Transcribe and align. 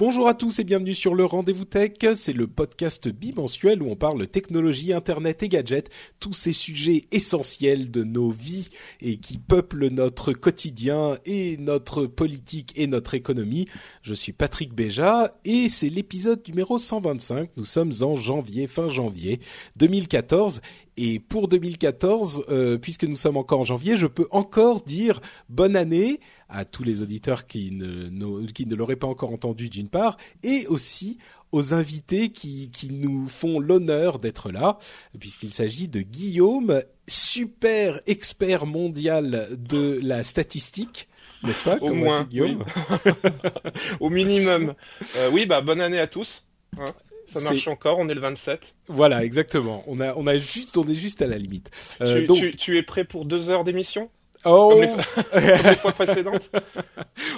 Bonjour 0.00 0.28
à 0.28 0.32
tous 0.32 0.58
et 0.58 0.64
bienvenue 0.64 0.94
sur 0.94 1.14
le 1.14 1.26
Rendez-vous 1.26 1.66
Tech. 1.66 1.92
C'est 2.14 2.32
le 2.32 2.46
podcast 2.46 3.10
bimensuel 3.10 3.82
où 3.82 3.90
on 3.90 3.96
parle 3.96 4.26
technologie, 4.28 4.94
internet 4.94 5.42
et 5.42 5.50
gadgets, 5.50 5.90
tous 6.20 6.32
ces 6.32 6.54
sujets 6.54 7.04
essentiels 7.12 7.90
de 7.90 8.02
nos 8.02 8.30
vies 8.30 8.70
et 9.02 9.18
qui 9.18 9.36
peuplent 9.36 9.88
notre 9.88 10.32
quotidien 10.32 11.18
et 11.26 11.58
notre 11.58 12.06
politique 12.06 12.72
et 12.76 12.86
notre 12.86 13.12
économie. 13.12 13.68
Je 14.00 14.14
suis 14.14 14.32
Patrick 14.32 14.72
Béja 14.72 15.32
et 15.44 15.68
c'est 15.68 15.90
l'épisode 15.90 16.48
numéro 16.48 16.78
125. 16.78 17.50
Nous 17.58 17.66
sommes 17.66 17.92
en 18.00 18.16
janvier, 18.16 18.68
fin 18.68 18.88
janvier 18.88 19.38
2014 19.76 20.62
et 21.02 21.18
pour 21.18 21.48
2014, 21.48 22.44
euh, 22.50 22.76
puisque 22.76 23.04
nous 23.04 23.16
sommes 23.16 23.38
encore 23.38 23.60
en 23.60 23.64
janvier, 23.64 23.96
je 23.96 24.06
peux 24.06 24.28
encore 24.30 24.82
dire 24.82 25.20
bonne 25.48 25.74
année 25.74 26.20
à 26.50 26.66
tous 26.66 26.84
les 26.84 27.00
auditeurs 27.00 27.46
qui 27.46 27.70
ne, 27.72 28.46
qui 28.48 28.66
ne 28.66 28.74
l'auraient 28.74 28.96
pas 28.96 29.06
encore 29.06 29.32
entendu 29.32 29.70
d'une 29.70 29.88
part, 29.88 30.18
et 30.42 30.66
aussi 30.66 31.16
aux 31.52 31.72
invités 31.72 32.28
qui, 32.28 32.70
qui 32.70 32.92
nous 32.92 33.28
font 33.28 33.58
l'honneur 33.60 34.18
d'être 34.18 34.52
là, 34.52 34.76
puisqu'il 35.18 35.52
s'agit 35.52 35.88
de 35.88 36.02
Guillaume, 36.02 36.82
super 37.08 38.02
expert 38.06 38.66
mondial 38.66 39.48
de 39.58 39.98
la 40.02 40.22
statistique. 40.22 41.08
N'est-ce 41.44 41.64
pas? 41.64 41.78
Au 41.80 41.94
moins, 41.94 42.24
Guillaume? 42.24 42.62
Au 44.00 44.10
minimum. 44.10 44.74
Euh, 45.16 45.30
oui, 45.32 45.46
bah 45.46 45.62
bonne 45.62 45.80
année 45.80 45.98
à 45.98 46.06
tous. 46.06 46.44
Hein. 46.76 46.84
Ça 47.32 47.40
marche 47.40 47.68
encore, 47.68 47.98
on 47.98 48.08
est 48.08 48.14
le 48.14 48.20
27. 48.20 48.60
Voilà, 48.88 49.24
exactement. 49.24 49.84
On 49.86 50.00
a, 50.00 50.14
on 50.16 50.26
a 50.26 50.38
juste, 50.38 50.76
on 50.76 50.86
est 50.88 50.94
juste 50.94 51.22
à 51.22 51.26
la 51.26 51.38
limite. 51.38 51.70
Euh, 52.00 52.20
tu, 52.20 52.26
donc... 52.26 52.38
tu, 52.38 52.56
tu 52.56 52.78
es 52.78 52.82
prêt 52.82 53.04
pour 53.04 53.24
deux 53.24 53.48
heures 53.48 53.64
d'émission? 53.64 54.10
Oh, 54.46 54.70
comme 54.70 54.80
les, 54.80 54.88
comme 55.60 55.70
les 55.70 55.76
fois 55.76 55.92
précédentes. 55.92 56.50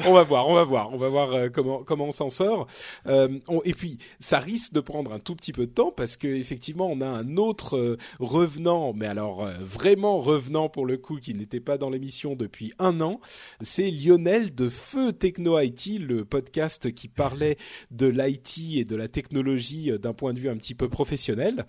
on 0.06 0.12
va 0.12 0.22
voir, 0.22 0.48
on 0.48 0.54
va 0.54 0.64
voir, 0.64 0.92
on 0.92 0.98
va 0.98 1.08
voir 1.08 1.32
euh, 1.32 1.48
comment 1.48 1.82
comment 1.82 2.06
on 2.06 2.12
s'en 2.12 2.28
sort. 2.28 2.68
Euh, 3.08 3.28
on, 3.48 3.60
et 3.64 3.74
puis 3.74 3.98
ça 4.20 4.38
risque 4.38 4.72
de 4.72 4.80
prendre 4.80 5.12
un 5.12 5.18
tout 5.18 5.34
petit 5.34 5.52
peu 5.52 5.66
de 5.66 5.72
temps 5.72 5.90
parce 5.90 6.16
que 6.16 6.28
effectivement 6.28 6.88
on 6.88 7.00
a 7.00 7.06
un 7.06 7.36
autre 7.36 7.76
euh, 7.76 7.98
revenant, 8.20 8.92
mais 8.92 9.06
alors 9.06 9.44
euh, 9.44 9.52
vraiment 9.60 10.20
revenant 10.20 10.68
pour 10.68 10.86
le 10.86 10.96
coup 10.96 11.16
qui 11.16 11.34
n'était 11.34 11.60
pas 11.60 11.76
dans 11.76 11.90
l'émission 11.90 12.36
depuis 12.36 12.72
un 12.78 13.00
an. 13.00 13.20
C'est 13.62 13.90
Lionel 13.90 14.54
de 14.54 14.68
Feu 14.68 15.12
Techno 15.12 15.58
IT, 15.58 15.98
le 15.98 16.24
podcast 16.24 16.92
qui 16.92 17.08
parlait 17.08 17.56
de 17.90 18.06
l'IT 18.06 18.76
et 18.76 18.84
de 18.84 18.94
la 18.94 19.08
technologie 19.08 19.90
euh, 19.90 19.98
d'un 19.98 20.12
point 20.12 20.32
de 20.32 20.38
vue 20.38 20.48
un 20.48 20.56
petit 20.56 20.74
peu 20.74 20.88
professionnel. 20.88 21.66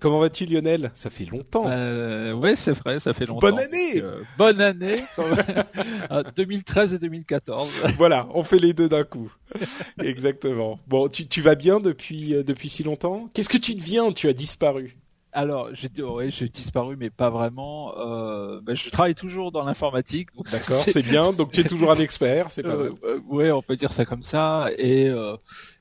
comment 0.00 0.18
vas-tu 0.18 0.44
Lionel? 0.44 0.90
Ça 0.94 1.08
fait 1.08 1.24
longtemps. 1.24 1.64
oui, 1.64 2.54
c'est 2.56 2.72
vrai, 2.72 3.00
ça 3.00 3.14
fait 3.14 3.26
longtemps. 3.26 3.48
Bonne 3.48 3.58
année. 3.58 4.02
bonne 4.36 4.60
année 4.60 4.65
2013 4.72 6.92
et 6.94 6.98
2014. 6.98 7.70
Voilà, 7.96 8.28
on 8.34 8.42
fait 8.42 8.58
les 8.58 8.72
deux 8.72 8.88
d'un 8.88 9.04
coup. 9.04 9.30
Exactement. 10.02 10.78
Bon, 10.86 11.08
tu, 11.08 11.26
tu 11.26 11.40
vas 11.40 11.54
bien 11.54 11.80
depuis 11.80 12.34
euh, 12.34 12.42
depuis 12.42 12.68
si 12.68 12.82
longtemps? 12.82 13.28
Qu'est-ce 13.34 13.48
que 13.48 13.58
tu 13.58 13.74
deviens? 13.74 14.12
Tu 14.12 14.28
as 14.28 14.32
disparu. 14.32 14.96
Alors, 15.36 15.68
j'ai 15.74 16.48
disparu, 16.48 16.96
mais 16.98 17.10
pas 17.10 17.28
vraiment. 17.28 17.92
Euh, 17.98 18.62
ben, 18.62 18.74
je 18.74 18.88
travaille 18.88 19.14
toujours 19.14 19.52
dans 19.52 19.64
l'informatique. 19.64 20.30
D'accord, 20.50 20.82
c'est 20.86 21.02
bien. 21.02 21.30
Donc 21.34 21.52
tu 21.52 21.60
es 21.60 21.64
toujours 21.64 21.90
un 21.90 21.98
expert, 21.98 22.50
c'est 22.50 22.62
pas 22.62 22.70
euh, 22.70 22.90
euh, 23.04 23.20
Ouais, 23.28 23.50
on 23.50 23.60
peut 23.60 23.76
dire 23.76 23.92
ça 23.92 24.06
comme 24.06 24.22
ça. 24.22 24.70
Et, 24.78 25.12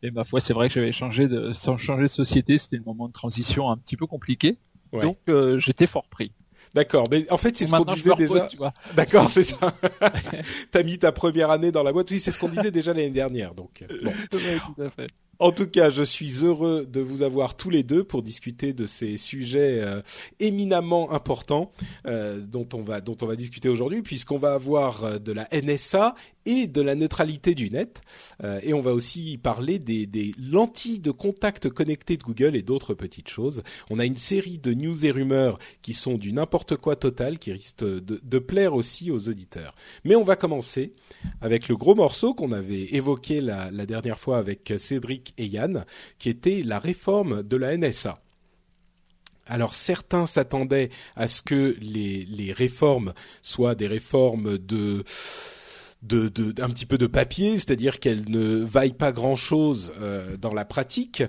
et 0.04 0.12
ma 0.12 0.26
foi, 0.26 0.42
c'est 0.42 0.52
vrai 0.52 0.68
que 0.68 0.74
j'avais 0.74 0.92
changé 0.92 1.30
de, 1.30 1.54
sans 1.54 1.78
changer 1.78 2.04
de 2.04 2.08
société, 2.10 2.58
c'était 2.58 2.76
le 2.76 2.84
moment 2.84 3.08
de 3.08 3.14
transition 3.14 3.72
un 3.72 3.78
petit 3.78 3.96
peu 3.96 4.08
compliqué. 4.08 4.58
Ouais. 4.92 5.04
Donc 5.04 5.20
j'étais 5.60 5.88
fort 5.88 6.10
pris. 6.10 6.34
D'accord, 6.76 7.06
mais 7.10 7.32
en 7.32 7.38
fait 7.38 7.56
c'est 7.56 7.66
ce 7.66 7.72
qu'on 7.72 7.86
disait 7.86 8.16
déjà. 8.18 8.50
D'accord, 8.96 9.32
c'est 9.32 9.46
ça. 9.46 9.58
T'as 10.72 10.84
mis 10.84 11.00
ta 11.00 11.14
première 11.14 11.50
année 11.50 11.72
dans 11.72 11.84
la 11.84 11.94
boîte. 11.94 12.12
Oui, 12.12 12.20
c'est 12.20 12.32
ce 12.32 12.38
qu'on 12.38 12.50
disait 12.50 12.70
déjà 12.70 12.94
l'année 12.94 13.10
dernière. 13.10 13.56
Donc 13.56 13.82
euh, 13.82 14.00
bon. 14.04 14.12
Ouais, 14.34 14.60
tout 14.60 14.82
à 14.82 14.90
fait. 14.90 15.08
En 15.40 15.52
tout 15.52 15.68
cas, 15.68 15.90
je 15.90 16.04
suis 16.04 16.46
heureux 16.46 16.86
de 16.86 17.02
vous 17.02 17.22
avoir 17.22 17.56
tous 17.58 17.70
les 17.70 17.84
deux 17.84 18.06
pour 18.06 18.22
discuter 18.22 18.72
de 18.72 18.86
ces 18.86 19.18
sujets 19.18 19.82
euh, 19.82 20.02
éminemment 20.40 21.12
importants 21.12 21.72
euh, 22.08 22.40
dont 22.40 22.68
on 22.74 22.82
va 22.82 23.02
dont 23.02 23.18
on 23.22 23.26
va 23.26 23.36
discuter 23.36 23.68
aujourd'hui, 23.68 24.02
puisqu'on 24.02 24.38
va 24.38 24.54
avoir 24.54 25.04
euh, 25.04 25.18
de 25.20 25.34
la 25.34 25.48
NSA 25.52 26.16
et 26.46 26.68
de 26.68 26.82
la 26.82 26.96
neutralité 26.96 27.56
du 27.56 27.72
net, 27.72 28.02
et 28.62 28.76
on 28.76 28.82
va 28.82 28.94
aussi 28.94 29.40
parler 29.42 29.80
des, 29.80 30.32
lentilles 30.40 31.00
de 31.00 31.10
contact 31.10 31.70
connectées 31.70 32.18
de 32.18 32.24
Google 32.24 32.56
et 32.56 32.62
d'autres 32.62 32.94
petites 32.94 33.30
choses. 33.30 33.64
On 33.90 33.98
a 33.98 34.06
une 34.06 34.16
série 34.16 34.60
de 34.60 34.72
news 34.76 35.08
et 35.08 35.10
rumeurs 35.10 35.58
qui 35.82 35.96
sont 35.96 36.20
du 36.20 36.34
n'importe 36.34 36.76
quoi 36.76 36.96
total, 36.96 37.40
qui 37.40 37.52
risquent 37.52 37.84
de, 37.84 38.38
plaire 38.38 38.76
aussi 38.76 39.10
aux 39.10 39.28
auditeurs. 39.28 39.74
Mais 40.04 40.16
on 40.16 40.22
va 40.22 40.36
commencer 40.36 40.94
avec 41.42 41.68
le 41.68 41.76
gros 41.78 41.96
morceau 41.96 42.36
qu'on 42.36 42.52
avait 42.52 42.94
évoqué 42.94 43.42
la 43.42 43.72
dernière 43.88 44.20
fois 44.20 44.38
avec 44.38 44.72
Cédric 44.78 45.25
et 45.38 45.46
Yann, 45.46 45.86
qui 46.20 46.30
était 46.30 46.62
la 46.64 46.80
réforme 46.80 47.44
de 47.44 47.58
la 47.58 47.76
NSA. 47.76 48.20
Alors 49.48 49.76
certains 49.76 50.26
s'attendaient 50.26 50.90
à 51.16 51.28
ce 51.28 51.42
que 51.42 51.76
les, 51.80 52.52
réformes 52.52 53.14
soient 53.42 53.76
des 53.76 53.88
réformes 53.88 54.58
de 54.58 55.04
de, 56.02 56.30
de, 56.30 56.62
un 56.62 56.70
petit 56.70 56.86
peu 56.86 56.98
de 56.98 57.08
papier, 57.08 57.54
c'est-à-dire 57.56 58.00
qu'elles 58.00 58.30
ne 58.30 58.58
vaillent 58.58 58.94
pas 58.94 59.12
grand-chose 59.12 59.94
euh, 60.00 60.38
dans 60.38 60.54
la 60.54 60.66
pratique. 60.66 61.24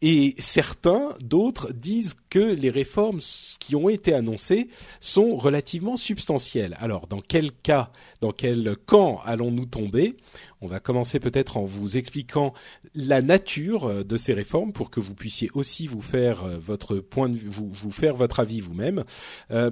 Et 0.00 0.34
certains, 0.38 1.14
d'autres, 1.20 1.72
disent 1.72 2.16
que 2.30 2.38
les 2.38 2.70
réformes 2.70 3.20
qui 3.58 3.74
ont 3.74 3.88
été 3.88 4.12
annoncées 4.12 4.68
sont 5.00 5.36
relativement 5.36 5.96
substantielles. 5.96 6.76
Alors, 6.78 7.06
dans 7.06 7.20
quel 7.20 7.52
cas, 7.52 7.90
dans 8.20 8.32
quel 8.32 8.76
camp 8.86 9.20
allons-nous 9.24 9.66
tomber? 9.66 10.16
On 10.60 10.68
va 10.68 10.80
commencer 10.80 11.20
peut-être 11.20 11.56
en 11.56 11.64
vous 11.64 11.96
expliquant 11.96 12.54
la 12.94 13.22
nature 13.22 14.04
de 14.04 14.16
ces 14.16 14.34
réformes 14.34 14.72
pour 14.72 14.90
que 14.90 15.00
vous 15.00 15.14
puissiez 15.14 15.50
aussi 15.54 15.86
vous 15.86 16.02
faire 16.02 16.44
votre 16.60 16.96
point 16.98 17.28
de 17.28 17.36
vue, 17.36 17.48
vous, 17.48 17.68
vous 17.68 17.90
faire 17.90 18.14
votre 18.14 18.40
avis 18.40 18.60
vous-même. 18.60 19.04
Euh, 19.50 19.70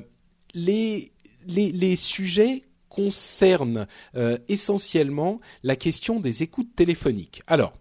les, 0.54 1.12
les, 1.46 1.70
les 1.70 1.96
sujets 1.96 2.62
concerne 2.96 3.86
euh, 4.16 4.38
essentiellement 4.48 5.40
la 5.62 5.76
question 5.76 6.18
des 6.18 6.42
écoutes 6.42 6.74
téléphoniques. 6.74 7.42
Alors, 7.46 7.74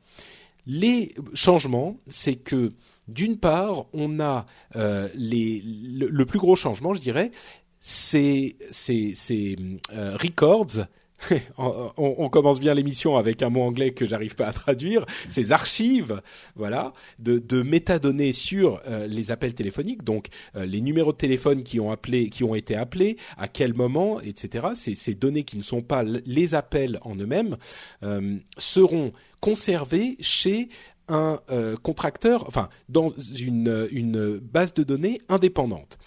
les 0.67 1.15
changements, 1.33 1.97
c'est 2.07 2.35
que 2.35 2.73
d'une 3.07 3.37
part, 3.37 3.85
on 3.93 4.19
a 4.19 4.45
euh, 4.75 5.07
les, 5.15 5.61
le, 5.63 6.25
plus 6.25 6.39
gros 6.39 6.55
changement, 6.55 6.93
je 6.93 6.99
dirais, 6.99 7.31
c'est 7.79 8.55
ces 8.71 9.55
euh, 9.93 10.17
records 10.19 10.85
on, 11.57 12.29
commence 12.29 12.59
bien 12.59 12.73
l'émission 12.73 13.17
avec 13.17 13.41
un 13.41 13.49
mot 13.49 13.61
anglais 13.61 13.91
que 13.91 14.05
j'arrive 14.05 14.35
pas 14.35 14.47
à 14.47 14.53
traduire. 14.53 15.05
Ces 15.29 15.51
archives, 15.51 16.21
voilà, 16.55 16.93
de, 17.19 17.61
métadonnées 17.61 18.33
sur 18.33 18.81
euh, 18.87 19.07
les 19.07 19.31
appels 19.31 19.53
téléphoniques, 19.53 20.03
donc 20.03 20.27
euh, 20.55 20.65
les 20.65 20.81
numéros 20.81 21.11
de 21.11 21.17
téléphone 21.17 21.63
qui 21.63 21.79
ont 21.79 21.91
appelé, 21.91 22.29
qui 22.29 22.43
ont 22.43 22.55
été 22.55 22.75
appelés, 22.75 23.17
à 23.37 23.47
quel 23.47 23.73
moment, 23.73 24.19
etc. 24.21 24.67
Ces, 24.75 24.95
ces 24.95 25.15
données 25.15 25.43
qui 25.43 25.57
ne 25.57 25.63
sont 25.63 25.81
pas 25.81 26.03
les 26.03 26.53
appels 26.53 26.99
en 27.01 27.15
eux-mêmes 27.15 27.57
euh, 28.03 28.37
seront 28.57 29.13
conservées 29.39 30.17
chez 30.19 30.69
un 31.07 31.39
contracteur, 31.83 32.45
enfin 32.47 32.67
dans 32.89 33.09
une 33.09 34.39
base 34.39 34.73
de 34.73 34.81
données 34.81 35.21
indépendante. 35.29 35.99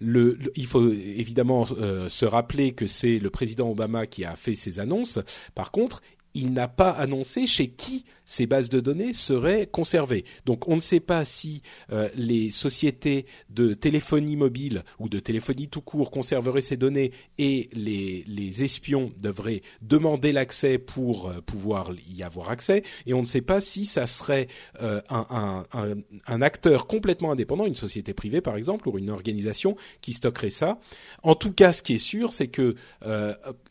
Le, 0.00 0.38
il 0.56 0.66
faut 0.66 0.90
évidemment 0.90 1.66
euh, 1.78 2.08
se 2.08 2.24
rappeler 2.24 2.72
que 2.72 2.86
c'est 2.86 3.18
le 3.18 3.30
président 3.30 3.70
Obama 3.70 4.06
qui 4.06 4.24
a 4.24 4.34
fait 4.34 4.54
ces 4.54 4.80
annonces. 4.80 5.18
Par 5.54 5.70
contre, 5.70 6.02
il 6.34 6.52
n'a 6.52 6.68
pas 6.68 6.90
annoncé 6.90 7.46
chez 7.46 7.68
qui 7.68 8.04
ces 8.30 8.46
bases 8.46 8.68
de 8.68 8.78
données 8.78 9.12
seraient 9.12 9.66
conservées. 9.66 10.24
Donc 10.46 10.68
on 10.68 10.76
ne 10.76 10.80
sait 10.80 11.00
pas 11.00 11.24
si 11.24 11.62
euh, 11.90 12.08
les 12.14 12.52
sociétés 12.52 13.26
de 13.48 13.74
téléphonie 13.74 14.36
mobile 14.36 14.84
ou 15.00 15.08
de 15.08 15.18
téléphonie 15.18 15.66
tout 15.66 15.80
court 15.80 16.12
conserveraient 16.12 16.60
ces 16.60 16.76
données 16.76 17.10
et 17.38 17.68
les, 17.72 18.22
les 18.28 18.62
espions 18.62 19.12
devraient 19.18 19.62
demander 19.82 20.30
l'accès 20.30 20.78
pour 20.78 21.28
euh, 21.28 21.40
pouvoir 21.40 21.90
y 22.08 22.22
avoir 22.22 22.50
accès. 22.50 22.84
Et 23.04 23.14
on 23.14 23.20
ne 23.20 23.26
sait 23.26 23.40
pas 23.40 23.60
si 23.60 23.84
ça 23.84 24.06
serait 24.06 24.46
euh, 24.80 25.00
un, 25.10 25.64
un, 25.72 25.96
un, 26.28 26.42
acteur 26.42 26.86
complètement 26.86 27.32
indépendant, 27.32 27.66
une 27.66 27.74
société 27.74 28.14
privée 28.14 28.40
par 28.40 28.56
exemple, 28.56 28.88
ou 28.88 28.96
une 28.96 29.10
organisation 29.10 29.76
qui 30.02 30.12
stockerait 30.12 30.50
ça. 30.50 30.78
En 31.24 31.34
tout 31.34 31.52
cas, 31.52 31.72
ce 31.72 31.82
qui 31.82 31.94
est 31.94 31.98
sûr, 31.98 32.30
c'est 32.30 32.46
que 32.46 32.76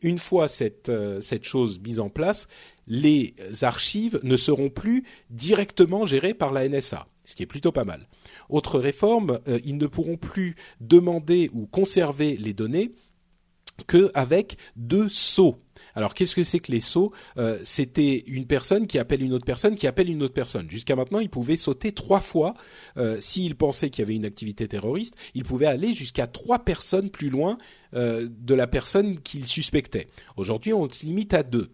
une 0.01 0.19
fois 0.19 0.49
cette, 0.49 0.91
cette 1.21 1.45
chose 1.45 1.79
mise 1.79 2.01
en 2.01 2.09
place, 2.09 2.47
les 2.89 3.35
archives 3.61 4.19
ne 4.23 4.35
seront 4.35 4.69
plus 4.69 5.05
directement 5.29 6.05
gérées 6.05 6.33
par 6.33 6.51
la 6.51 6.67
NSA, 6.67 7.07
ce 7.23 7.35
qui 7.35 7.43
est 7.43 7.47
plutôt 7.47 7.71
pas 7.71 7.85
mal. 7.85 8.07
Autre 8.49 8.79
réforme, 8.79 9.39
euh, 9.47 9.59
ils 9.63 9.77
ne 9.77 9.87
pourront 9.87 10.17
plus 10.17 10.55
demander 10.81 11.49
ou 11.53 11.67
conserver 11.67 12.35
les 12.35 12.53
données 12.53 12.91
qu'avec 13.87 14.57
deux 14.75 15.09
sceaux. 15.09 15.61
Alors 15.95 16.13
qu'est-ce 16.13 16.35
que 16.35 16.43
c'est 16.43 16.59
que 16.59 16.71
les 16.71 16.81
sauts 16.81 17.11
euh, 17.37 17.57
C'était 17.63 18.23
une 18.27 18.45
personne 18.45 18.87
qui 18.87 18.99
appelle 18.99 19.23
une 19.23 19.33
autre 19.33 19.45
personne 19.45 19.75
qui 19.75 19.87
appelle 19.87 20.09
une 20.09 20.23
autre 20.23 20.33
personne. 20.33 20.69
Jusqu'à 20.69 20.95
maintenant, 20.95 21.19
il 21.19 21.29
pouvait 21.29 21.57
sauter 21.57 21.91
trois 21.91 22.19
fois. 22.19 22.53
Euh, 22.97 23.17
S'il 23.21 23.55
pensait 23.55 23.89
qu'il 23.89 24.03
y 24.03 24.05
avait 24.05 24.15
une 24.15 24.25
activité 24.25 24.67
terroriste, 24.67 25.15
il 25.33 25.43
pouvait 25.43 25.65
aller 25.65 25.93
jusqu'à 25.93 26.27
trois 26.27 26.59
personnes 26.59 27.09
plus 27.09 27.29
loin 27.29 27.57
euh, 27.93 28.27
de 28.29 28.53
la 28.53 28.67
personne 28.67 29.19
qu'il 29.19 29.47
suspectait. 29.47 30.07
Aujourd'hui, 30.37 30.73
on 30.73 30.89
se 30.89 31.05
limite 31.05 31.33
à 31.33 31.43
deux. 31.43 31.69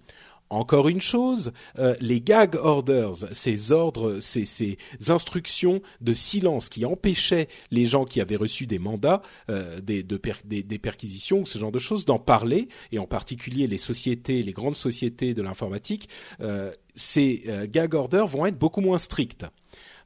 Encore 0.51 0.89
une 0.89 1.01
chose, 1.01 1.51
euh, 1.79 1.95
les 1.99 2.21
gag 2.21 2.55
orders, 2.55 3.15
ces 3.31 3.71
ordres, 3.71 4.19
ces, 4.19 4.77
instructions 5.07 5.81
de 6.01 6.13
silence 6.13 6.69
qui 6.69 6.85
empêchaient 6.85 7.47
les 7.71 7.87
gens 7.87 8.05
qui 8.05 8.21
avaient 8.21 8.35
reçu 8.35 8.67
des 8.67 8.77
mandats, 8.77 9.23
euh, 9.49 9.79
des, 9.79 10.03
de 10.03 10.21
des, 10.45 10.61
des, 10.61 10.79
perquisitions, 10.79 11.45
ce 11.45 11.57
genre 11.57 11.71
de 11.71 11.79
choses, 11.79 12.05
d'en 12.05 12.19
parler, 12.19 12.67
et 12.91 12.99
en 12.99 13.07
particulier 13.07 13.65
les 13.65 13.79
sociétés, 13.79 14.43
les 14.43 14.53
grandes 14.53 14.75
sociétés 14.75 15.33
de 15.33 15.41
l'informatique, 15.41 16.09
euh, 16.41 16.71
ces 16.93 17.43
gag 17.69 17.93
orders 17.93 18.27
vont 18.27 18.45
être 18.45 18.57
beaucoup 18.57 18.81
moins 18.81 18.97
stricts. 18.97 19.45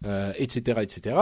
Euh, 0.05 0.31
etc., 0.37 0.79
etc. 0.81 1.17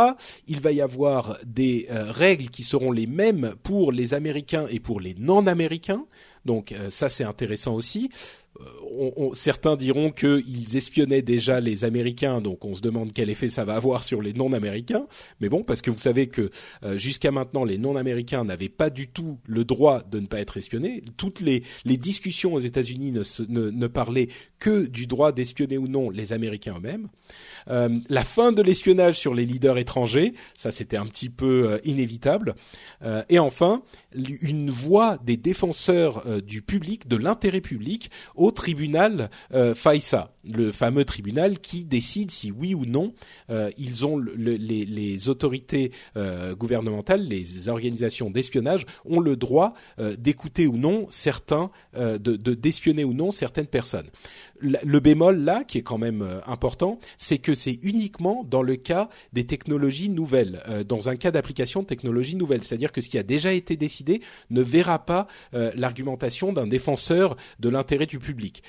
Il 0.47 0.61
va 0.61 0.71
y 0.71 0.81
avoir 0.81 1.39
des 1.43 1.87
règles 1.89 2.49
qui 2.49 2.61
seront 2.61 2.91
les 2.91 3.07
mêmes 3.07 3.55
pour 3.63 3.91
les 3.91 4.13
Américains 4.13 4.67
et 4.69 4.79
pour 4.79 4.99
les 4.99 5.15
non-Américains. 5.15 6.05
Donc 6.45 6.73
ça 6.89 7.09
c'est 7.09 7.23
intéressant 7.23 7.73
aussi. 7.73 8.11
Euh, 8.59 8.63
on, 8.99 9.13
on, 9.17 9.33
certains 9.33 9.75
diront 9.75 10.11
qu'ils 10.11 10.75
espionnaient 10.75 11.21
déjà 11.21 11.59
les 11.59 11.85
Américains, 11.85 12.41
donc 12.41 12.65
on 12.65 12.75
se 12.75 12.81
demande 12.81 13.13
quel 13.13 13.29
effet 13.29 13.49
ça 13.49 13.65
va 13.65 13.75
avoir 13.75 14.03
sur 14.03 14.21
les 14.21 14.33
non-Américains. 14.33 15.07
Mais 15.39 15.49
bon, 15.49 15.63
parce 15.63 15.81
que 15.81 15.91
vous 15.91 15.97
savez 15.97 16.27
que 16.27 16.49
euh, 16.83 16.97
jusqu'à 16.97 17.31
maintenant, 17.31 17.63
les 17.63 17.77
non-Américains 17.77 18.43
n'avaient 18.43 18.69
pas 18.69 18.89
du 18.89 19.07
tout 19.07 19.37
le 19.45 19.65
droit 19.65 20.01
de 20.01 20.19
ne 20.19 20.25
pas 20.25 20.39
être 20.39 20.57
espionnés. 20.57 21.03
Toutes 21.17 21.41
les, 21.41 21.63
les 21.85 21.97
discussions 21.97 22.53
aux 22.53 22.59
États-Unis 22.59 23.11
ne, 23.11 23.23
ne, 23.47 23.69
ne, 23.69 23.87
parlaient 23.87 24.29
que 24.59 24.85
du 24.85 25.07
droit 25.07 25.31
d'espionner 25.31 25.77
ou 25.77 25.87
non 25.87 26.09
les 26.09 26.33
Américains 26.33 26.75
eux-mêmes. 26.77 27.09
Euh, 27.69 27.99
la 28.09 28.23
fin 28.23 28.51
de 28.51 28.61
l'espionnage 28.61 29.19
sur 29.19 29.33
les 29.33 29.45
leaders 29.45 29.77
étrangers, 29.77 30.33
ça 30.55 30.71
c'était 30.71 30.97
un 30.97 31.05
petit 31.05 31.29
peu 31.29 31.69
euh, 31.69 31.77
inévitable. 31.83 32.55
Euh, 33.03 33.23
et 33.29 33.39
enfin, 33.39 33.83
une 34.13 34.69
voix 34.69 35.17
des 35.23 35.37
défenseurs 35.37 36.23
du 36.41 36.61
public, 36.61 37.07
de 37.07 37.17
l'intérêt 37.17 37.61
public, 37.61 38.09
tribunal 38.51 39.29
FISA, 39.75 40.29
le 40.55 40.71
fameux 40.71 41.05
tribunal 41.05 41.59
qui 41.59 41.85
décide 41.85 42.31
si 42.31 42.51
oui 42.51 42.73
ou 42.73 42.85
non 42.85 43.13
ils 43.77 44.05
ont 44.05 44.17
le, 44.17 44.33
les, 44.35 45.29
autorités 45.29 45.91
gouvernementales, 46.57 47.21
les 47.21 47.69
organisations 47.69 48.29
d'espionnage 48.29 48.85
ont 49.05 49.19
le 49.19 49.35
droit 49.35 49.73
d'écouter 50.17 50.67
ou 50.67 50.77
non 50.77 51.07
certains, 51.09 51.71
de 51.95 52.35
d'espionner 52.35 53.03
ou 53.03 53.13
non 53.13 53.31
certaines 53.31 53.67
personnes 53.67 54.07
le 54.59 54.99
bémol 54.99 55.37
là, 55.37 55.63
qui 55.63 55.77
est 55.77 55.83
quand 55.83 55.97
même 55.97 56.21
euh, 56.21 56.39
important, 56.45 56.99
c'est 57.17 57.37
que 57.37 57.53
c'est 57.53 57.79
uniquement 57.83 58.43
dans 58.43 58.61
le 58.61 58.75
cas 58.75 59.09
des 59.33 59.45
technologies 59.45 60.09
nouvelles, 60.09 60.61
euh, 60.67 60.83
dans 60.83 61.09
un 61.09 61.15
cas 61.15 61.31
d'application 61.31 61.81
de 61.81 61.87
technologies 61.87 62.35
nouvelles. 62.35 62.63
C'est-à-dire 62.63 62.91
que 62.91 63.01
ce 63.01 63.09
qui 63.09 63.17
a 63.17 63.23
déjà 63.23 63.53
été 63.53 63.75
décidé 63.75 64.21
ne 64.49 64.61
verra 64.61 65.05
pas 65.05 65.27
euh, 65.53 65.71
l'argumentation 65.75 66.53
d'un 66.53 66.67
défenseur 66.67 67.35
de 67.59 67.69
l'intérêt 67.69 68.05
du 68.05 68.19
public. 68.19 68.63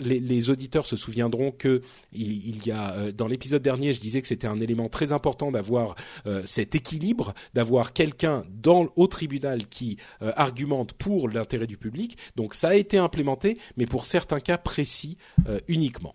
Les, 0.00 0.20
les, 0.20 0.50
auditeurs 0.50 0.61
se 0.86 0.96
souviendront 0.96 1.50
que 1.50 1.82
il, 2.12 2.66
y 2.66 2.70
a 2.70 3.12
dans 3.12 3.26
l'épisode 3.26 3.62
dernier, 3.62 3.92
je 3.92 4.00
disais 4.00 4.20
que 4.20 4.28
c'était 4.28 4.46
un 4.46 4.60
élément 4.60 4.88
très 4.88 5.12
important 5.12 5.50
d'avoir 5.50 5.94
cet 6.44 6.74
équilibre, 6.74 7.34
d'avoir 7.54 7.92
quelqu'un 7.92 8.44
dans 8.50 8.88
au 8.96 9.06
tribunal 9.06 9.66
qui 9.66 9.96
argumente 10.20 10.92
pour 10.94 11.28
l'intérêt 11.28 11.66
du 11.66 11.76
public. 11.76 12.16
Donc 12.36 12.54
ça 12.54 12.70
a 12.70 12.74
été 12.74 12.98
implémenté, 12.98 13.56
mais 13.76 13.86
pour 13.86 14.06
certains 14.06 14.40
cas 14.40 14.58
précis 14.58 15.16
euh, 15.48 15.60
uniquement. 15.68 16.14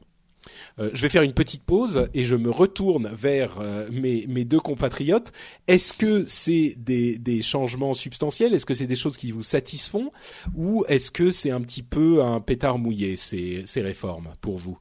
Euh, 0.80 0.90
je 0.94 1.02
vais 1.02 1.10
faire 1.10 1.24
une 1.24 1.34
petite 1.34 1.64
pause 1.64 2.10
et 2.14 2.26
je 2.26 2.36
me 2.36 2.50
retourne 2.50 3.10
vers 3.14 3.60
euh, 3.60 3.88
mes, 3.92 4.26
mes, 4.28 4.46
deux 4.46 4.60
compatriotes. 4.60 5.32
Est-ce 5.68 5.94
que 5.94 6.26
c'est 6.26 6.76
des, 6.78 7.18
des, 7.18 7.42
changements 7.42 7.94
substantiels? 7.94 8.54
Est-ce 8.54 8.66
que 8.66 8.74
c'est 8.74 8.88
des 8.88 8.96
choses 8.96 9.18
qui 9.18 9.32
vous 9.32 9.44
satisfont? 9.44 10.12
Ou 10.56 10.86
est-ce 10.88 11.12
que 11.12 11.32
c'est 11.32 11.52
un 11.52 11.62
petit 11.62 11.84
peu 11.84 12.24
un 12.24 12.40
pétard 12.40 12.78
mouillé, 12.78 13.18
ces, 13.18 13.64
ces 13.66 13.82
réformes, 13.82 14.34
pour 14.42 14.58
vous? 14.58 14.78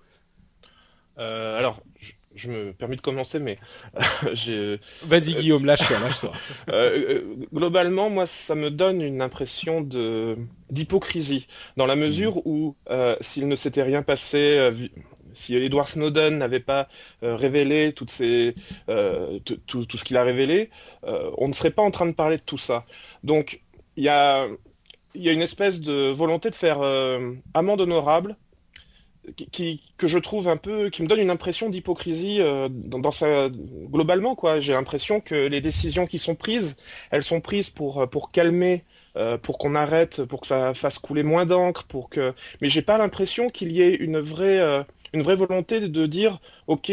Euh, 1.19 1.59
Alors, 1.59 1.81
je 2.35 2.51
me 2.51 2.73
permets 2.73 2.97
de 2.97 3.01
commencer, 3.01 3.39
mais. 3.39 3.59
Vas-y 5.03 5.35
Guillaume, 5.35 5.65
lâche-toi, 5.65 5.99
lâche-toi. 5.99 6.33
globalement, 7.55 8.11
moi, 8.11 8.27
ça 8.27 8.55
me 8.55 8.71
donne 8.71 9.01
une 9.01 9.23
impression 9.23 9.81
de 9.81 10.37
d'hypocrisie, 10.69 11.47
dans 11.77 11.87
la 11.87 11.97
mesure 11.97 12.37
mmh. 12.37 12.43
où 12.45 12.77
s'il 13.23 13.49
ne 13.49 13.57
s'était 13.57 13.83
rien 13.85 14.03
passé, 14.03 14.71
si 15.37 15.55
Edward 15.57 15.89
Snowden 15.89 16.39
n'avait 16.39 16.61
pas 16.61 16.89
euh, 17.23 17.37
révélé 17.37 17.93
toutes 17.93 18.11
ces, 18.11 18.55
tout, 19.45 19.87
tout 19.87 19.99
ce 19.99 20.05
qu'il 20.05 20.17
a 20.17 20.25
révélé, 20.25 20.71
on 21.03 21.49
ne 21.49 21.53
serait 21.53 21.71
pas 21.71 21.83
en 21.83 21.91
train 21.91 22.07
de 22.07 22.13
parler 22.13 22.37
de 22.37 22.43
tout 22.43 22.59
ça. 22.59 22.85
Donc, 23.23 23.61
il 23.97 24.05
y 24.05 24.09
a 24.09 24.47
y 25.15 25.31
a 25.31 25.33
une 25.33 25.43
espèce 25.43 25.81
de 25.81 26.11
volonté 26.11 26.51
de 26.51 26.55
faire 26.55 26.81
amende 27.55 27.81
honorable 27.81 28.37
qui, 29.35 29.83
que 29.97 30.07
je 30.07 30.19
trouve 30.19 30.49
un 30.49 30.57
peu, 30.57 30.91
qui 30.91 31.03
me 31.03 31.09
donne 31.09 31.21
une 31.21 31.31
impression 31.31 31.69
d'hypocrisie 31.69 32.39
euh, 32.41 32.69
dans, 32.71 32.99
dans, 32.99 33.13
sa 33.13 33.49
globalement 33.49 34.35
quoi. 34.35 34.61
J'ai 34.61 34.73
l'impression 34.73 35.21
que 35.21 35.35
les 35.35 35.61
décisions 35.61 36.07
qui 36.07 36.19
sont 36.19 36.35
prises, 36.35 36.77
elles 37.11 37.25
sont 37.25 37.41
prises 37.41 37.71
pour 37.71 38.03
euh, 38.03 38.07
pour 38.07 38.31
calmer, 38.31 38.85
euh, 39.17 39.39
pour 39.39 39.59
qu'on 39.59 39.75
arrête, 39.75 40.25
pour 40.25 40.41
que 40.41 40.47
ça 40.47 40.75
fasse 40.75 40.99
couler 40.99 41.23
moins 41.23 41.47
d'encre, 41.47 41.85
pour 41.85 42.09
que. 42.09 42.35
Mais 42.61 42.69
j'ai 42.71 42.83
pas 42.83 42.99
l'impression 42.99 43.51
qu'il 43.51 43.73
y 43.73 43.83
ait 43.83 43.95
une 43.95 44.19
vraie 44.19 44.61
euh, 44.61 44.83
une 45.13 45.23
vraie 45.23 45.37
volonté 45.37 45.81
de 45.81 46.07
dire 46.07 46.41
ok 46.67 46.91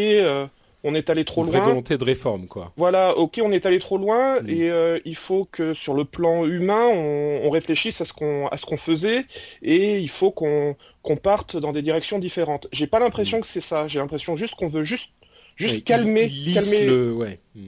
on 0.83 0.95
est 0.95 1.09
allé 1.09 1.23
trop 1.23 1.45
Une 1.45 1.51
loin. 1.51 1.59
Vraie 1.59 1.69
volonté 1.69 1.97
de 1.97 2.03
réforme, 2.03 2.47
quoi. 2.47 2.73
Voilà, 2.75 3.17
ok, 3.17 3.39
on 3.41 3.51
est 3.51 3.65
allé 3.65 3.79
trop 3.79 3.97
loin 3.97 4.41
mmh. 4.41 4.49
et 4.49 4.69
euh, 4.69 4.99
il 5.05 5.15
faut 5.15 5.45
que 5.45 5.73
sur 5.73 5.93
le 5.93 6.03
plan 6.03 6.45
humain, 6.45 6.87
on, 6.87 7.41
on 7.43 7.49
réfléchisse 7.49 8.01
à 8.01 8.05
ce 8.05 8.11
qu'on 8.13 8.47
à 8.47 8.57
ce 8.57 8.65
qu'on 8.65 8.77
faisait 8.77 9.25
et 9.61 9.99
il 9.99 10.09
faut 10.09 10.31
qu'on 10.31 10.75
qu'on 11.01 11.15
parte 11.15 11.55
dans 11.55 11.71
des 11.71 11.81
directions 11.81 12.19
différentes. 12.19 12.67
J'ai 12.71 12.87
pas 12.87 12.99
l'impression 12.99 13.37
mmh. 13.37 13.41
que 13.41 13.47
c'est 13.47 13.61
ça. 13.61 13.87
J'ai 13.87 13.99
l'impression 13.99 14.35
juste 14.35 14.55
qu'on 14.55 14.67
veut 14.67 14.83
juste 14.83 15.09
juste 15.55 15.75
ouais, 15.75 15.81
calmer, 15.81 16.29
calmer. 16.53 16.85
Le... 16.85 17.13
Ouais. 17.13 17.39
Mmh. 17.55 17.67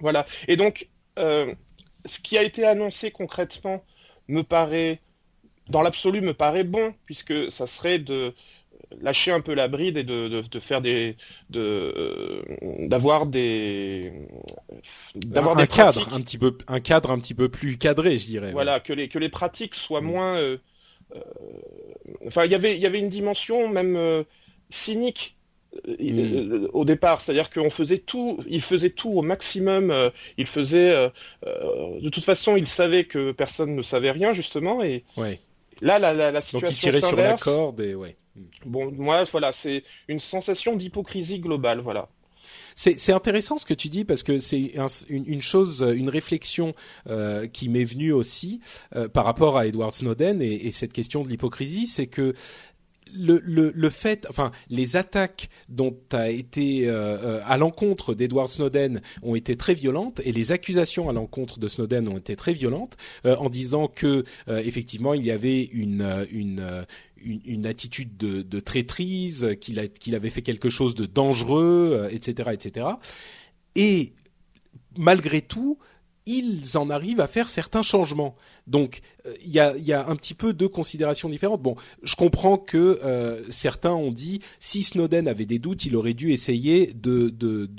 Voilà. 0.00 0.26
Et 0.48 0.56
donc, 0.56 0.88
euh, 1.18 1.54
ce 2.04 2.18
qui 2.20 2.36
a 2.36 2.42
été 2.42 2.64
annoncé 2.64 3.12
concrètement 3.12 3.84
me 4.28 4.42
paraît, 4.42 5.00
dans 5.68 5.82
l'absolu, 5.82 6.20
me 6.20 6.34
paraît 6.34 6.64
bon 6.64 6.94
puisque 7.04 7.52
ça 7.52 7.68
serait 7.68 8.00
de 8.00 8.34
lâcher 9.00 9.32
un 9.32 9.40
peu 9.40 9.54
la 9.54 9.68
bride 9.68 9.96
et 9.96 10.04
de, 10.04 10.28
de, 10.28 10.40
de 10.42 10.60
faire 10.60 10.80
des 10.80 11.16
de 11.50 12.42
d'avoir 12.86 13.26
des 13.26 14.12
d'avoir 15.14 15.56
un 15.56 15.62
des 15.62 15.66
pratiques. 15.66 16.08
un 16.12 16.20
petit 16.20 16.38
peu 16.38 16.56
un 16.68 16.80
cadre 16.80 17.10
un 17.10 17.18
petit 17.18 17.34
peu 17.34 17.48
plus 17.48 17.78
cadré 17.78 18.18
je 18.18 18.26
dirais 18.26 18.52
voilà 18.52 18.74
ouais. 18.74 18.80
que 18.84 18.92
les 18.92 19.08
que 19.08 19.18
les 19.18 19.28
pratiques 19.28 19.74
soient 19.74 20.00
mmh. 20.00 20.04
moins 20.04 20.36
euh, 20.36 20.56
euh, 21.14 21.20
enfin 22.26 22.44
il 22.44 22.52
y 22.52 22.54
avait 22.54 22.76
il 22.76 22.80
y 22.80 22.86
avait 22.86 22.98
une 22.98 23.08
dimension 23.08 23.68
même 23.68 23.96
euh, 23.96 24.22
cynique 24.70 25.36
mmh. 25.86 26.66
au 26.72 26.84
départ 26.84 27.20
c'est-à-dire 27.20 27.50
qu'on 27.50 27.70
faisait 27.70 27.98
tout 27.98 28.38
il 28.48 28.62
faisait 28.62 28.90
tout 28.90 29.10
au 29.10 29.22
maximum 29.22 29.92
il 30.38 30.46
faisait 30.46 31.10
de 31.44 32.08
toute 32.08 32.24
façon 32.24 32.56
il 32.56 32.68
savait 32.68 33.04
que 33.04 33.32
personne 33.32 33.74
ne 33.74 33.82
savait 33.82 34.12
rien 34.12 34.32
justement 34.32 34.82
et 34.82 35.04
ouais. 35.16 35.40
là 35.80 35.98
la, 35.98 36.14
la, 36.14 36.30
la 36.30 36.40
situation 36.40 36.68
donc 36.68 36.76
il 36.76 36.80
tirait 36.80 37.00
sur 37.00 37.16
la 37.16 37.34
corde 37.36 37.80
et 37.80 37.94
ouais 37.94 38.16
Bon, 38.64 38.92
moi, 38.92 39.24
voilà, 39.24 39.52
c'est 39.52 39.84
une 40.08 40.20
sensation 40.20 40.76
d'hypocrisie 40.76 41.40
globale, 41.40 41.80
voilà. 41.80 42.08
C'est 42.74 43.12
intéressant 43.12 43.58
ce 43.58 43.66
que 43.66 43.74
tu 43.74 43.88
dis 43.88 44.04
parce 44.04 44.22
que 44.22 44.38
c'est 44.38 44.78
un, 44.78 44.86
une, 45.08 45.42
chose, 45.42 45.84
une 45.96 46.10
réflexion 46.10 46.74
euh, 47.08 47.46
qui 47.46 47.68
m'est 47.68 47.84
venue 47.84 48.12
aussi 48.12 48.60
euh, 48.94 49.08
par 49.08 49.24
rapport 49.24 49.56
à 49.56 49.66
Edward 49.66 49.94
Snowden 49.94 50.42
et, 50.42 50.66
et 50.66 50.72
cette 50.72 50.92
question 50.92 51.22
de 51.22 51.28
l'hypocrisie, 51.28 51.86
c'est 51.86 52.06
que 52.06 52.34
le, 53.14 53.40
le, 53.44 53.72
le, 53.74 53.88
fait, 53.88 54.26
enfin, 54.28 54.50
les 54.68 54.96
attaques 54.96 55.48
dont 55.68 55.96
a 56.12 56.28
été 56.28 56.88
euh, 56.88 57.40
à 57.44 57.56
l'encontre 57.56 58.14
d'Edward 58.14 58.48
Snowden 58.48 59.00
ont 59.22 59.36
été 59.36 59.56
très 59.56 59.74
violentes 59.74 60.20
et 60.24 60.32
les 60.32 60.52
accusations 60.52 61.08
à 61.08 61.12
l'encontre 61.12 61.60
de 61.60 61.68
Snowden 61.68 62.08
ont 62.08 62.18
été 62.18 62.34
très 62.34 62.52
violentes 62.52 62.96
en 63.24 63.48
disant 63.48 63.86
que 63.86 64.24
effectivement 64.48 65.14
il 65.14 65.24
y 65.24 65.30
avait 65.30 65.62
une 65.62 66.26
une 66.32 66.84
une, 67.18 67.66
attitude 67.66 68.16
de, 68.16 68.60
traîtrise, 68.60 69.56
qu'il 69.60 70.14
avait 70.14 70.30
fait 70.30 70.42
quelque 70.42 70.70
chose 70.70 70.94
de 70.94 71.06
dangereux, 71.06 72.08
etc., 72.10 72.50
etc. 72.52 72.86
Et 73.74 74.12
malgré 74.96 75.40
tout, 75.42 75.78
ils 76.26 76.76
en 76.76 76.90
arrivent 76.90 77.20
à 77.20 77.28
faire 77.28 77.48
certains 77.48 77.84
changements. 77.84 78.34
Donc 78.66 79.00
il 79.44 79.58
euh, 79.60 79.78
y, 79.78 79.92
a, 79.92 80.08
un 80.08 80.16
petit 80.16 80.34
peu 80.34 80.52
deux 80.52 80.68
considérations 80.68 81.28
différentes. 81.28 81.62
Bon, 81.62 81.76
je 82.02 82.16
comprends 82.16 82.58
que 82.58 82.98
euh, 83.04 83.42
certains 83.48 83.92
ont 83.92 84.10
dit 84.10 84.40
si 84.58 84.82
Snowden 84.82 85.28
avait 85.28 85.46
des 85.46 85.60
doutes, 85.60 85.84
il 85.86 85.94
aurait 85.94 86.14
dû 86.14 86.32
essayer 86.32 86.92
de, 86.92 87.30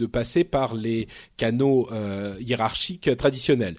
passer 0.05 0.45
par 0.45 0.73
les 0.73 1.09
canaux 1.35 1.89
euh, 1.91 2.35
hiérarchiques 2.39 3.15
traditionnels. 3.17 3.75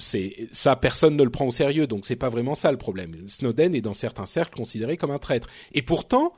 C'est 0.00 0.48
ça, 0.50 0.74
personne 0.74 1.16
ne 1.16 1.22
le 1.22 1.30
prend 1.30 1.46
au 1.46 1.52
sérieux, 1.52 1.86
donc 1.86 2.04
c'est 2.06 2.16
pas 2.16 2.28
vraiment 2.28 2.54
ça 2.54 2.72
le 2.72 2.78
problème. 2.78 3.16
Snowden 3.28 3.74
est 3.74 3.80
dans 3.80 3.94
certains 3.94 4.26
cercles 4.26 4.56
considéré 4.56 4.96
comme 4.96 5.10
un 5.12 5.18
traître, 5.18 5.48
et 5.72 5.82
pourtant 5.82 6.32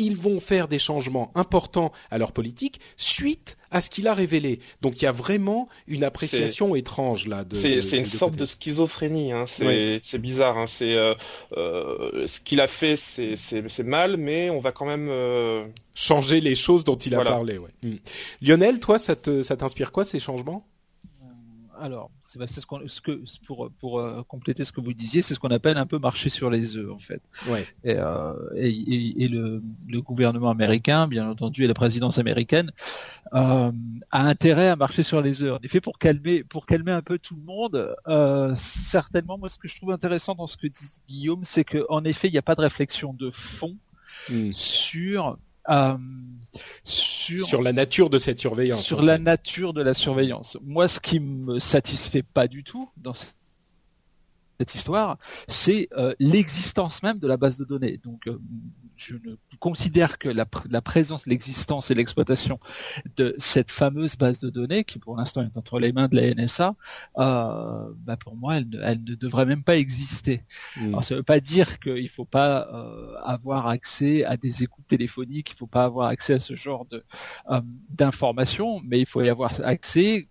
ils 0.00 0.16
vont 0.16 0.40
faire 0.40 0.68
des 0.68 0.78
changements 0.78 1.30
importants 1.34 1.92
à 2.10 2.18
leur 2.18 2.32
politique 2.32 2.80
suite 2.96 3.56
à 3.70 3.80
ce 3.80 3.90
qu'il 3.90 4.08
a 4.08 4.14
révélé. 4.14 4.60
Donc 4.80 5.00
il 5.00 5.04
y 5.04 5.06
a 5.06 5.12
vraiment 5.12 5.68
une 5.86 6.04
appréciation 6.04 6.74
étrange 6.74 7.26
là. 7.26 7.44
C'est 7.52 7.98
une 7.98 8.06
sorte 8.06 8.36
de 8.36 8.46
schizophrénie. 8.46 9.32
Hein. 9.32 9.46
C'est 9.48 10.18
bizarre. 10.18 10.58
Hein. 10.58 10.66
C'est 10.68 10.94
euh, 10.94 11.14
euh, 11.56 12.26
ce 12.26 12.40
qu'il 12.40 12.60
a 12.60 12.66
fait, 12.68 12.96
c'est 12.96 13.82
mal, 13.82 14.16
mais 14.16 14.50
on 14.50 14.60
va 14.60 14.72
quand 14.72 14.86
même 14.86 15.08
euh, 15.10 15.66
changer 15.94 16.40
les 16.40 16.54
choses 16.54 16.84
dont 16.84 16.96
il 16.96 17.14
a 17.14 17.22
parlé. 17.22 17.58
Ouais. 17.58 17.70
Hmm. 17.82 17.96
Lionel, 18.40 18.80
toi, 18.80 18.98
ça 18.98 19.16
t'inspire 19.16 19.92
quoi 19.92 20.04
ces 20.04 20.18
changements? 20.18 20.66
Alors, 21.78 22.10
c'est 22.32 22.60
ce, 22.60 22.66
qu'on, 22.66 22.86
ce 22.86 23.00
que 23.00 23.22
pour 23.46 23.70
pour 23.80 23.98
euh, 23.98 24.22
compléter 24.22 24.64
ce 24.64 24.72
que 24.72 24.80
vous 24.80 24.92
disiez, 24.92 25.20
c'est 25.22 25.34
ce 25.34 25.40
qu'on 25.40 25.48
appelle 25.48 25.76
un 25.76 25.86
peu 25.86 25.98
marcher 25.98 26.28
sur 26.28 26.48
les 26.48 26.76
œufs 26.76 26.92
en 26.92 26.98
fait. 26.98 27.20
Ouais. 27.48 27.66
Et, 27.82 27.96
euh, 27.96 28.34
et, 28.54 29.24
et, 29.24 29.28
le, 29.28 29.62
le, 29.88 30.00
gouvernement 30.00 30.50
américain, 30.50 31.08
bien 31.08 31.28
entendu, 31.28 31.64
et 31.64 31.66
la 31.66 31.74
présidence 31.74 32.18
américaine 32.18 32.70
euh, 33.34 33.72
a 34.10 34.22
intérêt 34.22 34.68
à 34.68 34.76
marcher 34.76 35.02
sur 35.02 35.20
les 35.20 35.42
œufs. 35.42 35.52
En 35.52 35.64
effet, 35.64 35.80
pour 35.80 35.98
calmer 35.98 36.44
pour 36.44 36.66
calmer 36.66 36.92
un 36.92 37.02
peu 37.02 37.18
tout 37.18 37.34
le 37.34 37.42
monde, 37.42 37.96
euh, 38.06 38.54
certainement, 38.54 39.36
moi, 39.36 39.48
ce 39.48 39.58
que 39.58 39.66
je 39.66 39.76
trouve 39.76 39.90
intéressant 39.90 40.34
dans 40.34 40.46
ce 40.46 40.56
que 40.56 40.68
dit 40.68 41.00
Guillaume, 41.08 41.44
c'est 41.44 41.64
qu'en 41.64 42.04
effet, 42.04 42.28
il 42.28 42.32
n'y 42.32 42.38
a 42.38 42.42
pas 42.42 42.54
de 42.54 42.62
réflexion 42.62 43.12
de 43.12 43.30
fond 43.30 43.76
hmm. 44.28 44.52
sur 44.52 45.36
euh, 45.68 45.96
sur, 46.84 47.46
sur 47.46 47.62
la 47.62 47.72
nature 47.72 48.10
de 48.10 48.18
cette 48.18 48.40
surveillance. 48.40 48.84
Sur 48.84 49.02
la 49.02 49.18
nature 49.18 49.72
de 49.72 49.82
la 49.82 49.94
surveillance. 49.94 50.56
Moi, 50.62 50.88
ce 50.88 51.00
qui 51.00 51.20
me 51.20 51.58
satisfait 51.58 52.22
pas 52.22 52.48
du 52.48 52.64
tout 52.64 52.88
dans 52.96 53.14
cette 53.14 53.34
cette 54.60 54.74
histoire, 54.74 55.16
c'est 55.48 55.88
euh, 55.96 56.12
l'existence 56.18 57.02
même 57.02 57.18
de 57.18 57.26
la 57.26 57.38
base 57.38 57.56
de 57.56 57.64
données. 57.64 57.96
Donc, 57.96 58.26
euh, 58.26 58.38
je 58.94 59.14
ne 59.14 59.36
considère 59.60 60.18
que 60.18 60.28
la, 60.28 60.46
la 60.68 60.82
présence, 60.82 61.26
l'existence 61.26 61.90
et 61.90 61.94
l'exploitation 61.94 62.58
de 63.16 63.34
cette 63.38 63.70
fameuse 63.70 64.16
base 64.16 64.40
de 64.40 64.50
données, 64.50 64.84
qui 64.84 64.98
pour 64.98 65.16
l'instant 65.16 65.42
est 65.42 65.56
entre 65.56 65.78
les 65.78 65.92
mains 65.92 66.08
de 66.08 66.16
la 66.16 66.34
NSA, 66.34 66.74
euh, 67.18 67.92
bah 67.98 68.16
pour 68.16 68.36
moi, 68.36 68.56
elle, 68.56 68.80
elle, 68.82 69.04
ne 69.04 69.14
devrait 69.14 69.46
même 69.46 69.62
pas 69.62 69.76
exister. 69.76 70.42
Mmh. 70.76 70.88
Alors, 70.88 71.04
ça 71.04 71.14
ne 71.14 71.20
veut 71.20 71.24
pas 71.24 71.40
dire 71.40 71.78
qu'il 71.78 72.02
ne 72.02 72.08
faut 72.08 72.24
pas 72.24 72.68
euh, 72.72 73.14
avoir 73.22 73.68
accès 73.68 74.24
à 74.24 74.36
des 74.36 74.62
écoutes 74.62 74.88
téléphoniques, 74.88 75.50
il 75.50 75.54
ne 75.54 75.58
faut 75.58 75.66
pas 75.66 75.84
avoir 75.84 76.08
accès 76.08 76.34
à 76.34 76.40
ce 76.40 76.56
genre 76.56 76.86
de 76.86 77.04
d'informations, 77.90 78.80
mais 78.84 79.00
il 79.00 79.06
faut 79.06 79.22
y 79.22 79.28
avoir 79.28 79.52
accès 79.64 80.28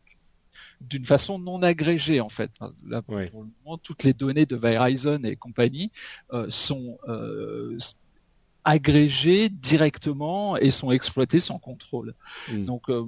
d'une 0.82 1.06
façon 1.06 1.40
non 1.40 1.62
agrégée 1.62 2.22
en 2.22 2.30
fait. 2.30 2.52
Là, 2.88 3.02
pour 3.02 3.16
le 3.18 3.50
moment, 3.64 3.78
toutes 3.78 4.04
les 4.04 4.14
données 4.14 4.46
de 4.46 4.56
Verizon 4.56 5.20
et 5.24 5.36
compagnie 5.36 5.92
euh, 6.34 6.48
sont 6.50 6.98
euh, 7.08 7.78
agrégées 8.64 9.50
directement 9.50 10.58
et 10.58 10.72
sont 10.72 10.92
exploitées 10.92 11.40
sans 11.40 11.60
contrôle. 11.60 12.14
Hmm. 12.52 12.66
Donc 12.66 12.90
euh, 12.90 13.06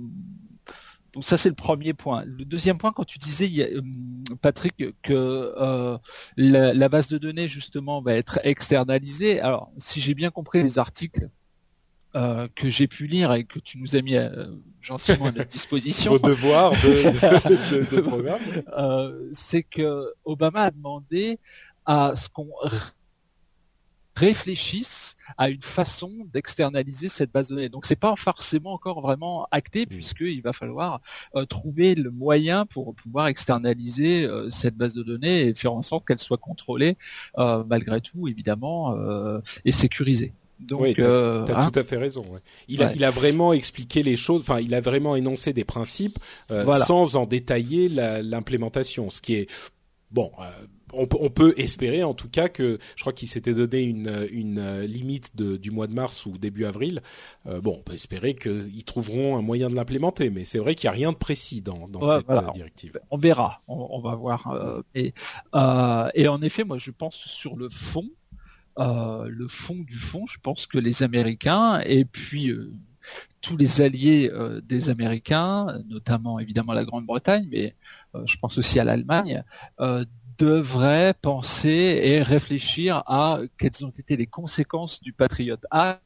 ça 1.21 1.37
c'est 1.37 1.49
le 1.49 1.55
premier 1.55 1.93
point. 1.93 2.23
Le 2.25 2.45
deuxième 2.45 2.77
point, 2.77 2.91
quand 2.91 3.03
tu 3.03 3.19
disais, 3.19 3.51
Patrick, 4.41 4.75
que 5.01 5.99
la, 6.37 6.73
la, 6.73 6.89
base 6.89 7.09
de 7.09 7.17
données 7.17 7.49
justement 7.49 8.01
va 8.01 8.13
être 8.13 8.39
externalisée. 8.43 9.41
Alors, 9.41 9.71
si 9.77 9.99
j'ai 9.99 10.13
bien 10.13 10.31
compris 10.31 10.63
les 10.63 10.79
articles 10.79 11.29
euh, 12.13 12.49
que 12.55 12.69
j'ai 12.69 12.87
pu 12.87 13.07
lire 13.07 13.31
et 13.31 13.45
que 13.45 13.57
tu 13.57 13.77
nous 13.77 13.95
as 13.95 14.01
mis 14.01 14.17
euh, 14.17 14.47
gentiment 14.81 15.27
à 15.27 15.31
notre 15.31 15.49
disposition. 15.49 16.11
Vos 16.11 16.19
devoirs 16.19 16.71
de, 16.71 17.79
de, 17.79 17.95
de, 17.95 18.01
programme. 18.01 18.41
Euh, 18.77 19.29
c'est 19.31 19.63
que 19.63 20.11
Obama 20.25 20.63
a 20.63 20.71
demandé 20.71 21.39
à 21.85 22.17
ce 22.17 22.27
qu'on 22.27 22.49
réfléchisse 24.15 25.15
à 25.37 25.49
une 25.49 25.61
façon 25.61 26.11
d'externaliser 26.33 27.09
cette 27.09 27.31
base 27.31 27.47
de 27.47 27.55
données. 27.55 27.69
Donc 27.69 27.85
c'est 27.85 27.95
pas 27.95 28.15
forcément 28.15 28.73
encore 28.73 29.01
vraiment 29.01 29.47
acté 29.51 29.83
mmh. 29.83 29.89
puisqu'il 29.89 30.41
va 30.41 30.53
falloir 30.53 31.01
trouver 31.47 31.95
le 31.95 32.11
moyen 32.11 32.65
pour 32.65 32.93
pouvoir 32.93 33.27
externaliser 33.27 34.27
cette 34.49 34.75
base 34.75 34.93
de 34.93 35.03
données 35.03 35.47
et 35.47 35.55
faire 35.55 35.73
en 35.73 35.81
sorte 35.81 36.05
qu'elle 36.05 36.19
soit 36.19 36.37
contrôlée 36.37 36.97
malgré 37.37 38.01
tout 38.01 38.27
évidemment 38.27 38.95
et 39.63 39.71
sécurisée. 39.71 40.33
Donc, 40.61 40.81
oui, 40.81 40.93
tu 40.93 41.03
as, 41.03 41.07
euh, 41.07 41.45
hein 41.49 41.69
tout 41.71 41.79
à 41.79 41.83
fait 41.83 41.97
raison. 41.97 42.23
Ouais. 42.29 42.39
Il, 42.67 42.83
a, 42.83 42.93
il, 42.93 43.03
a, 43.03 43.11
vraiment 43.11 43.51
expliqué 43.51 44.03
les 44.03 44.15
choses, 44.15 44.41
enfin, 44.41 44.59
il 44.59 44.73
a 44.75 44.81
vraiment 44.81 45.15
énoncé 45.15 45.53
des 45.53 45.63
principes 45.63 46.19
euh, 46.51 46.71
sans 46.79 47.15
en 47.15 47.25
détailler 47.25 47.89
l'implémentation, 47.89 49.09
ce 49.09 49.21
qui 49.21 49.35
est 49.35 49.47
bon. 50.11 50.31
Euh, 50.93 50.97
on, 51.01 51.07
on, 51.19 51.29
peut 51.29 51.53
espérer 51.57 52.03
en 52.03 52.13
tout 52.13 52.29
cas 52.29 52.49
que 52.49 52.77
je 52.95 53.01
crois 53.01 53.13
qu'il 53.13 53.27
s'était 53.27 53.53
donné 53.53 53.81
une, 53.81 54.27
une 54.31 54.81
limite 54.81 55.35
de, 55.35 55.57
du 55.57 55.71
mois 55.71 55.87
de 55.87 55.93
mars 55.93 56.25
ou 56.25 56.37
début 56.37 56.65
avril. 56.65 57.01
Euh, 57.47 57.61
bon, 57.61 57.77
on 57.79 57.83
peut 57.83 57.93
espérer 57.93 58.35
qu'ils 58.35 58.83
trouveront 58.83 59.37
un 59.37 59.41
moyen 59.41 59.69
de 59.69 59.75
l'implémenter, 59.75 60.29
mais 60.29 60.45
c'est 60.45 60.59
vrai 60.59 60.75
qu'il 60.75 60.89
n'y 60.89 60.95
a 60.95 60.97
rien 60.97 61.11
de 61.11 61.17
précis 61.17 61.61
dans, 61.61 61.87
dans 61.87 62.01
cette 62.03 62.25
voilà, 62.25 62.51
directive. 62.53 62.99
On, 63.09 63.17
verra, 63.17 63.61
on, 63.67 63.87
on 63.91 63.99
va 64.01 64.15
voir. 64.15 64.83
et, 64.95 65.13
et 65.53 66.27
en 66.27 66.41
effet, 66.41 66.63
moi 66.63 66.77
je 66.77 66.91
pense 66.91 67.15
sur 67.15 67.55
le 67.55 67.69
fond, 67.69 68.09
euh, 68.79 69.29
le 69.29 69.47
fond 69.47 69.75
du 69.75 69.95
fond, 69.95 70.25
je 70.27 70.37
pense 70.41 70.65
que 70.65 70.77
les 70.77 71.03
Américains 71.03 71.81
et 71.81 72.05
puis 72.05 72.49
euh, 72.49 72.73
tous 73.41 73.57
les 73.57 73.81
alliés 73.81 74.29
euh, 74.31 74.61
des 74.61 74.89
Américains, 74.89 75.81
notamment 75.89 76.39
évidemment 76.39 76.73
la 76.73 76.85
Grande-Bretagne, 76.85 77.47
mais 77.51 77.75
je 78.25 78.35
pense 78.41 78.57
aussi 78.57 78.77
à 78.77 78.83
l'Allemagne, 78.83 79.41
devraient 80.41 81.13
penser 81.13 82.01
et 82.03 82.23
réfléchir 82.23 83.03
à 83.05 83.39
quelles 83.59 83.85
ont 83.85 83.91
été 83.91 84.17
les 84.17 84.25
conséquences 84.25 84.99
du 85.01 85.13
Patriot 85.13 85.57
Act 85.69 86.01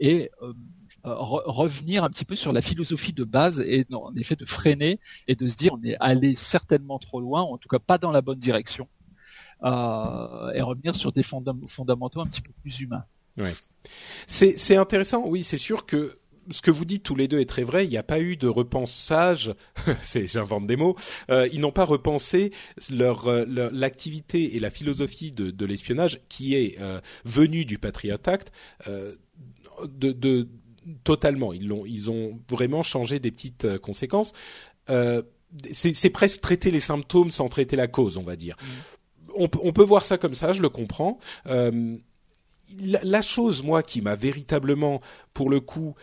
et 0.00 0.30
revenir 1.02 2.04
un 2.04 2.08
petit 2.08 2.24
peu 2.24 2.34
sur 2.34 2.52
la 2.54 2.62
philosophie 2.62 3.12
de 3.12 3.24
base 3.24 3.60
et 3.60 3.86
en 3.92 4.14
effet 4.16 4.36
de 4.36 4.46
freiner 4.46 4.98
et 5.28 5.34
de 5.34 5.46
se 5.46 5.56
dire 5.56 5.74
on 5.74 5.84
est 5.84 5.96
allé 6.00 6.34
certainement 6.34 6.98
trop 6.98 7.20
loin, 7.20 7.42
en 7.42 7.58
tout 7.58 7.68
cas 7.68 7.78
pas 7.78 7.98
dans 7.98 8.10
la 8.10 8.22
bonne 8.22 8.38
direction 8.38 8.88
euh, 9.62 10.52
et 10.52 10.62
revenir 10.62 10.96
sur 10.96 11.12
des 11.12 11.22
fondamentaux 11.22 12.20
un 12.20 12.26
petit 12.26 12.40
peu 12.40 12.52
plus 12.62 12.80
humains. 12.80 13.04
Ouais. 13.36 13.54
C'est 14.26 14.76
intéressant, 14.76 15.24
oui, 15.26 15.42
c'est 15.42 15.58
sûr 15.58 15.84
que 15.84 16.16
ce 16.50 16.62
que 16.62 16.70
vous 16.70 16.84
dites 16.84 17.02
tous 17.02 17.14
les 17.14 17.28
deux 17.28 17.40
est 17.40 17.48
très 17.48 17.62
vrai. 17.62 17.84
Il 17.84 17.90
n'y 17.90 17.96
a 17.96 18.02
pas 18.02 18.20
eu 18.20 18.36
de 18.36 18.48
repensage. 18.48 19.54
c'est, 20.02 20.26
j'invente 20.26 20.66
des 20.66 20.76
mots. 20.76 20.96
Euh, 21.30 21.48
ils 21.52 21.60
n'ont 21.60 21.72
pas 21.72 21.84
repensé 21.84 22.52
leur, 22.90 23.28
euh, 23.28 23.44
l'activité 23.72 24.56
et 24.56 24.60
la 24.60 24.70
philosophie 24.70 25.30
de, 25.30 25.50
de 25.50 25.66
l'espionnage 25.66 26.20
qui 26.28 26.54
est 26.54 26.76
euh, 26.80 27.00
venue 27.24 27.64
du 27.64 27.78
Patriot 27.78 28.16
Act 28.26 28.52
euh, 28.88 29.14
de, 29.88 30.12
de, 30.12 30.48
totalement. 31.04 31.52
Ils 31.52 31.66
l'ont, 31.68 31.84
ils 31.86 32.10
ont 32.10 32.40
vraiment 32.48 32.82
changé 32.82 33.18
des 33.18 33.30
petites 33.30 33.78
conséquences. 33.78 34.32
c'est, 35.72 36.10
presque 36.10 36.40
traiter 36.40 36.70
les 36.70 36.80
symptômes 36.80 37.30
sans 37.30 37.48
traiter 37.48 37.76
la 37.76 37.88
cause, 37.88 38.16
on 38.16 38.22
va 38.22 38.36
dire. 38.36 38.56
Mm 38.60 38.66
on, 39.36 39.48
peut 39.48 39.82
voir 39.82 40.04
ça 40.04 40.16
comme 40.16 40.34
ça, 40.34 40.52
je 40.52 40.62
le 40.62 40.68
comprends. 40.68 41.18
La, 42.78 43.22
chose, 43.22 43.62
moi, 43.62 43.82
qui 43.82 44.00
m'a 44.00 44.14
véritablement, 44.14 45.00
pour 45.32 45.50
le 45.50 45.60
coup, 45.60 45.94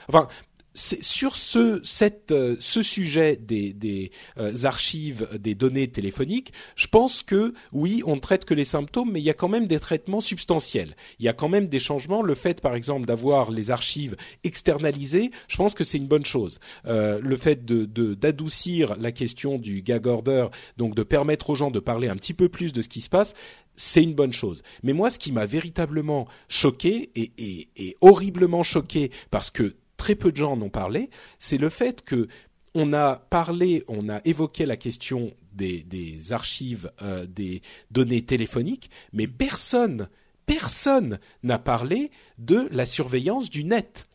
sur 0.74 1.36
ce, 1.36 1.82
cette, 1.84 2.32
euh, 2.32 2.56
ce 2.60 2.82
sujet 2.82 3.36
des, 3.36 3.74
des 3.74 4.12
euh, 4.38 4.64
archives 4.64 5.28
des 5.38 5.56
données 5.56 5.90
téléphoniques, 5.90 6.54
je 6.76 6.88
pense 6.88 7.22
que 7.24 7.54
oui, 7.74 8.02
on 8.06 8.16
ne 8.16 8.22
traite 8.22 8.46
que 8.46 8.54
les 8.54 8.64
symptômes, 8.66 9.12
mais 9.12 9.20
il 9.20 9.26
y 9.26 9.30
a 9.30 9.34
quand 9.34 9.50
même 9.50 9.68
des 9.68 9.80
traitements 9.80 10.22
substantiels. 10.22 10.96
Il 11.20 11.26
y 11.26 11.30
a 11.30 11.34
quand 11.34 11.50
même 11.50 11.68
des 11.68 11.80
changements. 11.80 12.22
Le 12.22 12.36
fait, 12.36 12.62
par 12.62 12.76
exemple, 12.76 13.06
d'avoir 13.06 13.52
les 13.52 13.72
archives 13.72 14.16
externalisées, 14.44 15.32
je 15.48 15.58
pense 15.58 15.74
que 15.74 15.84
c'est 15.84 15.98
une 15.98 16.08
bonne 16.08 16.26
chose. 16.26 16.60
Euh, 16.86 17.20
le 17.22 17.38
fait 17.38 17.66
de 17.66 17.86
d'adoucir 18.14 18.96
la 18.98 19.12
question 19.12 19.58
du 19.58 19.82
gag 19.82 20.08
order, 20.08 20.48
donc 20.78 20.96
de 20.96 21.04
permettre 21.04 21.50
aux 21.50 21.56
gens 21.56 21.72
de 21.72 21.80
parler 21.80 22.08
un 22.08 22.16
petit 22.16 22.34
peu 22.34 22.50
plus 22.50 22.72
de 22.74 22.82
ce 22.82 22.90
qui 22.90 23.02
se 23.02 23.10
passe, 23.10 23.34
c'est 23.76 24.04
une 24.04 24.14
bonne 24.14 24.34
chose. 24.34 24.64
Mais 24.84 24.94
moi, 24.94 25.10
ce 25.10 25.20
qui 25.20 25.32
m'a 25.32 25.46
véritablement 25.46 26.28
choqué 26.50 27.12
et, 27.16 27.32
et, 27.38 27.70
et 27.78 27.96
horriblement 28.02 28.64
choqué, 28.64 29.12
parce 29.30 29.50
que 29.52 29.76
très 30.02 30.16
peu 30.16 30.32
de 30.32 30.38
gens 30.38 30.54
en 30.54 30.62
ont 30.64 30.72
parlé, 30.72 31.12
c'est 31.38 31.60
le 31.60 31.70
fait 31.70 32.04
que 32.04 32.28
on 32.74 32.92
a 32.92 33.18
parlé, 33.18 33.84
on 33.88 34.10
a 34.10 34.20
évoqué 34.26 34.66
la 34.66 34.76
question 34.76 35.32
des, 35.54 36.32
archives 36.32 36.92
euh, 37.04 37.28
des 37.28 37.62
données 37.92 38.24
téléphoniques, 38.24 38.90
mais 39.14 39.28
personne, 39.28 40.10
personne 40.48 41.20
n'a 41.44 41.60
parlé 41.60 42.10
de 42.40 42.68
la 42.72 42.88
surveillance 42.88 43.52
du 43.52 43.64
net. 43.64 44.08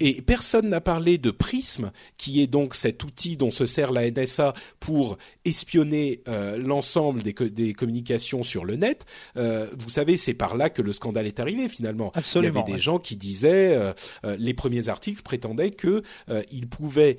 Et 0.00 0.22
personne 0.22 0.68
n'a 0.68 0.80
parlé 0.80 1.18
de 1.18 1.30
Prism, 1.30 1.90
qui 2.16 2.42
est 2.42 2.46
donc 2.46 2.74
cet 2.74 3.04
outil 3.04 3.36
dont 3.36 3.50
se 3.50 3.66
sert 3.66 3.92
la 3.92 4.10
NSA 4.10 4.54
pour 4.80 5.18
espionner 5.44 6.20
euh, 6.28 6.56
l'ensemble 6.56 7.22
des, 7.22 7.32
des, 7.32 7.72
communications 7.72 8.42
sur 8.42 8.64
le 8.64 8.76
net. 8.76 9.04
Euh, 9.36 9.68
vous 9.78 9.90
savez, 9.90 10.16
c'est 10.16 10.34
par 10.34 10.56
là 10.56 10.70
que 10.70 10.82
le 10.82 10.92
scandale 10.92 11.26
est 11.26 11.40
arrivé 11.40 11.68
finalement. 11.68 12.12
Absolument, 12.14 12.52
Il 12.52 12.56
y 12.56 12.62
avait 12.62 12.72
des 12.72 12.80
gens 12.80 12.98
qui 12.98 13.16
disaient, 13.16 13.76
euh, 13.76 13.92
les 14.38 14.54
premiers 14.54 14.88
articles 14.88 15.22
prétendaient 15.22 15.70
que 15.70 16.02
euh, 16.28 16.42
ils 16.50 16.68
pouvaient 16.68 17.18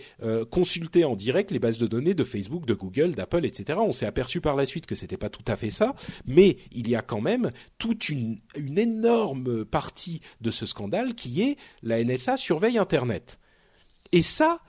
consulter 0.50 1.04
en 1.06 1.16
direct 1.16 1.51
les 1.51 1.60
bases 1.60 1.77
de 1.77 1.88
données 1.88 2.13
de 2.13 2.24
Facebook, 2.24 2.66
de 2.66 2.74
Google, 2.74 3.12
d'Apple, 3.12 3.46
etc. 3.46 3.80
On 3.82 3.92
s'est 3.92 4.06
aperçu 4.06 4.42
par 4.42 4.56
la 4.56 4.66
suite 4.66 4.86
que 4.86 4.96
c'était 4.96 5.18
pas 5.18 5.30
tout 5.30 5.44
à 5.48 5.56
fait 5.56 5.70
ça, 5.70 5.96
mais 6.25 6.58
il 6.72 6.89
y 6.89 6.96
a 6.96 7.01
quand 7.01 7.22
même 7.22 7.51
toute 7.77 8.10
une, 8.10 8.39
une 8.56 8.77
énorme 8.77 9.66
partie 9.66 10.22
de 10.42 10.51
ce 10.51 10.66
scandale 10.66 11.16
qui 11.16 11.42
est 11.42 11.58
la 11.84 12.04
NSA 12.04 12.37
surveille 12.38 12.77
Internet. 12.77 13.39
Et 14.12 14.22
ça, 14.22 14.60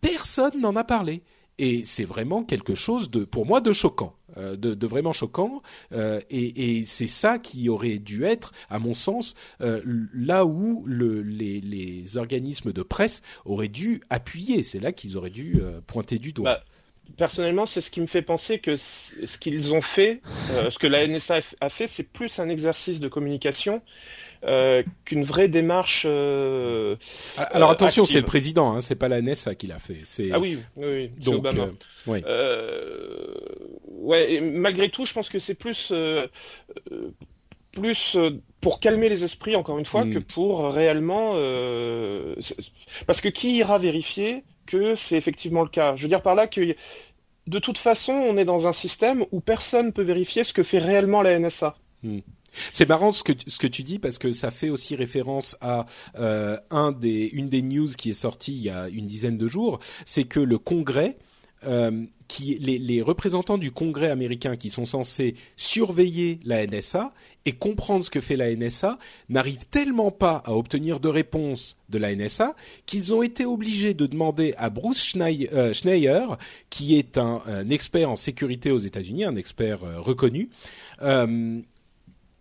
personne 0.00 0.60
n'en 0.60 0.76
a 0.76 0.84
parlé. 0.84 1.22
Et 1.60 1.84
c'est 1.84 2.04
vraiment 2.04 2.44
quelque 2.44 2.76
chose 2.76 3.10
de, 3.10 3.24
pour 3.24 3.44
moi, 3.44 3.60
de 3.60 3.72
choquant, 3.72 4.14
euh, 4.36 4.54
de, 4.54 4.86
vraiment 4.86 5.12
choquant. 5.12 5.60
Euh, 5.92 6.20
et, 6.30 6.84
c'est 6.86 7.08
ça 7.08 7.38
qui 7.40 7.68
aurait 7.68 7.98
dû 7.98 8.24
être, 8.24 8.52
à 8.70 8.78
mon 8.78 8.94
sens, 8.94 9.34
euh, 9.60 9.82
là 10.14 10.46
où 10.46 10.84
le, 10.86 11.20
les, 11.22 12.16
organismes 12.16 12.72
de 12.72 12.82
presse 12.82 13.22
auraient 13.44 13.68
dû 13.68 14.00
appuyer. 14.08 14.62
C'est 14.62 14.78
là 14.78 14.92
qu'ils 14.92 15.16
auraient 15.16 15.30
dû 15.30 15.60
pointer 15.86 16.18
du 16.18 16.32
doigt. 16.32 16.54
Bah 16.54 16.64
personnellement, 17.16 17.66
c'est 17.66 17.80
ce 17.80 17.90
qui 17.90 18.00
me 18.00 18.06
fait 18.06 18.22
penser 18.22 18.58
que 18.58 18.76
ce 18.76 19.38
qu'ils 19.38 19.72
ont 19.72 19.80
fait, 19.80 20.20
ce 20.70 20.78
que 20.78 20.86
la 20.86 21.06
NSA 21.06 21.40
a 21.60 21.70
fait, 21.70 21.88
c'est 21.88 22.02
plus 22.02 22.38
un 22.38 22.48
exercice 22.48 23.00
de 23.00 23.08
communication 23.08 23.82
euh, 24.44 24.82
qu'une 25.04 25.24
vraie 25.24 25.48
démarche. 25.48 26.04
Euh, 26.06 26.96
Alors 27.36 27.70
attention, 27.70 28.06
c'est 28.06 28.18
le 28.20 28.24
président, 28.24 28.72
hein, 28.72 28.80
c'est 28.80 28.94
pas 28.94 29.08
la 29.08 29.20
NSA 29.20 29.54
qui 29.54 29.66
l'a 29.66 29.78
fait. 29.78 30.00
C'est 30.04 30.30
ah 30.32 30.38
oui, 30.38 30.58
oui, 30.76 30.86
oui 30.86 31.10
donc 31.24 31.36
Obama. 31.36 31.68
euh, 31.68 31.70
oui. 32.06 32.22
ouais, 34.00 34.32
et 34.34 34.40
malgré 34.40 34.88
tout, 34.88 35.06
je 35.06 35.12
pense 35.12 35.28
que 35.28 35.38
c'est 35.38 35.54
plus 35.54 35.92
plus 37.72 38.16
pour 38.60 38.80
calmer 38.80 39.08
les 39.08 39.22
esprits 39.24 39.54
encore 39.54 39.78
une 39.78 39.86
fois 39.86 40.04
Mm. 40.04 40.14
que 40.14 40.18
pour 40.18 40.72
réellement 40.72 41.34
parce 43.06 43.20
que 43.20 43.28
qui 43.28 43.56
ira 43.56 43.78
vérifier 43.78 44.44
que 44.66 44.96
c'est 44.96 45.16
effectivement 45.16 45.62
le 45.62 45.68
cas? 45.68 45.96
Je 45.96 46.02
veux 46.02 46.08
dire 46.08 46.22
par 46.22 46.34
là 46.34 46.46
que 46.46 46.74
de 47.46 47.58
toute 47.58 47.78
façon, 47.78 48.12
on 48.12 48.36
est 48.36 48.44
dans 48.44 48.66
un 48.66 48.72
système 48.74 49.24
où 49.32 49.40
personne 49.40 49.92
peut 49.92 50.02
vérifier 50.02 50.44
ce 50.44 50.52
que 50.52 50.62
fait 50.62 50.78
réellement 50.78 51.22
la 51.22 51.38
NSA. 51.38 51.76
Mm. 52.02 52.18
C'est 52.72 52.88
marrant 52.88 53.12
ce 53.12 53.22
que 53.22 53.32
ce 53.46 53.58
que 53.58 53.66
tu 53.66 53.82
dis 53.82 53.98
parce 53.98 54.18
que 54.18 54.32
ça 54.32 54.50
fait 54.50 54.70
aussi 54.70 54.96
référence 54.96 55.56
à 55.60 55.86
euh, 56.18 56.56
un 56.70 56.92
des 56.92 57.28
une 57.32 57.48
des 57.48 57.62
news 57.62 57.88
qui 57.96 58.10
est 58.10 58.14
sortie 58.14 58.54
il 58.54 58.62
y 58.62 58.70
a 58.70 58.88
une 58.88 59.06
dizaine 59.06 59.38
de 59.38 59.48
jours, 59.48 59.78
c'est 60.04 60.24
que 60.24 60.40
le 60.40 60.58
Congrès 60.58 61.16
euh, 61.66 62.04
qui 62.28 62.56
les, 62.58 63.02
représentants 63.02 63.58
du 63.58 63.72
Congrès 63.72 64.10
américain 64.10 64.56
qui 64.56 64.70
sont 64.70 64.84
censés 64.84 65.34
surveiller 65.56 66.38
la 66.44 66.64
NSA 66.66 67.12
et 67.46 67.52
comprendre 67.52 68.04
ce 68.04 68.10
que 68.10 68.20
fait 68.20 68.36
la 68.36 68.54
NSA 68.54 68.98
n'arrivent 69.28 69.64
tellement 69.70 70.10
pas 70.10 70.42
à 70.44 70.52
obtenir 70.52 71.00
de 71.00 71.08
réponse 71.08 71.76
de 71.88 71.98
la 71.98 72.14
NSA 72.14 72.54
qu'ils 72.86 73.14
ont 73.14 73.22
été 73.22 73.44
obligés 73.46 73.94
de 73.94 74.06
demander 74.06 74.54
à 74.58 74.68
Bruce 74.70 75.02
Schneier, 75.02 75.50
euh, 75.52 75.72
Schneier 75.72 76.26
qui 76.70 76.98
est 76.98 77.18
un, 77.18 77.40
expert 77.70 78.10
en 78.10 78.16
sécurité 78.16 78.70
aux 78.70 78.78
États-Unis, 78.78 79.24
un 79.24 79.36
expert 79.36 79.80
reconnu. 79.80 80.50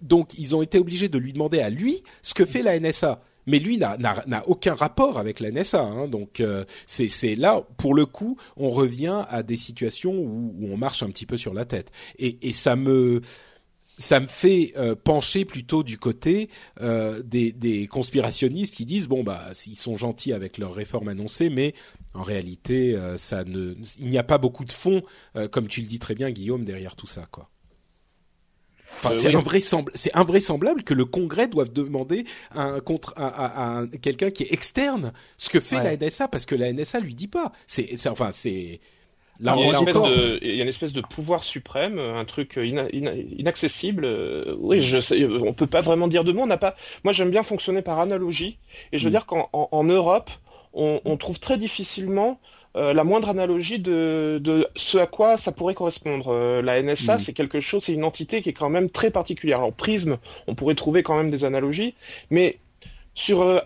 Donc 0.01 0.37
ils 0.37 0.55
ont 0.55 0.61
été 0.61 0.77
obligés 0.79 1.09
de 1.09 1.17
lui 1.17 1.33
demander 1.33 1.59
à 1.59 1.69
lui 1.69 2.03
ce 2.21 2.33
que 2.33 2.45
fait 2.45 2.61
la 2.61 2.79
NSA. 2.79 3.21
Mais 3.47 3.59
lui 3.59 3.77
n'a 3.77 4.43
aucun 4.47 4.75
rapport 4.75 5.17
avec 5.17 5.39
la 5.39 5.51
NSA, 5.51 5.81
hein, 5.81 6.07
donc 6.09 6.41
euh, 6.41 6.65
c'est 6.85 7.35
là 7.35 7.63
pour 7.77 7.93
le 7.93 8.05
coup 8.05 8.37
on 8.57 8.69
revient 8.69 9.23
à 9.29 9.41
des 9.41 9.55
situations 9.55 10.13
où, 10.13 10.53
on 10.69 10.75
marche 10.75 11.01
un 11.01 11.09
petit 11.09 11.25
peu 11.25 11.37
sur 11.37 11.53
la 11.53 11.63
tête 11.63 11.91
et, 12.19 12.51
ça 12.51 12.75
me 12.75 13.21
ça 13.97 14.19
me 14.19 14.27
fait 14.27 14.73
euh, 14.75 14.95
pencher 14.95 15.45
plutôt 15.45 15.81
du 15.81 15.97
côté 15.97 16.49
euh, 16.81 17.23
des, 17.23 17.87
conspirationnistes 17.89 18.75
qui 18.75 18.85
disent 18.85 19.07
bon 19.07 19.23
bah 19.23 19.45
ils 19.65 19.77
sont 19.77 19.95
gentils 19.95 20.33
avec 20.33 20.57
leurs 20.57 20.73
réformes 20.73 21.07
annoncées, 21.07 21.49
mais 21.49 21.73
en 22.13 22.23
réalité 22.23 22.97
ça 23.15 23.45
ne 23.45 23.75
il 23.97 24.09
n'y 24.09 24.17
a 24.17 24.23
pas 24.23 24.39
beaucoup 24.39 24.65
de 24.65 24.73
fond, 24.73 24.99
comme 25.51 25.69
tu 25.69 25.79
le 25.79 25.87
dis 25.87 25.99
très 25.99 26.15
bien 26.15 26.31
Guillaume 26.31 26.65
derrière 26.65 26.97
tout 26.97 27.07
ça 27.07 27.27
quoi. 27.31 27.49
Enfin, 28.97 29.13
c'est 29.13 29.29
oui. 29.29 29.35
invraisemblable, 29.35 29.97
invraisemblable 30.13 30.83
que 30.83 30.93
le 30.93 31.05
Congrès 31.05 31.47
doive 31.47 31.71
demander 31.71 32.25
à, 32.51 32.63
un 32.63 32.79
contre, 32.79 33.13
à, 33.15 33.27
à, 33.27 33.81
à 33.81 33.87
quelqu'un 34.01 34.31
qui 34.31 34.43
est 34.43 34.51
externe 34.53 35.13
ce 35.37 35.49
que 35.49 35.59
fait 35.59 35.77
ouais. 35.77 35.97
la 35.97 36.07
NSA 36.07 36.27
parce 36.27 36.45
que 36.45 36.55
la 36.55 36.73
NSA 36.73 36.99
lui 36.99 37.13
dit 37.13 37.27
pas. 37.27 37.51
C'est, 37.67 38.07
enfin, 38.07 38.31
c'est. 38.31 38.79
Il, 39.39 39.45
y 39.45 39.49
a 39.49 39.53
de, 39.53 40.39
il 40.41 40.55
y 40.55 40.59
a 40.59 40.63
une 40.63 40.69
espèce 40.69 40.93
de 40.93 41.01
pouvoir 41.01 41.43
suprême, 41.43 41.99
un 41.99 42.25
truc 42.25 42.57
ina, 42.57 42.89
ina, 42.91 43.13
inaccessible. 43.13 44.07
Oui, 44.57 44.81
je 44.81 44.99
sais, 44.99 45.25
on 45.25 45.53
peut 45.53 45.67
pas 45.67 45.81
vraiment 45.81 46.07
dire 46.07 46.23
de 46.23 46.31
mots. 46.31 46.41
On 46.41 46.47
n'a 46.47 46.57
pas. 46.57 46.75
Moi, 47.03 47.13
j'aime 47.13 47.29
bien 47.29 47.43
fonctionner 47.43 47.83
par 47.83 47.99
analogie, 47.99 48.57
et 48.91 48.97
je 48.97 49.03
veux 49.03 49.11
mm. 49.11 49.13
dire 49.13 49.25
qu'en 49.27 49.47
en, 49.53 49.69
en 49.71 49.83
Europe, 49.83 50.31
on, 50.73 51.01
on, 51.05 51.17
trouve 51.17 51.39
très 51.39 51.59
difficilement 51.59 52.39
euh, 52.77 52.93
la 52.93 53.03
moindre 53.03 53.29
analogie 53.29 53.79
de, 53.79 54.39
de, 54.41 54.67
ce 54.75 54.97
à 54.97 55.07
quoi 55.07 55.37
ça 55.37 55.51
pourrait 55.51 55.73
correspondre. 55.73 56.27
Euh, 56.29 56.61
la 56.61 56.81
NSA, 56.81 57.17
mmh. 57.17 57.21
c'est 57.25 57.33
quelque 57.33 57.59
chose, 57.59 57.83
c'est 57.83 57.93
une 57.93 58.03
entité 58.03 58.41
qui 58.41 58.49
est 58.49 58.53
quand 58.53 58.69
même 58.69 58.89
très 58.89 59.09
particulière. 59.09 59.59
Alors 59.59 59.73
Prism, 59.73 60.17
on 60.47 60.53
pourrait 60.53 60.75
trouver 60.75 61.01
quand 61.01 61.17
même 61.17 61.31
des 61.31 61.43
analogies, 61.43 61.95
mais 62.29 62.59
sur 63.15 63.41
euh, 63.41 63.59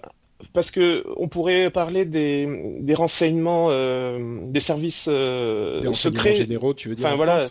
parce 0.53 0.71
que 0.71 1.05
on 1.17 1.27
pourrait 1.27 1.69
parler 1.69 2.05
des, 2.05 2.77
des 2.79 2.95
renseignements 2.95 3.69
des 3.69 4.59
services 4.59 5.07
des 5.07 5.93
secrets 5.93 6.33
généraux, 6.33 6.73
tu 6.73 6.89
veux 6.89 6.95
dire 6.95 7.05
enfin, 7.05 7.15
voilà. 7.15 7.45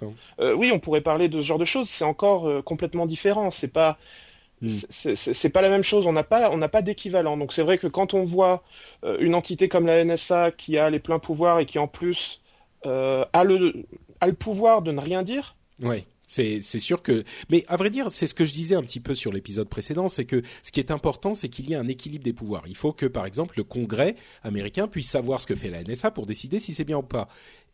oui, 0.56 0.72
on 0.74 0.80
pourrait 0.80 1.00
parler 1.00 1.28
de 1.28 1.40
ce 1.40 1.46
genre 1.46 1.58
de 1.58 1.64
choses. 1.64 1.88
C'est 1.88 2.04
encore 2.04 2.64
complètement 2.64 3.06
différent. 3.06 3.52
C'est 3.52 3.72
pas 3.72 3.96
Hmm. 3.98 4.29
C'est 4.68 5.48
pas 5.48 5.62
la 5.62 5.70
même 5.70 5.84
chose. 5.84 6.06
On 6.06 6.12
n'a 6.12 6.22
pas, 6.22 6.50
on 6.50 6.56
n'a 6.56 6.68
pas 6.68 6.82
d'équivalent. 6.82 7.36
Donc 7.36 7.52
c'est 7.52 7.62
vrai 7.62 7.78
que 7.78 7.86
quand 7.86 8.14
on 8.14 8.24
voit 8.24 8.62
euh, 9.04 9.16
une 9.20 9.34
entité 9.34 9.68
comme 9.68 9.86
la 9.86 10.04
NSA 10.04 10.50
qui 10.52 10.78
a 10.78 10.90
les 10.90 10.98
pleins 10.98 11.18
pouvoirs 11.18 11.60
et 11.60 11.66
qui 11.66 11.78
en 11.78 11.88
plus 11.88 12.40
euh, 12.86 13.24
a 13.32 13.44
le, 13.44 13.86
a 14.20 14.26
le 14.26 14.34
pouvoir 14.34 14.82
de 14.82 14.92
ne 14.92 15.00
rien 15.00 15.22
dire. 15.22 15.56
Oui. 15.82 16.04
C'est 16.30 16.62
sûr 16.62 17.02
que, 17.02 17.24
mais 17.48 17.64
à 17.66 17.76
vrai 17.76 17.90
dire, 17.90 18.12
c'est 18.12 18.28
ce 18.28 18.34
que 18.34 18.44
je 18.44 18.52
disais 18.52 18.76
un 18.76 18.82
petit 18.82 19.00
peu 19.00 19.16
sur 19.16 19.32
l'épisode 19.32 19.68
précédent, 19.68 20.08
c'est 20.08 20.26
que 20.26 20.42
ce 20.62 20.70
qui 20.70 20.78
est 20.78 20.92
important, 20.92 21.34
c'est 21.34 21.48
qu'il 21.48 21.68
y 21.68 21.72
ait 21.72 21.76
un 21.76 21.88
équilibre 21.88 22.22
des 22.22 22.32
pouvoirs. 22.32 22.62
Il 22.68 22.76
faut 22.76 22.92
que, 22.92 23.06
par 23.06 23.26
exemple, 23.26 23.54
le 23.56 23.64
Congrès 23.64 24.14
américain 24.44 24.86
puisse 24.86 25.10
savoir 25.10 25.40
ce 25.40 25.48
que 25.48 25.56
fait 25.56 25.70
la 25.70 25.82
NSA 25.82 26.12
pour 26.12 26.26
décider 26.26 26.60
si 26.60 26.72
c'est 26.72 26.84
bien 26.84 26.98
ou 26.98 27.02
pas 27.02 27.26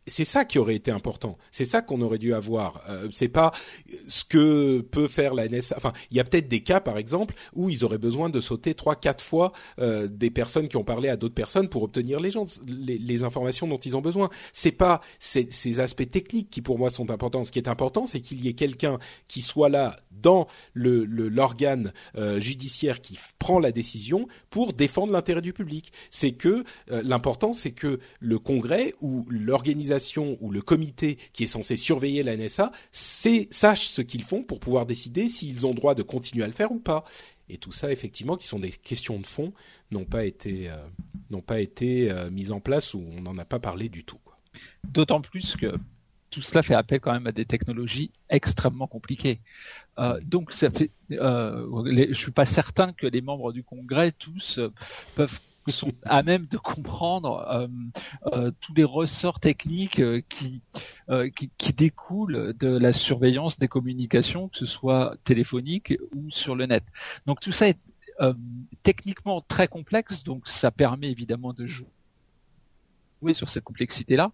c'est 0.07 0.25
ça 0.25 0.45
qui 0.45 0.57
aurait 0.57 0.75
été 0.75 0.89
important. 0.89 1.37
C'est 1.51 1.65
ça 1.65 1.81
qu'on 1.81 2.01
aurait 2.01 2.17
dû 2.17 2.33
avoir. 2.33 2.81
Euh, 2.89 3.07
c'est 3.11 3.27
pas 3.27 3.51
ce 4.07 4.23
que 4.23 4.79
peut 4.79 5.07
faire 5.07 5.33
la 5.33 5.47
NSA. 5.47 5.75
Enfin, 5.77 5.93
il 6.11 6.17
y 6.17 6.19
a 6.19 6.23
peut-être 6.23 6.47
des 6.47 6.61
cas, 6.61 6.79
par 6.79 6.97
exemple, 6.97 7.35
où 7.53 7.69
ils 7.69 7.83
auraient 7.83 7.97
besoin 7.97 8.29
de 8.29 8.39
sauter 8.39 8.73
trois, 8.73 8.95
quatre 8.95 9.23
fois 9.23 9.51
euh, 9.79 10.07
des 10.07 10.31
personnes 10.31 10.69
qui 10.69 10.77
ont 10.77 10.83
parlé 10.83 11.09
à 11.09 11.17
d'autres 11.17 11.35
personnes 11.35 11.67
pour 11.67 11.83
obtenir 11.83 12.19
les, 12.19 13.23
informations 13.23 13.67
dont 13.67 13.77
ils 13.77 13.97
ont 13.97 14.01
besoin. 14.01 14.29
C'est 14.53 14.71
pas 14.71 15.01
ces, 15.19 15.79
aspects 15.79 16.09
techniques 16.09 16.49
qui, 16.49 16.61
pour 16.61 16.79
moi, 16.79 16.89
sont 16.89 17.11
importants. 17.11 17.43
Ce 17.43 17.51
qui 17.51 17.59
est 17.59 17.67
important, 17.67 18.05
c'est 18.05 18.21
qu'il 18.21 18.43
y 18.43 18.47
ait 18.47 18.53
quelqu'un 18.53 18.99
qui 19.27 19.41
soit 19.41 19.69
là 19.69 19.97
dans 20.11 20.47
l'organe 20.73 21.93
euh, 22.15 22.39
judiciaire 22.39 23.01
qui 23.01 23.19
prend 23.37 23.59
la 23.59 23.71
décision 23.71 24.27
pour 24.49 24.73
défendre 24.73 25.13
l'intérêt 25.13 25.41
du 25.41 25.53
public. 25.53 25.91
C'est 26.09 26.31
que 26.31 26.63
euh, 26.91 27.01
l'important, 27.03 27.53
c'est 27.53 27.71
que 27.71 27.99
le 28.19 28.39
Congrès 28.39 28.93
ou 29.01 29.25
l'organisation 29.29 29.96
ou 30.41 30.51
le 30.51 30.61
comité 30.61 31.17
qui 31.33 31.43
est 31.43 31.47
censé 31.47 31.77
surveiller 31.77 32.23
la 32.23 32.35
NSA 32.37 32.71
sache 32.91 33.87
ce 33.87 34.01
qu'ils 34.01 34.23
font 34.23 34.43
pour 34.43 34.59
pouvoir 34.59 34.85
décider 34.85 35.29
s'ils 35.29 35.65
ont 35.65 35.73
droit 35.73 35.95
de 35.95 36.03
continuer 36.03 36.43
à 36.43 36.47
le 36.47 36.53
faire 36.53 36.71
ou 36.71 36.79
pas. 36.79 37.03
Et 37.49 37.57
tout 37.57 37.71
ça, 37.71 37.91
effectivement, 37.91 38.35
qui 38.35 38.47
sont 38.47 38.59
des 38.59 38.71
questions 38.71 39.19
de 39.19 39.25
fond, 39.25 39.53
n'ont 39.91 40.05
pas 40.05 40.25
été 40.25 40.69
euh, 40.69 41.41
pas 41.45 41.61
été 41.61 42.11
mises 42.31 42.51
en 42.51 42.59
place 42.59 42.93
ou 42.93 43.03
on 43.17 43.21
n'en 43.21 43.37
a 43.37 43.45
pas 43.45 43.59
parlé 43.59 43.89
du 43.89 44.03
tout. 44.03 44.19
D'autant 44.83 45.21
plus 45.21 45.55
que 45.55 45.73
tout 46.29 46.41
cela 46.41 46.63
fait 46.63 46.75
appel 46.75 46.99
quand 46.99 47.13
même 47.13 47.27
à 47.27 47.31
des 47.31 47.45
technologies 47.45 48.11
extrêmement 48.29 48.87
compliquées. 48.87 49.39
Euh, 49.99 50.19
donc 50.23 50.53
ça 50.53 50.69
fait, 50.71 50.91
euh, 51.11 51.65
je 52.09 52.13
suis 52.13 52.31
pas 52.31 52.45
certain 52.45 52.93
que 52.93 53.07
les 53.07 53.21
membres 53.21 53.51
du 53.51 53.63
Congrès 53.63 54.11
tous 54.11 54.59
euh, 54.59 54.71
peuvent 55.15 55.39
sont 55.71 55.91
à 56.03 56.23
même 56.23 56.45
de 56.45 56.57
comprendre 56.57 57.45
euh, 57.49 57.67
euh, 58.33 58.51
tous 58.59 58.73
les 58.73 58.83
ressorts 58.83 59.39
techniques 59.39 60.01
qui, 60.29 60.61
qui, 61.35 61.51
qui 61.57 61.73
découlent 61.73 62.53
de 62.57 62.67
la 62.67 62.93
surveillance 62.93 63.57
des 63.59 63.67
communications, 63.67 64.49
que 64.49 64.57
ce 64.57 64.65
soit 64.65 65.15
téléphonique 65.23 65.93
ou 66.15 66.29
sur 66.29 66.55
le 66.55 66.65
net. 66.65 66.83
Donc 67.25 67.39
tout 67.39 67.51
ça 67.51 67.67
est 67.67 67.79
techniquement 68.83 69.41
très 69.41 69.67
complexe, 69.67 70.23
donc 70.23 70.47
ça 70.47 70.71
permet 70.71 71.11
évidemment 71.11 71.53
de 71.53 71.67
jouer 71.67 71.87
sur 73.31 73.49
cette 73.49 73.63
complexité-là. 73.63 74.31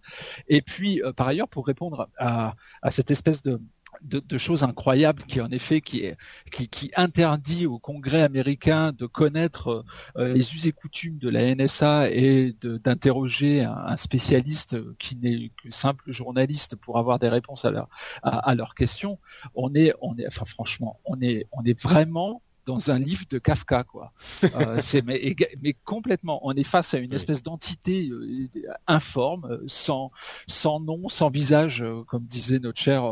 Et 0.48 0.62
puis, 0.62 1.02
euh, 1.02 1.12
par 1.12 1.28
ailleurs, 1.28 1.48
pour 1.48 1.66
répondre 1.66 2.08
à, 2.18 2.54
à 2.82 2.90
cette 2.90 3.10
espèce 3.10 3.42
de, 3.42 3.60
de, 4.02 4.38
choses 4.38 4.64
incroyables 4.64 5.22
qui 5.24 5.40
en 5.40 5.50
effet 5.50 5.80
qui, 5.80 6.04
qui, 6.50 6.68
qui 6.68 6.90
interdit 6.96 7.66
au 7.66 7.78
Congrès 7.78 8.22
américain 8.22 8.92
de 8.92 9.06
connaître 9.06 9.84
euh, 10.16 10.34
les 10.34 10.54
us 10.54 10.66
et 10.66 10.72
coutumes 10.72 11.18
de 11.18 11.28
la 11.28 11.54
NSA 11.54 12.10
et 12.10 12.54
d'interroger 12.62 13.62
un, 13.62 13.96
spécialiste 13.96 14.76
qui 14.98 15.16
n'est 15.16 15.50
que 15.62 15.70
simple 15.70 16.10
journaliste 16.10 16.76
pour 16.76 16.98
avoir 16.98 17.18
des 17.18 17.28
réponses 17.28 17.64
à, 17.64 17.70
leur, 17.70 17.88
à 18.22 18.54
leurs 18.54 18.74
questions. 18.74 19.18
On 19.54 19.74
est, 19.74 19.94
on 20.00 20.16
est, 20.16 20.26
enfin 20.26 20.44
franchement, 20.44 21.00
on 21.04 21.20
est, 21.20 21.46
on 21.52 21.62
est 21.64 21.80
vraiment 21.80 22.42
dans 22.66 22.90
un 22.90 22.98
livre 22.98 23.24
de 23.30 23.38
Kafka, 23.38 23.84
quoi. 23.84 24.12
euh, 24.56 24.80
c'est 24.80 25.02
mais, 25.02 25.34
mais, 25.62 25.74
complètement. 25.84 26.40
On 26.46 26.52
est 26.52 26.64
face 26.64 26.94
à 26.94 26.98
une 26.98 27.12
espèce 27.12 27.42
d'entité 27.42 28.08
euh, 28.08 28.48
informe, 28.86 29.46
euh, 29.50 29.62
sans 29.66 30.10
sans 30.46 30.80
nom, 30.80 31.08
sans 31.08 31.30
visage, 31.30 31.82
euh, 31.82 32.02
comme 32.04 32.24
disait 32.24 32.58
notre 32.58 32.80
cher 32.80 33.04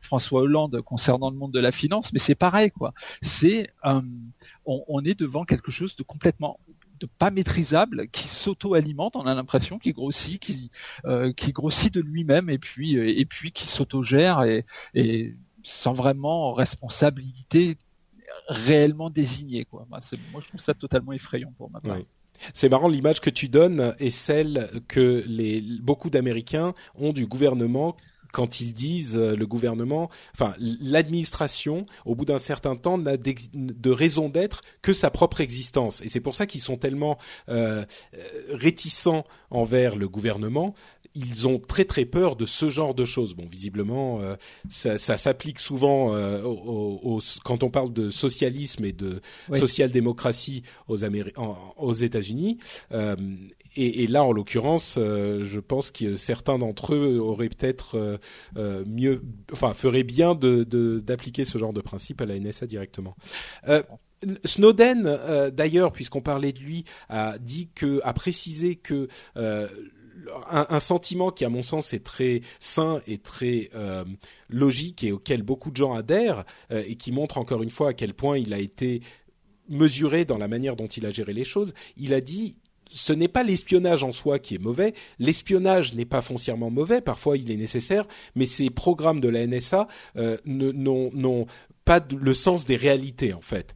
François 0.00 0.42
Hollande 0.42 0.80
concernant 0.82 1.30
le 1.30 1.36
monde 1.36 1.52
de 1.52 1.60
la 1.60 1.72
finance. 1.72 2.12
Mais 2.12 2.18
c'est 2.18 2.34
pareil, 2.34 2.70
quoi. 2.70 2.94
C'est 3.22 3.70
on, 4.66 4.84
on, 4.88 5.04
est 5.04 5.18
devant 5.18 5.44
quelque 5.44 5.70
chose 5.70 5.96
de 5.96 6.02
complètement 6.02 6.58
de 7.00 7.06
pas 7.06 7.30
maîtrisable 7.30 8.08
qui 8.08 8.28
s'auto-alimente 8.28 9.16
on 9.16 9.26
a 9.26 9.34
l'impression 9.34 9.78
qui 9.78 9.92
grossit 9.92 10.40
qui 10.40 10.70
euh, 11.04 11.32
qui 11.32 11.52
grossit 11.52 11.92
de 11.92 12.00
lui-même 12.00 12.48
et 12.48 12.58
puis 12.58 12.96
et 12.96 13.24
puis 13.24 13.52
qui 13.52 13.66
s'autogère 13.66 14.42
et, 14.42 14.64
et 14.94 15.34
sans 15.64 15.94
vraiment 15.94 16.52
responsabilité 16.52 17.76
réellement 18.48 19.10
désigné. 19.10 19.64
Quoi. 19.64 19.86
Moi, 19.90 20.00
je 20.02 20.48
trouve 20.48 20.60
ça 20.60 20.74
totalement 20.74 21.12
effrayant 21.12 21.52
pour 21.56 21.70
ma 21.70 21.80
part. 21.80 21.98
C'est 22.52 22.68
marrant, 22.68 22.88
l'image 22.88 23.20
que 23.20 23.30
tu 23.30 23.48
donnes 23.48 23.94
est 23.98 24.10
celle 24.10 24.68
que 24.88 25.22
les, 25.26 25.62
beaucoup 25.80 26.10
d'Américains 26.10 26.74
ont 26.96 27.12
du 27.12 27.26
gouvernement 27.26 27.96
quand 28.34 28.60
ils 28.60 28.72
disent 28.72 29.16
euh, 29.16 29.36
le 29.36 29.46
gouvernement, 29.46 30.10
enfin 30.34 30.54
l'administration, 30.58 31.86
au 32.04 32.16
bout 32.16 32.24
d'un 32.24 32.40
certain 32.40 32.74
temps, 32.74 32.98
n'a 32.98 33.16
de 33.16 33.90
raison 33.90 34.28
d'être 34.28 34.60
que 34.82 34.92
sa 34.92 35.10
propre 35.10 35.40
existence. 35.40 36.02
Et 36.02 36.08
c'est 36.08 36.20
pour 36.20 36.34
ça 36.34 36.44
qu'ils 36.46 36.60
sont 36.60 36.76
tellement 36.76 37.16
euh, 37.48 37.84
euh 38.14 38.18
réticents 38.50 39.24
envers 39.50 39.94
le 39.94 40.08
gouvernement, 40.08 40.74
ils 41.14 41.46
ont 41.46 41.58
très 41.58 41.84
très 41.84 42.04
peur 42.04 42.36
de 42.36 42.44
ce 42.46 42.70
genre 42.70 42.94
de 42.94 43.04
choses. 43.04 43.34
Bon, 43.34 43.46
visiblement, 43.50 44.20
euh, 44.20 44.34
ça, 44.68 44.98
ça 44.98 45.16
s'applique 45.16 45.60
souvent 45.60 46.14
euh, 46.14 46.42
au, 46.42 47.20
quand 47.44 47.62
on 47.62 47.70
parle 47.70 47.92
de 47.92 48.10
socialisme 48.10 48.84
et 48.84 48.92
de 48.92 49.20
social-démocratie 49.52 50.64
aux, 50.88 51.04
Améri 51.04 51.32
aux 51.76 51.92
États-Unis. 51.92 52.58
Euh, 52.92 53.14
et, 53.76 54.04
et, 54.04 54.06
là, 54.06 54.24
en 54.24 54.32
l'occurrence, 54.32 54.96
euh, 54.98 55.44
je 55.44 55.60
pense 55.60 55.90
que 55.90 56.16
certains 56.16 56.58
d'entre 56.58 56.94
eux 56.94 57.18
auraient 57.18 57.48
peut-être 57.48 58.18
mieux, 58.86 59.22
enfin, 59.52 59.72
feraient 59.74 60.04
bien 60.04 60.34
de 60.34 60.64
d'appliquer 61.00 61.44
ce 61.44 61.58
genre 61.58 61.72
de 61.72 61.80
principe 61.80 62.20
à 62.20 62.26
la 62.26 62.38
NSA 62.38 62.66
directement. 62.66 63.16
Snowden, 64.44 65.50
d'ailleurs, 65.52 65.92
puisqu'on 65.92 66.22
parlait 66.22 66.52
de 66.52 66.60
lui, 66.60 66.84
a 67.08 67.36
dit 67.38 67.68
que, 67.74 68.00
a 68.04 68.12
précisé 68.14 68.76
que 68.76 69.08
un, 70.50 70.80
sentiment 70.80 71.30
qui, 71.30 71.44
à 71.44 71.48
mon 71.48 71.62
sens, 71.62 71.92
est 71.92 72.04
très 72.04 72.42
sain 72.60 73.00
et 73.06 73.18
très 73.18 73.70
euh, 73.74 74.04
logique 74.48 75.04
et 75.04 75.12
auquel 75.12 75.42
beaucoup 75.42 75.70
de 75.70 75.76
gens 75.76 75.94
adhèrent 75.94 76.44
euh, 76.70 76.82
et 76.86 76.96
qui 76.96 77.12
montre 77.12 77.38
encore 77.38 77.62
une 77.62 77.70
fois 77.70 77.90
à 77.90 77.92
quel 77.94 78.14
point 78.14 78.38
il 78.38 78.52
a 78.52 78.58
été 78.58 79.00
mesuré 79.68 80.24
dans 80.24 80.38
la 80.38 80.48
manière 80.48 80.76
dont 80.76 80.86
il 80.86 81.06
a 81.06 81.10
géré 81.10 81.32
les 81.32 81.44
choses. 81.44 81.74
Il 81.96 82.12
a 82.12 82.20
dit 82.20 82.56
ce 82.90 83.12
n'est 83.12 83.28
pas 83.28 83.42
l'espionnage 83.42 84.04
en 84.04 84.12
soi 84.12 84.38
qui 84.38 84.54
est 84.54 84.58
mauvais. 84.58 84.94
L'espionnage 85.18 85.94
n'est 85.94 86.04
pas 86.04 86.20
foncièrement 86.20 86.70
mauvais. 86.70 87.00
Parfois, 87.00 87.36
il 87.36 87.50
est 87.50 87.56
nécessaire, 87.56 88.06
mais 88.34 88.46
ces 88.46 88.70
programmes 88.70 89.20
de 89.20 89.28
la 89.28 89.46
NSA 89.46 89.88
euh, 90.16 90.36
n'ont 90.44 91.46
pas 91.84 92.04
le 92.16 92.34
sens 92.34 92.66
des 92.66 92.76
réalités 92.76 93.32
en 93.32 93.40
fait. 93.40 93.74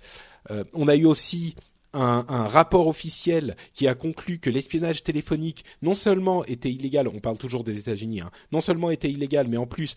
On 0.72 0.88
a 0.88 0.96
eu 0.96 1.04
aussi 1.04 1.56
un, 1.94 2.24
un, 2.28 2.46
rapport 2.46 2.86
officiel 2.86 3.56
qui 3.72 3.88
a 3.88 3.94
conclu 3.94 4.38
que 4.38 4.50
l'espionnage 4.50 5.02
téléphonique 5.02 5.64
non 5.82 5.94
seulement 5.94 6.44
était 6.44 6.70
illégal, 6.70 7.08
on 7.08 7.20
parle 7.20 7.38
toujours 7.38 7.64
des 7.64 7.78
États-Unis, 7.78 8.20
hein, 8.20 8.30
non 8.52 8.60
seulement 8.60 8.90
était 8.90 9.10
illégal, 9.10 9.48
mais 9.48 9.56
en 9.56 9.66
plus 9.66 9.96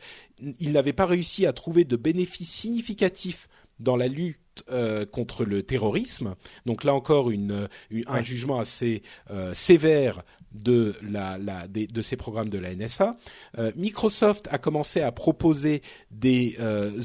il 0.60 0.72
n'avait 0.72 0.94
pas 0.94 1.06
réussi 1.06 1.46
à 1.46 1.54
trouver 1.54 1.84
de 1.84 1.96
bénéfices 1.96 2.52
significatifs 2.52 3.48
dans 3.80 3.98
la 3.98 4.08
lutte 4.08 4.38
euh, 4.70 5.06
contre 5.06 5.44
le 5.44 5.64
terrorisme. 5.64 6.36
Donc 6.66 6.84
là 6.84 6.94
encore 6.94 7.32
une, 7.32 7.68
un 8.08 8.22
jugement 8.22 8.60
assez 8.60 9.02
euh, 9.30 9.54
sévère 9.54 10.24
de, 10.52 10.96
la, 11.02 11.38
la, 11.38 11.68
des, 11.68 11.88
de 11.88 12.02
ces 12.02 12.18
programmes 12.18 12.50
de 12.50 12.58
la 12.58 12.76
NSA. 12.76 13.18
Euh, 13.58 13.72
Microsoft 13.76 14.48
a 14.52 14.58
commencé 14.58 15.02
à 15.02 15.12
proposer 15.12 15.82
des 16.12 16.58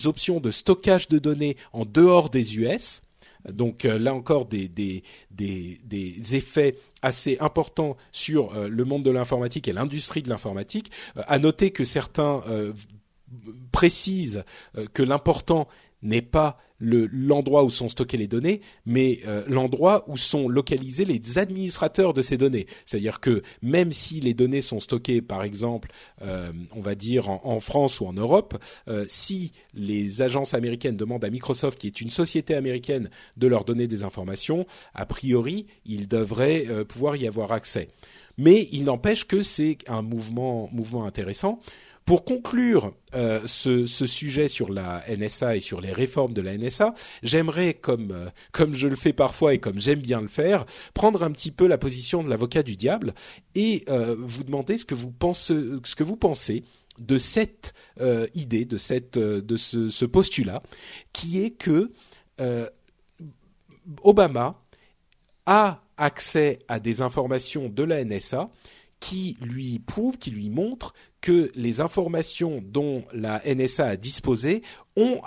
options 0.05 0.41
de 0.41 0.51
stockage 0.51 1.09
de 1.09 1.19
données 1.19 1.57
en 1.73 1.85
dehors 1.85 2.31
des 2.31 2.59
US. 2.59 3.03
Donc 3.53 3.85
euh, 3.85 3.99
là 3.99 4.15
encore 4.15 4.47
des, 4.47 4.69
des, 4.69 5.03
effets 6.35 6.77
assez 7.03 7.39
importants 7.41 7.97
sur 8.13 8.55
euh, 8.55 8.69
le 8.69 8.85
monde 8.85 9.03
de 9.05 9.11
l'informatique 9.11 9.69
et 9.69 9.73
l'industrie 9.73 10.23
de 10.23 10.29
l'informatique. 10.29 10.91
Euh, 11.17 11.23
à 11.27 11.39
noter 11.39 11.71
que 11.71 11.85
certains 11.85 12.43
précisent 13.73 14.45
que 14.95 15.03
l'important 15.03 15.67
n'est 16.07 16.23
pas 16.23 16.59
l'endroit 16.79 17.65
où 17.65 17.71
sont 17.71 17.89
stockées 17.89 18.17
les 18.17 18.27
données, 18.27 18.61
mais 18.85 19.21
euh, 19.27 19.45
l'endroit 19.49 20.05
où 20.09 20.17
sont 20.17 20.49
localisés 20.49 21.05
les 21.05 21.39
administrateurs 21.39 22.13
de 22.13 22.23
ces 22.23 22.37
données. 22.37 22.67
C'est-à-dire 22.85 23.21
que 23.21 23.43
même 23.63 23.93
si 23.93 24.21
les 24.21 24.35
données 24.35 24.61
sont 24.61 24.81
stockées, 24.81 25.23
par 25.23 25.43
exemple, 25.43 25.91
euh, 26.23 26.53
on 26.75 26.81
va 26.81 26.95
dire 26.95 27.31
en, 27.31 27.61
France 27.61 28.01
ou 28.01 28.07
en 28.07 28.13
Europe, 28.13 28.59
euh, 28.89 29.07
si 29.09 29.53
les 29.75 30.23
agences 30.23 30.55
américaines 30.55 30.97
demandent 30.97 31.25
à 31.25 31.31
Microsoft, 31.31 31.79
qui 31.79 31.87
est 31.87 32.01
une 32.01 32.11
société 32.11 32.55
américaine, 32.55 33.11
de 33.37 33.47
leur 33.47 33.65
donner 33.65 33.87
des 33.87 34.03
informations, 34.03 34.67
a 34.95 35.07
priori, 35.07 35.67
ils 35.87 36.09
devraient 36.09 36.67
pouvoir 36.87 37.17
y 37.17 37.27
avoir 37.27 37.53
accès. 37.53 37.89
Mais 38.39 38.69
il 38.73 38.85
n'empêche 38.85 39.27
que 39.27 39.43
c'est 39.43 39.79
un 39.87 40.03
mouvement, 40.03 40.69
mouvement 40.73 41.07
intéressant. 41.07 41.61
Pour 42.07 42.25
conclure 42.25 42.95
euh, 43.17 43.41
ce, 43.47 43.85
sujet 43.85 44.47
sur 44.47 44.73
la 44.73 45.03
NSA 45.11 45.57
et 45.57 45.61
sur 45.61 45.81
les 45.81 45.93
réformes 45.93 46.33
de 46.33 46.41
la 46.41 46.57
NSA, 46.57 46.95
j'aimerais, 47.25 47.75
comme 47.75 48.13
euh, 48.13 48.31
comme 48.53 48.77
je 48.77 48.87
le 48.87 48.95
fais 48.95 49.13
parfois 49.13 49.55
et 49.55 49.59
comme 49.59 49.81
j'aime 49.81 49.99
bien 49.99 50.21
le 50.21 50.29
faire, 50.29 50.67
prendre 50.95 51.25
un 51.25 51.33
petit 51.33 51.51
peu 51.51 51.67
la 51.67 51.79
position 51.79 52.23
de 52.23 52.31
l'avocat 52.31 52.63
du 52.63 52.77
diable 52.77 53.13
et 53.57 53.85
euh, 53.89 54.15
vous 54.21 54.45
demander 54.45 54.77
ce 54.77 54.85
que 54.85 54.95
vous 54.95 55.11
pensez, 56.17 56.65
de 56.99 57.19
cette 57.19 57.75
idée, 58.35 58.65
de 58.65 58.79
cette 58.79 59.19
de 59.19 59.57
ce, 59.57 60.05
postulat, 60.05 60.63
qui 61.13 61.43
est 61.43 61.51
que 61.51 61.93
Obama 64.03 64.63
a 65.45 65.83
accès 65.97 66.61
à 66.69 66.79
des 66.79 67.03
informations 67.03 67.69
de 67.69 67.83
la 67.83 68.03
NSA 68.05 68.49
qui 69.01 69.37
lui 69.41 69.79
prouve, 69.79 70.19
qui 70.19 70.31
lui 70.31 70.51
montre 70.51 70.95
que 71.27 71.51
les 71.57 71.81
informations 71.81 72.63
dont 72.65 73.03
la 73.13 73.43
NSA 73.45 73.85
a 73.85 73.97
disposé 73.97 74.63
ont, 74.95 75.21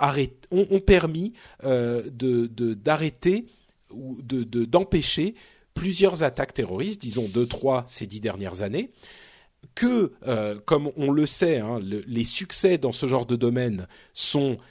permis 0.80 1.34
euh, 1.64 2.02
d'arrêter 2.10 3.44
ou 3.90 4.16
d'empêcher 4.22 5.32
de, 5.32 5.36
plusieurs 5.74 6.22
attaques 6.22 6.54
terroristes, 6.54 7.02
disons 7.02 7.28
deux, 7.28 7.44
trois 7.46 7.84
ces 7.86 8.06
dix 8.06 8.22
dernières 8.22 8.62
années, 8.62 8.92
que, 9.74 10.12
euh, 10.26 10.58
comme 10.64 10.90
on 10.96 11.10
le 11.10 11.26
sait, 11.26 11.58
hein, 11.58 11.78
le, 11.80 12.02
les 12.06 12.24
succès 12.24 12.78
dans 12.78 12.92
ce 12.92 13.06
genre 13.06 13.26
de 13.26 13.36
domaine 13.36 13.86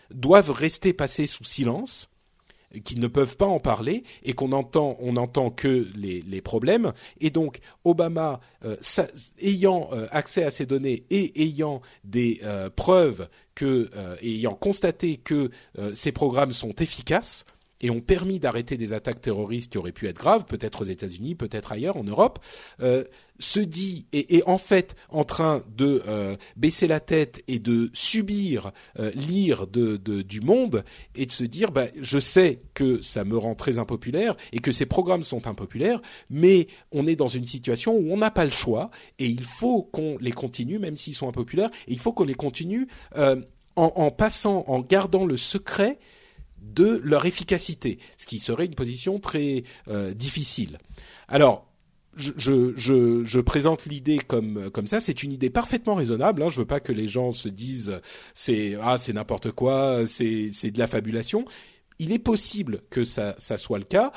doivent 0.10 0.50
rester 0.50 0.94
passés 0.94 1.28
sous 1.28 1.44
silence 1.44 2.10
qu'ils 2.84 3.00
ne 3.00 3.08
peuvent 3.08 3.38
pas 3.38 3.48
en 3.48 3.60
parler 3.60 4.04
et 4.24 4.34
qu'on 4.34 4.52
entend, 4.52 4.98
on 5.00 5.14
n'entend 5.14 5.50
que 5.50 5.88
les, 5.96 6.42
problèmes. 6.42 6.94
Et 7.20 7.30
donc, 7.30 7.60
Obama, 7.84 8.40
euh, 8.64 8.76
ayant 9.42 9.90
euh, 9.92 10.08
accès 10.12 10.44
à 10.44 10.52
ces 10.52 10.66
données 10.66 11.04
et 11.10 11.44
ayant 11.44 11.82
des 12.04 12.40
euh, 12.44 12.70
preuves 12.70 13.28
que, 13.56 13.90
ayant 14.22 14.54
constaté 14.54 15.18
que 15.18 15.50
ces 15.94 16.14
programmes 16.14 16.54
sont 16.54 16.74
efficaces, 16.76 17.44
et 17.82 17.90
ont 17.90 18.02
permis 18.02 18.40
d'arrêter 18.40 18.78
des 18.78 18.94
attaques 18.94 19.22
terroristes 19.22 19.72
qui 19.72 19.78
auraient 19.78 19.92
pu 19.92 20.08
être 20.08 20.18
graves, 20.18 20.46
peut-être 20.46 20.82
aux 20.82 20.86
États-Unis, 20.86 21.36
peut-être 21.36 21.72
ailleurs 21.72 21.98
en 21.98 22.04
Europe, 22.04 22.40
euh, 22.82 23.04
se 23.40 23.62
dit 23.62 24.06
et 24.12 24.38
est 24.38 24.44
en 24.48 24.58
fait 24.58 24.96
en 25.10 25.24
train 25.24 25.64
de 25.78 26.04
euh, 26.08 26.36
baisser 26.58 26.88
la 26.88 27.00
tête 27.00 27.42
et 27.48 27.60
de 27.60 27.90
subir 27.94 28.72
euh, 29.00 29.12
l'ire 29.16 29.66
de, 29.66 29.96
du 29.98 30.42
monde 30.42 30.84
et 31.16 31.26
de 31.26 31.32
se 31.32 31.46
dire 31.46 31.72
bah, 31.72 31.88
je 32.02 32.20
sais 32.20 32.60
que 32.74 33.02
ça 33.02 33.24
me 33.24 33.38
rend 33.38 33.56
très 33.56 33.80
impopulaire 33.80 34.36
et 34.52 34.60
que 34.60 34.74
ces 34.74 34.86
programmes 34.86 35.24
sont 35.24 35.48
impopulaires, 35.48 36.02
mais 36.30 36.68
on 36.92 37.08
est 37.08 37.16
dans 37.16 37.28
une 37.28 37.46
situation 37.46 37.96
où 37.96 38.12
on 38.12 38.18
n'a 38.18 38.32
pas 38.32 38.46
le 38.46 38.52
choix 38.52 38.92
et 39.20 39.28
il 39.28 39.46
faut 39.46 39.84
qu'on 39.84 40.18
les 40.20 40.34
continue 40.34 40.80
même 40.80 40.98
s'ils 40.98 41.16
sont 41.16 41.30
impopulaires 41.30 41.72
et 41.88 41.94
il 41.94 42.00
faut 42.00 42.12
qu'on 42.12 42.26
les 42.26 42.36
continue 42.36 42.88
en 43.76 44.12
passant, 44.12 44.66
en 44.68 44.82
gardant 44.82 45.26
le 45.26 45.38
secret 45.38 46.00
de 46.62 47.02
leur 47.04 47.26
efficacité, 47.26 48.00
ce 48.18 48.26
qui 48.26 48.40
serait 48.40 48.66
une 48.66 48.76
position 48.76 49.20
très 49.20 49.64
euh, 49.88 50.14
difficile. 50.14 50.78
Alors, 51.28 51.70
je, 52.16 53.40
présente 53.40 53.86
l'idée 53.86 54.20
comme 54.20 54.70
comme 54.72 54.88
ça. 54.88 55.00
C'est 55.00 55.24
une 55.24 55.32
idée 55.32 55.50
parfaitement 55.50 55.96
raisonnable. 55.96 56.44
Hein. 56.44 56.50
Je 56.50 56.60
veux 56.60 56.66
pas 56.66 56.80
que 56.80 56.92
les 56.92 57.08
gens 57.08 57.32
se 57.32 57.50
disent 57.50 58.00
c'est 58.34 58.78
ah 58.82 58.98
c'est 58.98 59.14
n'importe 59.14 59.52
quoi, 59.52 60.06
c'est 60.08 60.50
c'est 60.54 60.72
de 60.72 60.80
la 60.80 60.88
fabulation. 60.88 61.46
Il 62.00 62.12
est 62.12 62.20
possible 62.20 62.82
que 62.90 63.04
ça 63.04 63.36
ça 63.40 63.58
soit 63.58 63.80
le 63.80 63.86
cas. 63.86 64.12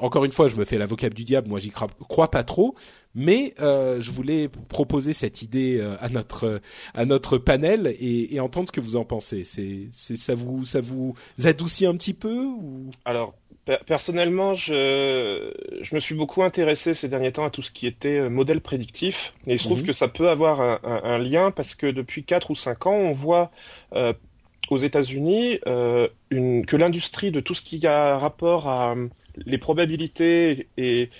Encore 0.00 0.24
une 0.24 0.32
fois, 0.32 0.46
je 0.46 0.54
me 0.54 0.64
fais 0.64 0.78
l'avocat 0.78 1.10
du 1.10 1.24
diable. 1.24 1.48
Moi, 1.48 1.58
j'y 1.58 1.72
crois 1.72 2.30
pas 2.30 2.44
trop. 2.44 2.76
Mais 3.20 3.52
euh, 3.60 4.00
je 4.00 4.12
voulais 4.12 4.48
proposer 4.68 5.12
cette 5.12 5.42
idée 5.42 5.78
euh, 5.80 5.96
à 6.00 6.08
notre 6.08 6.60
à 6.94 7.04
notre 7.04 7.36
panel 7.36 7.88
et, 7.98 8.34
et 8.34 8.38
entendre 8.40 8.68
ce 8.68 8.72
que 8.72 8.80
vous 8.80 8.94
en 8.96 9.04
pensez. 9.04 9.42
C'est 9.44 9.88
ça 9.92 10.34
vous 10.36 10.64
ça 10.64 10.80
vous 10.80 11.14
adoucit 11.44 11.84
un 11.84 11.96
petit 11.96 12.14
peu 12.14 12.44
ou? 12.44 12.90
Alors 13.04 13.34
per- 13.64 13.78
personnellement, 13.86 14.54
je 14.54 15.52
je 15.82 15.94
me 15.94 16.00
suis 16.00 16.14
beaucoup 16.14 16.42
intéressé 16.44 16.94
ces 16.94 17.08
derniers 17.08 17.32
temps 17.32 17.44
à 17.44 17.50
tout 17.50 17.62
ce 17.62 17.72
qui 17.72 17.86
était 17.88 18.18
euh, 18.20 18.30
modèle 18.30 18.60
prédictif 18.60 19.34
et 19.48 19.54
il 19.54 19.58
se 19.58 19.64
trouve 19.64 19.80
Mhm. 19.80 19.86
que 19.88 19.92
ça 19.92 20.06
peut 20.08 20.28
avoir 20.28 20.60
un, 20.60 20.78
un- 20.84 21.02
un 21.02 21.18
lien 21.18 21.50
parce 21.50 21.74
que 21.74 21.88
depuis 21.90 22.22
quatre 22.24 22.50
ou 22.52 22.56
cinq 22.56 22.86
ans, 22.86 22.94
on 22.94 23.14
voit 23.14 23.50
euh, 23.94 24.12
aux 24.70 24.78
États-Unis 24.78 25.58
euh, 25.66 26.06
que 26.30 26.76
l'industrie 26.76 27.30
de 27.32 27.40
tout 27.40 27.54
ce 27.54 27.62
qui 27.62 27.84
a 27.86 28.18
rapport 28.18 28.68
à 28.68 28.94
les 29.46 29.58
probabilités 29.58 30.68
et, 30.76 31.10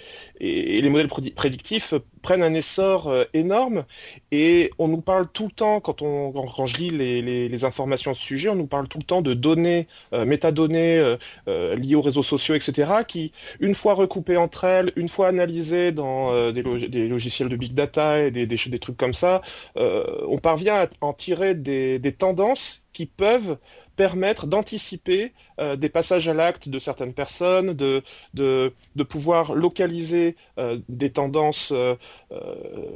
les 0.41 0.89
modèles 0.89 1.09
prédi- 1.09 1.33
prédictifs 1.35 1.95
prennent 2.23 2.43
un 2.43 2.55
essor 2.55 3.09
euh, 3.09 3.25
énorme 3.35 3.85
et 4.31 4.71
on 4.79 4.89
nous 4.89 5.01
parle 5.01 5.29
tout 5.33 5.47
le 5.47 5.51
temps, 5.51 5.81
quand, 5.81 6.03
on, 6.03 6.33
quand, 6.33 6.67
je 6.67 6.77
lis 6.77 6.91
les, 6.91 7.65
informations 7.65 8.13
à 8.13 8.15
ce 8.15 8.23
sujet, 8.23 8.49
on 8.49 8.55
nous 8.55 8.67
parle 8.67 8.87
tout 8.89 8.99
le 8.99 9.05
temps 9.05 9.23
de 9.23 9.35
données, 9.35 9.89
euh, 10.13 10.25
métadonnées 10.25 11.17
euh, 11.49 11.75
liées 11.77 11.97
aux 11.97 12.03
réseaux 12.03 12.23
sociaux, 12.23 12.55
etc., 12.55 12.91
qui, 13.07 13.33
une 13.61 13.75
fois 13.75 13.95
recoupées 13.95 14.37
entre 14.37 14.65
elles, 14.65 14.93
une 14.97 15.09
fois 15.09 15.29
analysées 15.29 15.91
dans 15.91 16.53
des, 16.53 16.63
log- 16.63 16.87
des 16.89 17.09
logiciels 17.09 17.49
de 17.49 17.57
big 17.57 17.75
data 17.75 18.21
et 18.21 18.31
des, 18.31 18.47
des, 18.47 18.57
des 18.57 18.79
trucs 18.79 18.97
comme 18.97 19.15
ça, 19.15 19.43
on 19.77 20.39
parvient 20.39 20.83
à 20.83 20.87
en 21.01 21.13
tirer 21.13 21.55
des 21.55 22.15
tendances 22.17 22.83
qui 22.93 23.07
peuvent 23.07 23.59
permettre 23.99 24.47
d'anticiper 24.47 25.33
euh, 25.61 25.75
des 25.77 25.89
passages 25.89 26.29
à 26.29 26.35
l'acte 26.35 26.69
de 26.69 26.79
certaines 26.79 27.13
personnes, 27.13 27.73
de, 27.75 28.03
de, 28.33 28.73
de 28.95 29.03
pouvoir 29.03 29.55
localiser 29.55 30.37
euh, 30.59 30.79
des 30.89 31.11
tendances, 31.11 31.71
euh, 31.73 31.97
euh, 32.33 32.37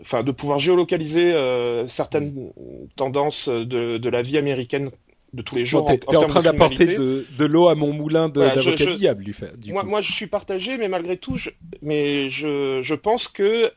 enfin 0.00 0.22
de 0.22 0.30
pouvoir 0.30 0.60
géolocaliser 0.60 1.26
certaines 1.88 2.32
tendances 2.96 3.48
de, 3.48 3.98
de 3.98 4.08
la 4.08 4.22
vie 4.22 4.38
américaine 4.38 4.90
de 5.32 5.42
tous 5.42 5.56
les 5.56 5.66
jours. 5.66 5.80
Bon, 5.82 5.86
t'es, 5.92 5.98
t'es 5.98 6.16
en, 6.16 6.26
train 6.26 6.42
d'apporter 6.42 6.86
de, 6.86 7.26
de 7.36 7.44
l'eau 7.46 7.66
à 7.66 7.74
mon 7.74 7.92
moulin 7.92 8.28
de, 8.28 8.34
Voilà, 8.40 8.54
je- 8.54 8.60
d'avocat 8.60 8.84
je- 8.84 8.90
du 8.92 8.96
diable, 8.98 9.24
du, 9.24 9.32
fait, 9.32 9.58
du 9.58 9.72
Moi, 9.72 9.82
coup. 9.82 9.88
moi, 9.88 10.00
je 10.00 10.12
suis 10.12 10.28
partagé, 10.28 10.78
mais 10.78 10.88
malgré 10.88 11.16
tout, 11.16 11.36
je, 11.36 11.50
mais 11.82 12.30
je, 12.30 12.80
je 12.82 12.94
pense 12.94 13.26
que 13.28 13.72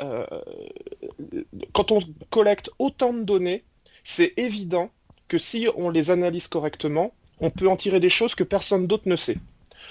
quand 1.73 1.91
on 1.91 2.01
collecte 2.29 2.69
autant 2.79 3.13
de 3.13 3.23
données, 3.23 3.63
c'est 4.03 4.33
évident 4.38 4.89
que 5.36 5.39
si 5.41 5.67
on 5.76 5.89
les 5.89 6.12
analyse 6.12 6.48
correctement, 6.48 7.13
on 7.41 7.50
peut 7.50 7.67
en 7.67 7.76
tirer 7.76 8.00
des 8.00 8.10
choses 8.10 8.36
que 8.36 8.45
personne 8.45 8.88
d'autre 8.88 9.04
ne 9.08 9.17
sait. 9.17 9.38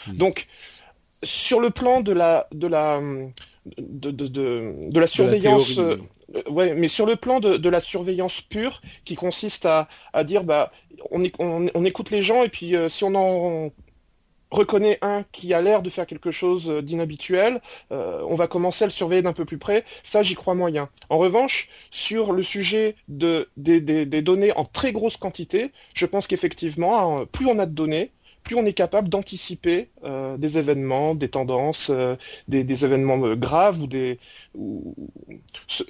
Donc, 0.08 0.46
sur 1.22 1.60
le 1.60 1.68
plan 1.68 2.00
de 2.00 2.12
la, 2.12 2.48
de 2.52 2.66
la, 2.66 3.00
de, 3.76 4.10
de, 4.10 4.26
de, 4.26 4.74
de 4.88 5.00
la 5.00 5.06
surveillance, 5.06 5.76
euh, 5.78 5.98
ouais, 6.48 6.74
mais 6.74 6.88
sur 6.88 7.04
le 7.04 7.16
plan 7.16 7.40
de, 7.40 7.68
la 7.68 7.82
surveillance 7.82 8.40
pure, 8.40 8.80
qui 9.04 9.16
consiste 9.16 9.66
à, 9.66 9.88
à 10.14 10.24
dire, 10.24 10.44
bah, 10.44 10.72
on, 11.10 11.22
on 11.38 11.84
écoute 11.84 12.10
les 12.10 12.22
gens 12.22 12.42
et 12.42 12.48
puis 12.48 12.74
euh, 12.74 12.88
si 12.88 13.04
on 13.04 13.14
en 13.14 13.70
reconnaît 14.54 14.98
un 15.02 15.24
qui 15.32 15.52
a 15.52 15.60
l'air 15.60 15.82
de 15.82 15.90
faire 15.90 16.06
quelque 16.06 16.30
chose 16.30 16.68
euh, 16.70 16.82
d'inhabituel, 16.82 17.60
euh, 17.92 18.22
on 18.28 18.36
va 18.36 18.46
commencer 18.46 18.84
à 18.84 18.86
le 18.86 18.92
surveiller 18.92 19.22
d'un 19.22 19.32
peu 19.32 19.44
plus 19.44 19.58
près. 19.58 19.84
Ça, 20.02 20.22
j'y 20.22 20.34
crois 20.34 20.54
moyen. 20.54 20.88
En 21.10 21.18
revanche, 21.18 21.68
sur 21.90 22.32
le 22.32 22.42
sujet 22.42 22.96
de, 23.08 23.48
des, 23.56 23.80
des, 23.80 24.06
des 24.06 24.22
données 24.22 24.52
en 24.52 24.64
très 24.64 24.92
grosse 24.92 25.16
quantité, 25.16 25.72
je 25.94 26.06
pense 26.06 26.26
qu'effectivement, 26.26 27.20
hein, 27.20 27.26
plus 27.30 27.46
on 27.46 27.58
a 27.58 27.66
de 27.66 27.72
données, 27.72 28.12
plus 28.44 28.56
on 28.56 28.66
est 28.66 28.74
capable 28.74 29.08
d'anticiper 29.08 29.88
euh, 30.04 30.36
des 30.36 30.58
événements, 30.58 31.14
des 31.14 31.28
tendances, 31.28 31.88
euh, 31.90 32.16
des, 32.48 32.62
des 32.64 32.84
événements 32.84 33.24
euh, 33.26 33.36
graves 33.36 33.80
ou 33.82 33.86
des, 33.88 34.18
ou- 34.54 34.94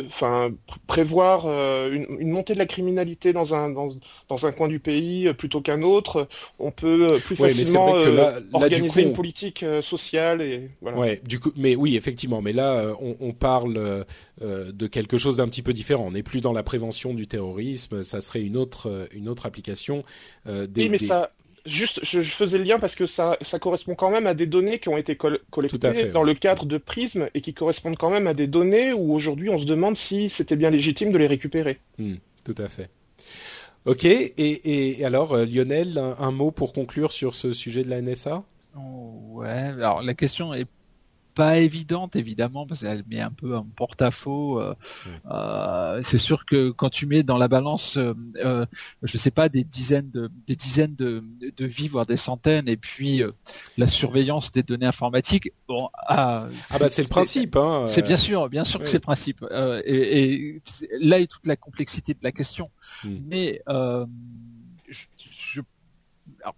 enfin, 0.07 0.51
pr- 0.69 0.77
prévoir 0.87 1.45
euh, 1.47 1.91
une, 1.93 2.07
une 2.21 2.31
montée 2.31 2.55
de 2.55 2.59
la 2.59 2.67
criminalité 2.67 3.33
dans 3.33 3.55
un 3.55 3.71
dans, 3.71 3.89
dans 4.29 4.47
un 4.47 4.53
coin 4.53 4.69
du 4.69 4.79
pays 4.81 5.29
euh, 5.29 5.35
plutôt 5.35 5.61
qu'un 5.61 5.83
autre. 5.83 6.29
On 6.59 6.71
peut 6.71 7.21
plus 7.25 7.37
Ouais, 7.39 7.49
facilement 7.49 7.95
euh, 7.97 8.15
là- 8.17 8.41
organiser 8.53 8.89
coup, 8.89 9.01
une 9.01 9.13
politique 9.13 9.63
euh, 9.63 9.83
sociale 9.83 10.41
et 10.43 10.71
voilà. 10.81 10.99
Ouais, 11.01 11.21
du 11.25 11.41
coup, 11.41 11.51
mais 11.57 11.75
oui, 11.75 11.97
effectivement, 11.97 12.41
mais 12.41 12.53
là, 12.53 12.95
on, 13.01 13.17
on 13.21 13.33
parle 13.33 14.05
de 14.41 14.87
quelque 14.87 15.19
chose 15.19 15.39
d'un 15.39 15.47
petit 15.49 15.63
peu 15.63 15.73
différent. 15.73 16.05
On 16.07 16.11
n'est 16.13 16.23
plus 16.23 16.41
dans 16.41 16.53
la 16.53 16.63
prévention 16.63 17.15
du 17.15 17.27
terrorisme. 17.27 18.03
Ça 18.03 18.21
serait 18.21 18.43
une 18.43 18.57
autre, 18.57 19.09
une 19.13 19.29
autre 19.29 19.47
application 19.47 20.05
euh, 20.47 20.67
des. 20.67 20.85
oui, 20.85 20.89
mais 20.91 20.99
des- 20.99 21.07
ça, 21.07 21.31
juste, 21.67 22.01
je, 22.05 22.21
je 22.23 22.31
faisais 22.33 22.59
le 22.59 22.65
lien 22.65 22.79
parce 22.79 22.95
que 22.95 23.07
ça, 23.07 23.37
ça 23.43 23.59
correspond 23.59 23.95
quand 23.95 24.11
même 24.11 24.27
à 24.27 24.35
des 24.35 24.47
données 24.47 24.79
qui 24.79 24.89
ont 24.89 24.97
été 24.97 25.17
col- 25.17 25.41
collectées 25.51 25.93
fait, 25.93 26.11
dans 26.11 26.21
ouais. 26.21 26.27
le 26.27 26.35
cadre 26.35 26.67
de 26.67 26.79
Prism 26.79 27.29
et 27.35 27.41
qui 27.41 27.55
correspondent 27.55 27.97
quand 27.97 28.11
même 28.11 28.27
à 28.27 28.35
des 28.35 28.47
données 28.47 28.93
où 28.93 29.13
aujourd'hui 29.15 29.51
on 29.51 29.59
se 29.59 29.65
demande 29.65 29.97
si 29.97 30.31
c'était 30.31 30.57
bien 30.57 30.71
légitime 30.71 31.13
de 31.13 31.19
les 31.19 31.27
récupérer. 31.27 31.81
Hmm, 31.99 32.15
tout 32.45 32.55
à 32.59 32.69
fait. 32.69 32.91
Ok, 33.87 34.05
et, 34.05 34.31
et 34.99 35.05
alors 35.05 35.35
euh, 35.35 35.45
Lionel, 35.47 35.99
un, 35.99 36.17
un 36.19 36.31
mot 36.31 36.51
pour 36.51 36.73
conclure 36.73 37.13
sur 37.13 37.35
ce 37.35 37.53
sujet 37.53 37.83
de 37.83 37.91
la 37.91 38.01
NSA 38.01 38.45
Ouais, 38.75 39.49
alors 39.49 40.03
la 40.03 40.15
question 40.15 40.53
est 40.55 40.67
pas 41.35 41.59
évidente 41.59 42.17
évidemment 42.17 42.67
parce 42.67 42.81
qu'elle 42.81 43.05
met 43.09 43.21
un 43.21 43.31
peu 43.31 43.57
en 43.57 43.65
porte-à-faux. 43.65 44.61
euh, 44.61 44.75
euh, 45.31 46.01
c'est 46.03 46.19
sûr 46.19 46.45
que 46.47 46.71
quand 46.71 46.91
tu 46.91 47.07
mets 47.07 47.23
dans 47.23 47.39
la 47.39 47.49
balance, 47.49 47.97
euh, 47.97 48.15
euh, 48.37 48.67
je 49.03 49.17
sais 49.19 49.31
pas, 49.31 49.49
des 49.49 49.65
dizaines 49.65 50.11
de 50.11 50.31
des 50.47 50.57
dizaines 50.57 50.95
de, 50.95 51.25
de 51.57 51.67
vies 51.67 51.89
voire 51.89 52.07
des 52.07 52.17
centaines, 52.17 52.69
et 52.69 52.77
puis 52.77 53.23
euh, 53.23 53.33
la 53.77 53.87
surveillance 53.87 54.53
des 54.53 54.63
données 54.63 54.87
informatiques. 54.87 55.51
Bon, 55.69 55.89
ah, 56.07 56.47
Ah 56.71 56.79
bah 56.79 56.89
c'est 56.89 57.03
le 57.03 57.09
principe, 57.09 57.57
hein. 57.57 57.87
C'est 57.89 58.03
bien 58.03 58.17
sûr, 58.17 58.49
bien 58.49 58.65
sûr 58.65 58.81
que 58.81 58.87
c'est 58.87 58.99
le 58.99 59.01
principe. 59.01 59.45
Euh, 59.51 59.83
et, 59.85 60.55
et 60.57 60.63
là 61.01 61.19
est 61.21 61.27
toute 61.27 61.47
la 61.47 61.57
complexité 61.57 62.15
de 62.15 62.21
la 62.23 62.33
question. 62.33 62.71
Hmm. 63.03 63.17
Mais 63.27 63.61
euh, 63.69 64.07
je, 64.89 65.07
je- 65.37 65.61
alors, 66.43 66.55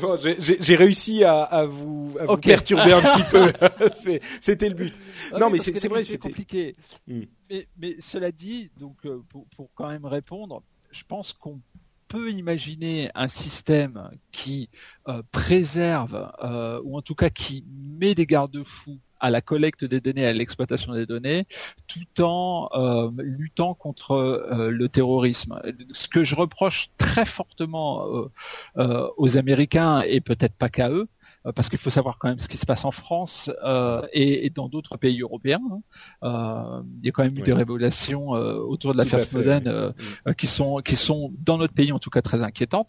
Bon, 0.00 0.18
j'ai- 0.20 0.76
réussi 0.76 1.24
à, 1.24 1.42
à 1.42 1.66
vous, 1.66 2.14
à 2.18 2.26
vous 2.26 2.32
Ok. 2.34 2.42
perturber 2.44 2.92
un 2.92 3.00
petit 3.02 3.24
peu. 3.30 3.52
C'était 4.40 4.68
le 4.68 4.74
but. 4.74 4.94
Non, 5.38 5.50
mais 5.50 5.58
c'est- 5.58 5.86
vrai, 5.88 6.04
c'était- 6.04 6.28
compliqué. 6.28 6.76
Hmm. 7.06 7.22
Mais, 7.50 7.66
mais 7.78 7.96
cela 8.00 8.30
dit, 8.32 8.70
donc 8.78 8.96
euh, 9.06 9.22
pour, 9.28 9.46
pour 9.56 9.68
quand 9.74 9.88
même 9.88 10.04
répondre, 10.04 10.62
je 10.90 11.02
pense 11.06 11.32
qu'on 11.32 11.60
peut 12.08 12.30
imaginer 12.30 13.10
un 13.14 13.28
système 13.28 14.10
qui 14.32 14.70
euh, 15.08 15.22
préserve 15.30 16.30
euh, 16.42 16.80
ou 16.84 16.96
en 16.96 17.02
tout 17.02 17.14
cas 17.14 17.28
qui 17.30 17.64
met 17.98 18.14
des 18.14 18.24
garde-fous 18.26 18.98
à 19.20 19.30
la 19.30 19.40
collecte 19.40 19.84
des 19.84 20.00
données, 20.00 20.26
à 20.26 20.32
l'exploitation 20.32 20.92
des 20.94 21.06
données, 21.06 21.46
tout 21.86 22.22
en 22.22 22.68
euh, 22.74 23.10
luttant 23.18 23.74
contre 23.74 24.12
euh, 24.12 24.70
le 24.70 24.88
terrorisme. 24.88 25.60
Ce 25.92 26.08
que 26.08 26.24
je 26.24 26.34
reproche 26.34 26.90
très 26.98 27.26
fortement 27.26 28.06
euh, 28.06 28.30
euh, 28.78 29.08
aux 29.16 29.36
Américains 29.36 30.02
et 30.02 30.20
peut-être 30.20 30.54
pas 30.54 30.68
qu'à 30.68 30.90
eux, 30.90 31.08
euh, 31.46 31.52
parce 31.52 31.68
qu'il 31.68 31.78
faut 31.78 31.90
savoir 31.90 32.18
quand 32.18 32.28
même 32.28 32.38
ce 32.40 32.48
qui 32.48 32.56
se 32.56 32.66
passe 32.66 32.84
en 32.84 32.90
France 32.90 33.50
euh, 33.64 34.02
et, 34.12 34.46
et 34.46 34.50
dans 34.50 34.68
d'autres 34.68 34.96
pays 34.96 35.20
européens. 35.20 35.60
hein. 35.70 35.80
Euh, 36.24 36.82
il 37.00 37.06
y 37.06 37.08
a 37.08 37.12
quand 37.12 37.22
même 37.24 37.34
eu 37.36 37.40
Oui. 37.40 37.44
des 37.44 37.52
révélations 37.52 38.34
euh, 38.34 38.54
autour 38.54 38.92
de 38.92 38.98
l'affaire 38.98 39.22
Snowden 39.22 39.64
oui. 39.66 40.04
euh, 40.26 40.32
qui 40.34 40.46
sont 40.46 40.78
qui 40.78 40.96
sont 40.96 41.32
dans 41.38 41.56
notre 41.58 41.74
pays 41.74 41.92
en 41.92 41.98
tout 42.00 42.10
cas 42.10 42.22
très 42.22 42.42
inquiétantes. 42.42 42.88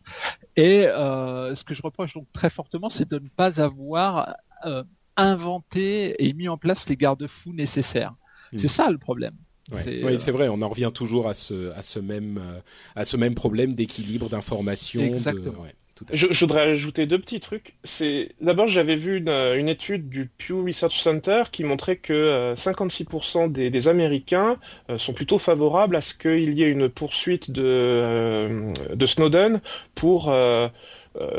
Et 0.55 0.87
euh, 0.87 1.53
ce 1.55 1.63
que 1.63 1.73
je 1.73 1.81
reproche 1.81 2.13
donc 2.15 2.25
très 2.33 2.49
fortement, 2.49 2.89
c'est 2.89 3.07
de 3.09 3.19
ne 3.19 3.29
pas 3.29 3.61
avoir 3.61 4.35
euh, 4.65 4.83
inventé 5.19 6.25
et 6.25 6.33
mis 6.33 6.47
en 6.47 6.57
place 6.57 6.87
les 6.89 6.95
garde-fous 6.95 7.53
nécessaires. 7.53 8.15
Mm. 8.51 8.57
C'est 8.57 8.67
ça 8.67 8.89
le 8.89 8.97
problème. 8.97 9.35
Ouais. 9.71 9.81
C'est, 9.83 10.03
Oui, 10.03 10.13
euh, 10.13 10.17
c'est 10.17 10.31
vrai. 10.31 10.49
On 10.49 10.61
en 10.61 10.69
revient 10.69 10.91
toujours 10.93 11.27
à 11.27 11.33
ce, 11.33 11.71
à 11.73 11.81
ce 11.81 11.99
même, 11.99 12.39
euh, 12.43 12.59
à 12.95 13.05
ce 13.05 13.17
même 13.17 13.35
problème 13.35 13.75
d'équilibre 13.75 14.29
d'information. 14.29 15.01
de- 15.01 15.07
Exactement. 15.07 15.61
ouais, 15.61 15.75
Je, 16.13 16.27
je, 16.31 16.39
voudrais 16.39 16.71
ajouter 16.71 17.05
deux 17.05 17.19
petits 17.19 17.39
trucs. 17.39 17.75
C'est 17.83 18.31
d'abord 18.41 18.67
j'avais 18.67 18.95
vu 18.95 19.17
une, 19.17 19.29
une, 19.29 19.69
étude 19.69 20.09
du 20.09 20.27
Pew 20.37 20.63
Research 20.65 20.97
Center 20.97 21.43
qui 21.51 21.63
montrait 21.63 21.97
que 21.97 22.55
56% 22.55 23.51
des, 23.51 23.69
des, 23.69 23.87
Américains 23.87 24.57
sont 24.97 25.13
plutôt 25.13 25.37
favorables 25.37 25.95
à 25.95 26.01
ce 26.01 26.13
qu'il 26.13 26.57
y 26.57 26.63
ait 26.63 26.69
une 26.71 26.89
poursuite 26.89 27.51
de, 27.51 28.71
de 28.95 29.05
Snowden 29.05 29.61
pour 29.93 30.33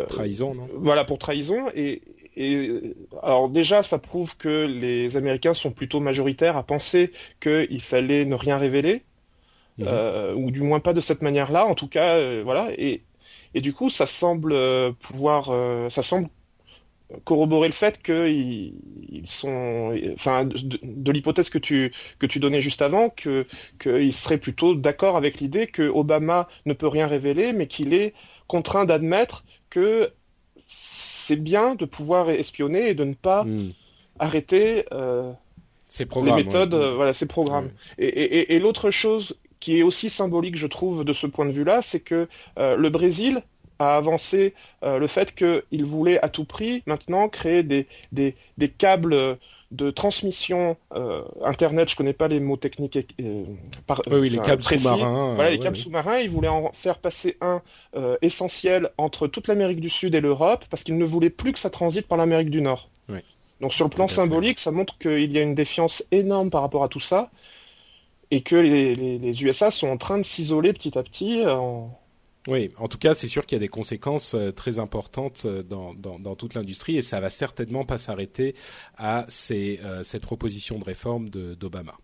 trahison, 0.09 0.55
non? 0.55 0.69
Voilà 0.75 1.05
pour 1.05 1.19
trahison 1.19 1.69
et, 1.75 2.03
et 2.41 2.95
alors 3.23 3.51
déjà, 3.51 3.83
ça 3.83 3.99
prouve 3.99 4.35
que 4.39 4.65
les 4.65 5.19
Américains 5.19 5.53
sont 5.53 5.71
plutôt 5.73 6.01
majoritaires 6.01 6.57
à 6.57 6.63
penser 6.63 7.13
qu'il 7.39 7.83
fallait 7.83 8.25
ne 8.25 8.35
rien 8.35 8.57
révéler, 8.57 9.03
mhm. 9.77 9.87
euh, 9.87 10.35
ou 10.35 10.51
du 10.51 10.63
moins 10.63 10.81
pas 10.81 10.95
de 10.95 11.03
cette 11.03 11.21
manière-là. 11.21 11.67
En 11.67 11.75
tout 11.75 11.87
cas, 11.87 12.15
euh, 12.17 12.41
voilà. 12.43 12.71
Et, 12.79 13.03
et 13.53 13.61
du 13.61 13.75
coup, 13.75 13.91
ça 13.91 14.07
semble 14.07 14.53
euh, 14.55 14.91
pouvoir, 14.91 15.53
ça 15.91 16.03
semble 16.03 16.31
corroborer 17.25 17.69
le 17.69 17.75
fait 17.75 18.01
qu'ils 18.03 18.73
ils 19.11 19.27
sont, 19.27 19.95
enfin, 20.15 20.47
de, 20.47 21.13
l'hypothèse 21.13 21.51
que 21.51 21.59
tu 21.59 21.93
que 22.21 22.27
tu 22.27 22.39
donnais 22.39 22.63
juste 22.63 22.81
avant, 22.81 23.11
que 23.11 23.47
qu'ils 23.79 24.15
seraient 24.15 24.39
plutôt 24.39 24.75
d'accord 24.75 25.19
avec 25.19 25.41
l'idée 25.41 25.67
que 25.67 25.83
Obama 25.83 26.49
ne 26.65 26.73
peut 26.73 26.89
rien 26.89 27.07
révéler, 27.07 27.53
mais 27.53 27.67
qu'il 27.67 27.93
est 27.93 28.15
contraint 28.47 28.87
d'admettre 28.87 29.45
que 29.69 30.13
c'est 31.27 31.37
bien 31.37 31.75
de 31.75 31.85
pouvoir 31.85 32.31
espionner 32.31 32.91
et 32.91 32.95
de 32.95 33.05
ne 33.05 33.15
pas 33.15 33.45
hmm. 33.45 33.73
arrêter 34.19 34.85
euh, 34.93 35.33
les 35.99 36.33
méthodes, 36.33 36.75
euh, 36.75 36.95
voilà, 36.95 37.15
ces 37.15 37.27
programmes. 37.27 37.71
Et, 37.99 38.59
l'autre 38.59 38.91
chose 38.91 39.37
qui 39.59 39.79
est 39.79 39.83
aussi 39.83 40.09
symbolique, 40.09 40.57
je 40.57 40.67
trouve, 40.67 41.05
de 41.05 41.13
ce 41.13 41.27
point 41.27 41.47
de 41.47 41.53
vue-là, 41.53 41.81
c'est 41.83 42.01
que 42.01 42.29
euh, 42.59 42.77
le 42.77 42.89
Brésil 42.89 43.43
a 43.79 43.97
avancé 43.97 44.55
le 44.83 45.07
fait 45.07 45.35
qu'il 45.35 45.85
voulait 45.87 46.23
à 46.23 46.29
tout 46.29 46.45
prix 46.45 46.83
maintenant 46.85 47.31
créer 47.31 47.63
des, 47.63 47.87
des, 48.13 48.37
des 48.59 48.69
câbles 48.69 49.39
de 49.71 49.91
transmission 49.91 50.77
euh, 50.95 51.23
internet, 51.45 51.89
je 51.89 51.97
connais 51.97 52.13
pas 52.13 52.29
les 52.29 52.41
mots 52.41 52.57
techniques. 52.57 53.15
Euh, 53.21 53.45
par, 53.87 54.03
oui, 54.11 54.29
les 54.31 54.39
câbles 54.39 54.65
sous-marins. 54.65 55.35
Voilà, 55.35 55.51
les 55.51 55.61
câbles 55.61 55.77
sous-marins. 55.77 56.19
Il 56.19 56.31
voulait 56.31 56.49
en 56.49 56.73
faire 56.75 56.99
passer 56.99 57.37
un 57.41 57.63
euh, 57.97 58.17
essentiel 58.21 58.91
entre 58.99 59.29
toute 59.29 59.47
l'Amérique 59.47 59.81
du 59.81 59.91
Sud 59.91 60.15
et 60.15 60.21
l'Europe, 60.21 60.65
parce 60.71 60.83
qu'il 60.83 60.99
ne 60.99 61.05
voulait 61.05 61.31
plus 61.31 61.53
que 61.53 61.59
ça 61.59 61.71
transite 61.71 62.07
par 62.07 62.19
l'Amérique 62.19 62.51
du 62.51 62.61
Nord. 62.61 62.89
Donc 63.61 63.75
sur 63.75 63.85
le 63.85 63.91
plan 63.91 64.09
symbolique, 64.09 64.59
ça 64.59 64.71
montre 64.71 64.97
qu'il 64.97 65.31
y 65.31 65.39
a 65.39 65.43
une 65.43 65.55
défiance 65.55 66.03
énorme 66.13 66.49
par 66.49 66.63
rapport 66.63 66.83
à 66.83 66.89
tout 66.89 66.99
ça, 66.99 67.31
et 68.31 68.41
que 68.41 68.57
les, 68.57 68.97
les, 68.97 69.19
les 69.19 69.43
USA 69.43 69.71
sont 69.71 69.89
en 69.89 69.99
train 69.99 70.17
de 70.17 70.23
s'isoler 70.23 70.73
petit 70.73 70.97
à 70.97 71.03
petit 71.03 71.45
en, 71.47 72.00
oui, 72.49 72.71
en 72.79 72.89
tout 72.89 72.97
cas, 72.97 73.13
c'est 73.13 73.27
sûr 73.27 73.45
qu'il 73.45 73.57
y 73.57 73.61
a 73.61 73.61
des 73.61 73.69
conséquences 73.69 74.35
euh, 74.35 74.51
très 74.51 74.79
importantes 74.79 75.43
euh, 75.45 75.63
dans, 75.63 76.35
toute 76.37 76.55
l'industrie 76.55 76.97
et 76.97 77.03
ça 77.03 77.21
va 77.21 77.29
certainement 77.29 77.85
pas 77.85 77.99
s'arrêter 77.99 78.55
à 78.97 79.27
euh, 79.51 80.03
cette 80.03 80.23
proposition 80.23 80.79
de 80.79 80.85
réforme 80.85 81.29
d'Obama. 81.29 81.97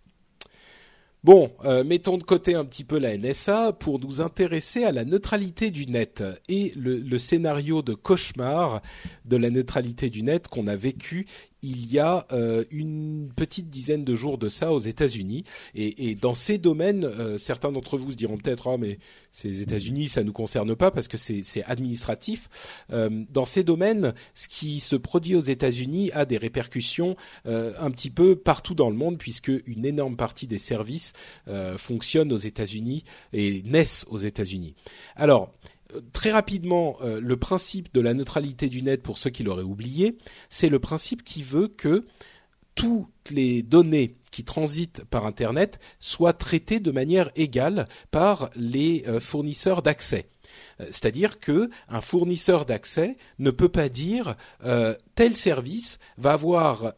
Bon, 1.25 1.51
mettons 1.85 2.19
de 2.19 2.23
côté 2.23 2.55
un 2.55 2.65
petit 2.65 2.85
peu 2.85 3.01
la 3.01 3.17
NSA 3.19 3.73
pour 3.73 3.99
nous 3.99 4.21
intéresser 4.21 4.85
à 4.85 4.93
la 4.93 5.05
neutralité 5.05 5.73
du 5.73 5.87
net 5.87 6.23
et 6.49 6.73
le 6.77 7.19
scénario 7.19 7.83
de 7.83 7.95
cauchemar 7.95 8.81
de 9.25 9.37
la 9.37 9.51
neutralité 9.51 10.09
du 10.09 10.23
net 10.23 10.47
qu'on 10.47 10.69
a 10.69 10.77
vécu 10.77 11.27
il 11.67 11.93
y 11.93 11.99
a 11.99 12.27
euh, 12.33 12.65
une 12.71 13.29
petite 13.35 13.69
dizaine 13.71 14.05
de 14.05 14.15
jours 14.15 14.39
de 14.39 14.49
ça 14.49 14.73
aux 14.73 14.79
États-Unis. 14.79 15.43
Et, 15.75 16.15
dans 16.15 16.35
ces 16.35 16.59
domaines, 16.59 17.05
euh, 17.05 17.39
certains 17.39 17.73
d'entre 17.73 17.99
vous 17.99 18.13
se 18.13 18.17
diront 18.17 18.37
peut-être 18.37 18.69
oh 18.69 18.79
mais 18.79 18.99
ces 19.33 19.63
États-Unis 19.63 20.09
ça 20.09 20.23
nous 20.23 20.33
concerne 20.33 20.77
pas 20.77 20.91
parce 20.91 21.09
que 21.09 21.17
c'est 21.17 21.65
administratif. 21.65 22.49
Euh, 22.93 23.25
dans 23.31 23.45
ces 23.45 23.65
domaines, 23.65 24.15
ce 24.35 24.47
qui 24.49 24.81
se 24.81 24.97
produit 24.97 25.35
aux 25.35 25.41
États-Unis 25.41 26.11
a 26.13 26.25
des 26.25 26.39
répercussions 26.39 27.17
un 27.45 27.91
petit 27.91 28.11
peu 28.11 28.37
partout 28.37 28.75
dans 28.75 28.91
le 28.91 28.97
monde 28.97 29.19
puisque 29.19 29.51
une 29.67 29.85
énorme 29.85 30.17
partie 30.17 30.47
des 30.47 30.59
services 30.59 31.13
fonctionnent 31.77 32.33
aux 32.33 32.39
États-Unis 32.39 33.05
et 33.33 33.63
naissent 33.63 34.05
aux 34.09 34.19
États-Unis. 34.19 34.75
Alors 35.17 35.53
très 36.13 36.33
rapidement, 36.33 36.97
euh, 37.03 37.21
le 37.21 37.37
principe 37.37 37.93
de 37.95 38.01
la 38.01 38.15
neutralité 38.15 38.69
du 38.69 38.83
net, 38.83 39.03
pour 39.03 39.19
ceux 39.19 39.31
qui 39.31 39.43
l'auraient 39.43 39.63
oublié, 39.63 40.19
c'est 40.51 40.69
le 40.69 40.79
principe 40.79 41.23
qui 41.23 41.43
veut 41.43 41.69
que 41.69 42.05
toutes 42.75 43.31
les 43.31 43.63
données 43.63 44.17
qui 44.31 44.45
transitent 44.45 45.05
par 45.05 45.25
Internet 45.25 45.79
soient 45.99 46.35
traitées 46.35 46.81
de 46.81 46.91
manière 46.91 47.31
égale 47.37 47.87
par 48.11 48.51
les 48.55 49.05
euh, 49.07 49.21
fournisseurs 49.21 49.83
d'accès. 49.83 50.29
Euh, 50.81 50.85
c'est-à-dire 50.87 51.41
que 51.41 51.71
un 51.89 52.01
fournisseur 52.01 52.67
d'accès 52.67 53.17
ne 53.39 53.51
peut 53.51 53.71
pas 53.71 53.89
dire 53.89 54.37
tel 55.15 55.37
service 55.37 55.99
va 56.19 56.33
avoir 56.33 56.93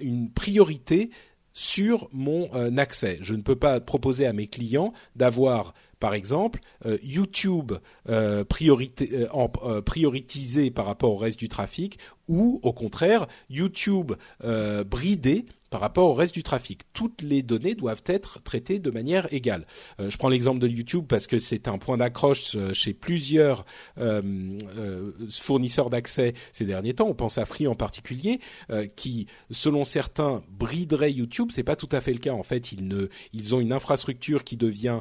une 0.00 0.30
priorité 0.30 1.10
sur 1.52 2.08
mon 2.12 2.48
accès. 2.78 3.18
Je 3.20 3.34
ne 3.34 3.42
peux 3.42 3.56
pas 3.56 3.80
proposer 3.80 4.26
à 4.26 4.32
mes 4.32 4.46
clients 4.46 4.92
d'avoir 5.16 5.74
par 6.00 6.14
exemple, 6.14 6.60
euh, 6.86 6.98
YouTube 7.02 7.72
euh, 8.08 8.44
priorité, 8.44 9.26
euh, 9.34 9.80
prioritisé 9.82 10.70
par 10.70 10.86
rapport 10.86 11.12
au 11.12 11.16
reste 11.16 11.38
du 11.38 11.48
trafic, 11.48 11.98
ou 12.28 12.60
au 12.62 12.72
contraire, 12.72 13.26
YouTube 13.50 14.12
bridé 14.86 15.44
par 15.74 15.80
rapport 15.80 16.08
au 16.08 16.14
reste 16.14 16.34
du 16.34 16.44
trafic. 16.44 16.82
Toutes 16.92 17.20
les 17.20 17.42
données 17.42 17.74
doivent 17.74 18.04
être 18.06 18.40
traitées 18.44 18.78
de 18.78 18.92
manière 18.92 19.26
égale. 19.34 19.66
Euh, 19.98 20.08
je 20.08 20.16
prends 20.18 20.28
l'exemple 20.28 20.60
de 20.60 20.68
YouTube 20.68 21.04
parce 21.08 21.26
que 21.26 21.40
c'est 21.40 21.66
un 21.66 21.78
point 21.78 21.96
d'accroche 21.96 22.54
euh, 22.54 22.72
chez 22.72 22.94
plusieurs 22.94 23.66
euh, 23.98 24.60
fournisseurs 25.28 25.90
d'accès 25.90 26.34
ces 26.52 26.64
derniers 26.64 26.94
temps. 26.94 27.08
On 27.08 27.14
pense 27.14 27.38
à 27.38 27.44
Free 27.44 27.66
en 27.66 27.74
particulier, 27.74 28.38
qui, 28.94 29.26
selon 29.50 29.84
certains, 29.84 30.44
briderait 30.48 31.10
YouTube. 31.10 31.48
C'est 31.50 31.64
pas 31.64 31.74
tout 31.74 31.88
à 31.90 32.00
fait 32.00 32.12
le 32.12 32.20
cas. 32.20 32.34
En 32.34 32.44
fait, 32.44 32.70
ils 32.70 33.54
ont 33.54 33.58
une 33.58 33.72
infrastructure 33.72 34.44
qui 34.44 34.56
devient 34.56 35.00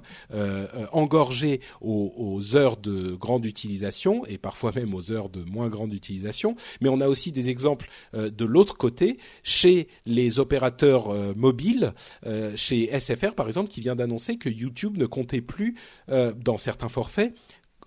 engorgée 0.92 1.62
aux, 1.82 2.14
aux 2.18 2.56
heures 2.56 2.78
de 2.78 3.12
grande 3.12 3.46
utilisation 3.46 4.26
et 4.26 4.38
parfois 4.40 4.72
même 4.72 4.96
aux 4.96 5.12
heures 5.12 5.30
de 5.30 5.44
moins 5.44 5.70
grande 5.70 5.94
utilisation. 5.94 6.56
Mais 6.82 6.90
on 6.90 7.00
a 7.00 7.08
aussi 7.08 7.32
des 7.32 7.50
exemples 7.50 7.90
de 8.14 8.46
l'autre 8.46 8.76
côté 8.76 9.18
chez 9.44 9.88
les 10.06 10.40
opérateurs 10.40 10.63
euh, 10.64 11.34
mobile 11.36 11.94
euh, 12.26 12.54
chez 12.56 12.88
SFR 13.00 13.34
par 13.36 13.48
exemple 13.48 13.70
qui 13.70 13.82
vient 13.82 13.96
d'annoncer 13.96 14.38
que 14.38 14.50
YouTube 14.50 14.98
ne 14.98 15.06
comptait 15.06 15.42
plus 15.42 15.76
euh, 16.10 16.34
dans 16.34 16.58
certains 16.58 16.90
forfaits 16.90 17.34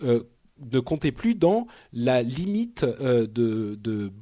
ne 0.03 0.81
comptait 0.81 1.12
plus 1.12 1.35
dans 1.35 1.67
la 1.93 2.23
limite 2.23 2.85
de, 2.85 3.75
de 3.75 4.12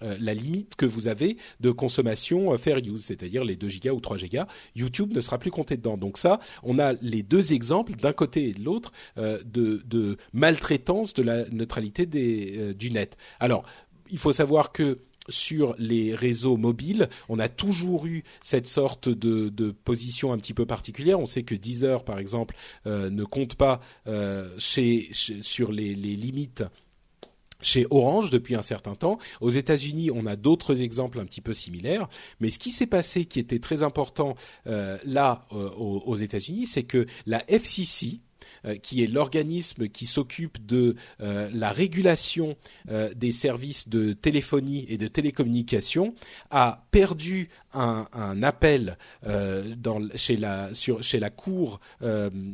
la 0.00 0.32
limite 0.32 0.74
que 0.76 0.86
vous 0.86 1.06
avez 1.06 1.36
de 1.60 1.70
consommation 1.70 2.56
fair 2.56 2.78
use, 2.78 3.04
c'est-à-dire 3.04 3.44
les 3.44 3.56
2 3.56 3.68
gigas 3.68 3.92
ou 3.92 4.00
3 4.00 4.16
gigas, 4.16 4.46
YouTube 4.74 5.12
ne 5.12 5.20
sera 5.20 5.38
plus 5.38 5.50
compté 5.50 5.76
dedans. 5.76 5.98
Donc 5.98 6.16
ça, 6.16 6.40
on 6.62 6.78
a 6.78 6.94
les 6.94 7.22
deux 7.22 7.52
exemples 7.52 7.94
d'un 7.96 8.14
côté 8.14 8.48
et 8.48 8.52
de 8.52 8.64
l'autre 8.64 8.92
de, 9.16 9.82
de, 9.84 10.16
maltraitance 10.32 11.12
de 11.12 11.22
la 11.22 11.48
neutralité 11.50 12.06
des, 12.06 12.72
du 12.74 12.90
net. 12.90 13.18
Alors, 13.38 13.64
il 14.10 14.18
faut 14.18 14.32
savoir 14.32 14.72
que 14.72 14.98
sur 15.28 15.74
les 15.78 16.14
réseaux 16.14 16.56
mobiles, 16.56 17.08
on 17.28 17.38
a 17.38 17.48
toujours 17.48 18.06
eu 18.06 18.24
cette 18.42 18.66
sorte 18.66 19.08
de, 19.08 19.70
position 19.84 20.32
un 20.32 20.38
petit 20.38 20.54
peu 20.54 20.66
particulière. 20.66 21.18
On 21.20 21.26
sait 21.26 21.42
que 21.42 21.54
Deezer, 21.54 22.04
par 22.04 22.18
exemple, 22.18 22.54
euh, 22.86 23.10
ne 23.10 23.24
compte 23.24 23.54
pas 23.54 23.80
euh, 24.06 24.48
sur 24.58 25.72
les, 25.72 25.94
limites 25.94 26.64
chez 27.60 27.86
Orange 27.90 28.30
depuis 28.30 28.54
un 28.54 28.62
certain 28.62 28.94
temps. 28.94 29.18
Aux 29.40 29.50
États-Unis, 29.50 30.10
on 30.10 30.26
a 30.26 30.36
d'autres 30.36 30.82
exemples 30.82 31.18
un 31.18 31.24
petit 31.24 31.40
peu 31.40 31.54
similaires. 31.54 32.08
Mais 32.40 32.50
ce 32.50 32.58
qui 32.58 32.70
s'est 32.70 32.86
passé, 32.86 33.24
qui 33.24 33.40
était 33.40 33.58
très 33.58 33.82
important 33.82 34.36
euh, 34.66 34.98
là 35.04 35.46
aux 35.50 36.16
États-Unis, 36.16 36.66
c'est 36.66 36.82
que 36.82 37.06
la 37.26 37.42
FCC, 37.50 38.20
qui 38.82 39.02
est 39.02 39.06
l'organisme 39.06 39.88
qui 39.88 40.06
s'occupe 40.06 40.64
de 40.64 40.96
euh, 41.20 41.50
la 41.52 41.70
régulation 41.70 42.56
euh, 42.90 43.12
des 43.14 43.32
services 43.32 43.88
de 43.88 44.12
téléphonie 44.12 44.86
et 44.88 44.98
de 44.98 45.06
télécommunication, 45.06 46.14
a 46.50 46.86
perdu 46.90 47.48
un, 47.72 48.06
appel 48.42 48.96
chez, 50.14 50.36
la, 50.36 50.70
chez 50.72 51.18
la 51.18 51.30
Cour 51.30 51.80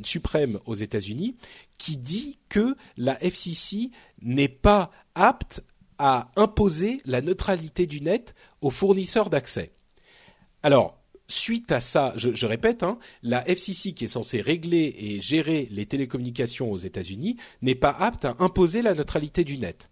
suprême 0.02 0.58
aux 0.64 0.74
États-Unis 0.74 1.36
qui 1.78 1.96
dit 1.96 2.38
que 2.48 2.76
la 2.96 3.22
FCC 3.22 3.90
n'est 4.22 4.48
pas 4.48 4.90
apte 5.14 5.62
à 5.98 6.30
imposer 6.36 7.00
la 7.04 7.20
neutralité 7.20 7.86
du 7.86 8.00
net 8.00 8.34
aux 8.62 8.70
fournisseurs 8.70 9.30
d'accès. 9.30 9.72
Alors, 10.62 10.99
suite 11.30 11.72
à 11.72 11.80
ça, 11.80 12.12
je, 12.16 12.46
répète, 12.46 12.82
hein, 12.82 12.98
la 13.22 13.48
FCC 13.48 13.92
qui 13.92 14.04
est 14.04 14.08
censée 14.08 14.40
régler 14.40 14.94
et 14.98 15.20
gérer 15.20 15.68
les 15.70 15.86
télécommunications 15.86 16.70
aux 16.70 16.78
États-Unis 16.78 17.36
n'est 17.62 17.74
pas 17.74 17.90
apte 17.90 18.24
à 18.24 18.36
imposer 18.38 18.82
la 18.82 18.94
neutralité 18.94 19.44
du 19.44 19.58
net. 19.58 19.90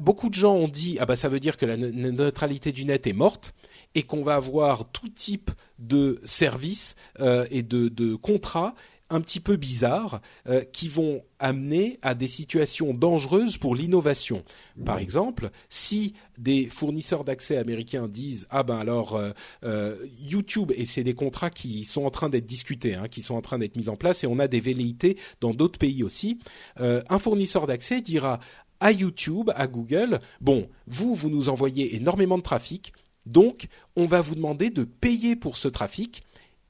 beaucoup 0.00 0.28
de 0.28 0.34
gens 0.34 0.54
ont 0.54 0.68
dit 0.68 0.98
ah 1.00 1.06
bah 1.06 1.16
ça 1.16 1.28
veut 1.28 1.40
dire 1.40 1.56
que 1.56 1.66
la 1.66 1.76
neutralité 1.76 2.72
du 2.72 2.84
net 2.84 3.06
est 3.06 3.12
morte 3.12 3.54
et 3.94 4.02
qu'on 4.02 4.22
va 4.22 4.34
avoir 4.34 4.90
tout 4.90 5.08
type 5.08 5.50
de 5.78 6.20
services 6.24 6.94
euh, 7.20 7.46
et 7.50 7.62
de, 7.62 8.14
contrats 8.16 8.74
un 9.10 9.20
petit 9.20 9.40
peu 9.40 9.56
bizarres 9.56 10.20
euh, 10.48 10.62
qui 10.64 10.88
vont 10.88 11.22
amener 11.38 11.98
à 12.02 12.14
des 12.14 12.28
situations 12.28 12.92
dangereuses 12.92 13.56
pour 13.56 13.74
l'innovation. 13.74 14.44
Par 14.84 14.98
exemple, 14.98 15.50
si 15.68 16.14
des 16.36 16.66
fournisseurs 16.66 17.24
d'accès 17.24 17.56
américains 17.56 18.08
disent 18.08 18.46
ah 18.50 18.62
ben 18.62 18.78
alors 18.78 19.16
euh, 19.16 19.30
euh, 19.64 19.96
YouTube 20.20 20.72
et 20.74 20.84
c'est 20.84 21.04
des 21.04 21.14
contrats 21.14 21.50
qui 21.50 21.84
sont 21.84 22.04
en 22.04 22.10
train 22.10 22.28
d'être 22.28 22.46
discutés, 22.46 22.94
hein, 22.94 23.08
qui 23.08 23.22
sont 23.22 23.34
en 23.34 23.42
train 23.42 23.58
d'être 23.58 23.76
mis 23.76 23.88
en 23.88 23.96
place 23.96 24.24
et 24.24 24.26
on 24.26 24.38
a 24.38 24.48
des 24.48 24.60
velléités 24.60 25.16
dans 25.40 25.54
d'autres 25.54 25.78
pays 25.78 26.02
aussi. 26.02 26.38
un 26.78 27.18
fournisseur 27.18 27.66
d'accès 27.66 28.00
dira 28.00 28.40
à 28.80 28.92
YouTube, 28.92 29.50
à 29.54 29.66
Google, 29.66 30.20
bon, 30.40 30.68
vous, 30.86 31.14
vous 31.14 31.30
nous 31.30 31.48
envoyez 31.48 31.96
énormément 31.96 32.38
de 32.38 32.42
trafic, 32.42 32.92
donc 33.26 33.66
on 33.96 34.06
va 34.06 34.20
vous 34.20 34.34
demander 34.34 34.70
de 34.70 34.84
payer 34.84 35.34
pour 35.36 35.56
ce 35.56 35.68
trafic 35.68 36.22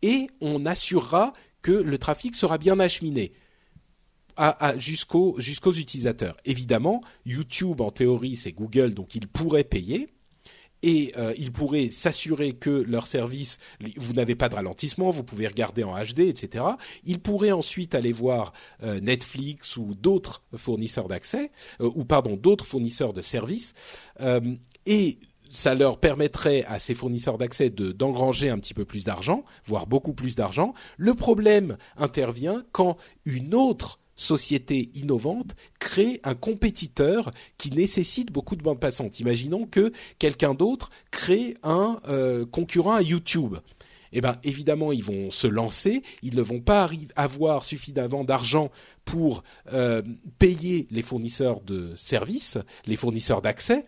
et 0.02 0.28
on 0.40 0.66
assurera 0.66 1.32
que 1.62 1.72
le 1.72 1.98
trafic 1.98 2.34
sera 2.34 2.58
bien 2.58 2.78
acheminé 2.80 3.32
jusqu'aux 4.76 5.36
utilisateurs. 5.38 6.36
Évidemment, 6.44 7.02
YouTube 7.26 7.80
en 7.80 7.90
théorie 7.90 8.36
c'est 8.36 8.52
Google, 8.52 8.94
donc 8.94 9.14
ils 9.14 9.26
pourraient 9.26 9.64
payer 9.64 10.08
et 10.82 11.12
euh, 11.16 11.34
ils 11.36 11.52
pourraient 11.52 11.90
s'assurer 11.90 12.52
que 12.52 12.70
leur 12.70 13.06
service, 13.06 13.58
vous 13.96 14.12
n'avez 14.12 14.34
pas 14.34 14.48
de 14.48 14.54
ralentissement, 14.54 15.10
vous 15.10 15.24
pouvez 15.24 15.46
regarder 15.46 15.84
en 15.84 15.94
HD, 15.96 16.20
etc. 16.20 16.64
Ils 17.04 17.18
pourraient 17.20 17.52
ensuite 17.52 17.94
aller 17.94 18.12
voir 18.12 18.52
euh, 18.82 19.00
Netflix 19.00 19.76
ou 19.76 19.94
d'autres 19.94 20.42
fournisseurs 20.56 21.08
d'accès, 21.08 21.50
euh, 21.80 21.90
ou 21.94 22.04
pardon, 22.04 22.36
d'autres 22.36 22.66
fournisseurs 22.66 23.12
de 23.12 23.22
services, 23.22 23.74
et 24.86 25.18
ça 25.50 25.74
leur 25.74 25.98
permettrait 25.98 26.64
à 26.64 26.78
ces 26.78 26.94
fournisseurs 26.94 27.38
d'accès 27.38 27.70
de 27.70 27.92
d'engranger 27.92 28.50
un 28.50 28.58
petit 28.58 28.74
peu 28.74 28.84
plus 28.84 29.04
d'argent, 29.04 29.44
voire 29.66 29.86
beaucoup 29.86 30.12
plus 30.12 30.34
d'argent. 30.34 30.74
Le 30.96 31.14
problème 31.14 31.76
intervient 31.96 32.64
quand 32.72 32.96
une 33.24 33.54
autre 33.54 33.98
société 34.18 34.90
innovante 34.94 35.54
crée 35.78 36.20
un 36.24 36.34
compétiteur 36.34 37.30
qui 37.56 37.70
nécessite 37.70 38.32
beaucoup 38.32 38.56
de 38.56 38.62
bandes 38.62 38.80
passantes. 38.80 39.20
Imaginons 39.20 39.66
que 39.66 39.92
quelqu'un 40.18 40.54
d'autre 40.54 40.90
crée 41.10 41.54
un 41.62 42.00
euh, 42.08 42.44
concurrent 42.44 42.94
à 42.94 43.02
YouTube. 43.02 43.56
Eh 44.12 44.20
ben, 44.20 44.36
évidemment, 44.42 44.90
ils 44.92 45.04
vont 45.04 45.30
se 45.30 45.46
lancer. 45.46 46.02
Ils 46.22 46.34
ne 46.34 46.42
vont 46.42 46.60
pas 46.60 46.90
avoir 47.14 47.64
suffisamment 47.64 48.24
d'argent 48.24 48.70
pour 49.04 49.44
euh, 49.72 50.02
payer 50.38 50.88
les 50.90 51.02
fournisseurs 51.02 51.60
de 51.60 51.94
services, 51.96 52.58
les 52.86 52.96
fournisseurs 52.96 53.42
d'accès 53.42 53.84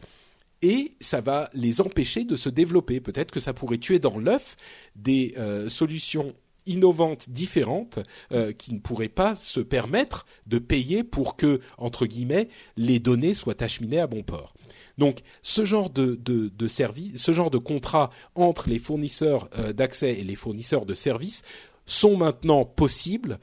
et 0.63 0.93
ça 1.01 1.21
va 1.21 1.49
les 1.55 1.81
empêcher 1.81 2.25
de 2.25 2.37
se 2.37 2.49
développer. 2.49 3.01
Peut-être 3.01 3.31
que 3.31 3.41
ça 3.41 3.55
pourrait 3.55 3.79
tuer 3.79 3.99
dans 3.99 4.19
l'œuf 4.19 4.57
des 4.97 5.35
euh, 5.39 5.69
solutions 5.69 6.35
innovantes 6.67 7.31
différentes 7.31 7.99
euh, 8.33 8.53
qui 8.53 8.75
ne 8.75 8.81
pourraient 8.81 9.09
pas 9.09 9.35
se 9.35 9.61
permettre 9.61 10.27
de 10.47 10.59
payer 10.59 11.03
pour 11.03 11.37
que 11.37 11.61
entre 11.79 12.05
guillemets 12.05 12.49
les 12.77 12.99
données 12.99 13.33
soient 13.33 13.63
acheminées 13.63 14.01
à 14.01 14.07
bon 14.07 14.23
port. 14.23 14.53
Donc 14.99 15.21
ce 15.43 15.65
genre 15.65 15.89
de, 15.89 16.21
de, 16.23 16.69
service, 16.69 17.17
ce 17.17 17.33
genre 17.33 17.51
de 17.51 17.57
contrat 17.57 18.11
entre 18.35 18.69
les 18.69 18.79
fournisseurs 18.79 19.49
euh, 19.59 19.73
d'accès 19.73 20.13
et 20.13 20.25
les 20.25 20.37
fournisseurs 20.37 20.85
de 20.85 20.95
services 20.95 21.43
sont 21.87 22.17
maintenant 22.17 22.67
possibles 22.67 23.41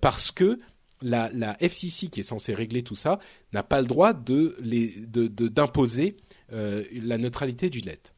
parce 0.00 0.30
que 0.30 0.60
la, 1.02 1.28
la, 1.34 1.56
FCC 1.60 2.08
qui 2.08 2.20
est 2.20 2.22
censée 2.22 2.54
régler 2.54 2.82
tout 2.82 2.94
ça 2.94 3.18
n'a 3.52 3.62
pas 3.62 3.80
le 3.80 3.86
droit 3.86 4.12
de 4.14 4.56
d'imposer 5.48 6.16
la 6.50 7.18
neutralité 7.18 7.70
du 7.70 7.82
net. 7.82 8.14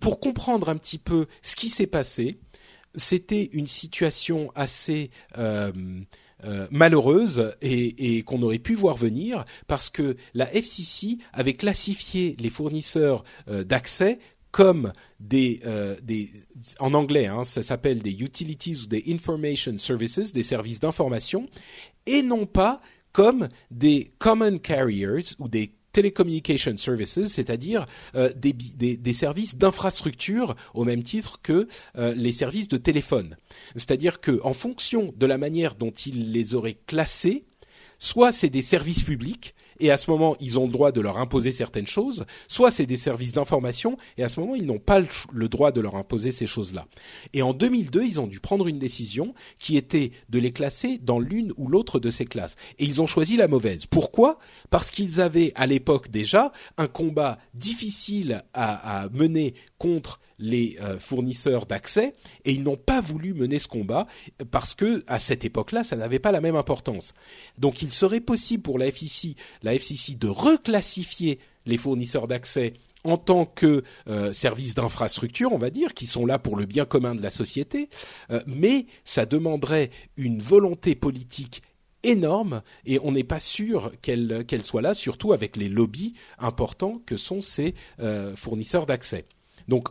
Pour 0.00 0.20
comprendre 0.20 0.68
un 0.68 0.76
petit 0.76 0.98
peu 0.98 1.26
ce 1.42 1.56
qui 1.56 1.68
s'est 1.68 1.86
passé, 1.86 2.38
c'était 2.94 3.50
une 3.52 3.66
situation 3.66 4.52
assez 4.54 5.10
euh, 5.38 5.72
euh, 6.44 6.66
malheureuse 6.70 7.56
et, 7.62 8.22
qu'on 8.22 8.42
aurait 8.42 8.58
pu 8.58 8.74
voir 8.74 8.96
venir 8.96 9.44
parce 9.66 9.90
que 9.90 10.16
la 10.34 10.52
FCC 10.54 11.18
avait 11.32 11.54
classifié 11.54 12.36
les 12.38 12.50
fournisseurs 12.50 13.22
d'accès 13.46 14.18
comme 14.50 14.92
des, 15.18 15.60
en 16.78 16.94
anglais, 16.94 17.26
hein, 17.26 17.42
ça 17.42 17.62
s'appelle 17.62 18.02
des 18.02 18.22
utilities 18.22 18.82
ou 18.84 18.86
des 18.86 19.02
information 19.08 19.76
services, 19.78 20.32
des 20.32 20.44
services 20.44 20.78
d'information, 20.78 21.48
et 22.06 22.22
non 22.22 22.46
pas 22.46 22.76
comme 23.12 23.48
des 23.70 24.12
common 24.18 24.58
carriers 24.58 25.24
ou 25.40 25.48
des 25.48 25.74
telecommunication 25.94 26.76
services, 26.76 27.28
c'est-à-dire 27.28 27.86
euh, 28.16 28.30
des, 28.36 29.12
services 29.14 29.56
d'infrastructure 29.56 30.56
au 30.74 30.84
même 30.84 31.02
titre 31.02 31.40
que 31.40 31.68
euh, 31.96 32.12
les 32.14 32.32
services 32.32 32.68
de 32.68 32.76
téléphone. 32.76 33.36
C'est-à-dire 33.76 34.20
que 34.20 34.40
en 34.42 34.52
fonction 34.52 35.14
de 35.16 35.24
la 35.26 35.38
manière 35.38 35.76
dont 35.76 35.92
ils 35.92 36.32
les 36.32 36.54
auraient 36.54 36.78
classés, 36.86 37.44
soit 37.98 38.32
c'est 38.32 38.50
des 38.50 38.62
services 38.62 39.02
publics 39.02 39.54
et 39.84 39.90
à 39.90 39.98
ce 39.98 40.10
moment 40.10 40.34
ils 40.40 40.58
ont 40.58 40.66
le 40.66 40.72
droit 40.72 40.92
de 40.92 41.02
leur 41.02 41.18
imposer 41.18 41.52
certaines 41.52 41.86
choses, 41.86 42.24
soit 42.48 42.70
c'est 42.70 42.86
des 42.86 42.96
services 42.96 43.34
d'information 43.34 43.98
et 44.16 44.24
à 44.24 44.30
ce 44.30 44.40
moment 44.40 44.54
ils 44.54 44.64
n'ont 44.64 44.78
pas 44.78 45.00
le 45.32 45.48
droit 45.48 45.72
de 45.72 45.80
leur 45.82 45.96
imposer 45.96 46.32
ces 46.32 46.46
choses-là. 46.46 46.86
Et 47.34 47.42
en 47.42 47.52
2002, 47.52 48.02
ils 48.02 48.18
ont 48.18 48.26
dû 48.26 48.40
prendre 48.40 48.66
une 48.66 48.78
décision 48.78 49.34
qui 49.58 49.76
était 49.76 50.12
de 50.30 50.38
les 50.38 50.52
classer 50.52 50.96
dans 50.96 51.18
l'une 51.18 51.52
ou 51.58 51.68
l'autre 51.68 52.00
de 52.00 52.10
ces 52.10 52.24
classes. 52.24 52.56
Et 52.78 52.84
ils 52.84 53.02
ont 53.02 53.06
choisi 53.06 53.36
la 53.36 53.46
mauvaise. 53.46 53.84
Pourquoi? 53.84 54.38
Parce 54.70 54.90
qu'ils 54.90 55.20
avaient 55.20 55.52
à 55.54 55.66
l'époque 55.66 56.10
déjà 56.10 56.50
un 56.78 56.86
combat 56.86 57.38
difficile 57.52 58.42
à, 58.54 59.02
à 59.02 59.08
mener 59.10 59.52
contre 59.76 60.18
les 60.38 60.76
euh, 60.80 60.98
fournisseurs 60.98 61.66
d'accès 61.66 62.14
et 62.44 62.52
ils 62.52 62.62
n'ont 62.62 62.76
pas 62.76 63.00
voulu 63.00 63.34
mener 63.34 63.58
ce 63.58 63.68
combat 63.68 64.06
parce 64.50 64.74
que 64.74 65.04
à 65.06 65.18
cette 65.18 65.44
époque-là, 65.44 65.84
ça 65.84 65.96
n'avait 65.96 66.18
pas 66.18 66.32
la 66.32 66.40
même 66.40 66.56
importance. 66.56 67.14
Donc, 67.58 67.82
il 67.82 67.92
serait 67.92 68.20
possible 68.20 68.62
pour 68.62 68.78
la 68.78 68.86
FCC, 68.86 69.36
de 69.62 70.28
reclassifier 70.28 71.38
les 71.66 71.76
fournisseurs 71.76 72.28
d'accès 72.28 72.74
en 73.04 73.18
tant 73.18 73.44
que 73.44 73.82
euh, 74.08 74.32
services 74.32 74.74
d'infrastructure, 74.74 75.52
on 75.52 75.58
va 75.58 75.70
dire, 75.70 75.92
qui 75.92 76.06
sont 76.06 76.24
là 76.24 76.38
pour 76.38 76.56
le 76.56 76.64
bien 76.64 76.86
commun 76.86 77.14
de 77.14 77.22
la 77.22 77.30
société, 77.30 77.90
euh, 78.30 78.40
mais 78.46 78.86
ça 79.04 79.26
demanderait 79.26 79.90
une 80.16 80.38
volonté 80.38 80.94
politique 80.94 81.62
énorme 82.02 82.62
et 82.86 82.98
on 83.02 83.12
n'est 83.12 83.24
pas 83.24 83.38
sûr 83.38 83.92
qu'elle 84.02 84.44
qu'elle 84.46 84.64
soit 84.64 84.82
là, 84.82 84.94
surtout 84.94 85.32
avec 85.32 85.56
les 85.56 85.68
lobbies 85.68 86.14
importants 86.38 87.00
que 87.06 87.16
sont 87.16 87.40
ces 87.40 87.74
fournisseurs 88.36 88.84
d'accès. 88.84 89.24
Donc 89.68 89.88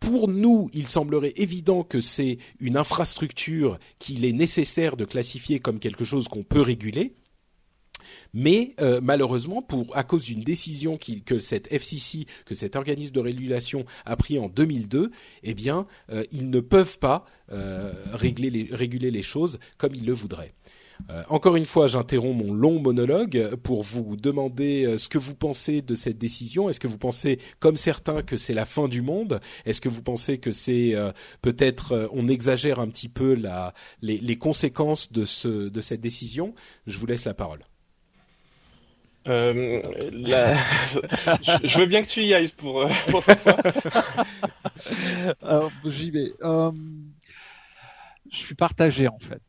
pour 0.00 0.28
nous, 0.28 0.70
il 0.72 0.88
semblerait 0.88 1.32
évident 1.36 1.82
que 1.82 2.00
c'est 2.00 2.38
une 2.60 2.76
infrastructure 2.76 3.78
qu'il 3.98 4.24
est 4.24 4.32
nécessaire 4.32 4.96
de 4.96 5.04
classifier 5.04 5.60
comme 5.60 5.78
quelque 5.78 6.04
chose 6.04 6.28
qu'on 6.28 6.44
peut 6.44 6.60
réguler. 6.60 7.14
Mais 8.32 8.74
euh, 8.80 9.00
malheureusement, 9.02 9.66
à 9.92 10.04
cause 10.04 10.24
d'une 10.24 10.40
décision 10.40 10.98
que 10.98 11.40
cette 11.40 11.70
FCC, 11.72 12.26
que 12.46 12.54
cet 12.54 12.76
organisme 12.76 13.12
de 13.12 13.20
régulation 13.20 13.84
a 14.04 14.16
pris 14.16 14.38
en 14.38 14.48
2002, 14.48 15.10
eh 15.42 15.54
bien, 15.54 15.86
euh, 16.10 16.24
ils 16.30 16.50
ne 16.50 16.60
peuvent 16.60 16.98
pas 16.98 17.24
euh, 17.50 17.92
réguler 18.12 19.10
les 19.10 19.22
choses 19.22 19.58
comme 19.76 19.94
ils 19.94 20.06
le 20.06 20.12
voudraient. 20.12 20.54
Euh, 21.10 21.22
encore 21.28 21.56
une 21.56 21.66
fois, 21.66 21.88
j'interromps 21.88 22.44
mon 22.44 22.52
long 22.52 22.80
monologue 22.80 23.54
pour 23.62 23.82
vous 23.82 24.16
demander 24.16 24.84
euh, 24.84 24.98
ce 24.98 25.08
que 25.08 25.18
vous 25.18 25.34
pensez 25.34 25.80
de 25.82 25.94
cette 25.94 26.18
décision. 26.18 26.68
Est-ce 26.68 26.80
que 26.80 26.86
vous 26.86 26.98
pensez, 26.98 27.38
comme 27.60 27.76
certains, 27.76 28.22
que 28.22 28.36
c'est 28.36 28.54
la 28.54 28.66
fin 28.66 28.88
du 28.88 29.00
monde? 29.02 29.40
Est-ce 29.64 29.80
que 29.80 29.88
vous 29.88 30.02
pensez 30.02 30.38
que 30.38 30.52
c'est 30.52 30.94
euh, 30.94 31.12
peut-être 31.40 32.10
on 32.12 32.28
exagère 32.28 32.78
un 32.80 32.88
petit 32.88 33.08
peu 33.08 33.34
la, 33.34 33.72
les, 34.02 34.36
conséquences 34.36 35.10
de, 35.12 35.24
ce, 35.24 35.68
de 35.68 35.80
cette 35.80 36.00
décision? 36.00 36.54
Je 36.86 36.98
vous 36.98 37.06
laisse 37.06 37.24
la 37.24 37.34
parole. 37.34 37.60
je, 39.26 39.78
veux 41.78 41.86
bien 41.86 42.02
que 42.02 42.08
tu 42.08 42.22
y 42.22 42.34
ailles 42.34 42.52
pour, 42.56 42.86
pour 43.10 43.22
cette 43.22 43.40
fois. 43.40 43.56
Alors, 45.42 45.70
j'y 45.84 46.10
vais. 46.10 46.32
je 48.30 48.36
suis 48.36 48.54
partagé 48.54 49.08
en 49.08 49.18
fait. 49.18 49.40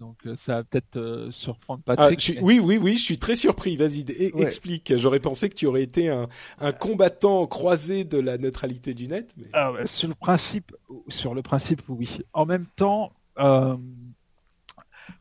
Donc 0.00 0.16
euh, 0.24 0.34
ça 0.34 0.56
va 0.56 0.64
peut-être 0.64 0.96
euh, 0.96 1.30
surprendre 1.30 1.82
ah, 1.86 1.94
Patrick. 1.94 2.38
Oui, 2.40 2.58
oui, 2.58 2.78
oui, 2.78 2.96
je 2.96 3.04
suis 3.04 3.18
très 3.18 3.36
surpris. 3.36 3.76
Vas-y, 3.76 4.04
explique. 4.40 4.96
J'aurais 4.96 5.20
pensé 5.20 5.50
que 5.50 5.54
tu 5.54 5.66
aurais 5.66 5.82
été 5.82 6.08
un, 6.08 6.28
combattant 6.72 7.46
croisé 7.46 8.04
de 8.04 8.18
la 8.18 8.38
neutralité 8.38 8.94
du 8.94 9.08
net. 9.08 9.34
Ah, 9.52 9.72
sur 9.84 10.08
le 10.08 10.14
principe, 10.14 10.74
sur 11.08 11.34
le 11.34 11.42
principe, 11.42 11.82
oui. 11.88 12.18
En 12.32 12.46
même 12.46 12.64
temps, 12.76 13.12
euh, 13.38 13.76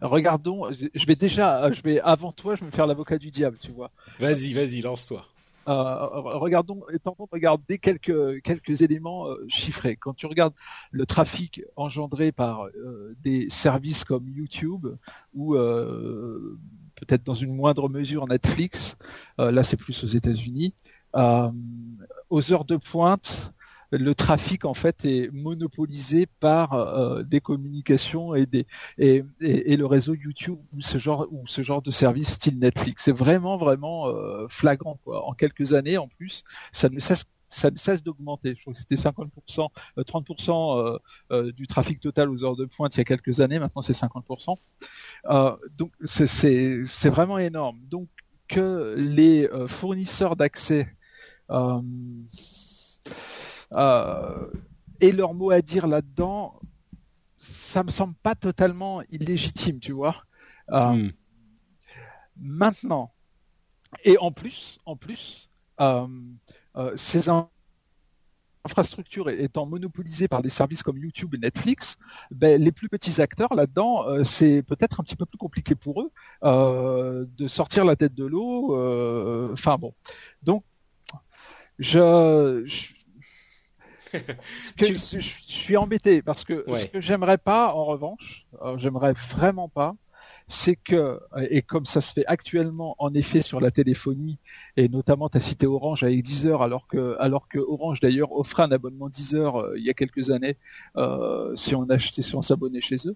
regardons. 0.01 0.71
Je 0.71 1.05
vais 1.05 1.15
déjà, 1.15 1.71
je 1.73 1.81
vais 1.81 1.99
avant 1.99 2.31
toi, 2.31 2.55
je 2.55 2.61
vais 2.61 2.67
me 2.67 2.71
faire 2.71 2.87
l'avocat 2.87 3.17
du 3.17 3.31
diable, 3.31 3.57
tu 3.59 3.71
vois. 3.71 3.91
Vas-y, 4.19 4.53
vas-y, 4.53 4.81
lance-toi. 4.81 5.25
Euh, 5.69 6.07
regardons, 6.09 6.81
tentons 7.03 7.27
de 7.31 7.75
quelques 7.77 8.41
quelques 8.41 8.81
éléments 8.81 9.27
euh, 9.27 9.45
chiffrés. 9.47 9.95
Quand 9.95 10.15
tu 10.15 10.25
regardes 10.25 10.53
le 10.89 11.05
trafic 11.05 11.61
engendré 11.75 12.31
par 12.31 12.65
euh, 12.65 13.15
des 13.21 13.49
services 13.51 14.03
comme 14.03 14.27
YouTube 14.27 14.87
ou 15.35 15.53
peut-être 15.53 17.23
dans 17.23 17.35
une 17.35 17.53
moindre 17.53 17.87
mesure 17.87 18.27
Netflix, 18.27 18.97
là 19.37 19.63
c'est 19.63 19.77
plus 19.77 20.03
aux 20.03 20.07
États-Unis, 20.07 20.73
aux 21.13 22.51
heures 22.53 22.65
de 22.65 22.77
pointe, 22.77 23.53
le 23.91 24.15
trafic 24.15 24.65
en 24.65 24.73
fait 24.73 25.03
est 25.05 25.31
monopolisé 25.31 26.27
par 26.39 26.73
euh, 26.73 27.23
des 27.23 27.41
communications 27.41 28.35
et 28.35 28.45
des 28.45 28.67
et, 28.97 29.23
et, 29.41 29.77
le 29.77 29.85
réseau 29.85 30.13
YouTube 30.13 30.59
ou 30.73 30.81
ce 30.81 30.97
genre 30.97 31.27
ou 31.31 31.47
ce 31.47 31.61
genre 31.61 31.81
de 31.81 31.91
service 31.91 32.33
style 32.33 32.59
Netflix. 32.59 33.03
C'est 33.05 33.15
vraiment 33.15 33.57
vraiment 33.57 34.07
euh, 34.07 34.47
flagrant 34.47 34.99
quoi. 35.03 35.25
En 35.25 35.33
quelques 35.33 35.73
années 35.73 35.97
en 35.97 36.07
plus, 36.07 36.43
ça 36.71 36.89
ne 36.89 36.99
cesse 36.99 37.25
ça 37.51 37.71
ne 37.71 37.77
cesse 37.77 38.03
d'augmenter. 38.03 38.53
Je 38.55 38.61
crois 38.61 38.73
que 38.73 38.79
c'était 38.79 38.93
50%, 38.93 39.69
30% 39.97 40.99
euh, 41.31 41.51
du 41.51 41.65
trafic 41.65 41.99
total 41.99 42.29
aux 42.29 42.43
heures 42.43 42.55
de 42.55 42.65
pointe 42.65 42.95
il 42.95 42.99
y 42.99 43.01
a 43.01 43.05
quelques 43.05 43.39
années. 43.39 43.57
Maintenant, 43.57 43.81
c'est 43.81 43.93
50%. 43.93 44.55
donc, 45.75 45.91
c'est 46.05 47.09
vraiment 47.09 47.39
énorme. 47.39 47.79
Donc, 47.89 48.07
que 48.47 48.93
les 48.95 49.49
fournisseurs 49.67 50.35
d'accès 50.35 50.87
euh, 51.51 51.79
euh, 51.79 51.81
et 53.71 55.11
leur 55.11 55.33
mot 55.33 55.51
à 55.51 55.61
dire 55.61 55.87
là-dedans, 55.87 56.59
ça 57.37 57.83
me 57.83 57.91
semble 57.91 58.15
pas 58.15 58.35
totalement 58.35 59.01
illégitime, 59.09 59.79
tu 59.79 59.91
vois. 59.91 60.23
Euh, 60.71 60.93
hmm. 60.93 61.11
Maintenant, 62.37 63.11
et 64.03 64.17
en 64.17 64.31
plus, 64.31 64.79
en 64.85 64.95
plus, 64.95 65.49
ces 66.95 67.29
infrastructures 68.65 69.29
étant 69.29 69.65
monopolisées 69.65 70.27
par 70.27 70.41
des 70.41 70.49
services 70.49 70.83
comme 70.83 70.97
YouTube 70.97 71.33
et 71.35 71.37
Netflix, 71.37 71.97
ben, 72.31 72.61
les 72.61 72.71
plus 72.71 72.87
petits 72.87 73.21
acteurs 73.21 73.53
là-dedans, 73.55 74.23
c'est 74.23 74.61
peut-être 74.63 74.99
un 74.99 75.03
petit 75.03 75.15
peu 75.15 75.25
plus 75.25 75.37
compliqué 75.37 75.75
pour 75.75 76.01
eux 76.01 76.11
de 76.43 77.47
sortir 77.47 77.83
la 77.83 77.95
tête 77.95 78.13
de 78.13 78.25
l'eau. 78.25 78.73
Enfin 79.51 79.77
bon, 79.77 79.93
donc 80.43 80.63
je, 81.79 82.63
je, 82.65 82.93
suis 85.47 85.77
embêté 85.77 86.21
parce 86.21 86.43
que 86.43 86.63
ce 86.75 86.85
que 86.85 87.01
j'aimerais 87.01 87.37
pas, 87.37 87.73
en 87.73 87.85
revanche, 87.85 88.45
euh, 88.61 88.77
j'aimerais 88.77 89.13
vraiment 89.13 89.69
pas, 89.69 89.95
c'est 90.47 90.75
que, 90.75 91.19
et 91.49 91.61
comme 91.61 91.85
ça 91.85 92.01
se 92.01 92.11
fait 92.11 92.25
actuellement 92.25 92.95
en 92.97 93.13
effet 93.13 93.43
sur 93.43 93.61
la 93.61 93.69
téléphonie, 93.69 94.39
et 94.77 94.89
notamment 94.89 95.29
tu 95.29 95.37
as 95.37 95.41
cité 95.41 95.67
Orange 95.67 96.01
avec 96.03 96.23
10 96.23 96.47
heures, 96.47 96.61
alors 96.63 96.87
que, 96.87 97.15
alors 97.19 97.47
que 97.47 97.59
Orange 97.59 97.99
d'ailleurs 97.99 98.31
offrait 98.31 98.63
un 98.63 98.71
abonnement 98.71 99.09
10 99.09 99.35
heures 99.35 99.57
euh, 99.57 99.77
il 99.77 99.85
y 99.85 99.89
a 99.91 99.93
quelques 99.93 100.31
années, 100.31 100.57
euh, 100.97 101.55
si 101.55 101.75
on 101.75 101.83
achetait, 101.83 102.23
si 102.23 102.35
on 102.35 102.41
s'abonnait 102.41 102.81
chez 102.81 102.97
eux. 103.05 103.15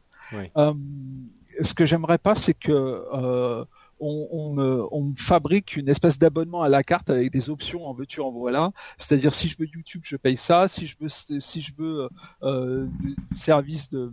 ce 1.61 1.73
que 1.73 1.85
j'aimerais 1.85 2.19
pas, 2.19 2.35
c'est 2.35 2.53
que 2.53 3.65
on, 4.03 5.13
fabrique 5.17 5.75
une 5.75 5.89
espèce 5.89 6.17
d'abonnement 6.17 6.61
à 6.61 6.69
la 6.69 6.83
carte 6.83 7.09
avec 7.09 7.31
des 7.31 7.49
options 7.49 7.85
en 7.85 7.93
veux-tu 7.93 8.21
en 8.21 8.31
voilà. 8.31 8.71
C'est-à-dire 8.97 9.33
si 9.33 9.47
je 9.47 9.57
veux 9.57 9.67
YouTube, 9.67 10.01
je 10.03 10.15
paye 10.17 10.37
ça. 10.37 10.67
Si 10.67 10.87
je 10.87 10.95
veux, 10.99 11.09
si 11.09 11.61
je 11.61 11.73
veux 11.77 12.09
euh, 12.43 12.87
service 13.35 13.89
de 13.89 14.11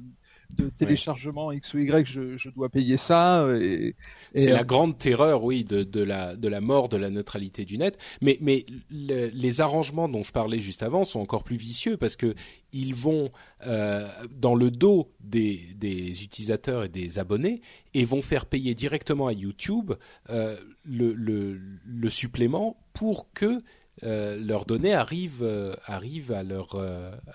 de 0.56 0.68
téléchargement 0.70 1.52
X 1.52 1.74
ou 1.74 1.78
Y, 1.78 2.06
je, 2.06 2.48
dois 2.50 2.68
payer 2.68 2.96
ça. 2.96 3.46
Et, 3.60 3.94
c'est 4.34 4.52
la 4.52 4.60
euh, 4.60 4.64
grande 4.64 4.98
terreur, 4.98 5.44
oui, 5.44 5.64
de, 5.64 5.82
de, 5.82 6.02
la, 6.02 6.34
de 6.36 6.48
la 6.48 6.60
mort 6.60 6.88
de 6.88 6.96
la 6.96 7.10
neutralité 7.10 7.64
du 7.64 7.78
net. 7.78 7.98
Mais, 8.20 8.38
mais 8.40 8.66
les 8.90 9.60
arrangements 9.60 10.08
dont 10.08 10.24
je 10.24 10.32
parlais 10.32 10.60
juste 10.60 10.82
avant 10.82 11.04
sont 11.04 11.20
encore 11.20 11.44
plus 11.44 11.56
vicieux 11.56 11.96
parce 11.96 12.16
que 12.16 12.34
ils 12.72 12.94
vont 12.94 13.28
euh, 13.66 14.06
dans 14.30 14.54
le 14.54 14.70
dos 14.70 15.10
des, 15.20 15.60
des, 15.76 16.22
utilisateurs 16.22 16.84
et 16.84 16.88
des 16.88 17.18
abonnés 17.18 17.60
et 17.94 18.04
vont 18.04 18.22
faire 18.22 18.46
payer 18.46 18.74
directement 18.74 19.26
à 19.26 19.32
YouTube 19.32 19.92
euh, 20.30 20.56
le, 20.84 21.12
le, 21.12 21.60
le, 21.84 22.10
supplément 22.10 22.76
pour 22.92 23.32
que 23.32 23.62
leurs 24.02 24.64
données 24.64 24.94
arrivent, 24.94 25.46
arrivent 25.84 26.32
à 26.32 26.42
leur, 26.42 26.74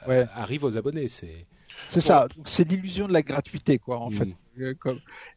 arrivent 0.07 0.63
aux 0.63 0.77
abonnés. 0.77 1.07
C'est 1.07 1.45
c'est 1.89 2.01
ça. 2.01 2.27
c'est 2.45 2.69
l'illusion 2.69 3.07
de 3.07 3.13
la 3.13 3.21
gratuité, 3.21 3.79
quoi, 3.79 3.99
en 3.99 4.09
fait. 4.09 4.25
Mm. 4.25 4.33
Euh, 4.57 4.73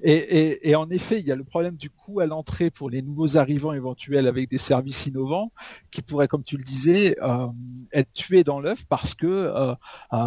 et, 0.00 0.76
en 0.76 0.88
effet, 0.90 1.18
il 1.20 1.26
y 1.26 1.32
a 1.32 1.36
le 1.36 1.44
problème 1.44 1.76
du 1.76 1.90
coût 1.90 2.20
à 2.20 2.26
l'entrée 2.26 2.70
pour 2.70 2.88
les 2.88 3.02
nouveaux 3.02 3.36
arrivants 3.36 3.72
éventuels 3.72 4.26
avec 4.26 4.48
des 4.48 4.58
services 4.58 5.06
innovants 5.06 5.52
qui 5.90 6.02
pourraient, 6.02 6.28
comme 6.28 6.44
tu 6.44 6.56
le 6.56 6.62
disais, 6.62 7.16
euh, 7.22 7.48
être 7.92 8.12
tués 8.12 8.44
dans 8.44 8.60
l'œuf 8.60 8.84
parce 8.88 9.14
que 9.14 9.26
euh, 9.26 9.74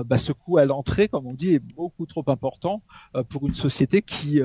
bah, 0.03 0.18
ce 0.18 0.34
coût 0.34 0.57
à 0.57 0.66
l'entrée, 0.66 1.07
comme 1.07 1.26
on 1.26 1.34
dit, 1.34 1.53
est 1.53 1.59
beaucoup 1.59 2.05
trop 2.05 2.24
important 2.28 2.84
pour 3.30 3.47
une 3.47 3.55
société 3.55 4.01
qui, 4.01 4.41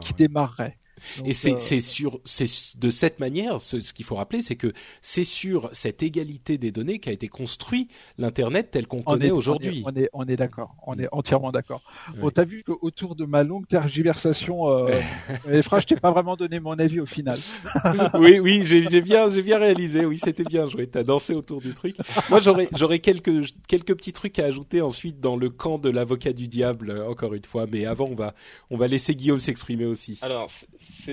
qui 0.00 0.14
démarrerait 0.14 0.78
et 1.24 1.32
c'est 1.32 1.54
euh, 1.54 1.80
sur 1.80 2.20
c'est 2.24 2.46
de 2.76 2.90
cette 2.90 3.20
manière, 3.20 3.60
ce, 3.60 3.76
qu'il 3.76 4.04
faut 4.04 4.14
rappeler, 4.14 4.42
c'est 4.42 4.56
que 4.56 4.72
c'est 5.00 5.24
sur 5.24 5.68
cette 5.72 6.02
égalité 6.02 6.58
des 6.58 6.72
données 6.72 6.98
qu'a 6.98 7.12
été 7.12 7.28
construit 7.28 7.88
l'internet 8.18 8.70
tel 8.70 8.86
qu'on 8.86 9.02
connaît 9.02 9.30
aujourd'hui. 9.30 9.82
On 9.86 9.94
est 9.94 10.08
on 10.12 10.24
est, 10.26 10.36
d'accord, 10.36 10.74
on 10.86 10.98
est 10.98 11.08
entièrement 11.12 11.52
d'accord. 11.52 11.82
Bon, 12.20 12.30
t'as 12.30 12.44
vu 12.44 12.62
qu'autour 12.64 13.14
de 13.14 13.24
ma 13.24 13.44
longue 13.44 13.66
tergiversation, 13.66 14.68
euh, 14.68 15.00
Efra, 15.50 15.80
je 15.80 15.86
t'ai 15.86 15.96
pas 15.96 16.10
vraiment 16.10 16.36
donné 16.36 16.60
mon 16.60 16.74
avis 16.74 17.00
au 17.00 17.06
final. 17.06 17.38
oui, 18.14 18.38
oui, 18.40 18.62
j'ai 18.62 19.00
bien 19.00 19.30
j'ai 19.30 19.42
bien 19.42 19.58
réalisé. 19.58 20.04
Oui, 20.04 20.18
c'était 20.18 20.44
bien 20.44 20.68
joué. 20.68 20.86
T'as 20.86 21.04
dansé 21.04 21.34
autour 21.34 21.60
du 21.60 21.74
truc. 21.74 21.96
Moi, 22.30 22.40
j'aurais 22.40 22.68
j'aurais 22.74 22.98
quelques 22.98 23.52
quelques 23.68 23.94
petits 23.94 24.12
trucs 24.12 24.38
à 24.38 24.44
ajouter 24.44 24.80
ensuite 24.80 25.20
dans 25.20 25.36
le 25.36 25.50
camp 25.50 25.78
de 25.78 25.90
l'avocat 25.90 26.32
du 26.32 26.48
diable, 26.48 27.04
encore 27.08 27.34
une 27.34 27.44
fois. 27.44 27.66
Mais 27.70 27.86
avant, 27.86 28.06
on 28.06 28.14
va 28.14 28.34
on 28.70 28.76
va 28.76 28.88
laisser 28.88 29.14
Guillaume 29.14 29.40
s'exprimer 29.40 29.84
aussi. 29.84 30.18
Alors 30.22 30.50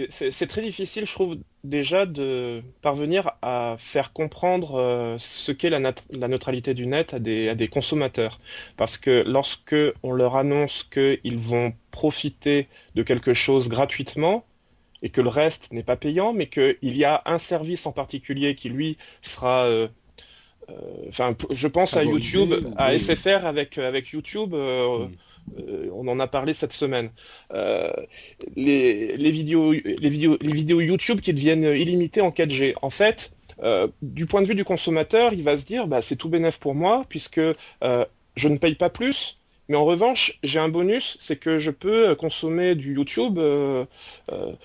c'est 0.10 0.48
très 0.48 0.62
difficile, 0.62 1.06
je 1.06 1.12
trouve, 1.12 1.38
déjà 1.64 2.06
de 2.06 2.64
parvenir 2.82 3.32
à 3.42 3.76
faire 3.80 4.12
comprendre 4.14 4.76
euh, 4.76 5.18
ce 5.20 5.52
qu'est 5.52 5.70
la, 5.70 5.80
neutralité 6.28 6.74
du 6.74 6.88
net 6.88 7.14
à 7.14 7.20
des, 7.20 7.70
consommateurs. 7.72 8.40
Parce 8.78 8.98
que 8.98 9.24
lorsque 9.28 9.76
on 10.04 10.12
leur 10.12 10.36
annonce 10.36 10.84
qu'ils 10.84 11.38
vont 11.38 11.74
profiter 11.92 12.68
de 12.96 13.04
quelque 13.04 13.34
chose 13.34 13.70
gratuitement, 13.70 14.46
et 15.06 15.10
que 15.10 15.20
le 15.20 15.30
reste 15.30 15.70
n'est 15.72 15.84
pas 15.84 15.98
payant, 15.98 16.32
mais 16.32 16.48
qu'il 16.48 16.78
y 16.82 17.04
a 17.04 17.22
un 17.26 17.38
service 17.38 17.86
en 17.86 17.92
particulier 17.92 18.56
qui 18.56 18.70
lui 18.70 18.98
sera 19.22 19.66
euh, 19.66 19.90
euh, 20.70 20.74
enfin, 21.10 21.36
je 21.52 21.68
pense 21.68 21.98
à 21.98 22.06
YouTube, 22.06 22.54
à 22.78 22.98
SFR 22.98 23.46
avec 23.46 23.78
avec 23.78 24.10
YouTube. 24.10 24.54
Mm. 24.54 25.10
Euh, 25.60 25.90
on 25.94 26.08
en 26.08 26.20
a 26.20 26.28
parlé 26.28 26.54
cette 26.54 26.74
semaine. 26.74 27.10
Euh, 27.54 27.92
les, 28.56 29.32
vidéos, 29.32 29.72
les, 29.72 30.10
vidéos, 30.10 30.38
les 30.42 30.54
vidéos 30.54 30.82
YouTube 30.82 31.22
qui 31.22 31.34
deviennent 31.34 31.66
illimitées 31.66 32.22
en 32.22 32.30
4G. 32.30 32.76
En 32.82 32.90
fait, 32.90 33.32
euh, 33.62 33.88
du 34.02 34.26
point 34.26 34.42
de 34.42 34.48
vue 34.48 34.56
du 34.56 34.66
consommateur, 34.66 35.34
il 35.34 35.44
va 35.44 35.58
se 35.58 35.64
dire, 35.64 35.88
bah, 35.88 36.02
c'est 36.02 36.16
tout 36.16 36.30
bénéf 36.30 36.58
pour 36.58 36.76
moi 36.76 37.06
puisque 37.10 37.42
je 37.82 38.48
ne 38.48 38.58
paye 38.58 38.76
pas 38.76 38.90
plus. 38.90 39.38
Mais 39.70 39.78
en 39.78 39.86
revanche, 39.86 40.40
j'ai 40.44 40.60
un 40.60 40.68
bonus, 40.68 41.18
c'est 41.22 41.38
que 41.38 41.58
je 41.58 41.72
peux 41.72 42.14
consommer 42.16 42.76
du 42.76 42.96
YouTube. 42.96 43.40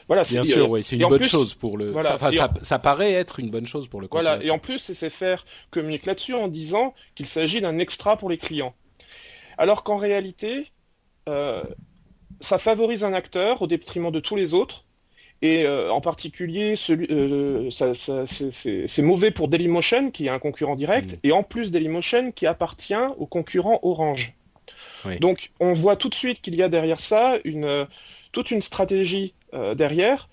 voilà, 0.08 0.24
bien 0.24 0.42
sûr, 0.42 0.68
oui, 0.68 0.82
c'est 0.82 0.96
une 0.96 1.06
bonne 1.06 1.22
chose 1.22 1.54
pour 1.54 1.78
le. 1.78 1.94
ça, 2.62 2.78
paraît 2.80 3.12
être 3.12 3.38
une 3.38 3.50
bonne 3.50 3.66
chose 3.66 3.86
pour 3.86 4.00
le 4.00 4.08
consommateur. 4.08 4.38
Voilà, 4.38 4.48
et 4.48 4.50
en 4.50 4.58
plus, 4.58 4.92
c'est 4.92 5.10
faire 5.10 5.46
communique 5.70 6.04
là-dessus 6.04 6.34
en 6.34 6.48
disant 6.48 6.94
qu'il 7.14 7.26
s'agit 7.26 7.60
d'un 7.60 7.78
extra 7.78 8.16
pour 8.16 8.28
les 8.28 8.38
clients. 8.38 8.74
Alors 9.58 9.82
qu'en 9.82 9.96
réalité, 9.96 10.70
euh, 11.28 11.62
ça 12.40 12.58
favorise 12.58 13.02
un 13.04 13.12
acteur 13.12 13.60
au 13.60 13.66
détriment 13.66 14.10
de 14.10 14.20
tous 14.20 14.36
les 14.36 14.54
autres. 14.54 14.84
Et 15.42 15.64
euh, 15.66 15.92
en 15.92 16.00
particulier, 16.00 16.74
euh, 16.90 17.70
c'est 17.70 19.02
mauvais 19.02 19.30
pour 19.30 19.48
Dailymotion, 19.48 20.10
qui 20.10 20.26
est 20.26 20.30
un 20.30 20.38
concurrent 20.38 20.74
direct, 20.74 21.12
mm. 21.12 21.18
et 21.24 21.32
en 21.32 21.42
plus 21.42 21.70
Dailymotion, 21.70 22.32
qui 22.32 22.46
appartient 22.46 22.94
au 23.18 23.26
concurrent 23.26 23.78
Orange. 23.82 24.32
Donc 25.20 25.50
on 25.60 25.74
voit 25.74 25.94
tout 25.94 26.08
de 26.08 26.14
suite 26.14 26.40
qu'il 26.40 26.56
y 26.56 26.62
a 26.62 26.68
derrière 26.68 26.98
ça 26.98 27.34
une, 27.44 27.86
toute 28.32 28.50
une 28.50 28.62
stratégie 28.62 29.32
derrière. 29.76 30.28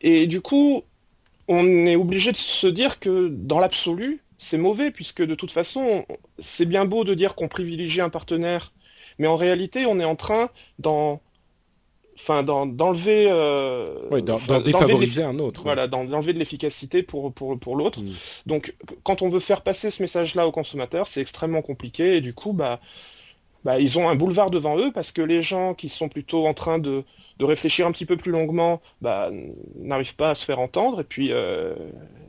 et 0.00 0.28
du 0.28 0.40
coup, 0.40 0.84
on 1.48 1.66
est 1.86 1.96
obligé 1.96 2.30
de 2.30 2.36
se 2.36 2.68
dire 2.68 3.00
que 3.00 3.28
dans 3.28 3.58
l'absolu, 3.58 4.22
c'est 4.42 4.58
mauvais, 4.58 4.90
puisque 4.90 5.22
de 5.22 5.34
toute 5.34 5.52
façon, 5.52 6.04
c'est 6.40 6.66
bien 6.66 6.84
beau 6.84 7.04
de 7.04 7.14
dire 7.14 7.36
qu'on 7.36 7.48
privilégie 7.48 8.00
un 8.00 8.10
partenaire, 8.10 8.72
mais 9.18 9.28
en 9.28 9.36
réalité, 9.36 9.86
on 9.86 10.00
est 10.00 10.04
en 10.04 10.16
train 10.16 10.50
d'en 10.78 11.20
enfin 12.16 12.42
d'enlever 12.42 13.28
euh, 13.30 13.94
oui, 14.10 14.22
d'en 14.22 14.38
défavoriser 14.60 15.22
un 15.22 15.38
autre 15.38 15.62
voilà 15.62 15.88
d'enlever 15.88 16.34
de 16.34 16.38
l'efficacité 16.38 17.02
pour 17.02 17.32
pour 17.32 17.58
pour 17.58 17.74
l'autre 17.74 18.02
mm. 18.02 18.12
donc 18.44 18.74
quand 19.02 19.22
on 19.22 19.30
veut 19.30 19.40
faire 19.40 19.62
passer 19.62 19.90
ce 19.90 20.02
message 20.02 20.34
là 20.34 20.46
aux 20.46 20.52
consommateurs 20.52 21.08
c'est 21.08 21.22
extrêmement 21.22 21.62
compliqué 21.62 22.18
et 22.18 22.20
du 22.20 22.34
coup 22.34 22.52
bah 22.52 22.80
bah 23.64 23.80
ils 23.80 23.98
ont 23.98 24.10
un 24.10 24.14
boulevard 24.14 24.50
devant 24.50 24.76
eux 24.76 24.92
parce 24.92 25.10
que 25.10 25.22
les 25.22 25.42
gens 25.42 25.72
qui 25.72 25.88
sont 25.88 26.10
plutôt 26.10 26.46
en 26.46 26.52
train 26.52 26.78
de 26.78 27.02
de 27.42 27.46
réfléchir 27.46 27.88
un 27.88 27.92
petit 27.92 28.06
peu 28.06 28.16
plus 28.16 28.30
longuement, 28.30 28.80
bah, 29.00 29.30
n'arrivent 29.74 30.14
pas 30.14 30.30
à 30.30 30.34
se 30.36 30.44
faire 30.44 30.60
entendre. 30.60 31.00
Et 31.00 31.04
puis 31.04 31.28
euh, 31.32 31.74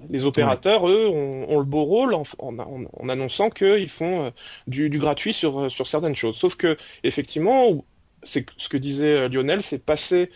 les 0.09 0.25
opérateurs, 0.25 0.89
eux, 0.89 1.07
ont, 1.07 1.59
le 1.59 1.65
beau 1.65 1.83
rôle 1.83 2.15
en, 2.15 3.09
annonçant 3.09 3.51
qu'ils 3.51 3.89
font 3.89 4.25
euh, 4.25 4.29
du, 4.65 4.97
gratuit 4.97 5.33
sur, 5.33 5.71
sur 5.71 5.87
certaines 5.87 6.15
choses. 6.15 6.35
Sauf 6.35 6.55
que 6.55 6.77
effectivement, 7.03 7.85
c'est 8.23 8.45
ce 8.57 8.69
que 8.69 8.77
disait 8.77 9.25
euh, 9.25 9.29
Lionel, 9.29 9.61
c'est 9.61 9.77
passer 9.77 10.31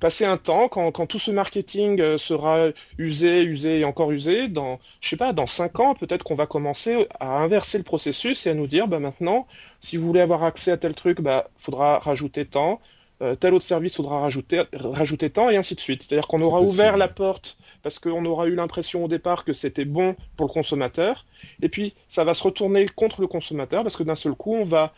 passer 0.00 0.24
un 0.24 0.36
temps, 0.36 0.68
quand, 0.68 0.90
quand, 0.92 1.06
tout 1.06 1.18
ce 1.18 1.30
marketing 1.30 2.00
euh, 2.00 2.18
sera 2.18 2.68
usé, 2.98 3.42
usé 3.42 3.80
et 3.80 3.84
encore 3.84 4.12
usé, 4.12 4.48
dans, 4.48 4.78
je 5.00 5.08
sais 5.08 5.16
pas, 5.16 5.32
dans 5.32 5.46
cinq 5.46 5.80
ans, 5.80 5.94
peut-être 5.94 6.22
qu'on 6.22 6.34
va 6.34 6.46
commencer 6.46 7.06
à 7.20 7.38
inverser 7.38 7.78
le 7.78 7.84
processus 7.84 8.46
et 8.46 8.50
à 8.50 8.54
nous 8.54 8.66
dire, 8.66 8.88
bah 8.88 8.98
maintenant, 8.98 9.46
si 9.80 9.96
vous 9.96 10.06
voulez 10.06 10.20
avoir 10.20 10.44
accès 10.44 10.70
à 10.70 10.76
tel 10.76 10.94
truc, 10.94 11.20
bah 11.20 11.48
faudra 11.58 11.98
rajouter 11.98 12.44
tant, 12.44 12.80
euh, 13.22 13.34
tel 13.34 13.54
autre 13.54 13.64
service 13.64 13.96
faudra 13.96 14.20
rajouter, 14.20 14.62
rajouter 14.72 15.30
tant 15.30 15.48
et 15.48 15.56
ainsi 15.56 15.74
de 15.74 15.80
suite. 15.80 16.02
C'est-à-dire 16.02 16.26
qu'on 16.26 16.42
aura 16.42 16.60
ouvert 16.60 16.96
la 16.96 17.08
porte 17.08 17.56
parce 17.82 17.98
qu'on 17.98 18.24
aura 18.24 18.46
eu 18.46 18.54
l'impression 18.54 19.04
au 19.04 19.08
départ 19.08 19.44
que 19.44 19.52
c'était 19.52 19.84
bon 19.84 20.16
pour 20.36 20.48
le 20.48 20.52
consommateur, 20.52 21.24
et 21.62 21.68
puis 21.68 21.94
ça 22.08 22.24
va 22.24 22.34
se 22.34 22.42
retourner 22.42 22.86
contre 22.88 23.20
le 23.20 23.28
consommateur 23.28 23.84
parce 23.84 23.96
que 23.96 24.02
d'un 24.02 24.16
seul 24.16 24.34
coup, 24.34 24.54
on 24.54 24.64
va 24.64 24.92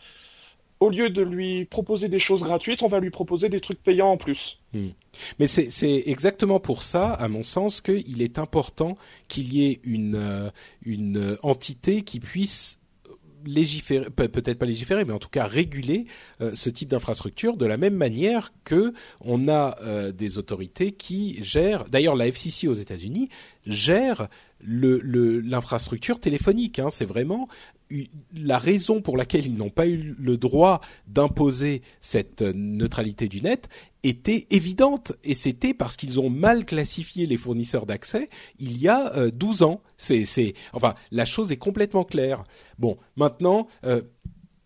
au 0.79 0.89
lieu 0.89 1.09
de 1.09 1.21
lui 1.21 1.65
proposer 1.65 2.07
des 2.07 2.19
choses 2.19 2.41
gratuites, 2.41 2.81
on 2.81 2.87
va 2.87 2.99
lui 2.99 3.09
proposer 3.09 3.49
des 3.49 3.59
trucs 3.59 3.83
payants 3.83 4.11
en 4.11 4.17
plus. 4.17 4.59
Hmm. 4.73 4.89
Mais 5.37 5.47
c'est 5.47 6.03
exactement 6.05 6.59
pour 6.59 6.81
ça, 6.81 7.11
à 7.13 7.27
mon 7.27 7.43
sens, 7.43 7.81
qu'il 7.81 8.21
est 8.21 8.39
important 8.39 8.97
qu'il 9.27 9.53
y 9.53 9.67
ait 9.67 9.81
une, 9.83 10.15
euh, 10.15 10.49
une 10.85 11.37
entité 11.43 12.03
qui 12.03 12.19
puisse 12.19 12.78
légiférer, 13.45 14.09
peut-être 14.09 14.57
pas 14.57 14.65
légiférer, 14.65 15.05
mais 15.05 15.13
en 15.13 15.19
tout 15.19 15.29
cas 15.29 15.45
réguler 15.45 16.05
euh, 16.41 16.51
ce 16.55 16.69
type 16.69 16.89
d'infrastructure 16.89 17.57
de 17.57 17.65
la 17.65 17.77
même 17.77 17.95
manière 17.95 18.51
que 18.63 18.93
on 19.21 19.47
a 19.47 19.77
euh, 19.81 20.11
des 20.11 20.37
autorités 20.37 20.91
qui 20.91 21.43
gèrent. 21.43 21.85
D'ailleurs, 21.85 22.15
la 22.15 22.27
FCC 22.27 22.67
aux 22.67 22.73
États-Unis 22.73 23.29
gère 23.65 24.27
l'infrastructure 24.61 26.15
le, 26.15 26.21
téléphonique. 26.21 26.79
Hein, 26.79 26.87
c'est 26.89 27.05
vraiment 27.05 27.47
la 28.35 28.59
raison 28.59 29.01
pour 29.01 29.17
laquelle 29.17 29.45
ils 29.45 29.55
n'ont 29.55 29.69
pas 29.69 29.87
eu 29.87 30.15
le 30.19 30.37
droit 30.37 30.81
d'imposer 31.07 31.81
cette 31.99 32.41
neutralité 32.41 33.27
du 33.27 33.41
net 33.41 33.67
était 34.03 34.47
évidente 34.51 35.13
et 35.23 35.33
c'était 35.33 35.73
parce 35.73 35.97
qu'ils 35.97 36.19
ont 36.19 36.29
mal 36.29 36.65
classifié 36.65 37.25
les 37.25 37.37
fournisseurs 37.37 37.85
d'accès 37.85 38.29
il 38.59 38.79
y 38.79 38.87
a 38.87 39.29
12 39.31 39.61
euh, 39.61 39.65
ans. 39.65 39.81
C'est, 39.99 40.25
c'est, 40.25 40.53
enfin, 40.73 40.95
la 41.11 41.25
chose 41.25 41.51
est 41.51 41.57
complètement 41.57 42.03
claire. 42.03 42.43
Bon, 42.79 42.95
maintenant, 43.17 43.67
euh, 43.85 44.01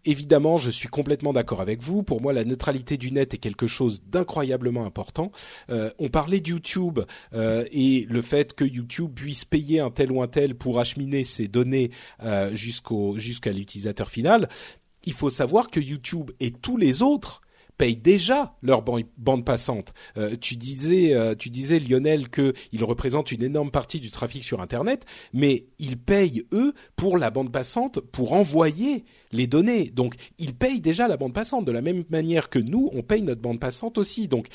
évidemment, 0.05 0.57
je 0.57 0.69
suis 0.69 0.87
complètement 0.87 1.33
d'accord 1.33 1.59
avec 1.59 1.81
vous. 1.81 2.03
Pour 2.03 2.21
moi, 2.21 2.31
la 2.33 2.45
neutralité 2.45 2.97
du 2.97 3.11
net 3.11 3.33
est 3.33 3.39
quelque 3.39 3.67
chose 3.67 4.03
d'incroyablement 4.03 4.85
important. 4.85 5.31
Euh, 5.69 5.89
on 5.97 6.07
parlait 6.07 6.39
de 6.39 6.49
YouTube 6.49 6.99
euh, 7.33 7.65
et 7.71 8.05
le 8.09 8.21
fait 8.21 8.53
que 8.53 8.63
YouTube 8.63 9.11
puisse 9.15 9.43
payer 9.43 9.79
un 9.79 9.89
tel 9.89 10.11
ou 10.11 10.21
un 10.21 10.27
tel 10.27 10.55
pour 10.55 10.79
acheminer 10.79 11.23
ses 11.23 11.47
données 11.47 11.91
jusqu'au 12.53 13.17
jusqu'à 13.17 13.51
l'utilisateur 13.51 14.09
final. 14.09 14.47
Il 15.05 15.13
faut 15.13 15.29
savoir 15.29 15.67
que 15.67 15.79
YouTube 15.79 16.31
et 16.39 16.51
tous 16.51 16.77
les 16.77 17.01
autres 17.01 17.42
payent 17.77 17.97
déjà 17.97 18.55
leur 18.61 18.83
bande 18.83 19.45
passante. 19.45 19.93
Euh, 20.17 20.35
tu 20.39 20.55
disais, 20.55 21.13
euh, 21.13 21.35
tu 21.35 21.49
disais 21.49 21.79
Lionel 21.79 22.29
qu'ils 22.29 22.83
représentent 22.83 23.31
une 23.31 23.43
énorme 23.43 23.71
partie 23.71 23.99
du 23.99 24.11
trafic 24.11 24.43
sur 24.43 24.61
Internet, 24.61 25.05
mais 25.33 25.65
ils 25.79 25.97
payent 25.97 26.43
eux 26.53 26.73
pour 26.95 27.17
la 27.17 27.29
bande 27.29 27.51
passante 27.51 27.99
pour 27.99 28.33
envoyer 28.33 29.05
les 29.31 29.47
données. 29.47 29.85
Donc 29.85 30.15
ils 30.37 30.53
payent 30.53 30.81
déjà 30.81 31.07
la 31.07 31.17
bande 31.17 31.33
passante 31.33 31.65
de 31.65 31.71
la 31.71 31.81
même 31.81 32.03
manière 32.09 32.49
que 32.49 32.59
nous, 32.59 32.89
on 32.93 33.01
paye 33.01 33.21
notre 33.21 33.41
bande 33.41 33.59
passante 33.59 33.97
aussi. 33.97 34.27
Donc 34.27 34.47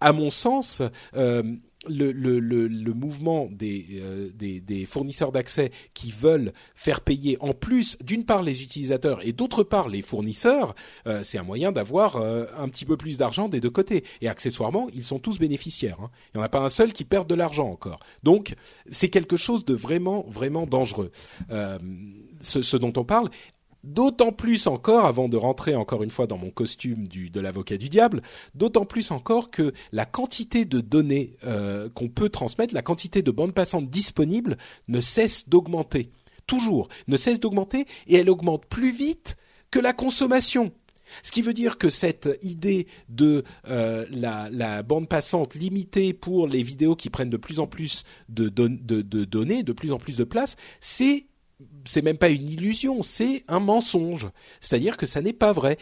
à 0.00 0.12
mon 0.12 0.30
sens, 0.30 0.82
euh, 1.16 1.42
le, 1.88 2.12
le, 2.12 2.38
le, 2.38 2.94
mouvement 2.94 3.48
des, 3.50 3.86
euh, 3.94 4.30
des, 4.34 4.60
des 4.60 4.86
fournisseurs 4.86 5.32
d'accès 5.32 5.70
qui 5.94 6.10
veulent 6.10 6.52
faire 6.74 7.00
payer 7.00 7.36
en 7.40 7.52
plus 7.52 7.96
d'une 8.02 8.24
part 8.24 8.42
les 8.42 8.62
utilisateurs 8.62 9.26
et 9.26 9.32
d'autre 9.32 9.62
part 9.62 9.88
les 9.88 10.02
fournisseurs, 10.02 10.74
euh, 11.06 11.20
c'est 11.22 11.38
un 11.38 11.42
moyen 11.42 11.72
d'avoir 11.72 12.16
euh, 12.16 12.46
un 12.58 12.68
petit 12.68 12.84
peu 12.84 12.96
plus 12.96 13.18
d'argent 13.18 13.48
des 13.48 13.60
deux 13.60 13.70
côtés. 13.70 14.04
Et 14.20 14.28
accessoirement, 14.28 14.88
ils 14.94 15.04
sont 15.04 15.18
tous 15.18 15.38
bénéficiaires. 15.38 15.98
Hein. 16.00 16.10
Il 16.34 16.38
n'y 16.38 16.42
en 16.42 16.44
a 16.44 16.48
pas 16.48 16.60
un 16.60 16.68
seul 16.68 16.92
qui 16.92 17.04
perd 17.04 17.28
de 17.28 17.34
l'argent 17.34 17.68
encore. 17.68 18.00
Donc 18.22 18.54
c'est 18.86 19.08
quelque 19.08 19.36
chose 19.36 19.64
de 19.64 19.74
vraiment 19.74 20.24
vraiment 20.28 20.66
dangereux. 20.66 21.10
Ce, 22.40 22.76
dont 22.76 22.92
on 22.96 23.04
parle. 23.04 23.30
D'autant 23.84 24.32
plus 24.32 24.66
encore, 24.66 25.04
avant 25.04 25.28
de 25.28 25.36
rentrer 25.36 25.76
encore 25.76 26.02
une 26.02 26.10
fois 26.10 26.26
dans 26.26 26.38
mon 26.38 26.48
costume 26.48 27.06
de 27.06 27.40
l'avocat 27.40 27.76
du 27.76 27.90
diable, 27.90 28.22
d'autant 28.54 28.86
plus 28.86 29.10
encore 29.10 29.50
que 29.50 29.74
la 29.92 30.06
quantité 30.06 30.64
de 30.64 30.80
données 30.80 31.36
euh, 31.44 31.90
qu'on 31.90 32.08
peut 32.08 32.30
transmettre, 32.30 32.72
la 32.72 32.80
quantité 32.80 33.20
de 33.20 33.30
bandes 33.30 33.52
passantes 33.52 33.90
disponibles 33.90 34.56
ne 34.88 35.02
cesse 35.02 35.50
d'augmenter. 35.50 36.10
Toujours, 36.46 36.88
ne 37.08 37.18
cesse 37.18 37.40
d'augmenter 37.40 37.84
et 38.06 38.14
elle 38.14 38.30
augmente 38.30 38.64
plus 38.64 38.90
vite 38.90 39.36
que 39.70 39.80
la 39.80 39.92
consommation. 39.92 40.72
Ce 41.22 41.30
qui 41.30 41.42
veut 41.42 41.52
dire 41.52 41.76
que 41.76 41.90
cette 41.90 42.38
idée 42.40 42.86
de 43.10 43.44
euh, 43.68 44.06
la, 44.10 44.48
la, 44.50 44.82
bande 44.82 45.10
passante 45.10 45.54
limitée 45.54 46.14
pour 46.14 46.48
les 46.48 46.62
vidéos 46.62 46.96
qui 46.96 47.10
prennent 47.10 47.28
de 47.28 47.36
plus 47.36 47.60
en 47.60 47.66
plus 47.66 48.04
de, 48.30 48.48
de, 48.48 48.66
de 48.68 49.24
données, 49.26 49.62
de 49.62 49.74
plus 49.74 49.92
en 49.92 49.98
plus 49.98 50.16
de 50.16 50.24
place, 50.24 50.56
c'est 50.80 51.26
c'est 51.84 52.02
même 52.02 52.18
pas 52.18 52.30
une 52.30 52.48
illusion, 52.48 53.02
c'est 53.02 53.44
un 53.48 53.60
mensonge. 53.60 54.28
C'est-à-dire 54.60 54.96
que 54.96 55.06
ça 55.06 55.20
n'est 55.20 55.32
pas 55.32 55.52
vrai. 55.52 55.78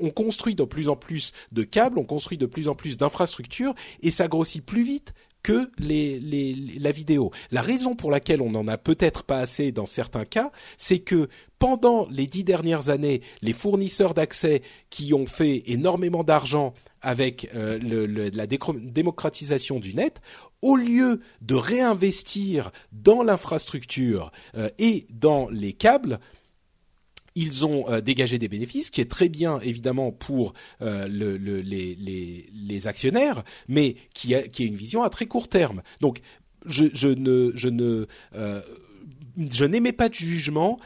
On 0.00 0.10
construit 0.10 0.54
de 0.54 0.64
plus 0.64 0.88
en 0.88 0.96
plus 0.96 1.32
de 1.52 1.62
câbles, 1.62 1.98
on 1.98 2.04
construit 2.04 2.38
de 2.38 2.46
plus 2.46 2.68
en 2.68 2.74
plus 2.74 2.98
d'infrastructures 2.98 3.74
et 4.02 4.10
ça 4.10 4.28
grossit 4.28 4.64
plus 4.64 4.82
vite 4.82 5.14
que 5.42 5.70
la 5.78 6.92
vidéo. 6.92 7.30
La 7.50 7.62
raison 7.62 7.96
pour 7.96 8.10
laquelle 8.10 8.42
on 8.42 8.50
n'en 8.50 8.68
a 8.68 8.76
peut-être 8.76 9.22
pas 9.22 9.38
assez 9.38 9.72
dans 9.72 9.86
certains 9.86 10.26
cas, 10.26 10.52
c'est 10.76 10.98
que 10.98 11.28
pendant 11.58 12.06
les 12.10 12.26
dix 12.26 12.44
dernières 12.44 12.90
années, 12.90 13.22
les 13.40 13.54
fournisseurs 13.54 14.12
d'accès 14.12 14.62
qui 14.90 15.14
ont 15.14 15.26
fait 15.26 15.62
énormément 15.66 16.24
d'argent 16.24 16.74
avec 17.02 17.48
euh, 17.54 18.30
la 18.34 18.46
démocratisation 18.46 19.80
du 19.80 19.94
net, 19.94 20.20
au 20.62 20.76
lieu 20.76 21.20
de 21.40 21.54
réinvestir 21.54 22.70
dans 22.92 23.22
l'infrastructure 23.22 24.30
euh, 24.56 24.68
et 24.78 25.06
dans 25.12 25.48
les 25.48 25.72
câbles, 25.72 26.20
ils 27.34 27.64
ont 27.64 27.88
euh, 27.88 28.00
dégagé 28.00 28.38
des 28.38 28.48
bénéfices, 28.48 28.90
qui 28.90 29.00
est 29.00 29.10
très 29.10 29.28
bien 29.28 29.60
évidemment 29.60 30.10
pour 30.10 30.52
le, 30.80 31.36
les, 31.36 32.86
actionnaires, 32.86 33.44
mais 33.68 33.94
qui, 34.14 34.34
est 34.34 34.58
une 34.58 34.74
vision 34.74 35.02
à 35.02 35.10
très 35.10 35.26
court 35.26 35.48
terme. 35.48 35.82
Donc 36.00 36.20
je, 36.66 37.08
ne, 37.08 38.06
n'émets 39.66 39.92
pas 39.92 40.08
de 40.08 40.14
jugement, 40.14 40.78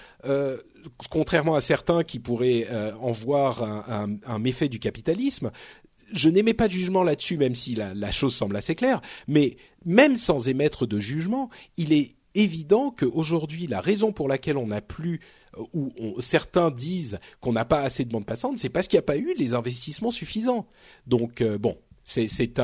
contrairement 1.08 1.54
à 1.54 1.60
certains 1.60 2.04
qui 2.04 2.18
pourraient 2.18 2.68
en 3.00 3.10
voir 3.10 3.62
un, 3.62 4.38
méfait 4.38 4.68
du 4.68 4.78
capitalisme 4.78 5.50
je 6.14 6.28
n'émets 6.28 6.54
pas 6.54 6.68
de 6.68 6.72
jugement 6.72 7.02
là-dessus, 7.02 7.36
même 7.36 7.54
si 7.54 7.74
la, 7.74 8.12
chose 8.12 8.34
semble 8.34 8.56
assez 8.56 8.74
claire, 8.74 9.00
mais 9.28 9.56
même 9.84 10.16
sans 10.16 10.48
émettre 10.48 10.86
de 10.86 11.00
jugement, 11.00 11.50
il 11.76 11.92
est 11.92 12.12
évident 12.34 12.94
qu'aujourd'hui, 12.96 13.66
la 13.66 13.80
raison 13.80 14.12
pour 14.12 14.28
laquelle 14.28 14.56
on 14.56 14.68
n'a 14.68 14.80
plus 14.80 15.20
euh, 15.58 15.62
ou 15.72 16.20
certains 16.20 16.70
disent 16.70 17.18
qu'on 17.40 17.52
n'a 17.52 17.64
pas 17.64 17.80
assez 17.80 18.04
de 18.04 18.10
bande 18.10 18.26
passante, 18.26 18.58
c'est 18.58 18.68
parce 18.68 18.88
qu'il 18.88 18.96
n'y 18.96 19.04
a 19.04 19.06
pas 19.06 19.16
eu 19.16 19.34
les 19.36 19.54
investissements 19.54 20.10
suffisants. 20.10 20.66
Donc 21.06 21.40
euh, 21.40 21.58
bon, 21.58 21.76
c'est 22.02 22.60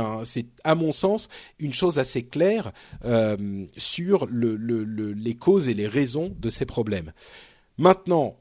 à 0.64 0.74
mon 0.74 0.92
sens 0.92 1.28
une 1.58 1.72
chose 1.72 1.98
assez 1.98 2.24
claire 2.24 2.72
euh, 3.04 3.64
sur 3.76 4.26
les 4.26 5.34
causes 5.34 5.68
et 5.68 5.74
les 5.74 5.88
raisons 5.88 6.34
de 6.38 6.50
ces 6.50 6.66
problèmes. 6.66 7.12
Maintenant, 7.78 8.36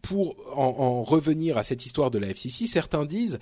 pour 0.00 0.36
en, 0.56 1.02
revenir 1.02 1.58
à 1.58 1.64
cette 1.64 1.84
histoire 1.84 2.10
de 2.10 2.18
la 2.18 2.28
FCC, 2.28 2.66
certains 2.66 3.04
disent 3.04 3.38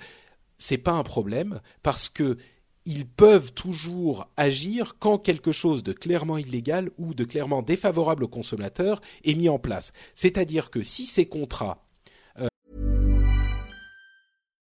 c'est 0.57 0.77
pas 0.77 0.93
un 0.93 1.03
problème 1.03 1.61
parce 1.83 2.09
que 2.09 2.37
ils 2.85 3.07
peuvent 3.07 3.51
toujours 3.51 4.29
agir 4.37 4.97
quand 4.99 5.17
quelque 5.17 5.51
chose 5.51 5.83
de 5.83 5.91
clairement 5.91 6.37
illégal 6.37 6.91
ou 6.99 7.15
de 7.15 7.23
clairement 7.23 7.63
défavorable 7.63 8.23
au 8.23 8.27
consommateur 8.27 9.01
est 9.23 9.33
mis 9.33 9.49
en 9.49 9.57
place. 9.57 9.91
C'est-à-dire 10.13 10.69
que 10.69 10.83
si 10.83 11.07
ces 11.07 11.25
contrats 11.25 11.84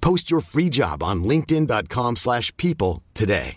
Post 0.00 0.30
your 0.30 0.42
free 0.42 0.68
job 0.70 1.02
on 1.02 1.24
linkedin.com/people 1.24 2.16
slash 2.16 2.52
people 2.56 3.02
today. 3.14 3.56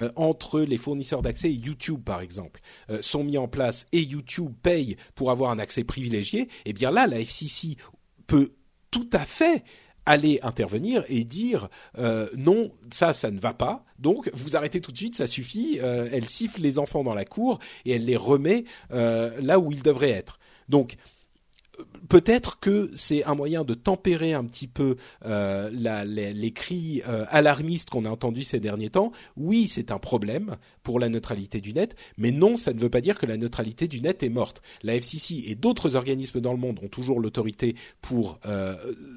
euh, 0.00 0.10
entre 0.14 0.60
les 0.60 0.78
fournisseurs 0.78 1.22
d'accès 1.22 1.52
YouTube 1.52 2.02
par 2.04 2.20
exemple 2.20 2.60
euh, 2.90 3.02
sont 3.02 3.24
mis 3.24 3.36
en 3.36 3.48
place 3.48 3.84
et 3.92 4.00
YouTube 4.00 4.52
paye 4.62 4.96
pour 5.16 5.32
avoir 5.32 5.50
un 5.50 5.58
accès 5.58 5.82
privilégié, 5.82 6.48
eh 6.66 6.72
bien 6.72 6.92
là 6.92 7.08
la 7.08 7.18
FCC 7.18 7.76
peut 8.28 8.50
tout 8.92 9.08
à 9.12 9.24
fait 9.24 9.64
aller 10.06 10.38
intervenir 10.44 11.04
et 11.08 11.24
dire 11.24 11.68
euh, 11.98 12.28
non 12.36 12.70
ça 12.92 13.12
ça 13.12 13.32
ne 13.32 13.40
va 13.40 13.54
pas 13.54 13.84
donc 13.98 14.30
vous 14.34 14.54
arrêtez 14.56 14.80
tout 14.80 14.92
de 14.92 14.96
suite 14.96 15.16
ça 15.16 15.26
suffit 15.26 15.78
elle 15.78 16.28
siffle 16.28 16.62
les 16.62 16.78
enfants 16.78 17.02
dans 17.02 17.12
la 17.12 17.24
cour 17.26 17.58
et 17.84 17.92
elle 17.92 18.04
les 18.06 18.16
remet 18.16 18.64
là 18.90 19.58
où 19.58 19.70
ils 19.70 19.82
devraient 19.82 20.10
être 20.10 20.38
donc 20.68 20.96
peut-être 22.08 22.58
que 22.58 22.90
c'est 22.94 23.24
un 23.24 23.34
moyen 23.34 23.64
de 23.64 23.74
tempérer 23.74 24.32
un 24.34 24.44
petit 24.44 24.66
peu 24.66 24.96
euh, 25.24 25.70
la, 25.72 26.04
les, 26.04 26.32
les, 26.32 26.52
cris 26.52 27.02
euh, 27.08 27.24
alarmistes 27.30 27.90
qu'on 27.90 28.04
a 28.04 28.10
entendus 28.10 28.44
ces 28.44 28.60
derniers 28.60 28.90
temps. 28.90 29.12
Oui, 29.36 29.68
c'est 29.68 29.90
un 29.90 29.98
problème 29.98 30.56
pour 30.82 30.98
la 30.98 31.08
neutralité 31.08 31.60
du 31.60 31.74
net, 31.74 31.96
mais 32.16 32.30
non, 32.30 32.56
ça 32.56 32.72
ne 32.72 32.80
veut 32.80 32.88
pas 32.88 33.00
dire 33.00 33.18
que 33.18 33.26
la 33.26 33.36
neutralité 33.36 33.88
du 33.88 34.00
net 34.00 34.22
est 34.22 34.30
morte. 34.30 34.62
La 34.82 34.94
FCC 34.94 35.44
et 35.46 35.54
d'autres 35.54 35.96
organismes 35.96 36.40
dans 36.40 36.52
le 36.52 36.58
monde 36.58 36.78
ont 36.82 36.88
toujours 36.88 37.20
l'autorité 37.20 37.74
pour 38.00 38.38
euh, 38.46 38.74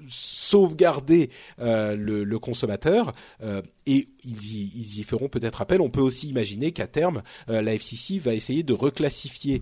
sauvegarder 0.09 1.29
euh, 1.59 1.95
le, 1.95 2.23
le, 2.23 2.39
consommateur 2.39 3.11
euh, 3.41 3.61
et 3.85 4.07
ils 4.23 4.53
y, 4.53 4.71
ils 4.75 4.99
y 4.99 5.03
feront 5.03 5.29
peut-être 5.29 5.61
appel. 5.61 5.81
On 5.81 5.89
peut 5.89 6.01
aussi 6.01 6.27
imaginer 6.27 6.71
qu'à 6.71 6.87
terme, 6.87 7.21
euh, 7.49 7.61
la 7.61 7.73
FCC 7.73 8.17
va 8.19 8.33
essayer 8.33 8.63
de 8.63 8.73
reclassifier 8.73 9.61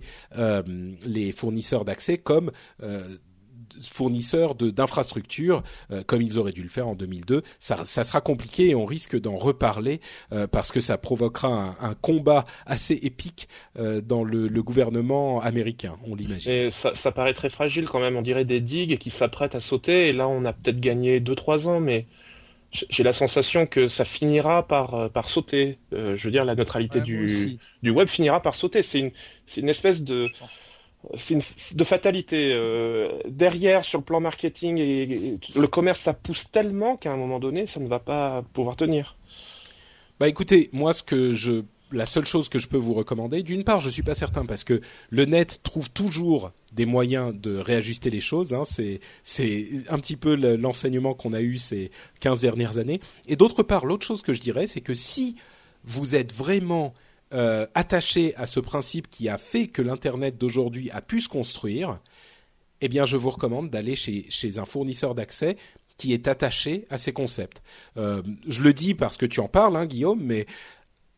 les 1.05 1.31
fournisseurs 1.31 1.85
d'accès 1.85 2.17
comme 2.17 2.51
fournisseurs 3.81 4.55
d'infrastructures, 4.55 5.63
euh, 5.91 6.03
comme 6.05 6.21
ils 6.21 6.37
auraient 6.37 6.51
dû 6.51 6.63
le 6.63 6.69
faire 6.69 6.87
en 6.87 6.95
2002. 6.95 7.43
Ça, 7.59 7.85
ça 7.85 8.03
sera 8.03 8.21
compliqué 8.21 8.69
et 8.69 8.75
on 8.75 8.85
risque 8.85 9.19
d'en 9.19 9.37
reparler 9.37 10.01
euh, 10.31 10.47
parce 10.47 10.71
que 10.71 10.81
ça 10.81 10.97
provoquera 10.97 11.75
un, 11.81 11.89
un 11.89 11.93
combat 11.95 12.45
assez 12.65 12.99
épique 13.03 13.47
euh, 13.77 14.01
dans 14.01 14.23
le, 14.23 14.47
le, 14.47 14.63
gouvernement 14.63 15.41
américain, 15.41 15.97
on 16.05 16.15
l'imagine. 16.15 16.51
Et 16.51 16.71
ça, 16.71 16.93
ça, 16.95 17.11
paraît 17.11 17.33
très 17.33 17.49
fragile 17.49 17.85
quand 17.85 17.99
même. 17.99 18.15
On 18.15 18.21
dirait 18.21 18.45
des 18.45 18.59
digues 18.59 18.97
qui 18.97 19.09
s'apprêtent 19.09 19.55
à 19.55 19.61
sauter. 19.61 20.09
Et 20.09 20.13
là, 20.13 20.27
on 20.27 20.45
a 20.45 20.53
peut-être 20.53 20.79
gagné 20.79 21.19
2-3 21.19 21.67
ans, 21.67 21.79
mais 21.79 22.05
j'ai 22.71 23.03
la 23.03 23.13
sensation 23.13 23.65
que 23.65 23.87
ça 23.87 24.05
finira 24.05 24.67
par, 24.67 25.09
par 25.09 25.29
sauter. 25.29 25.79
Euh, 25.93 26.15
je 26.15 26.25
veux 26.25 26.31
dire, 26.31 26.45
la 26.45 26.55
neutralité 26.55 26.99
ouais, 26.99 27.05
du, 27.05 27.57
du 27.81 27.89
web 27.89 28.07
finira 28.07 28.41
par 28.41 28.55
sauter. 28.55 28.83
C'est 28.83 28.99
une, 28.99 29.11
une 29.57 29.69
espèce 29.69 30.01
de 30.01 30.27
c'est 31.17 31.33
une 31.35 31.41
de 31.73 31.83
fatalité. 31.83 32.51
Euh, 32.53 33.09
derrière, 33.27 33.85
sur 33.85 33.99
le 33.99 34.03
plan 34.03 34.19
marketing 34.19 34.77
et, 34.77 35.37
le 35.55 35.67
commerce, 35.67 36.01
ça 36.01 36.13
pousse 36.13 36.51
tellement 36.51 36.97
qu'à 36.97 37.11
un 37.11 37.17
moment 37.17 37.39
donné, 37.39 37.67
ça 37.67 37.79
ne 37.79 37.87
va 37.87 37.99
pas 37.99 38.43
pouvoir 38.53 38.75
tenir. 38.75 39.15
Bah 40.19 40.27
écoutez, 40.27 40.69
moi 40.73 40.91
ce 40.91 41.01
que 41.01 41.33
je 41.33 41.63
la 41.91 42.05
seule 42.05 42.25
chose 42.25 42.49
que 42.49 42.59
je 42.59 42.67
peux 42.67 42.77
vous 42.77 42.93
recommander, 42.93 43.41
d'une 43.41 43.63
part, 43.63 43.81
je 43.81 43.89
suis 43.89 44.03
pas 44.03 44.13
certain 44.13 44.45
parce 44.45 44.63
que 44.63 44.81
le 45.09 45.25
net 45.25 45.61
trouve 45.63 45.89
toujours 45.89 46.51
des 46.71 46.85
moyens 46.85 47.33
de 47.33 47.57
réajuster 47.57 48.09
les 48.09 48.21
choses. 48.21 48.53
Hein, 48.53 48.63
c'est 48.65 48.99
c'est 49.23 49.67
un 49.89 49.97
petit 49.97 50.15
peu 50.15 50.35
l'enseignement 50.35 51.13
qu'on 51.13 51.33
a 51.33 51.41
eu 51.41 51.57
ces 51.57 51.89
15 52.19 52.41
dernières 52.41 52.77
années. 52.77 52.99
Et 53.27 53.35
d'autre 53.35 53.63
part, 53.63 53.85
l'autre 53.85 54.05
chose 54.05 54.21
que 54.21 54.33
je 54.33 54.41
dirais, 54.41 54.67
c'est 54.67 54.81
que 54.81 54.93
si 54.93 55.35
vous 55.83 56.15
êtes 56.15 56.33
vraiment 56.33 56.93
euh, 57.33 57.67
attaché 57.75 58.35
à 58.35 58.47
ce 58.47 58.59
principe 58.59 59.09
qui 59.09 59.29
a 59.29 59.37
fait 59.37 59.67
que 59.67 59.81
l'internet 59.81 60.37
d'aujourd'hui 60.37 60.89
a 60.91 61.01
pu 61.01 61.21
se 61.21 61.29
construire, 61.29 61.99
eh 62.81 62.87
bien, 62.87 63.05
je 63.05 63.17
vous 63.17 63.29
recommande 63.29 63.69
d'aller 63.69 63.95
chez 63.95 64.25
chez 64.29 64.57
un 64.57 64.65
fournisseur 64.65 65.13
d'accès 65.15 65.57
qui 65.97 66.13
est 66.13 66.27
attaché 66.27 66.85
à 66.89 66.97
ces 66.97 67.11
concepts. 67.13 67.61
Euh, 67.97 68.23
je 68.47 68.61
le 68.61 68.73
dis 68.73 68.95
parce 68.95 69.17
que 69.17 69.25
tu 69.25 69.41
en 69.41 69.47
parles, 69.47 69.75
hein, 69.75 69.85
Guillaume, 69.85 70.21
mais 70.23 70.47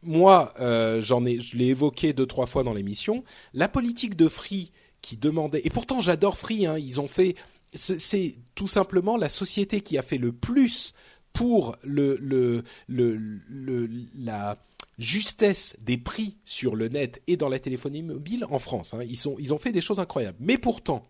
moi, 0.04 0.54
euh, 0.60 1.02
j'en 1.02 1.26
ai, 1.26 1.40
je 1.40 1.56
l'ai 1.56 1.68
évoqué 1.68 2.14
deux 2.14 2.26
trois 2.26 2.48
fois 2.48 2.64
dans 2.64 2.74
l'émission. 2.74 3.24
La 3.54 3.68
politique 3.68 4.16
de 4.16 4.28
Free 4.28 4.72
qui 5.02 5.18
demandait, 5.18 5.62
et 5.64 5.70
pourtant 5.70 6.02
j'adore 6.02 6.38
Free, 6.38 6.66
hein, 6.66 6.78
ils 6.78 7.00
ont 7.00 7.08
fait, 7.08 7.36
c'est 7.74 8.36
tout 8.56 8.68
simplement 8.68 9.18
la 9.18 9.30
société 9.30 9.82
qui 9.82 9.98
a 9.98 10.02
fait 10.02 10.18
le 10.18 10.32
plus 10.32 10.94
pour 11.32 11.78
le, 11.84 12.18
le, 12.20 12.64
le, 12.88 13.16
le, 13.16 13.90
la 14.18 14.58
justesse 15.02 15.76
des 15.80 15.98
prix 15.98 16.38
sur 16.46 16.76
le 16.76 16.88
net 16.88 17.22
et 17.28 17.36
dans 17.36 17.50
la 17.50 17.60
téléphonie 17.60 18.04
mobile 18.04 18.46
en 18.50 18.60
France. 18.60 18.94
Hein. 18.94 19.02
Ils, 19.04 19.54
ont 19.54 19.58
fait 19.58 19.72
des 19.72 19.82
choses 19.82 20.00
incroyables. 20.00 20.38
Mais 20.40 20.58
pourtant, 20.58 21.08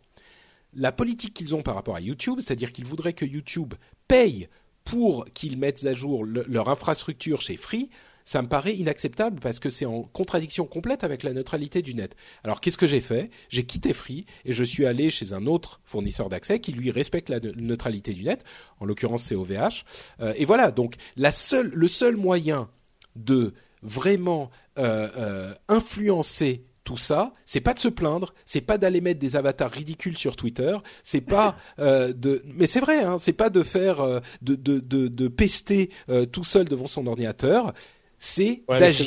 la 0.74 0.92
politique 0.94 1.34
qu'ils 1.34 1.54
ont 1.56 1.62
par 1.62 1.76
rapport 1.76 1.96
à 1.96 2.02
YouTube, 2.02 2.40
c'est-à-dire 2.40 2.72
qu'ils 2.72 2.86
voudraient 2.86 3.14
que 3.14 3.26
YouTube 3.26 3.74
paye 4.08 4.48
pour 4.86 5.26
qu'ils 5.34 5.58
mettent 5.58 5.86
à 5.86 5.94
jour 5.94 6.24
le, 6.24 6.46
leur 6.48 6.70
infrastructure 6.70 7.42
chez 7.42 7.58
Free, 7.58 7.90
ça 8.24 8.42
me 8.42 8.48
paraît 8.48 8.76
inacceptable 8.76 9.40
parce 9.42 9.60
que 9.60 9.70
c'est 9.70 9.86
en 9.86 10.04
contradiction 10.04 10.66
complète 10.66 11.04
avec 11.04 11.24
la 11.24 11.34
neutralité 11.34 11.82
du 11.82 11.94
net. 11.94 12.16
Alors 12.46 12.62
qu'est-ce 12.62 12.78
que 12.78 12.88
j'ai 12.88 13.02
fait? 13.02 13.30
J'ai 13.50 13.66
quitté 13.66 13.92
Free 13.92 14.26
et 14.46 14.54
je 14.54 14.64
suis 14.64 14.86
allé 14.86 15.10
chez 15.10 15.34
un 15.34 15.48
autre 15.48 15.82
fournisseur 15.84 16.30
d'accès 16.30 16.60
qui 16.60 16.72
lui 16.72 16.92
respecte 16.92 17.28
la 17.28 17.40
neutralité 17.40 18.14
du 18.14 18.24
net. 18.24 18.46
En 18.80 18.86
l'occurrence, 18.86 19.24
c'est 19.24 19.36
OVH. 19.36 19.84
Euh, 20.22 20.34
et 20.38 20.46
voilà. 20.46 20.72
Donc 20.72 20.96
le 21.18 21.88
seul 21.88 22.16
moyen 22.16 22.70
de 23.18 23.54
vraiment 23.84 24.50
euh, 24.78 25.08
euh, 25.18 25.54
influencer 25.68 26.64
tout 26.84 26.98
ça, 26.98 27.34
c'est 27.46 27.62
pas 27.62 27.74
de 27.74 27.80
se 27.80 27.88
plaindre, 27.88 28.34
c'est 28.44 28.62
pas 28.62 28.80
d'aller 28.80 29.02
mettre 29.02 29.20
des 29.20 29.36
avatars 29.36 29.70
ridicules 29.70 30.18
sur 30.18 30.36
Twitter, 30.36 30.76
c'est 31.04 31.22
pas 31.22 31.56
euh, 31.78 32.12
de, 32.12 32.44
mais 32.56 32.66
c'est 32.66 32.80
vrai, 32.80 33.04
hein, 33.04 33.18
c'est 33.20 33.34
pas 33.34 33.52
de 33.52 33.62
faire 33.62 34.02
euh, 34.02 34.20
de, 34.42 34.56
de, 34.56 34.80
de, 34.80 35.08
de 35.08 35.28
pester 35.28 35.92
euh, 36.10 36.26
tout 36.26 36.44
seul 36.44 36.66
devant 36.66 36.88
son 36.88 37.06
ordinateur, 37.06 37.72
c'est 38.18 38.64
ouais, 38.68 38.80
d'agir. 38.80 39.06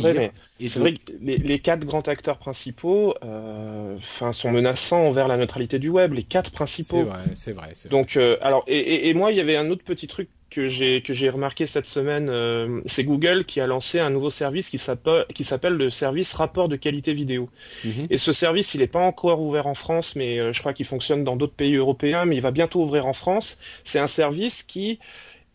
C'est 0.60 0.74
de... 0.74 0.80
vrai 0.80 0.94
que 0.94 1.12
les, 1.20 1.36
les, 1.36 1.58
quatre 1.58 1.84
grands 1.84 2.00
acteurs 2.02 2.38
principaux, 2.38 3.14
enfin, 3.20 4.32
sont 4.32 4.50
menaçants 4.50 5.06
envers 5.06 5.28
la 5.28 5.36
neutralité 5.36 5.78
du 5.78 5.88
web. 5.88 6.14
Les 6.14 6.24
quatre 6.24 6.50
principaux. 6.50 7.06
C'est 7.34 7.52
vrai, 7.52 7.70
c'est 7.74 7.88
vrai. 7.88 7.90
Donc, 7.90 8.16
alors, 8.40 8.64
et, 8.66 8.78
et, 8.78 9.08
et 9.10 9.14
moi, 9.14 9.30
il 9.30 9.38
y 9.38 9.40
avait 9.40 9.56
un 9.56 9.70
autre 9.70 9.84
petit 9.84 10.08
truc 10.08 10.28
que 10.54 10.68
j'ai 10.68 11.00
que 11.02 11.12
j'ai 11.12 11.28
remarqué 11.30 11.66
cette 11.66 11.86
semaine, 11.86 12.28
euh, 12.30 12.80
c'est 12.86 13.04
Google 13.04 13.44
qui 13.44 13.60
a 13.60 13.66
lancé 13.66 13.98
un 13.98 14.10
nouveau 14.10 14.30
service 14.30 14.68
qui 14.68 14.78
s'appelle 14.78 15.24
qui 15.34 15.44
s'appelle 15.44 15.74
le 15.74 15.90
service 15.90 16.32
rapport 16.32 16.68
de 16.68 16.76
qualité 16.76 17.12
vidéo. 17.22 17.48
Mm 17.84 17.90
-hmm. 17.90 18.06
Et 18.10 18.18
ce 18.18 18.32
service, 18.32 18.68
il 18.74 18.80
n'est 18.80 18.94
pas 18.98 19.06
encore 19.12 19.40
ouvert 19.48 19.66
en 19.66 19.74
France, 19.84 20.08
mais 20.16 20.30
euh, 20.38 20.52
je 20.54 20.60
crois 20.60 20.74
qu'il 20.76 20.86
fonctionne 20.86 21.22
dans 21.24 21.36
d'autres 21.40 21.58
pays 21.62 21.76
européens, 21.84 22.24
mais 22.28 22.36
il 22.40 22.42
va 22.48 22.52
bientôt 22.60 22.80
ouvrir 22.86 23.04
en 23.12 23.16
France. 23.22 23.48
C'est 23.84 24.02
un 24.06 24.12
service 24.20 24.58
qui 24.72 24.98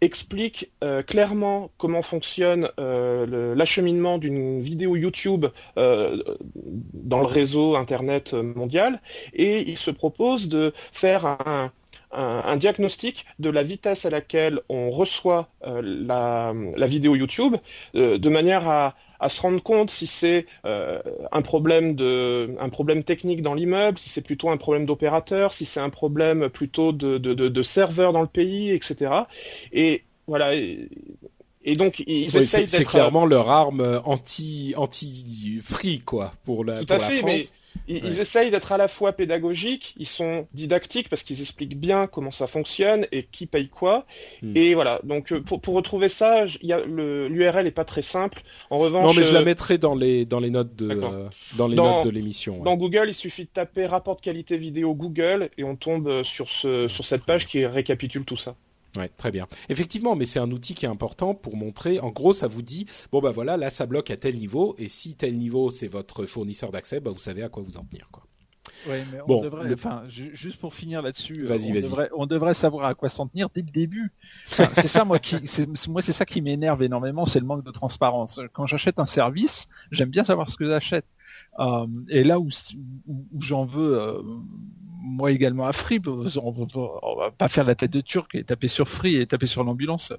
explique 0.02 0.72
euh, 0.84 1.02
clairement 1.04 1.72
comment 1.78 2.02
fonctionne 2.02 2.70
euh, 2.80 3.56
l'acheminement 3.56 4.18
d'une 4.18 4.62
vidéo 4.62 4.96
YouTube 4.96 5.48
euh, 5.78 6.24
dans 6.94 7.20
le 7.20 7.26
réseau 7.26 7.76
Internet 7.76 8.34
mondial 8.34 9.02
et 9.34 9.70
il 9.70 9.78
se 9.78 9.92
propose 9.92 10.48
de 10.48 10.74
faire 10.94 11.26
un, 11.26 11.72
un, 12.12 12.42
un, 12.46 12.58
diagnostic 12.58 13.26
de 13.40 13.50
la 13.50 13.64
vitesse 13.64 14.06
à 14.06 14.10
laquelle 14.10 14.62
on 14.70 14.90
reçoit 14.90 15.50
euh, 15.66 15.82
la, 15.84 16.54
la, 16.76 16.88
vidéo 16.88 17.16
YouTube, 17.16 17.56
euh, 17.96 18.18
de 18.18 18.30
manière 18.30 18.68
à, 18.68 18.96
à, 19.20 19.30
se 19.30 19.42
rendre 19.42 19.62
compte 19.62 19.92
si 19.92 20.08
c'est 20.08 20.46
euh, 20.66 21.02
un 21.32 21.42
problème 21.42 21.96
de, 21.96 22.56
un 22.60 22.70
problème 22.70 23.04
technique 23.04 23.42
dans 23.42 23.54
l'immeuble, 23.54 24.00
si 24.00 24.10
c'est 24.10 24.22
plutôt 24.22 24.50
un 24.50 24.58
problème 24.58 24.86
d'opérateur, 24.86 25.54
si 25.54 25.66
c'est 25.66 25.80
un 25.80 25.90
problème 25.90 26.50
plutôt 26.50 26.92
de, 26.92 27.18
de, 27.18 27.34
de, 27.34 27.48
de, 27.48 27.64
serveur 27.64 28.14
dans 28.14 28.22
le 28.22 28.28
pays, 28.28 28.72
etc. 28.72 29.12
Et 29.72 30.04
voilà. 30.28 30.56
Et, 30.56 30.90
et 31.62 31.74
donc 31.74 32.00
ils 32.08 32.36
oui, 32.36 32.48
c'est 32.48 32.86
clairement 32.86 33.26
leur 33.26 33.50
arme 33.50 34.02
anti 34.06 34.74
anti 34.78 35.60
free 35.62 36.00
quoi 36.00 36.32
pour 36.46 36.64
la, 36.64 36.80
Tout 36.80 36.86
pour 36.86 36.96
à 36.96 37.00
la 37.00 37.08
fait, 37.08 37.20
France. 37.20 37.32
Mais 37.32 37.44
ils, 37.88 37.96
ouais. 37.96 38.02
ils 38.12 38.20
essayent 38.20 38.52
d'être 38.52 38.72
à 38.72 38.78
la 38.78 38.88
fois 38.88 39.14
pédagogiques, 39.14 39.94
ils 39.98 40.08
sont 40.08 40.48
didactiques 40.54 41.10
parce 41.10 41.24
qu'ils 41.24 41.42
expliquent 41.42 41.80
bien 41.80 42.08
comment 42.08 42.32
ça 42.32 42.48
fonctionne 42.48 43.06
et 43.12 43.24
qui 43.24 43.46
paye 43.46 43.70
quoi. 43.70 44.06
Hmm. 44.42 44.56
Et 44.56 44.74
voilà. 44.74 45.00
Donc 45.04 45.32
euh, 45.32 45.42
pour, 45.42 45.62
pour 45.62 45.76
retrouver 45.76 46.10
ça, 46.10 46.46
l'URL 46.46 47.68
est 47.68 47.72
pas 47.72 47.86
très 47.86 48.04
simple. 48.04 48.42
En 48.70 48.78
revanche, 48.78 49.04
non 49.04 49.14
mais 49.14 49.24
je 49.24 49.34
la 49.34 49.44
mettrai 49.44 49.78
dans 49.78 49.96
les 49.96 50.26
dans 50.26 50.40
les 50.40 50.50
notes 50.50 50.76
de 50.76 50.90
euh, 50.90 51.30
dans 51.58 51.68
les 51.68 51.76
dans, 51.76 51.98
notes 51.98 52.06
de 52.06 52.12
l'émission. 52.12 52.58
Ouais. 52.58 52.64
Dans 52.64 52.76
Google, 52.76 53.06
il 53.10 53.16
suffit 53.16 53.44
de 53.44 53.50
taper 53.50 53.86
rapport 53.86 54.16
de 54.16 54.22
qualité 54.22 54.58
vidéo 54.58 54.94
Google 54.94 55.50
et 55.58 55.64
on 55.64 55.76
tombe 55.76 56.24
sur 56.24 56.50
ce 56.50 56.88
sur 56.88 57.06
cette 57.06 57.24
page 57.24 57.48
qui 57.48 57.66
récapitule 57.66 58.24
tout 58.24 58.38
ça. 58.38 58.56
Ouais, 58.98 59.10
très 59.10 59.32
bien. 59.32 59.48
Effectivement, 59.70 60.16
mais 60.16 60.26
c'est 60.26 60.40
un 60.40 60.50
outil 60.52 60.74
qui 60.74 60.86
est 60.86 60.90
important 60.90 61.36
pour 61.36 61.56
montrer. 61.56 62.00
En 62.00 62.10
gros, 62.10 62.34
ça 62.34 62.48
vous 62.48 62.62
dit 62.64 62.86
bon 63.12 63.20
bah 63.22 63.32
voilà, 63.32 63.56
là 63.58 63.70
ça 63.70 63.86
bloque 63.86 64.10
à 64.12 64.18
tel 64.18 64.36
niveau, 64.36 64.74
et 64.78 64.88
si 64.90 65.16
tel 65.16 65.38
niveau 65.38 65.70
c'est 65.70 65.88
votre 65.88 66.26
fournisseur 66.26 66.72
d'accès, 66.72 67.00
bah 67.00 67.12
vous 67.12 67.20
savez 67.20 67.44
à 67.44 67.50
quoi 67.50 67.62
vous 67.64 67.78
en 67.78 67.84
tenir 67.84 68.08
quoi. 68.12 68.24
Ouais, 68.88 69.04
mais 69.12 69.20
on 69.22 69.28
Bon, 69.28 69.42
devrait, 69.42 69.68
le- 69.68 69.74
enfin, 69.74 70.04
ju- 70.08 70.32
juste 70.34 70.58
pour 70.58 70.74
finir 70.74 71.02
là-dessus, 71.02 71.44
euh, 71.44 71.48
Vas-y, 71.50 71.70
on, 71.70 71.74
vas-y. 71.74 71.82
devrait, 71.82 72.10
on 72.16 72.26
devrait 72.26 72.54
savoir 72.54 72.86
à 72.86 72.94
quoi 72.96 73.10
s'en 73.10 73.28
tenir 73.28 73.50
dès 73.54 73.62
le 73.62 73.70
début. 73.72 74.12
Enfin, 74.48 74.70
c'est 74.74 74.88
ça, 74.88 75.04
moi, 75.04 75.20
qui, 75.20 75.36
moi, 75.90 76.02
c'est 76.02 76.14
ça 76.14 76.26
qui 76.26 76.42
m'énerve 76.42 76.82
énormément, 76.82 77.26
c'est 77.26 77.40
le 77.42 77.46
manque 77.46 77.66
de 77.66 77.72
transparence. 77.72 78.40
Quand 78.54 78.66
j'achète 78.68 78.98
un 79.00 79.06
service, 79.06 79.68
j'aime 79.92 80.10
bien 80.10 80.24
savoir 80.24 80.48
ce 80.50 80.56
que 80.56 80.66
j'achète. 80.66 81.06
Euh, 81.60 81.88
et 82.08 82.24
là 82.24 82.40
où, 82.40 82.48
où, 83.08 83.26
où 83.34 83.42
j'en 83.42 83.66
veux, 83.66 84.00
euh, 84.00 84.22
moi 85.02 85.32
également 85.32 85.66
à 85.66 85.74
Free, 85.74 86.00
on 86.06 86.16
va, 86.24 86.30
on 87.04 87.16
va 87.18 87.32
pas 87.32 87.48
faire 87.50 87.64
la 87.66 87.76
tête 87.76 87.92
de 87.92 88.02
turc 88.02 88.36
et 88.36 88.44
taper 88.44 88.68
sur 88.68 88.90
Free 88.90 89.16
et 89.16 89.26
taper 89.26 89.46
sur 89.48 89.64
l'ambulance. 89.64 90.14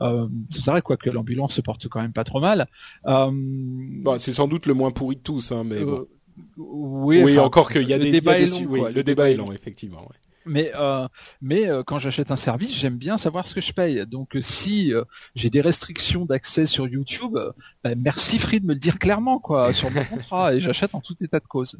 Euh, 0.00 0.28
c'est 0.50 0.64
vrai, 0.70 0.82
quoi 0.82 0.96
que 0.96 1.10
l'ambulance 1.10 1.54
se 1.54 1.60
porte 1.60 1.88
quand 1.88 2.00
même 2.00 2.12
pas 2.12 2.24
trop 2.24 2.40
mal. 2.40 2.66
Euh, 3.06 3.30
Bon, 3.32 4.18
c'est 4.18 4.32
sans 4.32 4.48
doute 4.48 4.66
le 4.66 4.74
moins 4.74 4.90
pourri 4.92 5.16
de 5.16 5.20
tous, 5.22 5.52
hein, 5.52 5.64
mais 5.64 5.84
bon. 5.84 5.98
euh, 6.00 6.08
oui, 6.56 7.22
Oui, 7.22 7.32
enfin, 7.38 7.46
encore 7.46 7.70
qu'il 7.70 7.88
y 7.88 7.92
a 7.92 7.98
le 7.98 8.04
des, 8.04 8.08
il 8.10 8.14
y 8.14 8.16
a 8.16 8.20
débat 8.20 8.38
des 8.38 8.44
est 8.44 8.46
su- 8.46 8.64
long, 8.64 8.70
oui, 8.70 8.80
quoi. 8.80 8.90
le 8.90 9.02
débat 9.02 9.30
est 9.30 9.34
long, 9.34 9.52
effectivement. 9.52 10.00
ouais. 10.02 10.16
Mais 10.46 10.72
euh, 10.74 11.06
mais 11.42 11.68
euh, 11.68 11.82
quand 11.82 11.98
j'achète 11.98 12.30
un 12.30 12.36
service, 12.36 12.72
j'aime 12.74 12.96
bien 12.96 13.18
savoir 13.18 13.46
ce 13.46 13.54
que 13.54 13.60
je 13.60 13.72
paye. 13.72 14.06
Donc 14.06 14.36
euh, 14.36 14.42
si 14.42 14.92
euh, 14.94 15.04
j'ai 15.34 15.50
des 15.50 15.60
restrictions 15.60 16.24
d'accès 16.24 16.64
sur 16.66 16.88
YouTube, 16.88 17.36
euh, 17.36 17.52
bah, 17.84 17.90
merci 17.96 18.38
Free 18.38 18.60
de 18.60 18.66
me 18.66 18.72
le 18.72 18.78
dire 18.80 18.98
clairement 18.98 19.38
quoi 19.38 19.72
sur 19.72 19.90
mon 19.90 20.02
contrat 20.04 20.54
et 20.54 20.60
j'achète 20.60 20.94
en 20.94 21.00
tout 21.00 21.14
état 21.22 21.40
de 21.40 21.46
cause. 21.46 21.78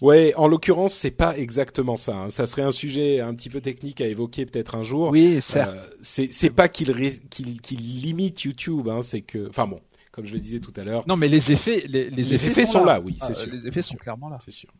Ouais, 0.00 0.32
en 0.36 0.48
l'occurrence, 0.48 0.94
c'est 0.94 1.10
pas 1.10 1.36
exactement 1.36 1.96
ça. 1.96 2.14
hein. 2.16 2.30
Ça 2.30 2.46
serait 2.46 2.62
un 2.62 2.72
sujet 2.72 3.20
un 3.20 3.34
petit 3.34 3.50
peu 3.50 3.60
technique 3.60 4.00
à 4.00 4.06
évoquer 4.06 4.46
peut-être 4.46 4.74
un 4.76 4.82
jour. 4.82 5.10
Oui. 5.10 5.40
Euh, 5.56 5.64
c'est 6.02 6.32
c'est 6.32 6.50
pas 6.50 6.68
qu'il 6.68 6.94
qu'il 7.28 7.60
qu'il 7.60 7.80
limite 8.00 8.44
YouTube, 8.44 8.88
hein, 8.88 9.02
c'est 9.02 9.20
que, 9.20 9.48
enfin 9.50 9.66
bon, 9.66 9.80
comme 10.10 10.24
je 10.24 10.32
le 10.32 10.40
disais 10.40 10.60
tout 10.60 10.72
à 10.76 10.84
l'heure, 10.84 11.04
Non, 11.06 11.16
mais 11.16 11.28
les 11.28 11.52
effets, 11.52 11.84
les, 11.86 12.08
les 12.10 12.22
Les 12.22 12.46
effets 12.46 12.64
sont 12.64 12.84
là, 12.84 13.00
oui, 13.00 13.16
c'est 13.18 13.26
Ah, 13.30 13.34
sûr, 13.34 13.52
Les 13.52 13.66
effets 13.66 13.82
sont 13.82 13.96
clairement 13.96 14.28
là. 14.28 14.38
c'est 14.42 14.50
sûr. 14.52 14.70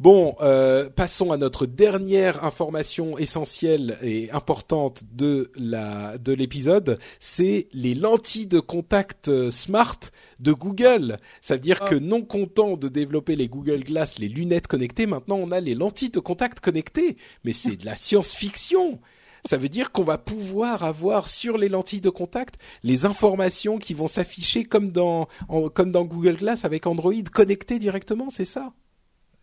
Bon, 0.00 0.36
euh, 0.40 0.88
passons 0.90 1.32
à 1.32 1.36
notre 1.36 1.66
dernière 1.66 2.44
information 2.44 3.18
essentielle 3.18 3.98
et 4.00 4.30
importante 4.30 5.02
de 5.12 5.50
la 5.56 6.18
de 6.18 6.32
l'épisode, 6.32 7.00
c'est 7.18 7.66
les 7.72 7.96
lentilles 7.96 8.46
de 8.46 8.60
contact 8.60 9.26
euh, 9.26 9.50
smart 9.50 9.98
de 10.38 10.52
Google. 10.52 11.16
Ça 11.40 11.54
veut 11.54 11.60
dire 11.60 11.78
Ah. 11.80 11.88
que 11.88 11.96
non 11.96 12.22
content 12.22 12.76
de 12.76 12.86
développer 12.88 13.34
les 13.34 13.48
Google 13.48 13.82
Glass, 13.82 14.18
les 14.20 14.28
lunettes 14.28 14.68
connectées, 14.68 15.06
maintenant 15.06 15.36
on 15.36 15.50
a 15.50 15.58
les 15.58 15.74
lentilles 15.74 16.10
de 16.10 16.20
contact 16.20 16.60
connectées. 16.60 17.16
Mais 17.42 17.52
c'est 17.52 17.76
de 17.76 17.84
la 17.84 17.96
science-fiction. 17.96 19.00
Ça 19.48 19.56
veut 19.56 19.68
dire 19.68 19.90
qu'on 19.90 20.04
va 20.04 20.18
pouvoir 20.18 20.84
avoir 20.84 21.26
sur 21.28 21.58
les 21.58 21.68
lentilles 21.68 22.00
de 22.00 22.10
contact 22.10 22.54
les 22.84 23.04
informations 23.04 23.78
qui 23.78 23.94
vont 23.94 24.06
s'afficher 24.06 24.62
comme 24.62 24.92
dans 24.92 25.26
en- 25.48 25.68
comme 25.68 25.90
dans 25.90 26.04
Google 26.04 26.36
Glass 26.36 26.64
avec 26.64 26.86
Android 26.86 27.14
connecté 27.32 27.80
directement, 27.80 28.30
c'est 28.30 28.44
ça? 28.44 28.72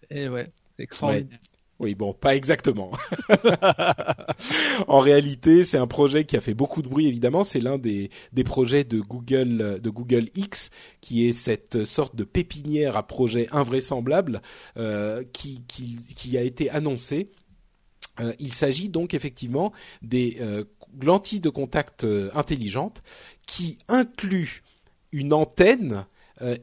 Et 0.09 0.27
ouais, 0.29 0.51
extraordinaire. 0.77 1.39
Oui, 1.77 1.93
bon, 1.93 2.13
pas 2.13 2.37
exactement. 2.37 2.91
en 4.87 4.99
réalité, 4.99 5.65
c'est 5.65 5.77
un 5.77 5.87
projet 5.87 6.23
qui 6.23 6.37
a 6.37 6.41
fait 6.41 6.53
beaucoup 6.53 6.81
de 6.81 6.87
bruit, 6.87 7.07
évidemment. 7.07 7.43
C'est 7.43 7.59
l'un 7.59 7.77
des, 7.77 8.11
des 8.31 8.45
projets 8.45 8.85
de 8.85 9.01
Google, 9.01 9.81
de 9.81 9.89
Google 9.89 10.29
X, 10.35 10.69
qui 11.01 11.27
est 11.27 11.33
cette 11.33 11.83
sorte 11.83 12.15
de 12.15 12.23
pépinière 12.23 12.95
à 12.95 13.05
projet 13.05 13.47
invraisemblable 13.51 14.41
euh, 14.77 15.23
qui, 15.33 15.63
qui, 15.67 15.97
qui 16.15 16.37
a 16.37 16.43
été 16.43 16.69
annoncé. 16.69 17.29
Euh, 18.21 18.31
il 18.39 18.53
s'agit 18.53 18.87
donc 18.87 19.13
effectivement 19.13 19.73
des 20.01 20.37
euh, 20.39 20.63
lentilles 21.01 21.41
de 21.41 21.49
contact 21.49 22.07
intelligentes 22.33 23.03
qui 23.45 23.79
incluent 23.89 24.63
une 25.11 25.33
antenne 25.33 26.05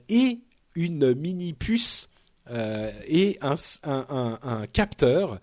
et 0.09 0.40
une 0.74 1.14
mini 1.14 1.53
puce 1.53 2.09
et 2.49 3.38
un, 3.40 4.66
capteur 4.72 5.38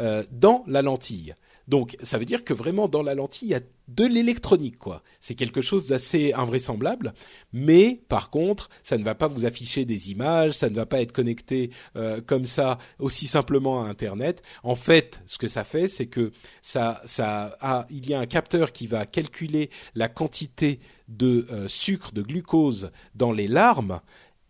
euh, 0.00 0.22
dans 0.30 0.64
la 0.66 0.80
lentille. 0.80 1.34
Donc, 1.68 1.96
ça 2.02 2.18
veut 2.18 2.24
dire 2.24 2.44
que 2.44 2.54
vraiment 2.54 2.88
dans 2.88 3.02
la 3.02 3.14
lentille, 3.14 3.48
il 3.48 3.52
y 3.52 3.54
a 3.54 3.60
de 3.88 4.04
l'électronique, 4.04 4.78
quoi. 4.78 5.02
C'est 5.20 5.34
quelque 5.34 5.60
chose 5.60 5.86
d'assez 5.86 6.32
invraisemblable, 6.32 7.12
mais 7.52 8.00
par 8.08 8.30
contre, 8.30 8.70
ça 8.82 8.96
ne 8.96 9.04
va 9.04 9.14
pas 9.14 9.28
vous 9.28 9.44
afficher 9.44 9.84
des 9.84 10.10
images, 10.10 10.52
ça 10.52 10.70
ne 10.70 10.74
va 10.74 10.86
pas 10.86 11.02
être 11.02 11.12
connecté 11.12 11.70
euh, 11.96 12.22
comme 12.22 12.46
ça 12.46 12.78
aussi 12.98 13.26
simplement 13.26 13.84
à 13.84 13.88
Internet. 13.88 14.42
En 14.62 14.76
fait, 14.76 15.22
ce 15.26 15.36
que 15.36 15.46
ça 15.46 15.62
fait, 15.62 15.88
c'est 15.88 16.06
que 16.06 16.32
ça, 16.62 17.02
ça 17.04 17.54
a, 17.60 17.86
il 17.90 18.08
y 18.08 18.14
a 18.14 18.18
un 18.18 18.26
capteur 18.26 18.72
qui 18.72 18.86
va 18.86 19.04
calculer 19.04 19.68
la 19.94 20.08
quantité 20.08 20.80
de 21.08 21.46
euh, 21.50 21.68
sucre, 21.68 22.12
de 22.12 22.22
glucose 22.22 22.90
dans 23.14 23.30
les 23.30 23.46
larmes 23.46 24.00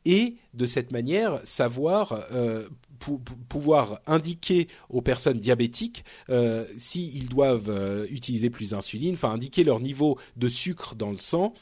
et 0.04 0.36
de 0.54 0.66
cette 0.66 0.90
manière 0.92 1.40
savoir 1.44 2.24
euh, 2.32 2.68
pou- 2.98 3.18
pou- 3.18 3.36
pouvoir 3.48 4.00
indiquer 4.06 4.68
aux 4.88 5.02
personnes 5.02 5.38
diabétiques 5.38 6.04
euh, 6.28 6.64
s'ils 6.76 7.28
doivent 7.28 7.70
euh, 7.70 8.06
utiliser 8.10 8.50
plus 8.50 8.70
d'insuline, 8.70 9.14
enfin 9.14 9.30
indiquer 9.30 9.64
leur 9.64 9.80
niveau 9.80 10.18
de 10.36 10.48
sucre 10.48 10.94
dans 10.94 11.10
le 11.10 11.18
sang 11.18 11.54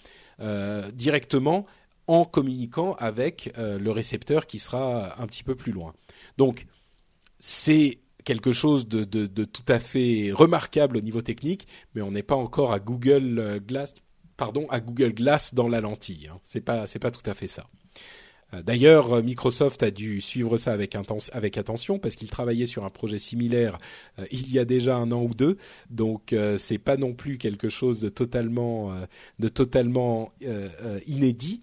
directement 0.95 1.67
en 2.07 2.25
communiquant 2.25 2.95
avec 2.95 3.53
le 3.59 3.91
récepteur 3.91 4.47
qui 4.47 4.59
sera 4.59 5.21
un 5.21 5.27
petit 5.27 5.45
peu 5.45 5.55
plus 5.55 5.71
loin. 5.71 5.93
Donc 6.39 6.67
c'est 7.39 7.99
quelque 8.25 8.53
chose 8.53 8.89
de, 8.89 9.05
tout 9.45 9.63
à 9.69 9.79
fait 9.79 10.33
remarquable 10.33 10.97
au 10.97 11.03
niveau 11.03 11.21
technique, 11.21 11.67
mais 11.95 12.01
on 12.01 12.11
n'est 12.11 12.23
pas 12.23 12.37
encore 12.37 12.73
à 12.73 12.81
Google 12.81 13.61
Glass, 13.67 13.93
pardon, 14.39 14.67
à 14.71 14.81
Google 14.81 15.13
Glass 15.13 15.53
dans 15.53 15.69
la 15.69 15.83
lentille. 15.83 16.29
Hein. 16.29 16.41
C'est 16.43 16.63
pas 16.63 16.87
c'est 16.87 16.99
pas 16.99 17.11
tout 17.11 17.29
à 17.29 17.35
fait 17.35 17.47
ça. 17.47 17.67
Euh, 18.55 18.63
D'ailleurs, 18.63 19.13
euh, 19.13 19.23
Microsoft 19.23 19.83
a 19.83 19.91
dû 19.91 20.21
suivre 20.21 20.57
ça 20.57 20.73
avec, 20.73 20.95
attention 21.57 21.99
parce 21.99 22.17
qu'il 22.17 22.31
travaillait 22.31 22.67
sur 22.67 22.85
un 22.85 22.91
projet 22.91 23.19
similaire 23.19 23.79
euh, 24.19 24.25
il 24.31 24.51
y 24.53 24.59
a 24.59 24.65
déjà 24.65 24.97
un 24.97 25.13
an 25.13 25.23
ou 25.23 25.31
deux. 25.31 25.57
Donc, 25.91 26.33
euh, 26.33 26.59
c'est 26.59 26.79
pas 26.79 26.97
non 26.97 27.13
plus 27.13 27.39
quelque 27.39 27.69
chose 27.69 28.01
de 28.01 28.09
totalement, 28.09 28.93
euh, 28.93 29.07
de 29.39 29.49
totalement 29.49 30.33
inédit. 31.07 31.63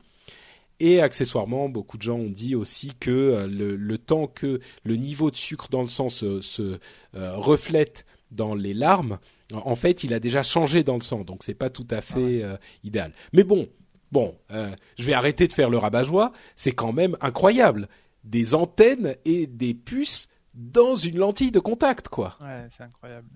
Et 0.80 1.02
accessoirement, 1.02 1.70
beaucoup 1.70 1.98
de 1.98 2.04
gens 2.04 2.18
ont 2.18 2.30
dit 2.30 2.54
aussi 2.54 2.92
que 3.00 3.48
le, 3.50 3.76
le 3.76 3.98
temps 3.98 4.28
que 4.28 4.60
le 4.84 4.96
niveau 4.96 5.32
de 5.32 5.36
sucre 5.36 5.70
dans 5.70 5.82
le 5.82 5.88
sang 5.90 6.10
se, 6.10 6.40
se 6.42 6.78
reflète 7.14 8.06
dans 8.30 8.54
les 8.54 8.76
larmes, 8.76 9.18
en 9.54 9.76
fait, 9.76 10.04
il 10.04 10.14
a 10.14 10.20
déjà 10.20 10.44
changé 10.44 10.84
dans 10.84 10.96
le 10.96 11.02
sang. 11.02 11.24
Donc, 11.24 11.44
c'est 11.44 11.54
pas 11.54 11.70
tout 11.70 11.88
à 11.90 12.02
fait 12.02 12.44
euh, 12.44 12.58
idéal. 12.84 13.14
Mais 13.34 13.44
bon, 13.44 13.68
bon, 14.12 14.36
euh, 14.51 14.72
je 14.97 15.03
vais 15.03 15.14
arrêter 15.14 15.47
de 15.47 15.53
faire 15.53 15.70
le 15.70 15.78
rabat-joie. 15.78 16.32
C'est 16.55 16.72
quand 16.74 16.93
même 16.93 17.16
incroyable. 17.22 17.88
Des 18.24 18.53
antennes 18.55 19.16
et 19.26 19.47
des 19.47 19.74
puces 19.74 20.28
dans 20.53 20.95
une 20.95 21.18
lentille 21.18 21.51
de 21.51 21.60
contact, 21.60 22.10
quoi. 22.10 22.38
Ouais, 22.41 22.68
c'est 22.76 22.84
incroyable. 22.84 23.28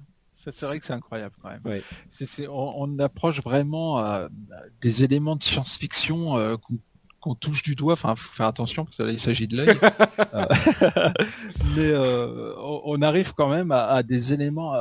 Ça, 0.43 0.51
C'est 0.51 0.65
vrai 0.65 0.80
que 0.80 0.86
c'est 0.88 0.93
incroyable 0.93 1.36
quand 1.41 1.49
même. 1.49 1.61
Ouais. 1.65 1.84
On, 2.49 2.74
on 2.78 2.99
approche 2.99 3.41
vraiment 3.43 3.99
euh, 4.03 4.28
des 4.82 5.03
éléments 5.03 5.36
de 5.36 5.43
science-fiction 5.43 6.36
euh, 6.38 6.55
qu'on 7.19 7.36
touche 7.36 7.61
du 7.61 7.76
doigt. 7.76 7.93
Enfin, 7.93 8.15
faut 8.15 8.34
faire 8.34 8.47
attention 8.47 8.84
parce 8.86 8.97
que 8.97 9.03
là, 9.03 9.11
il 9.11 9.19
s'agit 9.19 9.47
de 9.47 9.57
l'œil. 9.57 9.78
Euh, 10.34 10.45
Mais 11.76 11.91
euh, 11.91 12.53
on, 12.57 12.82
on 12.86 13.01
arrive 13.01 13.34
quand 13.34 13.49
même 13.49 13.72
à, 13.72 13.86
à 13.88 14.01
des 14.03 14.32
éléments 14.34 14.74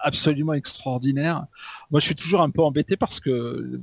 absolument 0.00 0.54
extraordinaires. 0.54 1.46
Moi, 1.90 2.00
je 2.00 2.06
suis 2.06 2.14
toujours 2.14 2.40
un 2.42 2.50
peu 2.50 2.62
embêté 2.62 2.96
parce 2.96 3.20
que 3.20 3.80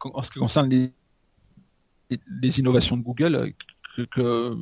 en 0.00 0.22
ce 0.22 0.30
qui 0.30 0.38
concerne 0.38 0.68
les, 0.70 0.92
les 2.42 2.58
innovations 2.58 2.96
de 2.96 3.02
Google, 3.02 3.52
que, 3.96 4.02
que- 4.02 4.54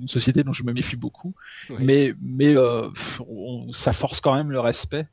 une 0.00 0.08
société 0.08 0.42
dont 0.44 0.52
je 0.52 0.62
me 0.62 0.72
méfie 0.72 0.96
beaucoup, 0.96 1.34
mais 1.78 2.14
mais 2.22 2.56
euh, 2.56 2.88
on- 3.28 3.72
ça 3.72 3.92
force 3.92 4.20
quand 4.20 4.34
même 4.34 4.50
le 4.50 4.60
respect 4.60 5.06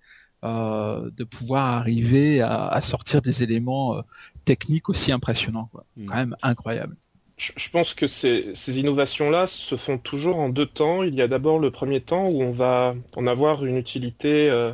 euh, 0.44 1.10
de 1.16 1.24
pouvoir 1.24 1.66
arriver 1.78 2.42
à, 2.42 2.68
à 2.68 2.82
sortir 2.82 3.22
des 3.22 3.44
éléments 3.44 3.98
euh, 3.98 4.02
techniques 4.46 4.90
aussi 4.90 5.12
impressionnants, 5.12 5.70
quoi. 5.72 5.86
Mm. 5.96 6.06
Quand 6.08 6.16
même 6.16 6.36
incroyable. 6.42 6.96
Je, 7.38 7.52
je 7.56 7.70
pense 7.70 7.94
que 7.94 8.08
ces, 8.08 8.52
ces 8.56 8.80
innovations-là 8.80 9.48
se 9.48 9.76
font 9.76 9.98
toujours 9.98 10.38
en 10.38 10.50
deux 10.50 10.66
temps. 10.66 11.02
Il 11.04 11.16
y 11.16 11.22
a 11.22 11.28
d'abord 11.28 11.60
le 11.60 11.72
premier 11.72 12.02
temps 12.02 12.28
où 12.28 12.42
on 12.44 12.52
va 12.52 12.94
en 13.16 13.26
avoir 13.26 13.66
une 13.66 13.78
utilité 13.78 14.50
euh, 14.50 14.74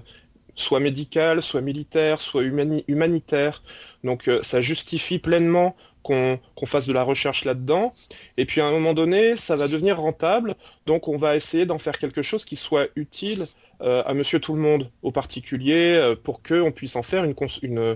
soit 0.58 0.82
médicale, 0.82 1.42
soit 1.42 1.62
militaire, 1.62 2.20
soit 2.20 2.44
humani- 2.44 2.84
humanitaire. 2.90 3.64
Donc 4.04 4.28
euh, 4.28 4.44
ça 4.44 4.62
justifie 4.62 5.20
pleinement 5.20 5.78
qu'on 6.04 6.66
fasse 6.66 6.88
de 6.88 6.94
la 6.94 7.04
recherche 7.04 7.44
là-dedans. 7.44 7.94
Et 8.38 8.46
puis 8.46 8.62
à 8.62 8.66
un 8.66 8.72
moment 8.72 8.94
donné, 8.94 9.36
ça 9.38 9.56
va 9.58 9.68
devenir 9.68 10.00
rentable. 10.00 10.56
Donc 10.86 11.08
on 11.08 11.18
va 11.18 11.36
essayer 11.36 11.66
d'en 11.66 11.80
faire 11.80 11.98
quelque 12.00 12.22
chose 12.22 12.46
qui 12.46 12.56
soit 12.56 12.88
utile 12.96 13.48
euh, 13.82 14.02
à 14.06 14.14
Monsieur 14.14 14.40
Tout 14.40 14.56
le 14.56 14.62
Monde, 14.62 14.90
au 15.04 15.12
particulier, 15.12 15.96
euh, 15.98 16.16
pour 16.16 16.42
qu'on 16.42 16.72
puisse 16.72 16.96
en 16.96 17.04
faire 17.04 17.26
une, 17.26 17.36
une 17.62 17.80
euh, 17.80 17.96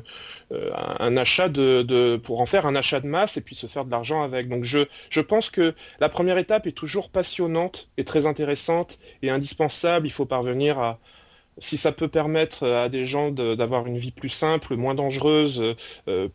un, 0.51 0.95
un 1.07 1.17
achat 1.17 1.47
de, 1.49 1.83
de 1.83 2.17
pour 2.17 2.41
en 2.41 2.45
faire 2.45 2.65
un 2.65 2.75
achat 2.75 2.99
de 2.99 3.07
masse 3.07 3.37
et 3.37 3.41
puis 3.41 3.55
se 3.55 3.67
faire 3.67 3.85
de 3.85 3.91
l'argent 3.91 4.21
avec. 4.23 4.49
Donc 4.49 4.65
je 4.65 4.79
je 5.09 5.21
pense 5.21 5.49
que 5.49 5.73
la 6.01 6.09
première 6.09 6.37
étape 6.37 6.67
est 6.67 6.73
toujours 6.73 7.09
passionnante 7.09 7.89
et 7.97 8.03
très 8.03 8.25
intéressante 8.25 8.99
et 9.23 9.29
indispensable. 9.31 10.05
Il 10.05 10.11
faut 10.11 10.25
parvenir 10.25 10.77
à 10.79 10.99
si 11.61 11.77
ça 11.77 11.91
peut 11.91 12.07
permettre 12.07 12.67
à 12.67 12.89
des 12.89 13.05
gens 13.05 13.31
d'avoir 13.31 13.87
une 13.87 13.97
vie 13.97 14.11
plus 14.11 14.29
simple, 14.29 14.75
moins 14.75 14.95
dangereuse, 14.95 15.75
euh, 16.07 16.27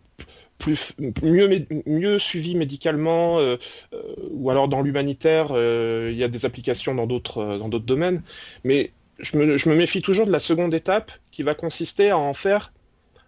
mieux 1.23 1.67
mieux 1.87 2.19
suivi 2.19 2.55
médicalement 2.55 3.39
euh, 3.39 3.57
euh, 3.93 4.03
ou 4.31 4.51
alors 4.51 4.69
dans 4.69 4.83
l'humanitaire 4.83 5.49
euh, 5.51 6.11
il 6.13 6.19
y 6.19 6.25
a 6.25 6.29
des 6.29 6.45
applications 6.45 6.95
dans 6.95 7.07
d'autres 7.07 7.79
domaines. 7.79 8.23
Mais 8.65 8.93
je 9.19 9.37
me, 9.39 9.75
méfie 9.75 10.03
toujours 10.03 10.27
de 10.27 10.33
la 10.33 10.41
seconde 10.41 10.75
étape 10.75 11.13
qui 11.31 11.43
va 11.43 11.55
consister 11.55 12.11
à 12.11 12.19
en 12.19 12.35
faire 12.35 12.73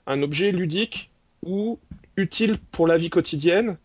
un 0.07 0.23
objet 0.23 0.53
ludique 0.53 1.11
ou 1.45 1.79
utile 2.17 2.59
pour 2.73 2.87
la 2.87 2.99
vie 2.99 3.11
quotidienne. 3.11 3.79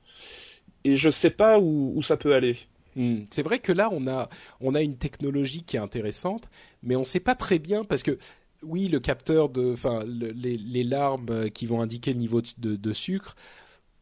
Et 0.86 0.97
je 0.97 1.09
sais 1.09 1.30
pas 1.30 1.59
où 1.59 2.01
ça 2.03 2.18
peut 2.18 2.34
aller 2.34 2.57
hmm. 2.95 3.25
C'est 3.31 3.43
vrai 3.43 3.59
que 3.59 3.71
là, 3.71 3.89
on 3.91 4.07
a, 4.07 4.29
on 4.61 4.75
a 4.75 4.81
une 4.81 4.97
technologie 4.97 5.63
qui 5.63 5.77
est 5.77 5.79
intéressante, 5.79 6.49
mais 6.81 6.95
on 6.95 7.01
ne 7.01 7.05
sait 7.05 7.19
pas 7.19 7.35
très 7.35 7.59
bien 7.59 7.83
parce 7.83 8.03
que 8.03 8.17
oui, 8.63 8.87
le 8.87 8.99
capteur 8.99 9.49
de, 9.49 9.73
enfin, 9.73 9.99
les, 10.05 10.57
les, 10.57 10.83
larmes 10.83 11.49
qui 11.49 11.65
vont 11.65 11.81
indiquer 11.81 12.13
le 12.13 12.19
niveau 12.19 12.41
de, 12.57 12.75
de 12.75 12.93
sucre, 12.93 13.35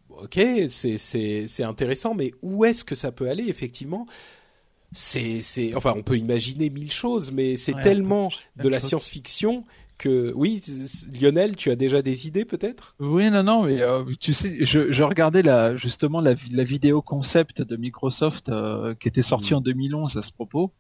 ok, 0.09 0.39
c'est 0.67 1.63
intéressant, 1.63 2.13
mais 2.13 2.31
où 2.41 2.65
est-ce 2.65 2.83
que 2.83 2.95
ça 2.95 3.11
peut 3.11 3.29
aller 3.29 3.47
effectivement? 3.47 4.05
C'est, 4.93 5.41
enfin, 5.75 5.93
on 5.95 6.03
peut 6.03 6.17
imaginer 6.17 6.69
mille 6.69 6.91
choses, 6.91 7.31
mais 7.31 7.55
c'est 7.55 7.79
tellement 7.81 8.29
de 8.57 8.67
la 8.67 8.81
science-fiction 8.81 9.63
que, 10.02 10.34
oui, 10.36 10.62
Lionel, 11.20 11.56
tu 11.56 11.70
as 11.72 11.76
déjà 11.76 12.02
des 12.02 12.28
idées 12.28 12.45
peut-être? 12.45 12.95
Oui, 12.99 13.30
non, 13.30 13.43
non, 13.43 13.64
mais 13.64 13.82
euh, 13.82 14.04
tu 14.20 14.34
sais, 14.34 14.66
je, 14.66 14.91
je 14.91 15.04
regardais 15.04 15.43
la, 15.43 15.76
justement 15.76 16.22
la, 16.22 16.34
la 16.52 16.64
vidéo 16.64 17.02
concept 17.02 17.62
de 17.62 17.76
Microsoft 17.76 18.49
euh, 18.49 18.95
qui 18.99 19.08
était 19.08 19.22
sortie 19.22 19.54
mm. 19.54 19.58
en 19.58 19.62
2011 19.62 20.18
à 20.18 20.22
ce 20.22 20.32
propos 20.32 20.74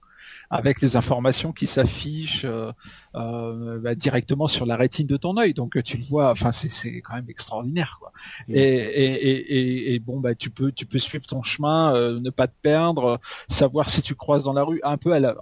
avec 0.49 0.81
les 0.81 0.97
informations 0.97 1.53
qui 1.53 1.65
s'affichent 1.65 2.45
euh, 2.45 2.71
euh, 3.15 3.79
bah, 3.79 3.95
directement 3.95 4.47
sur 4.47 4.65
la 4.65 4.75
rétine 4.75 5.07
de 5.07 5.17
ton 5.17 5.37
œil. 5.37 5.53
Donc 5.53 5.81
tu 5.83 5.97
le 5.97 6.03
vois, 6.03 6.31
enfin 6.31 6.51
c'est 6.51 7.01
quand 7.01 7.15
même 7.15 7.29
extraordinaire 7.29 7.97
quoi. 7.99 8.11
Et, 8.49 8.61
et, 8.61 9.31
et, 9.31 9.93
et, 9.93 9.99
bon 9.99 10.19
bah 10.19 10.35
tu 10.35 10.49
peux 10.49 10.71
tu 10.71 10.85
peux 10.85 10.99
suivre 10.99 11.25
ton 11.25 11.41
chemin, 11.41 11.95
euh, 11.95 12.19
ne 12.19 12.29
pas 12.29 12.47
te 12.47 12.55
perdre, 12.61 13.19
savoir 13.47 13.89
si 13.89 14.01
tu 14.01 14.15
croises 14.15 14.43
dans 14.43 14.53
la 14.53 14.63
rue, 14.63 14.81
un 14.83 14.97
peu 14.97 15.13
à 15.13 15.19
la, 15.19 15.35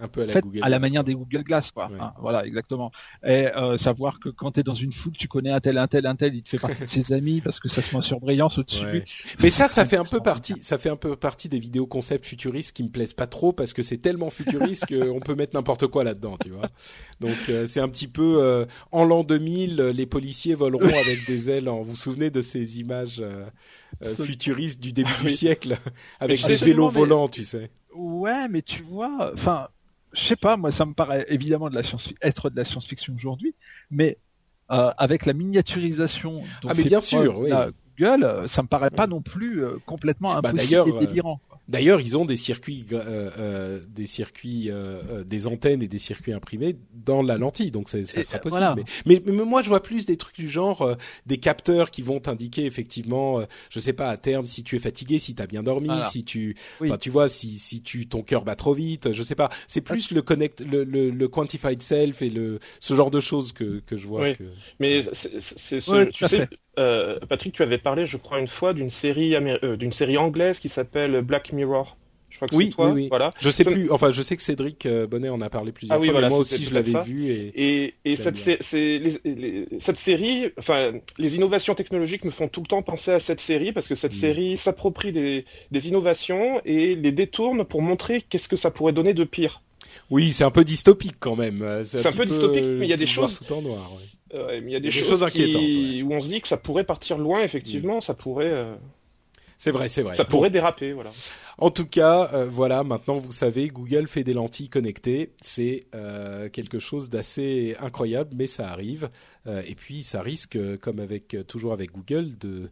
un 0.00 0.08
peu 0.08 0.22
à 0.22 0.26
la, 0.26 0.40
à 0.62 0.68
la 0.68 0.78
manière 0.78 1.04
des 1.04 1.14
Google 1.14 1.42
Glass, 1.42 1.70
quoi. 1.70 1.90
Hein, 2.00 2.12
voilà, 2.20 2.46
exactement. 2.46 2.90
Et 3.24 3.46
euh, 3.56 3.78
savoir 3.78 4.18
que 4.18 4.28
quand 4.28 4.52
tu 4.52 4.60
es 4.60 4.62
dans 4.62 4.74
une 4.74 4.92
foule, 4.92 5.12
tu 5.12 5.28
connais 5.28 5.50
un 5.50 5.60
tel, 5.60 5.78
un 5.78 5.86
tel, 5.86 6.06
un 6.06 6.16
tel, 6.16 6.34
il 6.34 6.42
te 6.42 6.48
fait 6.48 6.58
partie 6.58 6.82
de 6.82 6.86
ses 6.86 7.12
amis 7.12 7.40
parce 7.40 7.60
que 7.60 7.68
ça 7.68 7.82
se 7.82 7.90
met 7.90 7.98
en 7.98 8.02
surbrillance 8.02 8.58
au-dessus. 8.58 9.04
Mais 9.40 9.50
ça, 9.50 9.68
ça 9.68 9.84
fait 9.84 9.96
un 9.96 10.04
peu 10.04 10.20
partie, 10.20 10.54
ça 10.62 10.78
fait 10.78 10.88
un 10.88 10.96
peu 10.96 11.16
partie 11.16 11.48
des 11.48 11.58
vidéos 11.58 11.86
concepts 11.86 12.24
futuristes 12.24 12.74
qui 12.74 12.82
me 12.82 12.88
plaisent 12.88 13.12
pas 13.12 13.26
trop 13.26 13.52
parce 13.52 13.72
que 13.72 13.82
c'est 13.82 13.98
tellement 13.98 14.30
futuriste 14.30 14.86
qu'on 14.86 15.20
peut 15.20 15.34
mettre 15.34 15.54
n'importe 15.54 15.86
quoi 15.86 16.04
là-dedans, 16.04 16.36
tu 16.42 16.50
vois. 16.50 16.68
Donc 17.20 17.36
euh, 17.48 17.66
c'est 17.66 17.80
un 17.80 17.88
petit 17.88 18.08
peu 18.08 18.38
euh, 18.42 18.66
en 18.92 19.04
l'an 19.04 19.24
2000, 19.24 19.76
les 19.76 20.06
policiers 20.06 20.54
voleront 20.54 20.86
avec 20.86 21.26
des 21.26 21.50
ailes. 21.50 21.68
En... 21.68 21.82
Vous 21.82 21.90
vous 21.90 21.96
souvenez 21.96 22.30
de 22.30 22.40
ces 22.40 22.80
images 22.80 23.22
futuristes 24.16 24.80
du 24.80 24.92
début 24.92 25.10
du 25.20 25.30
siècle 25.30 25.78
avec 26.20 26.44
des 26.46 26.56
vélos 26.56 26.88
volants, 26.88 27.28
tu 27.28 27.44
sais? 27.44 27.70
Ouais, 27.94 28.48
mais 28.48 28.62
tu 28.62 28.82
vois, 28.82 29.32
enfin, 29.34 29.68
je 30.12 30.20
sais 30.24 30.36
pas, 30.36 30.56
moi 30.56 30.72
ça 30.72 30.86
me 30.86 30.94
paraît 30.94 31.26
évidemment 31.28 31.70
de 31.70 31.74
la 31.74 31.82
science 31.82 32.12
être 32.22 32.50
de 32.50 32.56
la 32.56 32.64
science-fiction 32.64 33.14
aujourd'hui, 33.14 33.54
mais 33.90 34.18
euh, 34.70 34.92
avec 34.98 35.26
la 35.26 35.32
miniaturisation 35.32 36.42
ah 36.66 36.74
mais 36.76 36.84
bien 36.84 37.00
sûr, 37.00 37.38
oui. 37.38 37.50
Google, 37.98 38.24
euh, 38.24 38.46
ça 38.46 38.62
me 38.62 38.68
paraît 38.68 38.90
pas 38.90 39.06
non 39.06 39.20
plus 39.20 39.62
euh, 39.62 39.78
complètement 39.84 40.40
bah, 40.40 40.50
impossible 40.50 40.84
et 40.88 41.06
délirant. 41.06 41.40
D'ailleurs, 41.70 42.00
ils 42.00 42.16
ont 42.16 42.24
des 42.24 42.36
circuits, 42.36 42.84
euh, 42.90 43.30
euh, 43.38 43.80
des 43.88 44.06
circuits, 44.06 44.70
euh, 44.70 45.00
euh, 45.08 45.24
des 45.24 45.46
antennes 45.46 45.82
et 45.82 45.88
des 45.88 46.00
circuits 46.00 46.32
imprimés 46.32 46.74
dans 46.92 47.22
la 47.22 47.38
lentille, 47.38 47.70
donc 47.70 47.88
ça 47.88 48.02
sera 48.04 48.40
possible. 48.40 48.84
Mais, 49.06 49.22
mais, 49.24 49.32
moi, 49.44 49.62
je 49.62 49.68
vois 49.68 49.80
plus 49.80 50.04
des 50.04 50.16
trucs 50.16 50.34
du 50.34 50.48
genre 50.48 50.82
euh, 50.82 50.94
des 51.26 51.38
capteurs 51.38 51.92
qui 51.92 52.02
vont 52.02 52.18
t'indiquer 52.18 52.66
effectivement, 52.66 53.40
je 53.70 53.78
sais 53.78 53.92
pas 53.92 54.10
à 54.10 54.16
terme 54.16 54.46
si 54.46 54.64
tu 54.64 54.74
es 54.74 54.78
fatigué, 54.80 55.20
si 55.20 55.36
tu 55.36 55.42
as 55.42 55.46
bien 55.46 55.62
dormi, 55.62 55.90
si 56.10 56.24
tu, 56.24 56.56
enfin 56.82 56.98
tu 56.98 57.08
vois, 57.08 57.28
si 57.28 57.60
si 57.60 57.80
tu 57.80 58.08
ton 58.08 58.22
cœur 58.22 58.44
bat 58.44 58.56
trop 58.56 58.74
vite, 58.74 59.12
je 59.12 59.22
sais 59.22 59.36
pas. 59.36 59.48
C'est 59.68 59.80
plus 59.80 60.10
le 60.10 60.22
connect, 60.22 60.60
le, 60.60 60.82
le, 60.82 61.10
le, 61.10 61.28
quantified 61.28 61.80
self 61.82 62.22
et 62.22 62.30
le 62.30 62.58
ce 62.80 62.94
genre 62.94 63.12
de 63.12 63.20
choses 63.20 63.52
que 63.52 63.80
que 63.86 63.96
je 63.96 64.08
vois. 64.08 64.32
Que... 64.32 64.44
Mais 64.80 65.04
c'est 65.12 65.80
ce, 65.80 66.10
tu 66.10 66.26
sais. 66.26 66.48
Euh, 66.78 67.18
Patrick, 67.28 67.54
tu 67.54 67.62
avais 67.62 67.78
parlé, 67.78 68.06
je 68.06 68.16
crois, 68.16 68.38
une 68.38 68.48
fois 68.48 68.72
d'une 68.72 68.90
série, 68.90 69.34
euh, 69.34 69.76
d'une 69.76 69.92
série 69.92 70.16
anglaise 70.16 70.58
qui 70.58 70.68
s'appelle 70.68 71.20
Black 71.22 71.52
Mirror. 71.52 71.96
Je 72.30 72.36
crois 72.36 72.48
que 72.48 72.54
oui, 72.54 72.70
toi. 72.70 72.86
oui, 72.88 72.92
oui. 73.02 73.08
Voilà. 73.08 73.34
Je 73.38 73.50
sais 73.50 73.64
plus. 73.64 73.90
Enfin, 73.90 74.12
je 74.12 74.22
sais 74.22 74.36
que 74.36 74.42
Cédric 74.42 74.86
euh, 74.86 75.06
Bonnet 75.06 75.28
en 75.28 75.40
a 75.40 75.50
parlé 75.50 75.72
plusieurs 75.72 75.98
ah, 75.98 76.00
oui, 76.00 76.10
fois. 76.10 76.28
moi 76.28 76.38
aussi, 76.38 76.62
je 76.62 76.72
l'avais 76.72 76.94
vu. 77.02 77.28
Et, 77.28 77.94
et, 78.04 78.16
cette, 78.16 78.38
cette 78.38 79.98
série, 79.98 80.52
enfin, 80.56 80.92
les 81.18 81.34
innovations 81.34 81.74
technologiques 81.74 82.24
me 82.24 82.30
font 82.30 82.46
tout 82.46 82.60
le 82.60 82.68
temps 82.68 82.82
penser 82.82 83.10
à 83.10 83.20
cette 83.20 83.40
série 83.40 83.72
parce 83.72 83.88
que 83.88 83.96
cette 83.96 84.14
mm. 84.14 84.20
série 84.20 84.56
s'approprie 84.56 85.12
des, 85.12 85.44
des 85.72 85.88
innovations 85.88 86.62
et 86.64 86.94
les 86.94 87.12
détourne 87.12 87.64
pour 87.64 87.82
montrer 87.82 88.22
qu'est-ce 88.22 88.48
que 88.48 88.56
ça 88.56 88.70
pourrait 88.70 88.92
donner 88.92 89.12
de 89.12 89.24
pire. 89.24 89.60
Oui, 90.08 90.32
c'est 90.32 90.44
un 90.44 90.52
peu 90.52 90.64
dystopique 90.64 91.16
quand 91.18 91.34
même. 91.34 91.82
C'est 91.82 92.06
un, 92.06 92.12
peu 92.12 92.26
dystopique, 92.26 92.62
mais 92.62 92.86
il 92.86 92.90
y 92.90 92.92
a 92.92 92.96
des 92.96 93.06
choses. 93.06 93.34
Tout 93.34 93.52
en 93.52 93.60
noir. 93.60 93.90
Oui 93.96 94.08
il 94.32 94.70
y 94.70 94.76
a 94.76 94.80
des, 94.80 94.90
choses, 94.90 95.22
inquiétantes 95.22 95.62
où 95.62 96.12
on 96.12 96.22
se 96.22 96.28
dit 96.28 96.40
que 96.40 96.48
ça 96.48 96.56
pourrait 96.56 96.84
partir 96.84 97.18
loin. 97.18 97.42
Effectivement, 97.42 97.98
mm. 97.98 98.02
ça 98.02 98.14
pourrait. 98.14 98.50
Euh, 98.50 98.74
c'est 99.58 99.70
vrai, 99.70 99.88
c'est 99.88 100.02
vrai. 100.02 100.16
Ça 100.16 100.24
pourrait 100.24 100.50
déraper, 100.50 100.92
voilà. 100.92 101.10
En 101.58 101.70
tout 101.70 101.84
cas, 101.84 102.30
euh, 102.32 102.46
voilà, 102.50 102.82
maintenant 102.82 103.18
vous 103.18 103.32
savez, 103.32 103.68
Google 103.68 104.08
fait 104.08 104.24
des 104.24 104.32
lentilles 104.32 104.70
connectées. 104.70 105.32
C'est 105.42 105.86
euh, 105.94 106.48
quelque 106.48 106.78
chose 106.78 107.10
d'assez 107.10 107.76
incroyable, 107.80 108.30
mais 108.34 108.46
ça 108.46 108.68
arrive. 108.68 109.10
et 109.46 109.74
puis, 109.74 110.02
ça 110.02 110.22
risque, 110.22 110.58
comme 110.80 111.00
avec 111.00 111.36
toujours 111.46 111.72
avec 111.72 111.92
Google, 111.92 112.38
de 112.38 112.70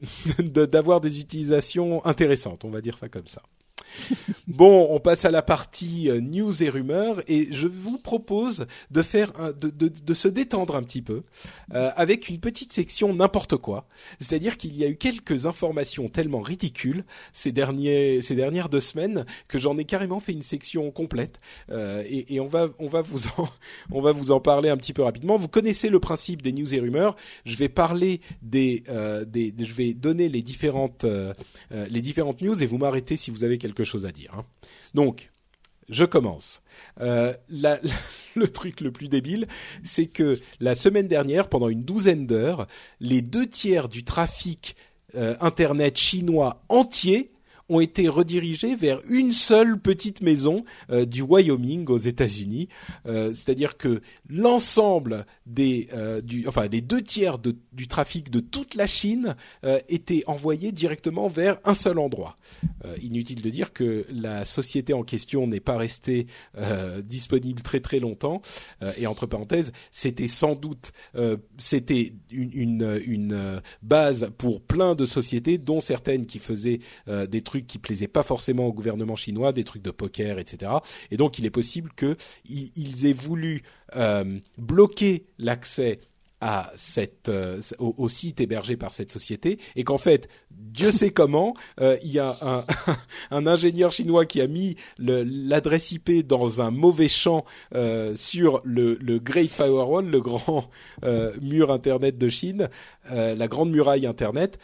de 0.38 0.66
d'avoir 0.66 1.00
des 1.00 1.20
utilisations 1.20 2.04
intéressantes. 2.04 2.64
On 2.64 2.70
va 2.70 2.80
dire 2.80 2.98
ça 2.98 3.08
comme 3.08 3.26
ça. 3.26 3.42
bon, 4.48 4.88
on 4.90 5.00
passe 5.00 5.24
à 5.24 5.30
la 5.30 5.42
partie 5.42 6.10
euh, 6.10 6.20
news 6.20 6.62
et 6.62 6.68
rumeurs 6.68 7.22
et 7.28 7.48
je 7.52 7.66
vous 7.66 7.98
propose 7.98 8.66
de 8.90 9.02
faire 9.02 9.32
de, 9.60 9.70
de, 9.70 10.14
se 10.14 10.28
détendre 10.28 10.76
un 10.76 10.82
petit 10.82 11.02
peu 11.02 11.22
euh, 11.74 11.90
avec 11.96 12.28
une 12.28 12.38
petite 12.38 12.72
section 12.72 13.14
n'importe 13.14 13.56
quoi. 13.56 13.86
C'est-à-dire 14.20 14.56
qu'il 14.56 14.76
y 14.76 14.84
a 14.84 14.88
eu 14.88 14.96
quelques 14.96 15.46
informations 15.46 16.08
tellement 16.08 16.40
ridicules 16.40 17.04
ces 17.32 17.52
derniers 17.52 18.20
ces 18.22 18.34
dernières 18.34 18.68
deux 18.68 18.80
semaines 18.80 19.24
que 19.48 19.58
j'en 19.58 19.76
ai 19.78 19.84
carrément 19.84 20.20
fait 20.20 20.32
une 20.32 20.42
section 20.42 20.90
complète 20.90 21.40
euh, 21.70 22.02
et, 22.08 22.40
on 22.40 22.46
va 22.46 22.68
on 22.78 22.88
va 22.88 23.02
vous 23.02 23.26
en 23.38 23.48
on 23.92 24.00
va 24.00 24.12
vous 24.12 24.30
en 24.30 24.40
parler 24.40 24.68
un 24.68 24.76
petit 24.76 24.92
peu 24.92 25.02
rapidement. 25.02 25.36
Vous 25.36 25.48
connaissez 25.48 25.88
le 25.88 26.00
principe 26.00 26.42
des 26.42 26.52
news 26.52 26.74
et 26.74 26.80
rumeurs. 26.80 27.16
Je 27.44 27.56
vais 27.56 27.68
parler 27.68 28.20
des 28.42 28.82
je 28.86 29.74
vais 29.74 29.94
donner 29.94 30.28
les 30.28 30.42
différentes 30.42 31.06
les 31.70 32.00
différentes 32.02 32.40
news 32.42 32.62
et 32.62 32.66
vous 32.66 32.78
m'arrêtez 32.78 33.16
si 33.16 33.30
vous 33.30 33.44
avez 33.44 33.58
quelque 33.58 33.73
chose 33.82 34.06
à 34.06 34.12
dire. 34.12 34.32
Hein. 34.36 34.44
Donc, 34.94 35.32
je 35.88 36.04
commence. 36.04 36.62
Euh, 37.00 37.34
le 37.48 38.46
truc 38.48 38.80
le 38.80 38.92
plus 38.92 39.08
débile, 39.08 39.48
c'est 39.82 40.06
que 40.06 40.38
la 40.60 40.74
semaine 40.76 41.08
dernière, 41.08 41.48
pendant 41.48 41.68
une 41.68 41.82
douzaine 41.82 42.26
d'heures, 42.26 42.68
les 43.00 43.22
deux 43.22 43.48
tiers 43.48 43.88
du 43.88 44.04
trafic 44.04 44.76
euh, 45.16 45.36
Internet 45.40 45.96
chinois 45.98 46.62
entier 46.68 47.33
ont 47.68 47.80
été 47.80 48.08
redirigés 48.08 48.76
vers 48.76 49.00
une 49.08 49.32
seule 49.32 49.78
petite 49.78 50.20
maison 50.20 50.64
euh, 50.90 51.04
du 51.04 51.22
Wyoming 51.22 51.86
aux 51.88 51.98
États-Unis. 51.98 52.68
Euh, 53.06 53.28
c'est-à-dire 53.28 53.76
que 53.76 54.02
l'ensemble 54.28 55.26
des, 55.46 55.88
euh, 55.92 56.20
enfin 56.46 56.66
les 56.68 56.80
deux 56.80 57.02
tiers 57.02 57.38
du 57.38 57.88
trafic 57.88 58.30
de 58.30 58.40
toute 58.40 58.74
la 58.74 58.86
Chine 58.86 59.36
étaient 59.88 60.22
envoyés 60.26 60.72
directement 60.72 61.28
vers 61.28 61.58
un 61.64 61.74
seul 61.74 61.98
endroit. 61.98 62.36
inutile 63.02 63.42
de 63.42 63.50
dire 63.50 63.72
que 63.72 64.06
la 64.10 64.44
société 64.44 64.92
en 64.92 65.02
question 65.02 65.46
n'est 65.46 65.60
pas 65.60 65.76
restée 65.76 66.26
disponible 67.02 67.62
très 67.62 67.80
très 67.80 67.98
longtemps. 67.98 68.40
et 68.96 69.06
entre 69.06 69.26
parenthèses, 69.26 69.72
c'était 69.90 70.28
sans 70.28 70.54
doute 70.54 70.92
c'était 71.58 72.14
une, 72.30 73.00
une 73.04 73.62
base 73.82 74.30
pour 74.38 74.60
plein 74.60 74.94
de 74.94 75.06
sociétés, 75.06 75.58
dont 75.58 75.80
certaines 75.80 76.26
qui 76.26 76.38
faisaient 76.38 76.80
des 77.06 77.42
trucs 77.42 77.53
qui 77.62 77.78
plaisaient 77.78 78.08
pas 78.08 78.22
forcément 78.22 78.66
au 78.66 78.72
gouvernement 78.72 79.16
chinois, 79.16 79.52
des 79.52 79.64
trucs 79.64 79.82
de 79.82 79.90
poker, 79.90 80.38
etc. 80.38 80.72
Et 81.10 81.16
donc 81.16 81.38
il 81.38 81.46
est 81.46 81.50
possible 81.50 81.90
qu'ils 81.94 82.70
ils 82.76 83.06
aient 83.06 83.12
voulu 83.12 83.62
euh, 83.96 84.38
bloquer 84.58 85.26
l'accès 85.38 86.00
à 86.44 86.70
cette 86.76 87.30
euh, 87.30 87.62
au, 87.78 88.06
site 88.06 88.38
hébergé 88.38 88.76
par 88.76 88.92
cette 88.92 89.10
société 89.10 89.58
et 89.76 89.82
qu'en 89.82 89.96
fait 89.96 90.28
Dieu 90.50 90.90
sait 90.90 91.10
comment 91.12 91.54
euh, 91.80 91.96
il 92.02 92.10
y 92.10 92.18
a 92.18 92.36
un, 92.42 92.66
un, 93.30 93.46
ingénieur 93.46 93.92
chinois 93.92 94.26
qui 94.26 94.42
a 94.42 94.46
mis 94.46 94.76
l'adresse 94.98 95.92
IP 95.92 96.26
dans 96.26 96.60
un 96.60 96.70
mauvais 96.70 97.08
champ 97.08 97.46
euh, 97.74 98.14
sur 98.14 98.60
le, 98.62 98.98
le, 99.00 99.18
Great 99.18 99.54
Firewall 99.54 100.04
le 100.04 100.20
grand 100.20 100.68
mur 101.40 101.70
internet 101.70 102.18
de 102.18 102.28
Chine 102.28 102.68
la 103.10 103.48
grande 103.48 103.70
muraille 103.70 104.06
internet 104.06 104.58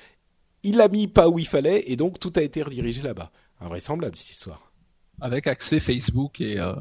il 0.63 0.77
l'a 0.77 0.89
mis 0.89 1.07
pas 1.07 1.29
où 1.29 1.39
il 1.39 1.47
fallait 1.47 1.85
et 1.87 1.97
donc 1.97 2.19
tout 2.19 2.33
a 2.37 2.43
été 2.43 2.63
redirigé 2.63 3.03
là-bas. 3.03 3.31
Invraisemblable 3.61 4.17
cette 4.17 4.31
histoire. 4.31 4.73
Avec 5.21 5.47
accès 5.47 5.81
Facebook 5.81 6.41
et, 6.41 6.59
euh, 6.59 6.75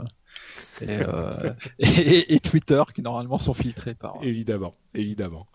euh, 0.83 1.53
et, 1.79 2.33
et, 2.33 2.39
Twitter 2.39 2.81
qui 2.95 3.01
normalement 3.01 3.37
sont 3.37 3.53
filtrés 3.53 3.95
par. 3.95 4.17
Évidemment, 4.21 4.75
évidemment. 4.93 5.47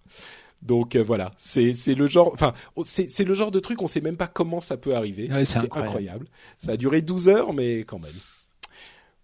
Donc 0.61 0.97
voilà, 0.97 1.33
c'est 1.37 1.75
le 1.95 2.07
genre, 2.07 2.31
enfin 2.33 2.55
c'est 2.87 3.25
le 3.25 3.35
genre 3.35 3.51
de 3.51 3.61
truc 3.61 3.83
on 3.83 3.87
sait 3.87 4.01
même 4.01 4.17
pas 4.17 4.27
comment 4.27 4.63
ça 4.63 4.79
peut 4.79 4.97
arriver. 4.97 5.31
Ouais, 5.31 5.45
c'est 5.45 5.53
c'est 5.53 5.59
incroyable. 5.59 5.89
incroyable. 5.89 6.27
Ça 6.59 6.73
a 6.73 6.77
duré 6.77 7.03
12 7.03 7.29
heures, 7.29 7.53
mais 7.53 7.81
quand 7.81 7.99
même. 7.99 8.15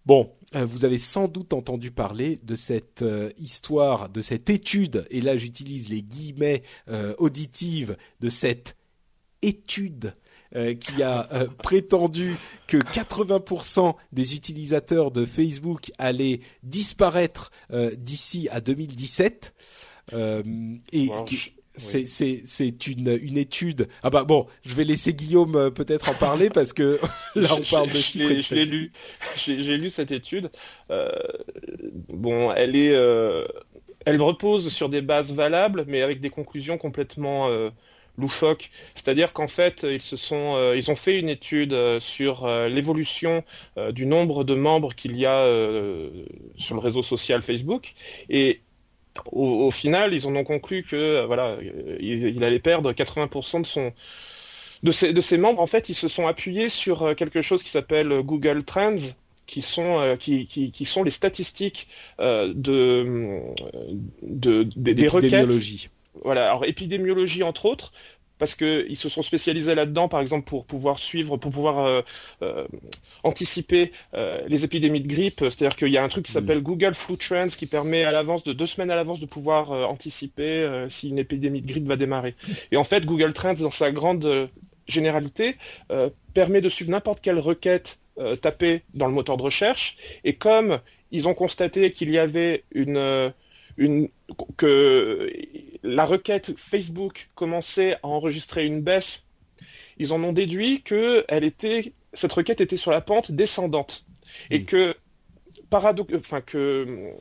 Bon, 0.05 0.31
euh, 0.55 0.65
vous 0.65 0.83
avez 0.83 0.97
sans 0.97 1.27
doute 1.27 1.53
entendu 1.53 1.91
parler 1.91 2.39
de 2.43 2.55
cette 2.55 3.03
euh, 3.03 3.29
histoire, 3.37 4.09
de 4.09 4.21
cette 4.21 4.49
étude, 4.49 5.05
et 5.11 5.21
là 5.21 5.37
j'utilise 5.37 5.89
les 5.89 6.01
guillemets 6.01 6.63
euh, 6.89 7.13
auditives 7.19 7.95
de 8.19 8.29
cette 8.29 8.75
étude 9.41 10.13
euh, 10.55 10.73
qui 10.73 11.01
a 11.03 11.27
euh, 11.33 11.47
prétendu 11.63 12.35
que 12.67 12.77
80% 12.77 13.95
des 14.11 14.35
utilisateurs 14.35 15.11
de 15.11 15.25
Facebook 15.25 15.91
allaient 15.97 16.41
disparaître 16.63 17.51
euh, 17.71 17.91
d'ici 17.97 18.49
à 18.51 18.59
2017. 18.61 19.53
Euh, 20.13 20.43
et 20.91 21.07
Wow, 21.07 21.23
qui- 21.23 21.53
c'est 21.73 22.05
c'est 22.05 22.43
c'est 22.45 22.85
une 22.87 23.17
une 23.21 23.37
étude. 23.37 23.87
Ah 24.03 24.09
bah 24.09 24.25
bon, 24.25 24.45
je 24.63 24.75
vais 24.75 24.83
laisser 24.83 25.13
Guillaume 25.13 25.55
euh, 25.55 25.69
peut-être 25.69 26.09
en 26.09 26.13
parler 26.13 26.49
parce 26.49 26.73
que 26.73 26.99
là 27.35 27.55
on 27.55 27.61
parle 27.61 27.89
de 27.91 27.95
chiffres. 27.97 28.27
Je 28.39 28.55
l'ai 28.55 28.65
lu. 28.65 28.91
J'ai 29.37 29.63
j'ai 29.63 29.77
lu 29.77 29.89
cette 29.89 30.11
étude. 30.11 30.51
Euh, 30.91 31.09
bon, 32.09 32.51
elle 32.51 32.75
est, 32.75 32.91
euh, 32.93 33.45
elle 34.05 34.21
repose 34.21 34.67
sur 34.67 34.89
des 34.89 35.01
bases 35.01 35.31
valables, 35.33 35.85
mais 35.87 36.01
avec 36.01 36.19
des 36.19 36.29
conclusions 36.29 36.77
complètement 36.77 37.47
loufoques. 38.21 38.69
C'est-à-dire 38.95 39.33
qu'en 39.33 39.47
fait, 39.47 39.83
ils 39.83 40.01
se 40.01 40.17
sont, 40.17 40.53
euh, 40.55 40.77
ils 40.77 40.89
ont 40.89 40.95
fait 40.95 41.19
une 41.19 41.29
étude 41.29 41.73
euh, 41.73 41.99
sur 41.99 42.45
euh, 42.45 42.69
l'évolution 42.69 43.43
du 43.91 44.05
nombre 44.05 44.43
de 44.43 44.55
membres 44.55 44.93
qu'il 44.95 45.17
y 45.17 45.25
a 45.25 45.45
sur 46.57 46.75
le 46.75 46.81
réseau 46.81 47.03
social 47.03 47.41
Facebook, 47.41 47.93
et 48.29 48.61
au, 49.31 49.67
au 49.67 49.71
final, 49.71 50.13
ils 50.13 50.27
en 50.27 50.35
ont 50.35 50.43
conclu 50.43 50.83
que 50.83 51.25
voilà, 51.25 51.57
il, 51.99 52.27
il 52.27 52.43
allait 52.43 52.59
perdre 52.59 52.91
80% 52.93 53.61
de 53.61 53.67
son 53.67 53.93
de 54.83 54.91
ses, 54.91 55.13
de 55.13 55.21
ses 55.21 55.37
membres. 55.37 55.61
En 55.61 55.67
fait, 55.67 55.89
ils 55.89 55.95
se 55.95 56.07
sont 56.07 56.27
appuyés 56.27 56.69
sur 56.69 57.15
quelque 57.15 57.41
chose 57.41 57.63
qui 57.63 57.69
s'appelle 57.69 58.09
Google 58.21 58.63
Trends, 58.63 58.97
qui 59.51 59.61
sont 59.61 59.99
euh, 59.99 60.15
qui, 60.15 60.47
qui, 60.47 60.71
qui 60.71 60.85
sont 60.85 61.03
les 61.03 61.11
statistiques 61.11 61.87
euh, 62.21 62.53
de, 62.55 63.41
de 64.21 64.63
des, 64.77 64.93
des 64.93 65.07
requêtes. 65.09 65.49
Voilà, 66.23 66.49
alors 66.49 66.65
épidémiologie 66.65 67.43
entre 67.43 67.65
autres, 67.65 67.91
parce 68.37 68.55
que 68.55 68.85
ils 68.89 68.97
se 68.97 69.07
sont 69.07 69.23
spécialisés 69.23 69.75
là-dedans, 69.75 70.07
par 70.07 70.19
exemple 70.19 70.49
pour 70.49 70.65
pouvoir 70.65 70.99
suivre, 70.99 71.37
pour 71.37 71.51
pouvoir 71.51 71.79
euh, 71.79 72.01
euh, 72.41 72.67
anticiper 73.23 73.91
euh, 74.13 74.41
les 74.47 74.63
épidémies 74.63 75.01
de 75.01 75.07
grippe. 75.07 75.39
C'est-à-dire 75.39 75.75
qu'il 75.75 75.89
y 75.89 75.97
a 75.97 76.03
un 76.03 76.09
truc 76.09 76.25
qui 76.25 76.31
s'appelle 76.31 76.61
Google 76.61 76.95
Flu 76.95 77.17
Trends 77.17 77.49
qui 77.49 77.65
permet 77.67 78.03
à 78.03 78.11
l'avance, 78.11 78.43
de 78.43 78.53
deux 78.53 78.65
semaines 78.65 78.91
à 78.91 78.95
l'avance, 78.95 79.19
de 79.19 79.25
pouvoir 79.27 79.71
euh, 79.71 79.85
anticiper 79.85 80.63
euh, 80.63 80.89
si 80.89 81.09
une 81.09 81.19
épidémie 81.19 81.61
de 81.61 81.67
grippe 81.67 81.87
va 81.87 81.95
démarrer. 81.95 82.35
Et 82.71 82.77
en 82.77 82.83
fait, 82.83 83.05
Google 83.05 83.33
Trends, 83.33 83.53
dans 83.53 83.71
sa 83.71 83.91
grande 83.91 84.49
généralité, 84.87 85.57
euh, 85.91 86.09
permet 86.33 86.61
de 86.61 86.69
suivre 86.69 86.91
n'importe 86.91 87.21
quelle 87.21 87.39
requête 87.39 87.99
euh, 88.19 88.35
tapée 88.35 88.83
dans 88.93 89.07
le 89.07 89.13
moteur 89.13 89.37
de 89.37 89.43
recherche. 89.43 89.97
Et 90.23 90.35
comme 90.35 90.79
ils 91.11 91.27
ont 91.27 91.33
constaté 91.33 91.91
qu'il 91.93 92.11
y 92.11 92.17
avait 92.17 92.63
une 92.71 92.97
euh, 92.97 93.29
une, 93.77 94.09
que 94.57 95.31
la 95.83 96.05
requête 96.05 96.51
Facebook 96.57 97.29
commençait 97.35 97.95
à 97.95 98.07
enregistrer 98.07 98.65
une 98.65 98.81
baisse, 98.81 99.23
ils 99.97 100.13
en 100.13 100.23
ont 100.23 100.33
déduit 100.33 100.81
que 100.83 101.25
elle 101.27 101.43
était, 101.43 101.93
cette 102.13 102.33
requête 102.33 102.61
était 102.61 102.77
sur 102.77 102.91
la 102.91 103.01
pente 103.01 103.31
descendante. 103.31 104.05
Et 104.49 104.59
Mm. 104.59 104.65
que, 104.65 104.95
paradoxe, 105.69 106.13
enfin 106.17 106.41
que, 106.41 107.11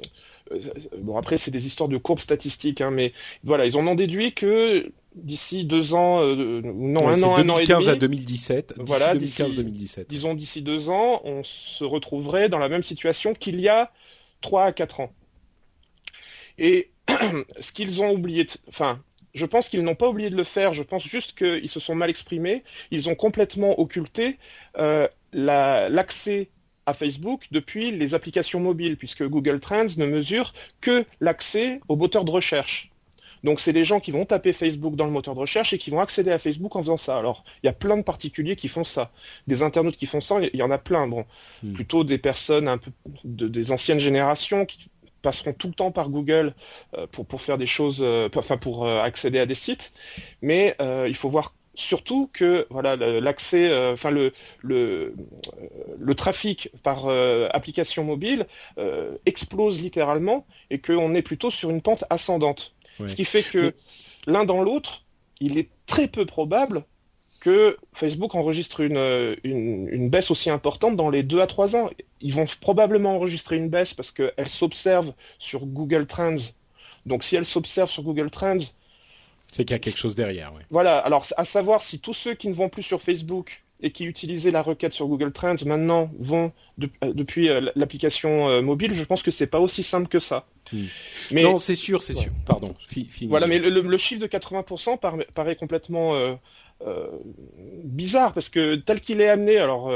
euh, 0.52 0.58
bon 0.98 1.16
après 1.16 1.38
c'est 1.38 1.50
des 1.50 1.66
histoires 1.66 1.88
de 1.88 1.96
courbes 1.96 2.20
statistiques, 2.20 2.80
hein, 2.80 2.90
mais 2.90 3.12
voilà, 3.44 3.66
ils 3.66 3.76
en 3.76 3.86
ont 3.86 3.94
déduit 3.94 4.32
que 4.32 4.92
d'ici 5.14 5.64
deux 5.64 5.92
ans, 5.94 6.20
euh, 6.22 6.60
non, 6.62 7.06
Ouais, 7.06 7.18
un 7.18 7.22
an, 7.24 7.36
un 7.36 7.48
an 7.48 7.56
et 7.58 7.64
2015 7.66 7.88
à 7.88 7.96
demi, 7.96 8.16
2017. 8.16 8.74
D'ici 8.74 8.84
Voilà, 8.86 9.14
2015-2017. 9.14 10.06
disons 10.08 10.34
d'ici 10.34 10.62
deux 10.62 10.88
ans, 10.88 11.20
on 11.24 11.42
se 11.44 11.84
retrouverait 11.84 12.48
dans 12.48 12.58
la 12.58 12.68
même 12.68 12.82
situation 12.84 13.34
qu'il 13.34 13.60
y 13.60 13.68
a 13.68 13.90
trois 14.40 14.64
à 14.66 14.72
quatre 14.72 15.00
ans. 15.00 15.12
Et 16.60 16.90
ce 17.60 17.72
qu'ils 17.72 18.00
ont 18.00 18.12
oublié, 18.12 18.44
de... 18.44 18.50
enfin, 18.68 19.02
je 19.34 19.46
pense 19.46 19.68
qu'ils 19.68 19.82
n'ont 19.82 19.94
pas 19.96 20.08
oublié 20.08 20.30
de 20.30 20.36
le 20.36 20.44
faire, 20.44 20.74
je 20.74 20.82
pense 20.84 21.04
juste 21.04 21.36
qu'ils 21.36 21.68
se 21.70 21.80
sont 21.80 21.94
mal 21.96 22.10
exprimés, 22.10 22.62
ils 22.92 23.08
ont 23.08 23.14
complètement 23.16 23.78
occulté 23.80 24.38
euh, 24.78 25.08
la- 25.32 25.88
l'accès 25.88 26.50
à 26.86 26.94
Facebook 26.94 27.46
depuis 27.50 27.90
les 27.92 28.14
applications 28.14 28.60
mobiles, 28.60 28.96
puisque 28.96 29.24
Google 29.26 29.60
Trends 29.60 29.86
ne 29.96 30.06
mesure 30.06 30.52
que 30.80 31.04
l'accès 31.20 31.80
au 31.88 31.96
moteur 31.96 32.24
de 32.24 32.30
recherche. 32.30 32.90
Donc 33.42 33.60
c'est 33.60 33.72
les 33.72 33.86
gens 33.86 34.00
qui 34.00 34.10
vont 34.10 34.26
taper 34.26 34.52
Facebook 34.52 34.96
dans 34.96 35.06
le 35.06 35.12
moteur 35.12 35.34
de 35.34 35.40
recherche 35.40 35.72
et 35.72 35.78
qui 35.78 35.88
vont 35.90 36.00
accéder 36.00 36.30
à 36.30 36.38
Facebook 36.38 36.76
en 36.76 36.80
faisant 36.82 36.98
ça. 36.98 37.16
Alors, 37.16 37.42
il 37.62 37.66
y 37.66 37.70
a 37.70 37.72
plein 37.72 37.96
de 37.96 38.02
particuliers 38.02 38.54
qui 38.56 38.68
font 38.68 38.84
ça. 38.84 39.12
Des 39.46 39.62
internautes 39.62 39.96
qui 39.96 40.04
font 40.06 40.20
ça, 40.20 40.40
il 40.42 40.58
y 40.58 40.62
en 40.62 40.70
a 40.70 40.76
plein. 40.78 41.06
Bon, 41.06 41.24
Hmm. 41.62 41.72
plutôt 41.72 42.04
des 42.04 42.18
personnes 42.18 42.68
un 42.68 42.76
peu 42.78 42.90
de- 43.24 43.48
des 43.48 43.70
anciennes 43.72 43.98
générations 44.00 44.66
qui 44.66 44.90
passeront 45.22 45.52
tout 45.52 45.68
le 45.68 45.74
temps 45.74 45.90
par 45.90 46.08
Google 46.08 46.54
euh, 46.96 47.06
pour, 47.06 47.26
pour 47.26 47.40
faire 47.42 47.58
des 47.58 47.66
choses, 47.66 47.98
euh, 48.00 48.28
enfin 48.34 48.56
pour 48.56 48.86
euh, 48.86 49.00
accéder 49.00 49.38
à 49.38 49.46
des 49.46 49.54
sites. 49.54 49.92
Mais 50.42 50.76
il 51.06 51.14
faut 51.16 51.28
voir 51.28 51.54
surtout 51.74 52.28
que 52.32 52.66
voilà 52.68 52.96
le- 52.96 53.20
l'accès, 53.20 53.70
euh, 53.70 53.94
enfin 53.94 54.10
le, 54.10 54.32
le, 54.60 55.14
le 55.98 56.14
trafic 56.14 56.68
par 56.82 57.06
euh, 57.06 57.48
application 57.52 58.04
mobile 58.04 58.46
euh, 58.76 59.16
explose 59.24 59.80
littéralement 59.80 60.46
et 60.70 60.78
qu'on 60.78 61.14
est 61.14 61.22
plutôt 61.22 61.50
sur 61.50 61.70
une 61.70 61.80
pente 61.80 62.04
ascendante. 62.10 62.74
Ouais. 62.98 63.08
Ce 63.08 63.14
qui 63.14 63.24
fait 63.24 63.42
que 63.42 63.74
l'un 64.26 64.44
dans 64.44 64.62
l'autre, 64.62 65.04
il 65.40 65.56
est 65.58 65.70
très 65.86 66.08
peu 66.08 66.26
probable 66.26 66.84
que 67.40 67.78
Facebook 67.94 68.34
enregistre 68.34 68.80
une, 68.80 68.98
une, 69.44 69.88
une 69.88 70.10
baisse 70.10 70.30
aussi 70.30 70.50
importante 70.50 70.96
dans 70.96 71.08
les 71.08 71.22
deux 71.22 71.40
à 71.40 71.46
trois 71.46 71.74
ans. 71.76 71.88
Ils 72.20 72.34
vont 72.34 72.46
probablement 72.60 73.16
enregistrer 73.16 73.56
une 73.56 73.68
baisse 73.68 73.94
parce 73.94 74.10
qu'elle 74.10 74.48
s'observe 74.48 75.12
sur 75.38 75.64
Google 75.66 76.06
Trends. 76.06 76.36
Donc 77.06 77.24
si 77.24 77.36
elle 77.36 77.46
s'observe 77.46 77.90
sur 77.90 78.02
Google 78.02 78.30
Trends, 78.30 78.58
C'est 79.52 79.64
qu'il 79.64 79.74
y 79.74 79.76
a 79.76 79.78
quelque 79.78 79.98
chose 79.98 80.14
derrière. 80.14 80.52
Ouais. 80.54 80.62
voilà, 80.70 80.98
alors 80.98 81.26
à 81.36 81.44
savoir 81.44 81.82
si 81.82 81.98
tous 81.98 82.14
ceux 82.14 82.34
qui 82.34 82.48
ne 82.48 82.54
vont 82.54 82.68
plus 82.68 82.82
sur 82.82 83.00
Facebook 83.00 83.62
et 83.82 83.90
qui 83.92 84.04
utilisaient 84.04 84.50
la 84.50 84.60
requête 84.60 84.92
sur 84.92 85.06
Google 85.08 85.32
Trends 85.32 85.56
maintenant 85.64 86.10
vont 86.18 86.52
de- 86.76 86.90
euh, 87.02 87.14
depuis 87.14 87.48
euh, 87.48 87.70
l'application 87.74 88.48
euh, 88.50 88.60
mobile, 88.60 88.92
je 88.92 89.02
pense 89.04 89.22
que 89.22 89.30
c'est 89.30 89.46
pas 89.46 89.58
aussi 89.58 89.82
simple 89.82 90.06
que 90.08 90.20
ça. 90.20 90.46
Hmm. 90.70 90.84
Mais 91.30 91.42
Non, 91.42 91.56
c'est 91.56 91.74
sûr, 91.74 92.02
c'est 92.02 92.14
Ouais. 92.14 92.24
sûr. 92.24 92.32
Pardon. 92.44 92.74
fi- 92.86 93.06
fini. 93.06 93.30
voilà, 93.30 93.46
mais 93.46 93.58
le, 93.58 93.96
chiffre 93.96 94.20
de 94.20 94.26
80% 94.26 94.98
par- 94.98 95.16
paraît 95.34 95.56
complètement 95.56 96.12
bizarre 97.84 98.32
parce 98.32 98.48
que 98.48 98.74
tel 98.76 99.00
qu'il 99.00 99.20
est 99.20 99.28
amené, 99.28 99.56
alors 99.58 99.90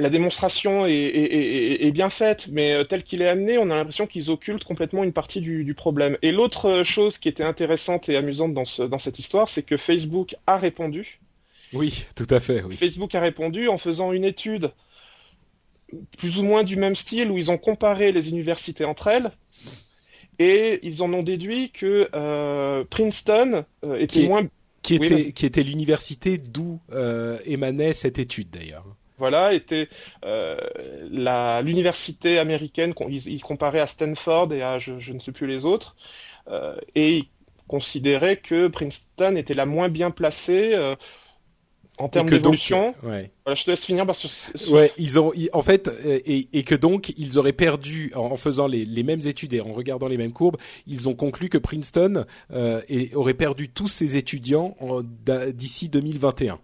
la 0.00 0.10
démonstration 0.10 0.86
est, 0.86 0.92
est- 0.92 1.34
est- 1.34 1.86
est 1.86 1.90
bien 1.92 2.10
faite, 2.10 2.48
mais 2.50 2.72
euh, 2.72 2.84
tel 2.84 3.04
qu'il 3.04 3.22
est 3.22 3.28
amené, 3.28 3.58
on 3.58 3.70
a 3.70 3.76
l'impression 3.76 4.06
qu'ils 4.06 4.30
occultent 4.30 4.64
complètement 4.64 5.04
une 5.04 5.12
partie 5.12 5.40
du, 5.40 5.64
du 5.64 5.74
problème. 5.74 6.16
Et 6.22 6.32
l'autre 6.32 6.66
euh, 6.68 6.84
chose 6.84 7.18
qui 7.18 7.28
était 7.28 7.44
intéressante 7.44 8.08
et 8.08 8.16
amusante 8.16 8.54
dans, 8.54 8.64
ce, 8.64 8.82
dans 8.82 8.98
cette 8.98 9.18
histoire, 9.18 9.48
c'est 9.48 9.62
que 9.62 9.76
Facebook 9.76 10.34
a 10.46 10.56
répondu. 10.58 11.20
Oui, 11.72 12.06
tout 12.16 12.26
à 12.30 12.40
fait. 12.40 12.62
Oui. 12.62 12.76
Facebook 12.76 13.14
a 13.14 13.20
répondu 13.20 13.68
en 13.68 13.78
faisant 13.78 14.12
une 14.12 14.24
étude 14.24 14.70
plus 16.18 16.38
ou 16.38 16.42
moins 16.42 16.64
du 16.64 16.76
même 16.76 16.96
style 16.96 17.30
où 17.30 17.38
ils 17.38 17.50
ont 17.50 17.58
comparé 17.58 18.10
les 18.10 18.28
universités 18.28 18.84
entre 18.84 19.06
elles 19.08 19.30
et 20.40 20.80
ils 20.82 21.02
en 21.02 21.12
ont 21.12 21.22
déduit 21.22 21.70
que 21.70 22.08
euh, 22.14 22.82
Princeton 22.90 23.64
euh, 23.86 23.96
était 23.96 24.20
Qui 24.22 24.26
moins 24.28 24.42
Qui 24.82 24.96
était 24.96 25.08
vas-y. 25.08 25.32
qui 25.32 25.46
était 25.46 25.62
l'université 25.62 26.38
d'où 26.38 26.80
euh, 26.92 27.38
émanait 27.44 27.92
cette 27.92 28.18
étude 28.18 28.50
d'ailleurs. 28.50 28.84
Voilà 29.18 29.52
était 29.54 29.88
euh, 30.24 30.56
l'université 31.62 32.38
américaine 32.38 32.94
ils, 33.08 33.26
ils 33.28 33.42
comparaient 33.42 33.80
à 33.80 33.86
Stanford 33.86 34.52
et 34.52 34.62
à 34.62 34.78
je, 34.78 34.98
je 34.98 35.12
ne 35.12 35.20
sais 35.20 35.32
plus 35.32 35.46
les 35.46 35.64
autres 35.64 35.96
euh, 36.48 36.76
et 36.94 37.18
ils 37.18 37.28
considéraient 37.68 38.36
que 38.36 38.68
Princeton 38.68 39.36
était 39.36 39.54
la 39.54 39.66
moins 39.66 39.88
bien 39.88 40.10
placée 40.10 40.74
euh, 40.74 40.96
en 41.98 42.08
termes 42.08 42.28
d'évolution. 42.28 42.94
Ouais. 43.04 43.30
Voilà, 43.44 43.54
je 43.54 43.64
te 43.64 43.70
laisse 43.70 43.84
finir 43.84 44.04
parce 44.04 44.22
que 44.22 44.70
Ouais, 44.70 44.90
ils 44.96 45.18
ont, 45.18 45.32
ils- 45.34 45.48
en 45.52 45.62
fait, 45.62 45.88
et, 46.04 46.48
et 46.52 46.64
que 46.64 46.74
donc 46.74 47.12
ils 47.16 47.38
auraient 47.38 47.52
perdu 47.52 48.10
en, 48.16 48.32
en 48.32 48.36
faisant 48.36 48.66
les, 48.66 48.84
les 48.84 49.02
mêmes 49.04 49.20
études 49.24 49.52
et 49.54 49.60
en 49.60 49.72
regardant 49.72 50.08
les 50.08 50.16
mêmes 50.16 50.32
courbes, 50.32 50.56
ils 50.86 51.08
ont 51.08 51.14
conclu 51.14 51.48
que 51.48 51.58
Princeton 51.58 52.24
et, 52.88 53.14
aurait 53.14 53.34
perdu 53.34 53.68
tous 53.68 53.88
ses 53.88 54.16
étudiants 54.16 54.76
d'ici 55.52 55.88
2021. 55.88 56.58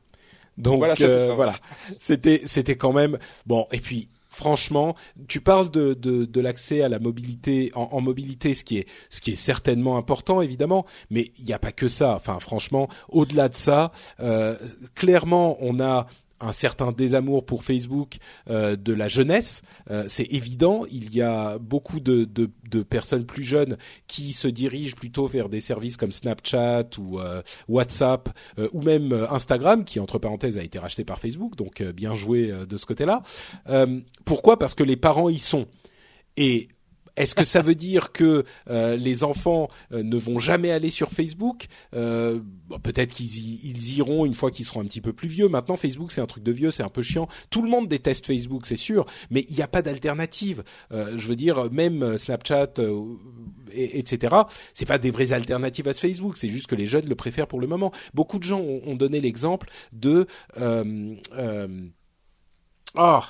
Donc 0.61 0.79
Voilà, 0.79 0.97
c'était 0.97 1.11
euh, 1.11 1.35
voilà, 1.35 1.57
c'était 1.99 2.43
c'était 2.47 2.77
quand 2.77 2.93
même 2.93 3.19
bon. 3.47 3.67
Et 3.73 3.81
puis 3.81 4.09
franchement, 4.29 4.95
tu 5.29 5.41
parles 5.41 5.71
de 5.71 5.95
de, 5.95 6.25
de 6.25 6.41
l'accès 6.41 6.83
à 6.83 6.89
la 6.89 6.99
mobilité 6.99 7.73
en, 7.75 7.89
en 7.93 8.01
mobilité, 8.01 8.55
ce 8.55 8.65
qui 8.65 8.79
est 8.79 8.87
ce 9.09 9.21
qui 9.21 9.33
est 9.33 9.37
certainement 9.37 9.97
important 9.97 10.41
évidemment, 10.41 10.87
mais 11.11 11.33
il 11.39 11.45
n'y 11.45 11.53
a 11.53 11.59
pas 11.59 11.73
que 11.73 11.89
ça. 11.89 12.15
Enfin 12.15 12.39
franchement, 12.41 12.89
au-delà 13.09 13.49
de 13.49 13.57
ça, 13.57 13.93
euh, 14.21 14.57
clairement 14.95 15.57
on 15.61 15.81
a 15.81 16.07
un 16.41 16.53
certain 16.53 16.93
désamour 16.93 17.45
pour 17.45 17.65
Facebook 17.65 18.17
euh, 18.49 18.77
de 18.77 18.93
la 18.93 19.09
jeunesse. 19.09 19.63
Euh, 19.91 20.05
c'est 20.09 20.27
évident, 20.31 20.85
il 20.91 21.15
y 21.15 21.23
a 21.23 21.59
beaucoup 21.59 22.01
de, 22.01 22.25
de, 22.25 22.51
de, 22.69 22.83
personnes 22.83 23.27
plus 23.27 23.45
jeunes 23.45 23.77
qui 24.07 24.33
se 24.33 24.49
dirigent 24.49 24.97
plutôt 24.97 25.27
vers 25.27 25.49
des 25.49 25.61
services 25.61 25.97
comme 25.97 26.13
Snapchat 26.13 26.85
ou 26.99 27.21
euh, 27.21 27.43
WhatsApp 27.69 28.31
ou 28.73 28.83
même 28.83 29.13
Instagram, 29.31 29.85
qui 29.85 30.01
entre 30.01 30.19
parenthèses 30.19 30.59
a 30.59 30.63
été 30.63 30.79
racheté 30.79 31.05
par 31.05 31.19
Facebook, 31.19 31.57
donc 31.57 31.83
bien 31.83 32.15
joué 32.15 32.53
de 32.69 32.77
ce 32.77 32.87
côté-là. 32.87 33.23
pourquoi? 34.25 34.59
Parce 34.59 34.75
que 34.75 34.83
les 34.83 34.97
parents 34.97 35.29
y 35.29 35.39
sont. 35.39 35.67
Et 36.37 36.69
est-ce 37.17 37.35
que 37.35 37.45
ça 37.45 37.63
veut 37.63 37.75
dire 37.75 38.13
que 38.13 38.45
euh, 38.69 38.97
les 38.97 39.25
enfants 39.25 39.69
euh, 39.93 40.03
ne 40.03 40.17
vont 40.17 40.39
jamais 40.39 40.71
aller 40.71 40.91
sur 40.91 41.11
Facebook? 41.11 41.67
Euh, 41.95 42.41
Peut-être 42.83 43.13
qu'ils 43.13 43.99
iront 43.99 44.25
une 44.25 44.35
fois 44.35 44.51
qu'ils 44.51 44.65
seront 44.65 44.81
un 44.81 44.85
petit 44.85 45.01
peu 45.01 45.13
plus 45.13 45.29
vieux. 45.29 45.49
Maintenant, 45.49 45.77
Facebook, 45.77 46.13
c'est 46.13 46.21
un 46.21 46.27
truc 46.27 46.45
de 46.45 46.53
vieux, 46.53 46.71
c'est 46.71 46.85
un 46.85 46.89
peu 46.89 47.03
chiant. 47.03 47.27
Tout 47.51 47.63
le 47.63 47.69
monde 47.69 47.89
déteste 47.89 48.27
Facebook, 48.27 48.65
c'est 48.65 48.77
sûr, 48.77 49.07
mais 49.31 49.45
il 49.49 49.57
n'y 49.57 49.63
a 49.63 49.67
pas 49.69 49.83
d'alternative. 49.83 50.63
je 50.91 51.27
veux 51.27 51.35
dire, 51.35 51.71
même 51.73 52.17
Snapchat, 52.17 52.75
et, 53.73 53.99
etc. 53.99 54.37
C'est 54.73 54.87
pas 54.87 54.99
des 54.99 55.11
vraies 55.11 55.33
alternatives 55.33 55.89
à 55.89 55.95
Facebook. 55.95 56.37
C'est 56.37 56.49
juste 56.49 56.69
que 56.69 56.77
les 56.77 56.87
jeunes 56.87 57.09
le 57.09 57.17
préfèrent 57.17 57.49
pour 57.49 57.61
le 57.61 57.67
moment. 57.67 57.93
Beaucoup 58.15 58.39
de 58.39 58.45
gens 58.45 58.61
ont, 58.61 58.95
donné 58.95 59.21
l'exemple 59.21 59.69
de 59.93 60.27
ah, 62.95 63.25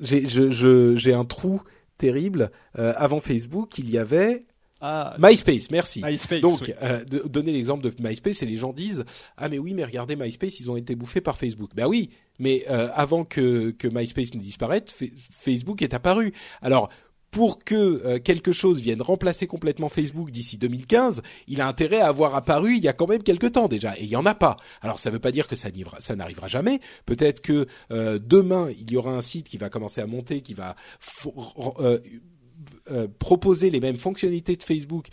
j'ai 0.00 1.14
un 1.14 1.24
trou 1.24 1.62
terrible. 1.98 2.50
Euh, 2.78 2.94
avant 2.96 3.20
Facebook, 3.20 3.78
il 3.78 3.90
y 3.90 3.98
avait 3.98 4.46
ah, 4.80 5.16
MySpace, 5.18 5.70
merci. 5.72 6.02
Donc, 6.40 6.72
euh, 6.82 7.04
donner 7.04 7.52
l'exemple 7.52 7.82
de 7.82 7.92
MySpace, 8.00 8.42
et 8.42 8.46
les 8.46 8.56
gens 8.56 8.72
disent 8.72 9.04
ah 9.36 9.48
mais 9.48 9.58
oui, 9.58 9.74
mais 9.74 9.84
regardez 9.84 10.14
MySpace, 10.14 10.60
ils 10.60 10.70
ont 10.70 10.76
été 10.76 10.94
bouffés 10.94 11.20
par 11.20 11.36
Facebook. 11.36 11.70
Ben 11.74 11.86
oui, 11.86 12.10
mais 12.38 12.64
euh, 12.70 12.88
avant 12.94 13.24
que 13.24 13.70
que 13.70 13.88
MySpace 13.88 14.34
ne 14.34 14.40
disparaisse, 14.40 14.94
Facebook 15.32 15.82
est 15.82 15.94
apparu. 15.94 16.32
Alors 16.62 16.88
pour 17.30 17.64
que 17.64 17.74
euh, 17.74 18.18
quelque 18.18 18.52
chose 18.52 18.80
vienne 18.80 19.02
remplacer 19.02 19.46
complètement 19.46 19.88
Facebook 19.88 20.30
d'ici 20.30 20.58
2015, 20.58 21.22
il 21.46 21.60
a 21.60 21.68
intérêt 21.68 22.00
à 22.00 22.08
avoir 22.08 22.34
apparu 22.34 22.76
il 22.76 22.82
y 22.82 22.88
a 22.88 22.92
quand 22.92 23.06
même 23.06 23.22
quelques 23.22 23.52
temps 23.52 23.68
déjà, 23.68 23.96
et 23.98 24.04
il 24.04 24.08
y 24.08 24.16
en 24.16 24.26
a 24.26 24.34
pas. 24.34 24.56
Alors 24.80 24.98
ça 24.98 25.10
ne 25.10 25.14
veut 25.14 25.20
pas 25.20 25.32
dire 25.32 25.46
que 25.48 25.56
ça 25.56 26.16
n'arrivera 26.16 26.48
jamais. 26.48 26.80
Peut-être 27.06 27.40
que 27.40 27.66
euh, 27.90 28.18
demain 28.22 28.68
il 28.70 28.90
y 28.90 28.96
aura 28.96 29.12
un 29.12 29.20
site 29.20 29.48
qui 29.48 29.58
va 29.58 29.68
commencer 29.68 30.00
à 30.00 30.06
monter, 30.06 30.40
qui 30.40 30.54
va 30.54 30.74
euh, 32.90 33.06
proposer 33.18 33.70
les 33.70 33.80
mêmes 33.80 33.98
fonctionnalités 33.98 34.56
de 34.56 34.62
Facebook 34.62 35.08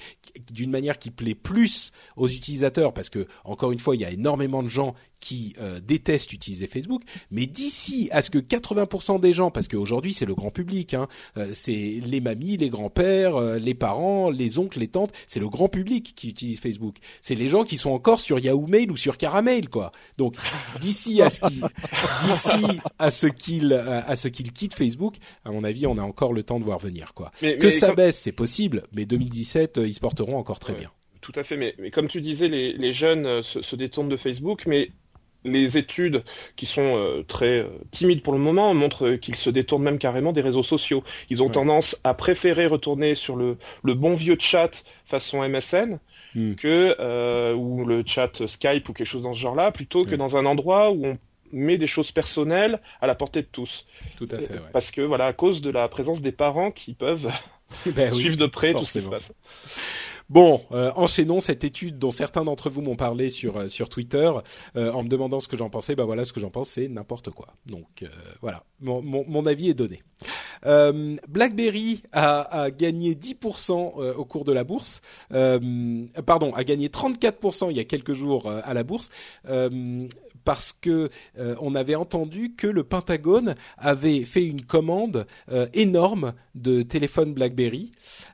d'une 0.51 0.71
manière 0.71 0.97
qui 0.97 1.11
plaît 1.11 1.35
plus 1.35 1.91
aux 2.15 2.27
utilisateurs, 2.27 2.93
parce 2.93 3.09
que 3.09 3.27
encore 3.43 3.71
une 3.71 3.79
fois 3.79 3.95
il 3.95 4.01
y 4.01 4.05
a 4.05 4.11
énormément 4.11 4.63
de 4.63 4.67
gens 4.67 4.95
qui 5.19 5.55
euh, 5.59 5.79
détestent 5.79 6.33
utiliser 6.33 6.67
Facebook, 6.67 7.01
mais 7.31 7.45
d'ici 7.45 8.09
à 8.11 8.21
ce 8.21 8.29
que 8.29 8.37
80% 8.37 9.19
des 9.19 9.33
gens, 9.33 9.51
parce 9.51 9.67
qu'aujourd'hui 9.67 10.13
c'est 10.13 10.25
le 10.25 10.35
grand 10.35 10.51
public, 10.51 10.93
hein, 10.93 11.07
euh, 11.37 11.49
c'est 11.53 11.99
les 12.05 12.21
mamies, 12.21 12.57
les 12.57 12.69
grands-pères, 12.69 13.35
euh, 13.35 13.57
les 13.57 13.73
parents, 13.73 14.29
les 14.29 14.59
oncles, 14.59 14.79
les 14.79 14.87
tantes, 14.87 15.11
c'est 15.27 15.39
le 15.39 15.49
grand 15.49 15.69
public 15.69 16.13
qui 16.15 16.29
utilise 16.29 16.59
Facebook. 16.59 16.97
C'est 17.21 17.35
les 17.35 17.47
gens 17.47 17.63
qui 17.63 17.77
sont 17.77 17.91
encore 17.91 18.19
sur 18.19 18.39
Yahoo 18.39 18.67
Mail 18.67 18.91
ou 18.91 18.97
sur 18.97 19.17
Caramel, 19.17 19.69
quoi. 19.69 19.91
Donc 20.17 20.35
d'ici 20.81 21.21
à 21.21 21.29
ce 21.29 21.41
qu'ils, 21.41 21.63
d'ici 22.25 22.79
à 22.99 23.11
ce 23.11 23.27
qu'ils, 23.27 23.73
à 23.73 24.15
ce 24.15 24.27
qu'ils 24.27 24.51
quittent 24.51 24.75
Facebook, 24.75 25.15
à 25.43 25.51
mon 25.51 25.63
avis, 25.63 25.87
on 25.87 25.97
a 25.97 26.03
encore 26.03 26.33
le 26.33 26.43
temps 26.43 26.59
de 26.59 26.65
voir 26.65 26.79
venir, 26.79 27.13
quoi. 27.13 27.31
que 27.41 27.69
ça 27.69 27.93
baisse, 27.93 28.19
c'est 28.19 28.31
possible, 28.31 28.83
mais 28.91 29.05
2017, 29.05 29.79
ils 29.83 29.93
se 29.93 29.99
porteront 29.99 30.37
encore 30.37 30.59
très 30.59 30.73
bien. 30.73 30.91
Tout 31.21 31.33
à 31.35 31.43
fait, 31.43 31.57
mais, 31.57 31.73
mais, 31.79 31.89
comme 31.89 32.07
tu 32.07 32.21
disais, 32.21 32.47
les, 32.47 32.73
les 32.73 32.93
jeunes 32.93 33.41
se, 33.41 33.63
se, 33.63 33.75
détournent 33.75 34.09
de 34.09 34.17
Facebook, 34.17 34.65
mais 34.67 34.91
les 35.45 35.77
études 35.77 36.23
qui 36.55 36.65
sont 36.65 36.95
euh, 36.97 37.23
très 37.23 37.59
euh, 37.59 37.67
timides 37.91 38.21
pour 38.21 38.33
le 38.33 38.39
moment 38.39 38.73
montrent 38.73 39.11
qu'ils 39.15 39.35
se 39.35 39.49
détournent 39.49 39.83
même 39.83 39.99
carrément 39.99 40.33
des 40.33 40.41
réseaux 40.41 40.63
sociaux. 40.63 41.03
Ils 41.29 41.41
ont 41.41 41.49
tendance 41.49 41.95
à 42.03 42.13
préférer 42.13 42.65
retourner 42.65 43.15
sur 43.15 43.35
le, 43.35 43.57
bon 43.83 44.15
vieux 44.15 44.37
chat 44.39 44.83
façon 45.05 45.47
MSN 45.47 45.99
hmm. 46.33 46.55
que 46.55 46.95
euh, 46.99 47.53
ou 47.53 47.85
le 47.85 48.03
chat 48.05 48.45
Skype 48.47 48.89
ou 48.89 48.93
quelque 48.93 49.07
chose 49.07 49.23
dans 49.23 49.33
ce 49.33 49.39
genre-là, 49.39 49.71
plutôt 49.71 50.03
que 50.03 50.15
dans 50.15 50.35
un 50.35 50.45
endroit 50.45 50.91
où 50.91 51.05
on 51.05 51.17
met 51.51 51.77
des 51.77 51.87
choses 51.87 52.11
personnelles 52.11 52.79
à 53.01 53.07
la 53.07 53.15
portée 53.15 53.43
de 53.43 53.47
tous. 53.51 53.85
Tout 54.17 54.27
à 54.31 54.39
fait. 54.39 54.59
Parce 54.73 54.91
que 54.91 55.01
voilà, 55.01 55.27
à 55.27 55.33
cause 55.33 55.61
de 55.61 55.69
la 55.69 55.87
présence 55.87 56.21
des 56.21 56.31
parents 56.31 56.71
qui 56.71 56.93
peuvent 56.95 57.31
ben 57.85 58.13
suivre 58.13 58.37
de 58.37 58.47
près 58.47 58.73
tout 58.73 58.85
ce 58.85 58.99
qui 58.99 59.05
se 59.05 59.09
passe. 59.09 59.31
Bon, 60.29 60.61
euh, 60.71 60.91
enchaînons 60.95 61.39
cette 61.39 61.63
étude 61.63 61.99
dont 61.99 62.09
certains 62.09 62.43
d'entre 62.43 62.71
vous 62.71 62.81
m'ont 62.81 62.95
parlé 62.95 63.29
sur 63.29 63.57
euh, 63.57 63.67
sur 63.67 63.89
Twitter 63.89 64.31
euh, 64.75 64.91
en 64.91 65.03
me 65.03 65.07
demandant 65.07 65.39
ce 65.39 65.47
que 65.47 65.55
j'en 65.55 65.69
pensais. 65.69 65.95
Bah 65.95 66.05
voilà, 66.05 66.25
ce 66.25 66.33
que 66.33 66.39
j'en 66.39 66.49
pense, 66.49 66.69
c'est 66.69 66.87
n'importe 66.87 67.29
quoi. 67.29 67.49
Donc 67.67 68.03
voilà, 68.41 68.63
mon, 68.81 69.45
avis 69.45 69.69
est 69.69 69.73
donné. 69.73 70.01
BlackBerry 70.63 72.01
a, 72.11 72.63
a, 72.63 72.71
gagné 72.71 73.13
10% 73.13 74.13
au 74.15 74.25
cours 74.25 74.45
de 74.45 74.51
la 74.51 74.63
bourse. 74.63 75.01
pardon, 75.29 76.53
a 76.53 76.63
gagné 76.63 76.87
34% 76.87 77.69
il 77.69 77.77
y 77.77 77.79
a 77.79 77.83
quelques 77.83 78.13
jours 78.13 78.49
à 78.49 78.73
la 78.73 78.83
bourse 78.83 79.09
parce 80.45 80.71
que 80.71 81.09
euh, 81.37 81.55
on 81.59 81.75
avait 81.75 81.95
entendu 81.95 82.53
que 82.55 82.67
le 82.67 82.85
Pentagone 82.85 83.55
avait 83.77 84.21
fait 84.21 84.45
une 84.45 84.61
commande 84.61 85.25
euh, 85.51 85.67
énorme 85.73 86.33
de 86.53 86.83
téléphone 86.83 87.33
BlackBerry 87.33 87.91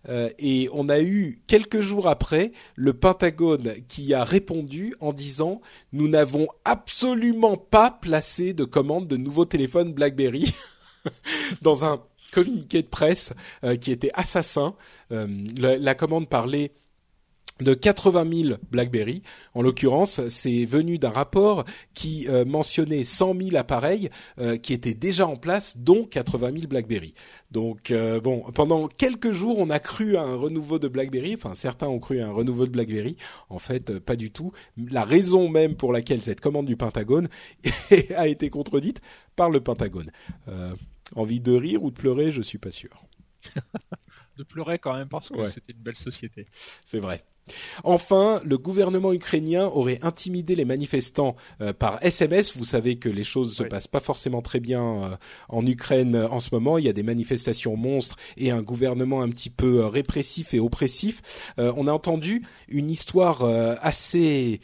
euh, 0.09 0.29
et 0.37 0.69
on 0.73 0.89
a 0.89 0.99
eu 1.01 1.41
quelques 1.47 1.81
jours 1.81 2.07
après 2.07 2.51
le 2.75 2.93
Pentagone 2.93 3.73
qui 3.87 4.13
a 4.13 4.23
répondu 4.23 4.93
en 4.99 5.13
disant 5.13 5.61
nous 5.93 6.07
n'avons 6.07 6.47
absolument 6.65 7.57
pas 7.57 7.89
placé 7.89 8.53
de 8.53 8.65
commande 8.65 9.07
de 9.07 9.17
nouveaux 9.17 9.45
téléphones 9.45 9.93
BlackBerry 9.93 10.53
dans 11.61 11.85
un 11.85 12.03
communiqué 12.33 12.81
de 12.81 12.87
presse 12.87 13.33
qui 13.81 13.91
était 13.91 14.11
assassin. 14.13 14.75
la, 15.09 15.95
commande 15.95 16.29
parlait 16.29 16.71
de 17.61 17.73
80 17.73 18.43
000 18.43 18.57
BlackBerry. 18.71 19.21
En 19.53 19.61
l'occurrence, 19.61 20.27
c'est 20.29 20.65
venu 20.65 20.97
d'un 20.97 21.09
rapport 21.09 21.65
qui 21.93 22.27
euh, 22.27 22.45
mentionnait 22.45 23.03
100 23.03 23.35
000 23.35 23.55
appareils 23.55 24.09
euh, 24.39 24.57
qui 24.57 24.73
étaient 24.73 24.93
déjà 24.93 25.27
en 25.27 25.35
place, 25.35 25.77
dont 25.77 26.05
80 26.05 26.51
000 26.53 26.67
BlackBerry. 26.67 27.13
Donc 27.51 27.91
euh, 27.91 28.19
bon, 28.19 28.43
pendant 28.53 28.87
quelques 28.87 29.31
jours, 29.31 29.59
on 29.59 29.69
a 29.69 29.79
cru 29.79 30.17
à 30.17 30.23
un 30.23 30.35
renouveau 30.35 30.79
de 30.79 30.87
BlackBerry. 30.87 31.35
Enfin, 31.35 31.53
certains 31.53 31.87
ont 31.87 31.99
cru 31.99 32.19
à 32.21 32.27
un 32.27 32.31
renouveau 32.31 32.65
de 32.65 32.71
BlackBerry. 32.71 33.17
En 33.49 33.59
fait, 33.59 33.99
pas 33.99 34.15
du 34.15 34.31
tout. 34.31 34.51
La 34.77 35.03
raison 35.03 35.49
même 35.49 35.75
pour 35.75 35.93
laquelle 35.93 36.23
cette 36.23 36.41
commande 36.41 36.65
du 36.65 36.77
Pentagone 36.77 37.29
a 38.15 38.27
été 38.27 38.49
contredite 38.49 39.01
par 39.35 39.49
le 39.49 39.61
Pentagone. 39.61 40.11
envie 41.15 41.39
de 41.39 41.53
rire 41.53 41.83
ou 41.83 41.91
de 41.91 41.95
pleurer, 41.95 42.31
je 42.31 42.41
suis 42.41 42.57
pas 42.57 42.71
sûr. 42.71 42.89
de 44.41 44.47
pleurer 44.47 44.79
quand 44.79 44.93
même 44.93 45.07
parce 45.07 45.29
que 45.29 45.49
c'était 45.49 45.73
une 45.73 45.83
belle 45.83 45.95
société. 45.95 46.47
C'est 46.83 46.99
vrai. 46.99 47.23
Enfin, 47.83 48.41
le 48.45 48.57
gouvernement 48.57 49.13
ukrainien 49.13 49.65
aurait 49.65 49.99
intimidé 50.03 50.55
les 50.55 50.65
manifestants 50.65 51.35
euh, 51.59 51.73
par 51.73 52.03
SMS. 52.03 52.55
Vous 52.55 52.63
savez 52.63 52.97
que 52.97 53.09
les 53.09 53.23
choses 53.23 53.49
ne 53.49 53.65
se 53.65 53.69
passent 53.69 53.87
pas 53.87 53.99
forcément 53.99 54.41
très 54.41 54.59
bien 54.59 54.83
euh, 54.83 55.15
en 55.49 55.65
Ukraine 55.65 56.15
euh, 56.15 56.29
en 56.29 56.39
ce 56.39 56.49
moment. 56.53 56.77
Il 56.77 56.85
y 56.85 56.89
a 56.89 56.93
des 56.93 57.03
manifestations 57.03 57.75
monstres 57.75 58.15
et 58.37 58.51
un 58.51 58.61
gouvernement 58.61 59.21
un 59.21 59.29
petit 59.29 59.49
peu 59.49 59.85
répressif 59.85 60.53
et 60.53 60.59
oppressif. 60.59 61.21
on 61.57 61.87
a 61.87 61.91
entendu 61.91 62.43
une 62.67 62.89
histoire 62.89 63.43
assez 63.81 64.59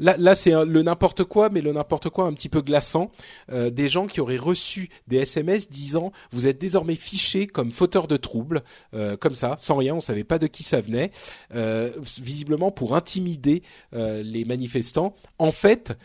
Là, 0.00 0.34
c'est 0.34 0.52
le 0.64 0.82
n'importe 0.82 1.24
quoi, 1.24 1.48
mais 1.50 1.60
le 1.60 1.72
n'importe 1.72 2.08
quoi 2.08 2.26
un 2.26 2.32
petit 2.32 2.48
peu 2.48 2.62
glaçant. 2.62 3.10
Euh, 3.50 3.70
des 3.70 3.88
gens 3.88 4.06
qui 4.06 4.20
auraient 4.20 4.36
reçu 4.36 4.90
des 5.06 5.18
SMS 5.18 5.68
disant 5.68 6.12
vous 6.30 6.46
êtes 6.46 6.58
désormais 6.58 6.94
fiché 6.94 7.46
comme 7.46 7.72
fauteur 7.72 8.06
de 8.06 8.16
troubles, 8.16 8.62
euh, 8.94 9.16
comme 9.16 9.34
ça, 9.34 9.56
sans 9.58 9.76
rien, 9.76 9.94
on 9.94 10.00
savait 10.00 10.24
pas 10.24 10.38
de 10.38 10.46
qui 10.46 10.62
ça 10.62 10.80
venait, 10.80 11.10
euh, 11.54 11.90
visiblement 12.20 12.70
pour 12.70 12.96
intimider 12.96 13.62
les 13.92 14.44
manifestants. 14.44 15.14
En 15.38 15.52
fait, 15.52 15.96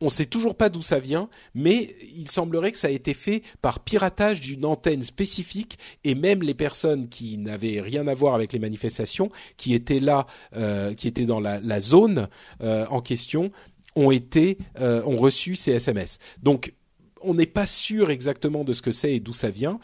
on 0.00 0.08
sait 0.08 0.26
toujours 0.26 0.56
pas 0.56 0.68
d'où 0.68 0.82
ça 0.82 0.98
vient, 0.98 1.28
mais 1.54 1.94
il 2.14 2.30
semblerait 2.30 2.72
que 2.72 2.78
ça 2.78 2.88
a 2.88 2.90
été 2.90 3.14
fait 3.14 3.42
par 3.60 3.80
piratage 3.80 4.40
d'une 4.40 4.64
antenne 4.64 5.02
spécifique 5.02 5.78
et 6.04 6.14
même 6.14 6.42
les 6.42 6.54
personnes 6.54 7.08
qui 7.08 7.36
n'avaient 7.38 7.80
rien 7.80 8.06
à 8.06 8.14
voir 8.14 8.34
avec 8.34 8.52
les 8.52 8.58
manifestations, 8.58 9.30
qui 9.56 9.74
étaient 9.74 10.00
là, 10.00 10.26
euh, 10.56 10.94
qui 10.94 11.06
étaient 11.06 11.26
dans 11.26 11.40
la, 11.40 11.80
zone 11.80 12.28
euh, 12.62 12.86
en 12.90 13.00
question, 13.00 13.52
ont 13.94 14.10
été, 14.10 14.58
euh, 14.80 15.02
ont 15.04 15.16
reçu 15.16 15.54
ces 15.56 15.72
SMS. 15.72 16.18
Donc 16.42 16.72
on 17.22 17.34
n'est 17.34 17.46
pas 17.46 17.66
sûr 17.66 18.10
exactement 18.10 18.64
de 18.64 18.72
ce 18.72 18.80
que 18.80 18.92
c'est 18.92 19.14
et 19.14 19.20
d'où 19.20 19.34
ça 19.34 19.50
vient, 19.50 19.78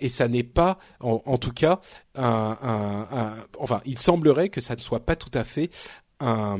et 0.00 0.08
ça 0.08 0.26
n'est 0.26 0.42
pas, 0.42 0.80
en, 0.98 1.38
tout 1.38 1.52
cas, 1.52 1.78
un, 2.16 3.36
enfin, 3.60 3.80
il 3.84 3.96
semblerait 3.96 4.48
que 4.48 4.60
ça 4.60 4.74
ne 4.74 4.80
soit 4.80 5.06
pas 5.06 5.14
tout 5.14 5.30
à 5.34 5.44
fait 5.44 5.70
un 6.18 6.58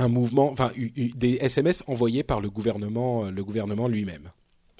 un 0.00 0.08
mouvement, 0.08 0.50
enfin 0.50 0.72
des 1.14 1.34
SMS 1.40 1.84
envoyés 1.86 2.22
par 2.22 2.40
le 2.40 2.50
gouvernement, 2.50 3.26
euh, 3.26 3.30
le 3.30 3.44
gouvernement 3.44 3.86
lui-même. 3.86 4.30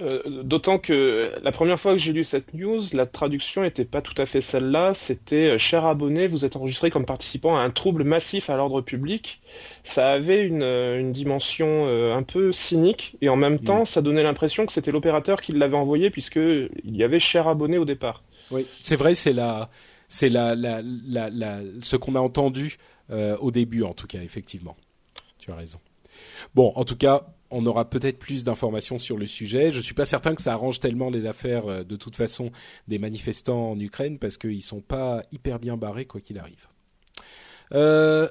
Euh, 0.00 0.22
d'autant 0.42 0.78
que 0.78 1.30
la 1.42 1.52
première 1.52 1.78
fois 1.78 1.92
que 1.92 1.98
j'ai 1.98 2.14
lu 2.14 2.24
cette 2.24 2.54
news, 2.54 2.82
la 2.94 3.04
traduction 3.04 3.60
n'était 3.60 3.84
pas 3.84 4.00
tout 4.00 4.14
à 4.16 4.24
fait 4.24 4.40
celle-là. 4.40 4.94
C'était 4.94 5.58
cher 5.58 5.84
abonné, 5.84 6.26
vous 6.26 6.46
êtes 6.46 6.56
enregistré 6.56 6.90
comme 6.90 7.04
participant 7.04 7.54
à 7.58 7.60
un 7.60 7.68
trouble 7.68 8.02
massif 8.02 8.48
à 8.48 8.56
l'ordre 8.56 8.80
public. 8.80 9.42
Ça 9.84 10.12
avait 10.12 10.46
une, 10.46 11.12
dimension 11.12 11.86
un 11.86 12.22
peu 12.22 12.50
cynique 12.50 13.18
et 13.20 13.28
en 13.28 13.36
même 13.36 13.56
mm. 13.56 13.64
temps, 13.64 13.84
ça 13.84 14.00
donnait 14.00 14.22
l'impression 14.22 14.64
que 14.64 14.72
c'était 14.72 14.90
l'opérateur 14.90 15.42
qui 15.42 15.52
l'avait 15.52 15.76
envoyé 15.76 16.08
puisque 16.08 16.36
il 16.36 16.96
y 16.96 17.02
avait 17.04 17.20
cher 17.20 17.46
abonné 17.46 17.76
au 17.76 17.84
départ. 17.84 18.22
Oui, 18.50 18.66
c'est 18.82 18.96
vrai, 18.96 19.14
c'est 19.14 19.34
la, 19.34 19.68
c'est 20.08 20.30
la, 20.30 20.54
la, 20.54 20.80
la, 21.28 21.58
ce 21.82 21.96
qu'on 21.96 22.14
a 22.14 22.20
entendu 22.20 22.78
au 23.10 23.50
début 23.50 23.82
en 23.82 23.92
tout 23.92 24.06
cas, 24.06 24.22
effectivement. 24.22 24.76
Tu 25.40 25.50
as 25.50 25.56
raison. 25.56 25.80
Bon, 26.54 26.72
en 26.76 26.84
tout 26.84 26.96
cas, 26.96 27.26
on 27.50 27.66
aura 27.66 27.88
peut-être 27.88 28.18
plus 28.18 28.44
d'informations 28.44 28.98
sur 28.98 29.16
le 29.16 29.26
sujet. 29.26 29.70
Je 29.70 29.80
suis 29.80 29.94
pas 29.94 30.06
certain 30.06 30.34
que 30.34 30.42
ça 30.42 30.52
arrange 30.52 30.80
tellement 30.80 31.10
les 31.10 31.26
affaires 31.26 31.66
euh, 31.66 31.84
de 31.84 31.96
toute 31.96 32.16
façon 32.16 32.50
des 32.88 32.98
manifestants 32.98 33.72
en 33.72 33.80
Ukraine 33.80 34.18
parce 34.18 34.36
qu'ils 34.36 34.62
sont 34.62 34.80
pas 34.80 35.22
hyper 35.32 35.58
bien 35.58 35.76
barrés 35.76 36.04
quoi 36.04 36.20
qu'il 36.20 36.38
arrive. 36.38 36.68
Euh, 37.72 38.28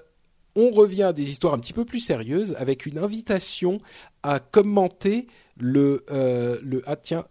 on 0.55 0.71
revient 0.71 1.03
à 1.03 1.13
des 1.13 1.29
histoires 1.29 1.53
un 1.53 1.59
petit 1.59 1.73
peu 1.73 1.85
plus 1.85 1.99
sérieuses 1.99 2.55
avec 2.57 2.85
une 2.85 2.97
invitation 2.97 3.77
à 4.23 4.39
commenter 4.39 5.27
le 5.57 6.05
euh, 6.11 6.81
ah 6.85 6.95
tiens 6.95 7.25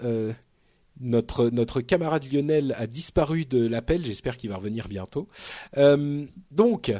notre 1.01 1.81
camarade 1.81 2.25
Lionel 2.33 2.75
a 2.77 2.89
disparu 2.89 3.45
de 3.45 3.65
l'appel. 3.65 4.05
J'espère 4.05 4.37
qu'il 4.37 4.51
va 4.51 4.57
revenir 4.57 4.89
bientôt. 4.89 5.29
donc 6.51 6.93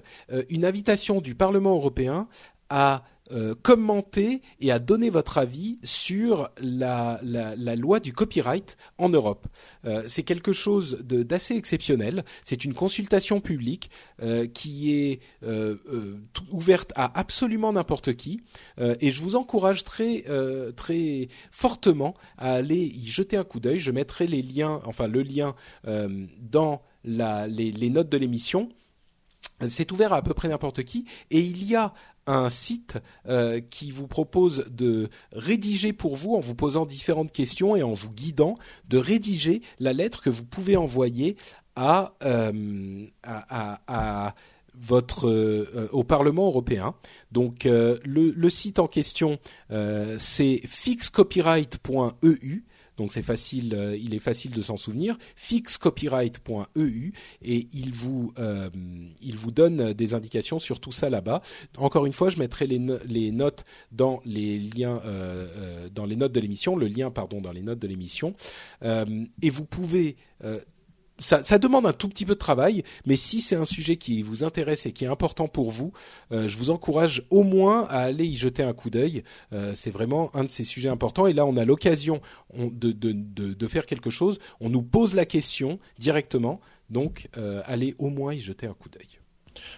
une 0.49 0.65
invitation 0.65 1.21
du 1.21 1.35
Parlement 1.35 1.75
européen 1.75 2.29
à 2.71 3.05
euh, 3.31 3.55
commenter 3.61 4.41
et 4.59 4.73
à 4.73 4.79
donner 4.79 5.11
votre 5.11 5.37
avis 5.37 5.79
sur 5.85 6.49
la, 6.63 7.21
la, 7.23 7.77
loi 7.77 8.01
du 8.01 8.15
copyright 8.15 8.79
en 8.97 9.11
Europe. 9.11 9.47
Euh, 9.85 10.05
c'est 10.09 10.23
quelque 10.23 10.55
chose 10.55 11.01
d'assez 11.03 11.55
exceptionnel. 11.55 12.25
C'est 12.43 12.65
une 12.65 12.73
consultation 12.73 13.43
publique 13.43 13.91
euh, 14.23 14.47
qui 14.47 14.95
est 14.95 15.21
ouverte 16.51 16.93
à 16.95 17.19
absolument 17.19 17.73
n'importe 17.73 18.15
qui 18.15 18.41
et 18.79 19.11
je 19.11 19.23
vous 19.23 19.37
encourage 19.37 19.85
très 19.85 20.25
très 20.77 21.29
fortement 21.51 22.15
à 22.39 22.55
aller 22.55 22.77
y 22.77 23.07
jeter 23.07 23.37
un 23.37 23.45
coup 23.45 23.61
d'œil. 23.61 23.79
Je 23.79 23.91
mettrai 23.91 24.27
les 24.27 24.43
liens, 24.43 24.81
enfin 24.85 25.07
le 25.07 25.23
lien 25.23 25.55
dans 25.85 26.83
les, 27.05 27.73
les 27.73 27.91
notes 27.91 28.09
de 28.09 28.17
l'émission 28.17 28.71
c'est 29.67 29.91
ouvert 29.91 30.13
à 30.13 30.19
à 30.19 30.23
peu 30.23 30.35
près 30.35 30.49
n'importe 30.49 30.83
qui 30.85 31.05
et 31.31 31.41
il 31.41 31.65
y 31.65 31.75
a 31.77 31.93
un 32.29 32.51
site 32.51 32.99
euh, 33.27 33.61
qui 33.61 33.91
vous 33.91 34.07
propose 34.07 34.67
de 34.71 35.09
rédiger 35.33 35.93
pour 35.93 36.15
vous, 36.15 36.35
en 36.35 36.41
vous 36.41 36.55
posant 36.55 36.87
différentes 36.87 37.33
questions 37.33 37.75
et 37.75 37.83
en 37.83 37.93
vous 37.93 38.11
guidant, 38.11 38.55
de 38.89 38.99
rédiger 38.99 39.63
la 39.81 39.93
lettre 39.93 40.23
que 40.23 40.31
vous 40.31 40.45
pouvez 40.45 40.77
envoyer 40.77 41.37
à, 41.75 42.15
euh, 42.25 43.07
votre 44.75 45.29
euh, 45.29 45.89
au 45.93 46.05
Parlement 46.05 46.47
européen. 46.47 46.95
Donc 47.33 47.65
le, 47.65 47.99
le, 48.05 48.51
site 48.51 48.79
en 48.79 48.89
question 48.89 49.39
c'est 50.19 50.61
fixcopyright.eu 50.65 52.65
donc 52.99 53.13
c'est 53.13 53.23
facile, 53.23 53.75
euh, 53.75 53.97
il 53.97 54.15
est 54.15 54.19
facile 54.19 54.51
de 54.51 54.61
s'en 54.61 54.77
souvenir. 54.77 55.17
fixcopyright.eu 55.37 57.13
et 57.43 57.69
il 57.73 57.93
vous 57.95 58.33
euh, 58.39 58.69
il 59.23 59.37
vous 59.37 59.53
donne 59.53 59.93
des 59.95 60.15
indications 60.15 60.59
sur 60.59 60.81
tout 60.81 60.93
ça 60.93 61.09
là-bas. 61.09 61.41
Encore 61.77 62.05
une 62.07 62.13
fois, 62.13 62.29
je 62.29 62.39
mettrai 62.39 62.67
les, 62.67 62.85
les 63.07 63.31
notes 63.31 63.65
dans 63.93 64.21
les 64.25 64.59
liens 64.59 65.01
euh, 65.07 65.89
dans 65.95 66.05
les 66.05 66.17
notes 66.17 66.33
de 66.33 66.41
l'émission, 66.41 66.77
le 66.77 66.89
lien 66.89 67.11
pardon 67.11 67.41
dans 67.41 67.53
les 67.53 67.63
notes 67.63 67.79
de 67.79 67.87
l'émission. 67.87 68.35
et 68.83 69.51
vous 69.51 69.65
pouvez 69.65 70.17
ça, 71.19 71.43
ça, 71.45 71.59
demande 71.59 71.87
un 71.87 71.93
tout 71.93 72.09
petit 72.09 72.25
peu 72.25 72.35
de 72.35 72.39
travail, 72.39 72.85
mais 73.07 73.17
si 73.17 73.41
c'est 73.41 73.57
un 73.57 73.65
sujet 73.65 73.97
qui 73.97 74.23
vous 74.23 74.45
intéresse 74.45 74.87
et 74.87 74.93
qui 74.93 75.05
est 75.05 75.09
important 75.09 75.49
pour 75.49 75.71
vous, 75.71 75.93
euh, 76.33 76.49
je 76.49 76.57
vous 76.57 76.71
encourage 76.71 77.23
au 77.31 77.43
moins 77.43 77.85
à 77.85 78.01
aller 78.01 78.25
y 78.25 78.37
jeter 78.37 78.63
un 78.63 78.73
coup 78.73 78.91
d'œil. 78.91 79.25
Euh, 79.53 79.73
c'est 79.75 79.91
vraiment 79.91 80.35
un 80.35 80.45
de 80.45 80.51
ces 80.51 80.65
sujets 80.65 80.89
importants. 80.89 81.27
Et 81.27 81.33
là, 81.33 81.47
on 81.47 81.57
a 81.57 81.65
l'occasion 81.65 82.21
de, 82.57 82.93
de, 82.93 83.13
de, 83.13 83.55
de, 83.55 83.67
faire 83.67 83.87
quelque 83.87 84.11
chose. 84.11 84.39
On 84.61 84.69
nous 84.69 84.83
pose 84.83 85.15
la 85.15 85.27
question 85.27 85.79
directement, 85.99 86.61
donc 86.91 87.29
euh, 87.37 87.63
allez 87.67 87.95
au 87.99 88.09
moins 88.09 88.35
y 88.35 88.41
jeter 88.41 88.67
un 88.67 88.75
coup 88.75 88.89
d'œil. 88.89 89.19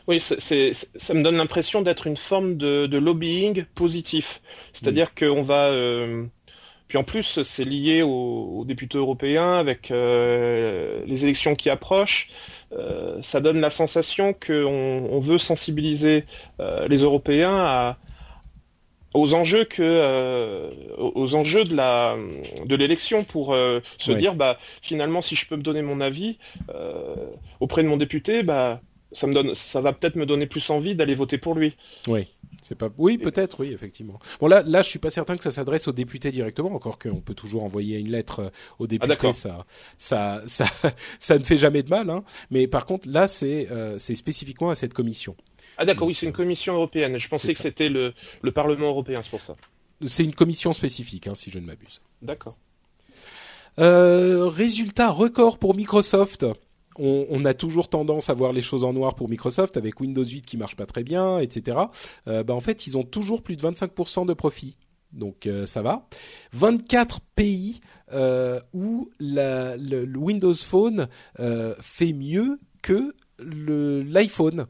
Oui, 0.06 0.20
c'est, 0.20 0.72
ça 0.96 1.14
me 1.14 1.22
donne 1.22 1.36
l'impression 1.36 1.82
d'être 1.82 2.06
une 2.06 2.16
forme 2.16 2.56
de, 2.56 2.86
de 2.86 2.98
lobbying 2.98 3.64
positif. 3.74 4.40
C'est-à-dire 4.74 5.10
mm. 5.10 5.18
qu'on 5.18 5.42
va 5.42 5.66
euh, 5.66 6.26
puis 6.90 6.98
en 6.98 7.04
plus, 7.04 7.40
c'est 7.44 7.64
lié 7.64 8.02
aux, 8.02 8.64
députés 8.66 8.98
européens 8.98 9.54
avec 9.54 9.92
euh, 9.92 11.04
les 11.06 11.22
élections 11.22 11.54
qui 11.54 11.70
approchent. 11.70 12.28
Euh, 12.72 13.22
ça 13.22 13.40
donne 13.40 13.60
la 13.60 13.70
sensation 13.70 14.32
qu'on 14.32 15.08
on 15.08 15.20
veut 15.20 15.38
sensibiliser 15.38 16.24
euh, 16.58 16.88
les 16.88 16.96
Européens 16.96 17.96
aux 19.14 19.34
enjeux 19.34 19.64
que 19.64 20.70
aux 20.98 21.34
enjeux 21.36 21.64
de 21.64 21.76
la 21.76 22.16
de 22.64 22.74
l'élection 22.76 23.22
pour 23.24 23.56
se 23.98 24.12
dire 24.12 24.34
bah 24.34 24.56
finalement 24.82 25.20
si 25.20 25.34
je 25.34 25.48
peux 25.48 25.56
me 25.56 25.62
donner 25.62 25.82
mon 25.82 26.00
avis 26.00 26.38
auprès 27.58 27.82
de 27.82 27.88
mon 27.88 27.96
député 27.96 28.44
bah 28.44 28.80
ça 29.12 29.26
me 29.26 29.34
donne 29.34 29.54
ça 29.54 29.80
va 29.80 29.92
peut-être 29.92 30.16
me 30.16 30.26
donner 30.26 30.46
plus 30.46 30.68
envie 30.70 30.94
d'aller 30.94 31.14
voter 31.14 31.38
pour 31.38 31.54
lui. 31.54 31.76
Oui. 32.06 32.26
C'est 32.62 32.74
pas. 32.74 32.90
Oui, 32.98 33.16
peut-être, 33.18 33.60
oui, 33.60 33.72
effectivement. 33.72 34.18
Bon, 34.40 34.46
là, 34.46 34.62
là, 34.66 34.82
je 34.82 34.88
suis 34.88 34.98
pas 34.98 35.10
certain 35.10 35.36
que 35.36 35.42
ça 35.42 35.50
s'adresse 35.50 35.88
aux 35.88 35.92
députés 35.92 36.30
directement, 36.30 36.74
encore 36.74 36.98
qu'on 36.98 37.20
peut 37.20 37.34
toujours 37.34 37.64
envoyer 37.64 37.98
une 37.98 38.10
lettre 38.10 38.40
euh, 38.40 38.50
aux 38.78 38.84
ah, 38.84 38.88
députés. 38.88 39.32
ça, 39.32 39.64
ça, 39.96 40.42
ça, 40.46 40.66
ça 41.18 41.38
ne 41.38 41.44
fait 41.44 41.56
jamais 41.56 41.82
de 41.82 41.88
mal. 41.88 42.10
Hein. 42.10 42.22
Mais 42.50 42.66
par 42.66 42.86
contre, 42.86 43.08
là, 43.08 43.28
c'est, 43.28 43.68
euh, 43.70 43.98
c'est 43.98 44.14
spécifiquement 44.14 44.70
à 44.70 44.74
cette 44.74 44.94
commission. 44.94 45.36
Ah 45.78 45.84
d'accord, 45.84 46.08
oui, 46.08 46.14
c'est 46.14 46.26
une 46.26 46.32
commission 46.32 46.74
européenne. 46.74 47.16
Je 47.18 47.28
pensais 47.28 47.54
que 47.54 47.62
c'était 47.62 47.88
le, 47.88 48.12
le 48.42 48.52
Parlement 48.52 48.88
européen, 48.88 49.16
c'est 49.22 49.30
pour 49.30 49.42
ça. 49.42 49.54
C'est 50.06 50.24
une 50.24 50.34
commission 50.34 50.72
spécifique, 50.72 51.26
hein, 51.26 51.34
si 51.34 51.50
je 51.50 51.58
ne 51.58 51.66
m'abuse. 51.66 52.02
D'accord. 52.22 52.58
Euh, 53.78 54.48
résultat 54.48 55.10
record 55.10 55.58
pour 55.58 55.74
Microsoft 55.74 56.44
on, 57.00 57.44
a 57.44 57.54
toujours 57.54 57.88
tendance 57.88 58.30
à 58.30 58.34
voir 58.34 58.52
les 58.52 58.60
choses 58.60 58.84
en 58.84 58.92
noir 58.92 59.14
pour 59.14 59.28
Microsoft 59.28 59.76
avec 59.76 60.00
Windows 60.00 60.24
8 60.24 60.42
qui 60.42 60.56
marche 60.56 60.76
pas 60.76 60.86
très 60.86 61.02
bien, 61.02 61.38
etc. 61.38 61.78
Euh, 62.28 62.42
bah 62.42 62.54
en 62.54 62.60
fait, 62.60 62.86
ils 62.86 62.98
ont 62.98 63.04
toujours 63.04 63.42
plus 63.42 63.56
de 63.56 63.62
25% 63.62 64.26
de 64.26 64.34
profit. 64.34 64.76
Donc 65.12 65.46
euh, 65.46 65.66
ça 65.66 65.82
va. 65.82 66.08
24 66.52 67.20
pays 67.34 67.80
euh, 68.12 68.60
où 68.72 69.10
le, 69.18 70.06
Windows 70.16 70.54
Phone 70.54 71.08
fait 71.80 72.12
mieux 72.12 72.58
que 72.82 73.14
l'iPhone. 73.38 74.66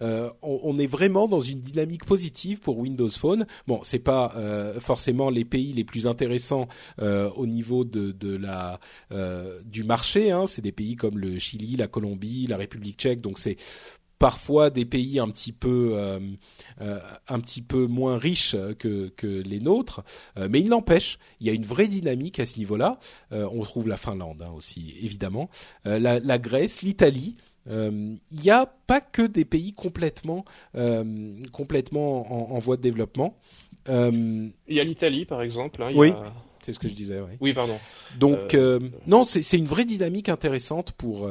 Euh, 0.00 0.30
on, 0.42 0.78
est 0.78 0.86
vraiment 0.86 1.28
dans 1.28 1.40
une 1.40 1.60
dynamique 1.60 2.04
positive 2.04 2.60
pour 2.60 2.78
Windows 2.78 3.10
Phone. 3.10 3.46
Bon, 3.66 3.80
c'est 3.82 3.98
pas 3.98 4.32
euh, 4.36 4.80
forcément 4.80 5.30
les 5.30 5.44
pays 5.44 5.72
les 5.72 5.84
plus 5.84 6.06
intéressants 6.06 6.68
euh, 7.00 7.30
au 7.36 7.46
niveau 7.46 7.84
du 7.84 8.14
marché. 9.84 10.30
Hein. 10.30 10.46
C'est 10.46 10.62
des 10.62 10.72
pays 10.72 10.96
comme 10.96 11.18
le 11.18 11.38
Chili, 11.38 11.76
la 11.76 11.86
Colombie, 11.86 12.46
la 12.46 12.56
République 12.56 12.98
Tchèque. 12.98 13.20
Donc 13.20 13.38
c'est 13.38 13.56
parfois 14.18 14.68
des 14.68 14.84
pays 14.84 15.18
un 15.18 15.30
petit 15.30 15.52
peu 15.52 16.26
moins 17.86 18.18
riches 18.18 18.54
que, 18.78 19.42
les 19.42 19.60
nôtres, 19.60 20.02
mais 20.36 20.60
il 20.60 20.68
n'empêche, 20.68 21.18
il 21.40 21.46
y 21.46 21.50
a 21.50 21.54
une 21.54 21.64
vraie 21.64 21.88
dynamique 21.88 22.38
à 22.38 22.44
ce 22.44 22.58
niveau-là. 22.58 22.98
on 23.30 23.60
retrouve 23.60 23.88
la 23.88 23.96
Finlande 23.96 24.42
hein, 24.46 24.52
aussi, 24.54 24.94
évidemment, 25.00 25.48
la, 25.86 26.38
Grèce, 26.38 26.82
l'Italie 26.82 27.34
il 27.66 27.72
euh, 27.72 28.16
n'y 28.32 28.50
a 28.50 28.66
pas 28.66 29.00
que 29.00 29.22
des 29.22 29.44
pays 29.44 29.72
complètement, 29.72 30.44
euh, 30.76 31.44
complètement 31.52 32.54
en, 32.54 32.58
voie 32.58 32.76
de 32.76 32.82
développement. 32.82 33.36
Euh, 33.88 34.48
il 34.66 34.74
y 34.74 34.80
a 34.80 34.84
l'Italie, 34.84 35.24
par 35.24 35.42
exemple. 35.42 35.82
Hein, 35.82 35.92
oui. 35.94 36.12
C'est 36.62 36.72
ce 36.72 36.78
que 36.78 36.88
je 36.88 36.94
disais. 36.94 37.20
Oui, 37.20 37.36
oui 37.40 37.52
pardon. 37.52 37.78
Donc, 38.18 38.56
non, 39.06 39.24
c'est 39.24 39.58
une 39.58 39.66
vraie 39.66 39.84
dynamique 39.84 40.28
intéressante 40.28 40.92
pour, 40.92 41.30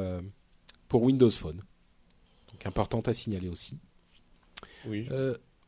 pour 0.88 1.02
Windows 1.02 1.30
Phone. 1.30 1.60
Donc, 2.52 2.66
importante 2.66 3.08
à 3.08 3.14
signaler 3.14 3.48
aussi. 3.48 3.78
Oui. 4.86 5.08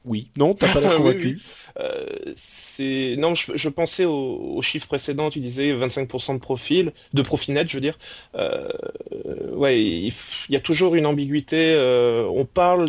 Oui, 0.05 0.31
non, 0.37 0.55
t'as 0.55 0.73
pas 0.73 0.81
l'air 0.81 0.97
convaincu. 0.97 1.41
Euh, 1.79 2.07
c'est 2.37 3.15
non, 3.19 3.35
je, 3.35 3.69
pensais 3.69 4.05
au, 4.05 4.61
chiffre 4.63 4.87
précédent. 4.87 5.31
Tu 5.31 5.41
disais 5.41 5.73
25% 5.73 6.35
de 6.35 6.39
profil, 6.39 6.93
de 7.13 7.23
profit 7.23 7.53
net, 7.53 7.69
je 7.69 7.77
veux 7.77 7.81
dire. 7.81 7.99
Euh, 8.35 8.69
ouais, 9.53 9.81
il, 9.81 10.13
y 10.49 10.57
a 10.57 10.61
toujours 10.61 10.95
une 10.95 11.07
ambiguïté. 11.07 11.75
Euh, 11.77 12.27
on 12.35 12.45
parle, 12.45 12.89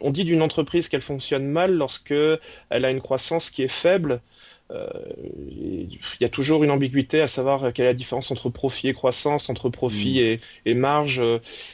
on 0.00 0.10
dit 0.10 0.24
d'une 0.24 0.42
entreprise 0.42 0.88
qu'elle 0.88 1.02
fonctionne 1.02 1.46
mal 1.46 1.72
lorsque 1.74 2.14
elle 2.70 2.84
a 2.84 2.90
une 2.90 3.00
croissance 3.00 3.50
qui 3.50 3.62
est 3.62 3.68
faible. 3.68 4.20
il 4.70 5.98
y 6.20 6.24
a 6.24 6.28
toujours 6.28 6.62
une 6.62 6.70
ambiguïté 6.70 7.20
à 7.20 7.28
savoir 7.28 7.72
quelle 7.72 7.86
est 7.86 7.88
la 7.88 7.94
différence 7.94 8.30
entre 8.30 8.50
profit 8.50 8.88
et 8.88 8.94
croissance, 8.94 9.48
entre 9.48 9.68
profit 9.70 10.20
mm. 10.20 10.24
et, 10.24 10.40
et, 10.66 10.74
marge. 10.74 11.22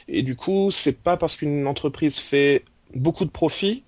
Et 0.07 0.23
du 0.23 0.35
coup, 0.35 0.71
c'est 0.71 0.97
pas 0.97 1.17
parce 1.17 1.35
qu'une 1.35 1.67
entreprise 1.67 2.17
fait 2.17 2.63
beaucoup 2.95 3.25
de 3.25 3.29
profit 3.29 3.83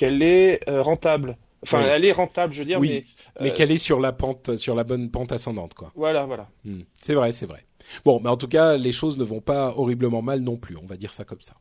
qu'elle 0.00 0.22
est 0.22 0.66
euh, 0.66 0.82
rentable. 0.82 1.36
Enfin, 1.62 1.82
elle 1.82 2.06
est 2.06 2.12
rentable, 2.12 2.54
je 2.54 2.60
veux 2.60 2.64
dire, 2.64 2.80
mais 2.80 3.04
Mais 3.38 3.52
qu'elle 3.52 3.70
est 3.70 3.76
sur 3.76 4.00
la 4.00 4.12
pente, 4.12 4.56
sur 4.56 4.74
la 4.74 4.82
bonne 4.82 5.10
pente 5.10 5.30
ascendante, 5.30 5.74
quoi. 5.74 5.92
Voilà, 5.94 6.24
voilà. 6.24 6.48
Hmm. 6.64 6.80
C'est 6.96 7.12
vrai, 7.12 7.32
c'est 7.32 7.44
vrai. 7.44 7.66
Bon, 8.06 8.18
mais 8.18 8.30
en 8.30 8.38
tout 8.38 8.48
cas, 8.48 8.78
les 8.78 8.92
choses 8.92 9.18
ne 9.18 9.24
vont 9.24 9.42
pas 9.42 9.74
horriblement 9.76 10.22
mal 10.22 10.40
non 10.40 10.56
plus. 10.56 10.78
On 10.78 10.86
va 10.86 10.96
dire 10.96 11.12
ça 11.12 11.24
comme 11.24 11.42
ça. 11.42 11.52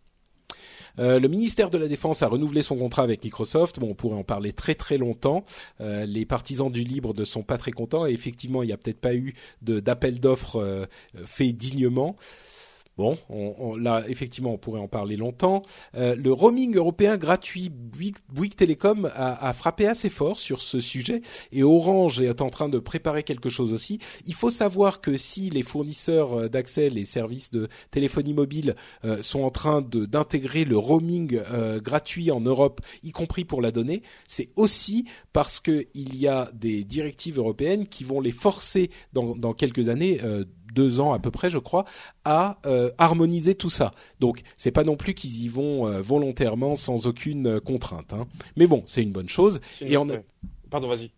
Euh, 1.00 1.20
le 1.20 1.28
ministère 1.28 1.70
de 1.70 1.78
la 1.78 1.88
Défense 1.88 2.24
a 2.24 2.28
renouvelé 2.28 2.62
son 2.62 2.78
contrat 2.78 3.04
avec 3.04 3.24
Microsoft. 3.24 3.80
Bon, 3.80 3.90
on 3.90 3.96
pourrait 3.96 4.18
en 4.18 4.24
parler 4.24 4.54
très 4.54 4.76
très 4.76 4.98
longtemps. 4.98 5.44
Euh, 5.82 6.06
les 6.06 6.26
partisans 6.26 6.72
du 6.72 6.84
libre 6.84 7.14
ne 7.14 7.26
sont 7.26 7.44
pas 7.44 7.58
très 7.58 7.72
contents 7.72 8.08
et 8.08 8.12
effectivement, 8.12 8.64
il 8.64 8.68
n'y 8.68 8.74
a 8.74 8.78
peut-être 8.78 9.02
pas 9.02 9.14
eu 9.14 9.34
d'appel 9.62 10.20
d'offres 10.20 10.58
euh, 10.58 10.86
fait 11.26 11.52
dignement. 11.52 12.16
Bon, 13.00 13.18
on, 13.30 13.78
là, 13.78 14.04
effectivement, 14.10 14.52
on 14.52 14.58
pourrait 14.58 14.82
en 14.82 14.90
parler 14.90 15.16
longtemps. 15.16 15.62
Euh, 15.96 16.16
le 16.16 16.34
roaming 16.34 16.76
européen 16.76 17.16
gratuit, 17.16 17.70
Bouygues, 17.70 18.56
Telecom 18.58 19.06
a, 19.06 19.48
a, 19.48 19.54
frappé 19.54 19.88
assez 19.88 20.10
fort 20.10 20.38
sur 20.38 20.62
ce 20.62 20.82
sujet 20.82 21.22
et 21.54 21.64
Orange 21.64 22.20
est 22.20 22.42
en 22.42 22.50
train 22.50 22.68
de 22.68 22.78
préparer 22.78 23.24
quelque 23.24 23.48
chose 23.48 23.72
aussi. 23.72 24.00
Il 24.26 24.34
faut 24.34 24.50
savoir 24.50 25.00
que 25.00 25.16
si 25.16 25.50
les 25.50 25.64
fournisseurs 25.64 26.34
euh, 26.34 26.50
d'accès, 26.50 26.90
les 26.90 27.06
services 27.06 27.52
de 27.52 27.70
téléphonie 27.90 28.34
mobile 28.34 28.76
euh, 29.06 29.24
sont 29.24 29.44
en 29.44 29.50
train 29.50 29.82
d'intégrer 29.82 30.66
le 30.66 30.78
roaming 30.78 31.40
euh, 31.54 31.80
gratuit 31.80 32.32
en 32.32 32.42
Europe, 32.42 32.82
y 33.04 33.12
compris 33.12 33.46
pour 33.46 33.62
la 33.62 33.72
donnée, 33.72 34.04
c'est 34.28 34.50
aussi 34.58 35.06
parce 35.32 35.62
qu'il 35.62 35.88
y 35.96 36.28
a 36.28 36.52
des 36.54 36.84
directives 36.84 37.38
européennes 37.38 37.88
qui 37.88 38.04
vont 38.04 38.20
les 38.20 38.34
forcer 38.34 38.90
dans, 39.14 39.38
dans 39.38 39.54
quelques 39.54 39.88
années 39.88 40.20
euh, 40.22 40.44
deux 40.74 41.00
ans 41.00 41.14
à 41.14 41.20
peu 41.20 41.32
près, 41.32 41.50
je 41.50 41.58
crois, 41.58 41.86
à 42.26 42.60
euh, 42.66 42.92
harmoniser 42.98 43.56
tout 43.56 43.70
ça. 43.70 43.92
Donc, 44.20 44.42
c'est 44.58 44.72
pas 44.72 44.84
non 44.84 44.96
plus 44.96 45.14
qu'ils 45.14 45.44
y 45.44 45.48
vont 45.48 45.88
euh, 45.88 46.02
volontairement 46.02 46.76
sans 46.76 47.08
aucune 47.08 47.48
euh, 47.48 47.60
contrainte. 47.60 48.14
Hein. 48.14 48.28
Mais 48.56 48.68
bon, 48.68 48.84
c'est 48.86 49.04
une 49.04 49.12
bonne 49.12 49.30
chose. 49.30 49.62
Et 49.82 49.98
on 49.98 50.10
a... 50.10 50.18
Pardon, 50.70 50.88
vas-y. 50.88 51.12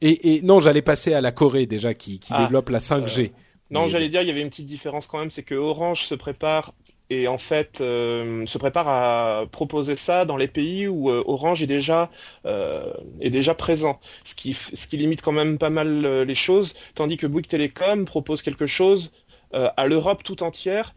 Et, 0.00 0.36
et, 0.36 0.42
non, 0.42 0.60
j'allais 0.60 0.82
passer 0.82 1.14
à 1.14 1.20
la 1.20 1.32
Corée 1.32 1.66
déjà 1.66 1.94
qui, 1.94 2.18
qui 2.18 2.32
ah, 2.34 2.42
développe 2.42 2.68
la 2.68 2.78
5G. 2.78 3.32
Non, 3.70 3.88
j'allais 3.88 4.08
dire, 4.08 4.22
il 4.22 4.28
y 4.28 4.30
avait 4.30 4.42
une 4.42 4.50
petite 4.50 4.66
différence 4.66 5.06
quand 5.06 5.18
même, 5.18 5.30
c'est 5.30 5.42
que 5.42 5.54
Orange 5.54 6.04
se 6.04 6.14
prépare 6.14 6.74
et 7.10 7.28
en 7.28 7.38
fait 7.38 7.80
euh, 7.80 8.46
se 8.46 8.58
prépare 8.58 8.88
à 8.88 9.46
proposer 9.50 9.96
ça 9.96 10.24
dans 10.24 10.36
les 10.36 10.48
pays 10.48 10.88
où 10.88 11.10
euh, 11.10 11.22
Orange 11.26 11.62
est 11.62 11.66
déjà 11.66 12.10
euh, 12.46 12.92
est 13.20 13.30
déjà 13.30 13.54
présent, 13.54 14.00
ce 14.24 14.34
qui 14.34 14.54
ce 14.54 14.86
qui 14.86 14.96
limite 14.96 15.22
quand 15.22 15.32
même 15.32 15.58
pas 15.58 15.70
mal 15.70 16.22
les 16.22 16.34
choses, 16.34 16.74
tandis 16.94 17.16
que 17.16 17.26
Bouygues 17.26 17.48
Telecom 17.48 18.04
propose 18.04 18.42
quelque 18.42 18.66
chose 18.66 19.12
à 19.52 19.86
l'Europe 19.86 20.24
tout 20.24 20.42
entière 20.42 20.94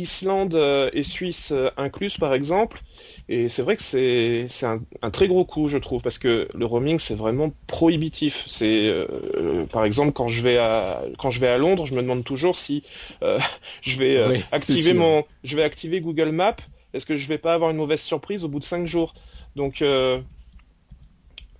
Islande 0.00 0.54
euh, 0.54 0.90
et 0.92 1.02
Suisse 1.02 1.48
euh, 1.52 1.70
incluses 1.76 2.16
par 2.16 2.34
exemple. 2.34 2.82
Et 3.28 3.48
c'est 3.48 3.62
vrai 3.62 3.76
que 3.76 3.82
c'est 3.82 4.48
un, 4.62 5.10
très 5.10 5.28
gros 5.28 5.44
coup, 5.44 5.68
je 5.68 5.78
trouve, 5.78 6.02
parce 6.02 6.18
que 6.18 6.48
le 6.52 6.66
roaming 6.66 6.98
c'est 6.98 7.14
vraiment 7.14 7.52
prohibitif. 7.66 8.44
C'est 8.48 8.88
euh, 8.88 9.64
par 9.70 9.84
exemple 9.84 10.12
quand 10.12 10.28
je 10.28 10.42
vais 10.42 10.58
à 10.58 11.02
quand 11.18 11.30
je 11.30 11.40
vais 11.40 11.48
à 11.48 11.58
Londres, 11.58 11.86
je 11.86 11.94
me 11.94 12.02
demande 12.02 12.24
toujours 12.24 12.56
si 12.56 12.82
je 13.82 13.98
vais 13.98 14.42
activer 14.52 14.94
mon 14.94 15.24
je 15.44 15.56
vais 15.56 15.62
activer 15.62 16.00
Google 16.00 16.30
Maps. 16.30 16.56
Est-ce 16.92 17.06
que 17.06 17.16
je 17.16 17.28
vais 17.28 17.38
pas 17.38 17.54
avoir 17.54 17.70
une 17.70 17.76
mauvaise 17.76 18.00
surprise 18.00 18.42
au 18.42 18.48
bout 18.48 18.58
de 18.58 18.64
cinq 18.64 18.86
jours? 18.86 19.14
Donc 19.54 19.82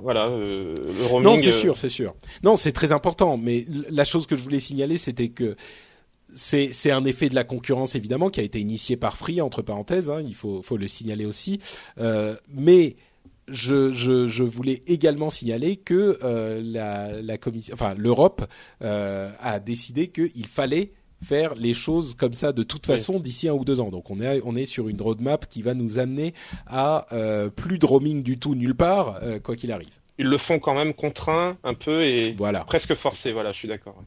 voilà, 0.00 0.28
le 0.28 0.74
roaming. 1.08 1.24
Non, 1.24 1.36
c'est 1.36 1.52
sûr, 1.52 1.76
c'est 1.76 1.88
sûr. 1.88 2.14
Non, 2.42 2.56
c'est 2.56 2.72
très 2.72 2.90
important. 2.90 3.36
Mais 3.36 3.64
la 3.90 4.04
chose 4.04 4.26
que 4.26 4.34
je 4.34 4.42
voulais 4.42 4.60
signaler, 4.60 4.96
c'était 4.96 5.28
que 5.28 5.56
c'est 6.34 6.90
un 6.90 7.04
effet 7.04 7.28
de 7.28 7.34
la 7.34 7.44
concurrence 7.44 7.94
évidemment 7.94 8.30
qui 8.30 8.40
a 8.40 8.42
été 8.42 8.60
initié 8.60 8.96
par 8.96 9.16
Free 9.16 9.40
entre 9.40 9.62
parenthèses, 9.62 10.10
hein, 10.10 10.22
il 10.24 10.34
faut, 10.34 10.62
faut 10.62 10.76
le 10.76 10.88
signaler 10.88 11.24
aussi. 11.24 11.60
Euh, 11.98 12.34
mais 12.48 12.96
je, 13.48 13.92
je, 13.92 14.28
je, 14.28 14.44
voulais 14.44 14.82
également 14.86 15.30
signaler 15.30 15.76
que 15.76 16.18
euh, 16.22 16.60
la, 16.64 17.20
la 17.20 17.38
commission, 17.38 17.74
enfin 17.74 17.94
l'Europe 17.96 18.46
euh, 18.82 19.30
a 19.40 19.58
décidé 19.58 20.08
qu'il 20.08 20.46
fallait 20.46 20.92
faire 21.22 21.54
les 21.54 21.74
choses 21.74 22.14
comme 22.14 22.32
ça 22.32 22.52
de 22.52 22.62
toute 22.62 22.86
façon 22.86 23.20
d'ici 23.20 23.48
un 23.48 23.52
ou 23.52 23.64
deux 23.64 23.80
ans. 23.80 23.90
Donc 23.90 24.10
on 24.10 24.20
est 24.20 24.40
on 24.44 24.56
est 24.56 24.66
sur 24.66 24.88
une 24.88 25.00
roadmap 25.02 25.46
qui 25.48 25.62
va 25.62 25.74
nous 25.74 25.98
amener 25.98 26.32
à 26.66 27.06
plus 27.56 27.78
de 27.78 27.84
roaming 27.84 28.22
du 28.22 28.38
tout 28.38 28.54
nulle 28.54 28.76
part 28.76 29.20
quoi 29.42 29.56
qu'il 29.56 29.70
arrive. 29.72 30.00
Ils 30.20 30.26
le 30.26 30.38
font 30.38 30.58
quand 30.58 30.74
même 30.74 30.92
contraint 30.92 31.56
un 31.64 31.74
peu 31.74 32.02
et 32.02 32.32
voilà. 32.32 32.64
presque 32.64 32.94
forcé. 32.94 33.32
Voilà, 33.32 33.52
je 33.52 33.58
suis 33.58 33.68
d'accord. 33.68 34.02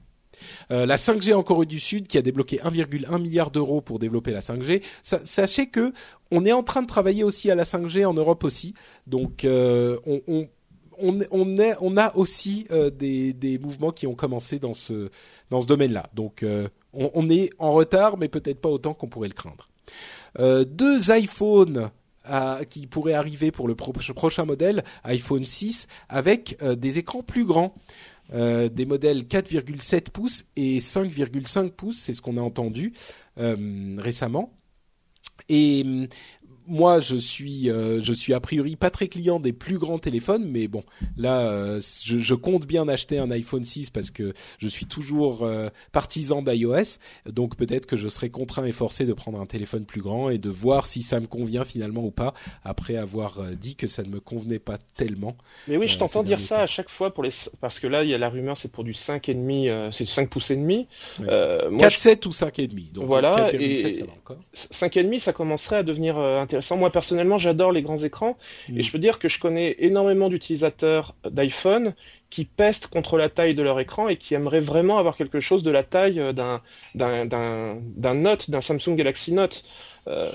Euh, 0.71 0.85
la 0.85 0.95
5G 0.95 1.33
en 1.33 1.43
Corée 1.43 1.65
du 1.65 1.79
Sud 1.79 2.07
qui 2.07 2.17
a 2.17 2.21
débloqué 2.21 2.57
1,1 2.57 3.21
milliard 3.21 3.51
d'euros 3.51 3.81
pour 3.81 3.99
développer 3.99 4.31
la 4.31 4.41
5G. 4.41 4.81
sachez 5.01 5.67
que 5.67 5.93
on 6.31 6.45
est 6.45 6.51
en 6.51 6.63
train 6.63 6.81
de 6.81 6.87
travailler 6.87 7.23
aussi 7.23 7.51
à 7.51 7.55
la 7.55 7.63
5G 7.63 8.05
en 8.05 8.13
Europe 8.13 8.43
aussi. 8.43 8.73
Donc 9.07 9.45
euh, 9.45 9.97
on, 10.05 11.97
a 11.97 12.15
aussi 12.15 12.67
euh, 12.71 12.89
des, 12.89 13.59
mouvements 13.61 13.91
qui 13.91 14.07
ont 14.07 14.15
commencé 14.15 14.59
dans 14.59 14.73
ce, 14.73 15.09
domaine-là. 15.51 16.09
Donc 16.13 16.45
on, 16.93 17.29
est 17.29 17.49
en 17.59 17.71
retard, 17.71 18.17
mais 18.17 18.27
peut-être 18.27 18.59
pas 18.59 18.69
autant 18.69 18.93
qu'on 18.93 19.07
pourrait 19.07 19.29
le 19.29 19.35
craindre. 19.35 19.69
Deux 20.65 21.11
iPhones 21.11 21.91
qui 22.69 22.87
pourraient 22.87 23.13
arriver 23.13 23.51
pour 23.51 23.67
le 23.67 23.75
prochain 23.75 24.45
modèle, 24.45 24.83
iPhone 25.03 25.45
6, 25.45 25.87
avec 26.09 26.57
des 26.63 26.97
écrans 26.97 27.21
plus 27.21 27.45
grands. 27.45 27.75
Euh, 28.33 28.67
des 28.69 28.85
modèles 28.85 29.23
4,7 29.23 30.09
pouces 30.09 30.45
et 30.55 30.79
5,5 30.79 31.71
pouces, 31.71 31.99
c'est 31.99 32.13
ce 32.13 32.21
qu'on 32.21 32.37
a 32.37 32.41
entendu 32.41 32.93
euh, 33.37 33.95
récemment. 33.99 34.57
Et 35.49 35.85
moi, 36.67 36.99
je 36.99 37.15
suis, 37.15 37.69
euh, 37.69 38.01
je 38.01 38.13
suis 38.13 38.33
a 38.33 38.39
priori 38.39 38.75
pas 38.75 38.89
très 38.89 39.07
client 39.07 39.39
des 39.39 39.53
plus 39.53 39.77
grands 39.77 39.99
téléphones, 39.99 40.45
mais 40.45 40.67
bon, 40.67 40.83
là, 41.17 41.41
euh, 41.41 41.81
je, 42.03 42.19
je, 42.19 42.33
compte 42.33 42.65
bien 42.65 42.87
acheter 42.87 43.17
un 43.17 43.31
iPhone 43.31 43.63
6 43.63 43.89
parce 43.89 44.11
que 44.11 44.33
je 44.59 44.67
suis 44.67 44.85
toujours 44.85 45.43
euh, 45.43 45.69
partisan 45.91 46.41
d'iOS, 46.41 46.99
donc 47.27 47.55
peut-être 47.55 47.85
que 47.85 47.97
je 47.97 48.07
serai 48.07 48.29
contraint 48.29 48.65
et 48.65 48.71
forcé 48.71 49.05
de 49.05 49.13
prendre 49.13 49.39
un 49.39 49.45
téléphone 49.45 49.85
plus 49.85 50.01
grand 50.01 50.29
et 50.29 50.37
de 50.37 50.49
voir 50.49 50.85
si 50.85 51.03
ça 51.03 51.19
me 51.19 51.27
convient 51.27 51.63
finalement 51.63 52.03
ou 52.03 52.11
pas, 52.11 52.33
après 52.63 52.95
avoir 52.95 53.41
dit 53.59 53.75
que 53.75 53.87
ça 53.87 54.03
ne 54.03 54.09
me 54.09 54.19
convenait 54.19 54.59
pas 54.59 54.77
tellement. 54.95 55.35
Mais 55.67 55.77
oui, 55.77 55.87
je 55.87 55.97
t'entends 55.97 56.23
dire 56.23 56.39
ça 56.39 56.61
à 56.61 56.67
chaque 56.67 56.89
fois 56.89 57.13
pour 57.13 57.23
les, 57.23 57.31
parce 57.61 57.79
que 57.79 57.87
là, 57.87 58.03
il 58.03 58.09
y 58.09 58.13
a 58.13 58.17
la 58.17 58.29
rumeur, 58.29 58.57
c'est 58.57 58.71
pour 58.71 58.83
du 58.83 58.93
5 58.93 59.29
et 59.29 59.33
demi, 59.33 59.69
c'est 59.91 60.07
5 60.07 60.29
pouces 60.29 60.51
et 60.51 60.55
demi. 60.55 60.87
Ouais. 61.19 61.27
4,7 61.27 62.27
ou 62.27 62.31
5 62.31 62.59
et 62.59 62.67
demi. 62.67 62.89
Donc 62.93 63.05
voilà, 63.05 63.49
4, 63.51 63.55
et 63.55 63.75
7, 63.75 63.95
ça 63.95 64.05
va 64.05 64.11
encore. 64.13 64.37
5 64.71 64.97
et 64.97 65.03
demi, 65.03 65.19
ça 65.19 65.33
commencerait 65.33 65.77
à 65.77 65.83
devenir 65.83 66.17
intéressant 66.17 66.52
moi 66.77 66.91
personnellement, 66.91 67.37
j'adore 67.39 67.71
les 67.71 67.81
grands 67.81 68.01
écrans 68.03 68.37
et 68.69 68.73
mm. 68.73 68.83
je 68.83 68.91
peux 68.91 68.99
dire 68.99 69.19
que 69.19 69.29
je 69.29 69.39
connais 69.39 69.75
énormément 69.79 70.29
d'utilisateurs 70.29 71.15
d'iPhone 71.29 71.93
qui 72.29 72.45
pestent 72.45 72.87
contre 72.87 73.17
la 73.17 73.29
taille 73.29 73.55
de 73.55 73.61
leur 73.61 73.79
écran 73.79 74.07
et 74.07 74.17
qui 74.17 74.33
aimeraient 74.33 74.61
vraiment 74.61 74.97
avoir 74.97 75.15
quelque 75.15 75.39
chose 75.39 75.63
de 75.63 75.71
la 75.71 75.83
taille 75.83 76.21
d'un 76.33 76.61
d'un 76.95 78.13
Note, 78.13 78.49
d'un 78.49 78.61
Samsung 78.61 78.95
Galaxy 78.95 79.31
Note. 79.31 79.63
Euh... 80.07 80.31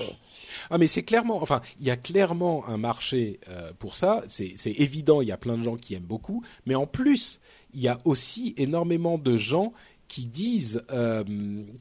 Ah 0.69 0.77
mais 0.77 0.87
c'est 0.87 1.03
clairement, 1.03 1.41
enfin, 1.41 1.61
il 1.79 1.87
y 1.87 1.91
a 1.91 1.97
clairement 1.97 2.67
un 2.67 2.77
marché 2.77 3.39
euh, 3.49 3.71
pour 3.77 3.95
ça. 3.95 4.23
C'est 4.27 4.55
évident, 4.65 5.21
il 5.21 5.27
y 5.27 5.31
a 5.31 5.37
plein 5.37 5.57
de 5.57 5.63
gens 5.63 5.75
qui 5.75 5.93
aiment 5.95 6.03
beaucoup, 6.03 6.43
mais 6.65 6.75
en 6.75 6.87
plus, 6.87 7.39
il 7.73 7.81
y 7.81 7.87
a 7.87 7.97
aussi 8.05 8.53
énormément 8.57 9.17
de 9.17 9.37
gens 9.37 9.73
qui 10.07 10.25
disent 10.25 10.83
euh, 10.91 11.23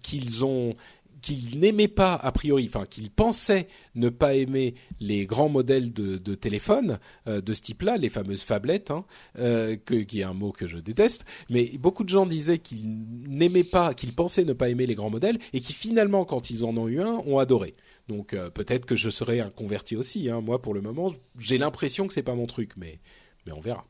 qu'ils 0.02 0.44
ont 0.44 0.74
qu'il 1.20 1.58
n'aimait 1.60 1.88
pas 1.88 2.14
a 2.14 2.32
priori, 2.32 2.66
enfin 2.68 2.86
qu'il 2.86 3.10
pensait 3.10 3.68
ne 3.94 4.08
pas 4.08 4.34
aimer 4.34 4.74
les 5.00 5.26
grands 5.26 5.48
modèles 5.48 5.92
de, 5.92 6.16
de 6.16 6.34
téléphone 6.34 6.98
euh, 7.26 7.40
de 7.40 7.54
ce 7.54 7.62
type-là, 7.62 7.96
les 7.96 8.08
fameuses 8.08 8.42
phablettes, 8.42 8.90
hein, 8.90 9.04
euh, 9.38 9.76
que, 9.76 9.94
qui 9.94 10.20
est 10.20 10.24
un 10.24 10.34
mot 10.34 10.52
que 10.52 10.66
je 10.66 10.78
déteste. 10.78 11.24
Mais 11.50 11.70
beaucoup 11.78 12.04
de 12.04 12.08
gens 12.08 12.26
disaient 12.26 12.58
qu'ils 12.58 12.88
n'aimaient 13.28 13.64
pas, 13.64 13.94
qu'ils 13.94 14.12
pensaient 14.12 14.44
ne 14.44 14.52
pas 14.52 14.68
aimer 14.68 14.86
les 14.86 14.94
grands 14.94 15.10
modèles 15.10 15.38
et 15.52 15.60
qui 15.60 15.72
finalement, 15.72 16.24
quand 16.24 16.50
ils 16.50 16.64
en 16.64 16.76
ont 16.76 16.88
eu 16.88 17.00
un, 17.00 17.22
ont 17.26 17.38
adoré. 17.38 17.74
Donc 18.08 18.32
euh, 18.32 18.50
peut-être 18.50 18.86
que 18.86 18.96
je 18.96 19.10
serai 19.10 19.40
un 19.40 19.50
converti 19.50 19.96
aussi. 19.96 20.30
Hein. 20.30 20.40
Moi, 20.40 20.62
pour 20.62 20.74
le 20.74 20.80
moment, 20.80 21.14
j'ai 21.38 21.58
l'impression 21.58 22.06
que 22.06 22.14
c'est 22.14 22.22
pas 22.22 22.34
mon 22.34 22.46
truc, 22.46 22.72
mais 22.76 22.98
mais 23.46 23.52
on 23.52 23.60
verra. 23.60 23.86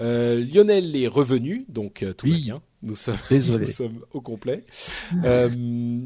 Lionel 0.00 0.94
est 0.94 1.08
revenu, 1.08 1.66
donc 1.68 2.04
tout 2.16 2.26
oui. 2.26 2.32
va 2.32 2.38
bien. 2.38 2.62
Nous 2.82 2.96
sommes, 2.96 3.18
nous 3.30 3.64
sommes 3.64 4.04
au 4.12 4.20
complet. 4.20 4.64
euh, 5.24 6.00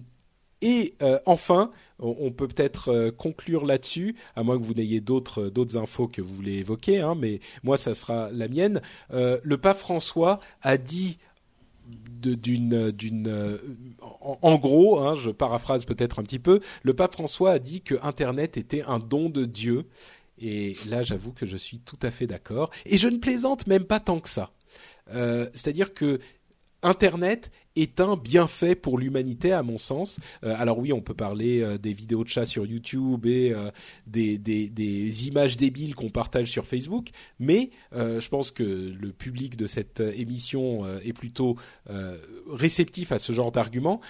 et 0.61 0.95
euh, 1.03 1.19
enfin, 1.27 1.71
on, 1.99 2.31
peut 2.31 2.47
peut-être 2.47 2.89
euh, 2.91 3.11
conclure 3.11 3.67
là-dessus, 3.67 4.15
à 4.37 4.45
moins 4.45 4.59
que 4.59 4.65
vous 4.65 4.75
n'ayez 4.75 5.01
d'autres 5.01 5.49
d'autres 5.49 5.77
infos 5.77 6.07
que 6.07 6.23
vous 6.23 6.35
voulez 6.35 6.59
évoquer, 6.59 7.01
hein, 7.01 7.17
mais 7.17 7.41
moi 7.65 7.77
ça 7.77 7.95
sera 7.95 8.31
la 8.31 8.47
mienne. 8.47 8.81
le 9.11 9.57
pape 9.57 9.79
François 9.79 10.39
a 10.63 10.79
dit 10.79 11.19
d'une 11.89 12.93
d'une 12.93 13.59
en, 14.01 14.39
en, 14.41 14.57
gros, 14.57 15.01
hein, 15.01 15.17
je 15.17 15.31
paraphrase 15.31 15.85
peut-être 15.85 16.21
un 16.21 16.23
petit 16.23 16.39
peu, 16.39 16.61
le 16.85 16.95
pape 16.95 17.13
François 17.13 17.51
a 17.51 17.59
dit 17.59 17.81
que 17.81 17.97
Internet 18.03 18.57
était 18.57 18.83
un 18.83 19.01
don 19.01 19.31
de 19.31 19.45
Dieu 19.45 19.87
et 20.43 20.77
là, 20.89 21.03
j'avoue 21.05 21.33
que 21.33 21.47
je 21.47 21.57
suis 21.57 21.79
tout 21.79 21.99
à 22.03 22.11
fait 22.11 22.27
d'accord. 22.27 22.71
Et 22.85 22.99
je 22.99 23.07
ne 23.09 23.19
plaisante 23.19 23.69
même 23.69 23.85
pas 23.85 24.01
tant 24.01 24.19
que 24.19 24.29
ça. 24.29 24.51
Euh, 25.15 25.49
C'est-à-dire 25.55 25.95
que 25.95 26.19
Internet 26.83 27.51
est 27.77 28.01
un 28.01 28.17
bienfait 28.17 28.75
pour 28.75 28.99
l'humanité 28.99 29.53
à 29.53 29.63
mon 29.63 29.79
sens. 29.79 30.19
Euh, 30.45 30.55
alors 30.59 30.79
oui, 30.79 30.93
on 30.93 31.01
peut 31.01 31.15
parler 31.15 31.61
euh, 31.61 31.79
des 31.79 31.93
vidéos 31.93 32.25
de 32.25 32.29
chat 32.29 32.45
sur 32.45 32.67
YouTube 32.67 33.27
et 33.27 33.53
euh, 33.53 33.71
des, 34.07 35.29
images 35.29 35.57
débiles 35.57 35.95
qu'on 35.95 36.11
partage 36.11 36.51
sur 36.51 36.67
Facebook, 36.67 37.09
mais 37.39 37.71
je 37.93 38.29
pense 38.29 38.51
que 38.51 38.63
le 38.63 39.13
public 39.13 39.57
de 39.57 39.67
cette 39.67 40.01
émission 40.01 40.85
est 41.05 41.13
plutôt 41.13 41.57
réceptif 42.51 43.13
à 43.13 43.19
ce 43.19 43.33
genre 43.33 43.53
d'arguments. 43.53 44.01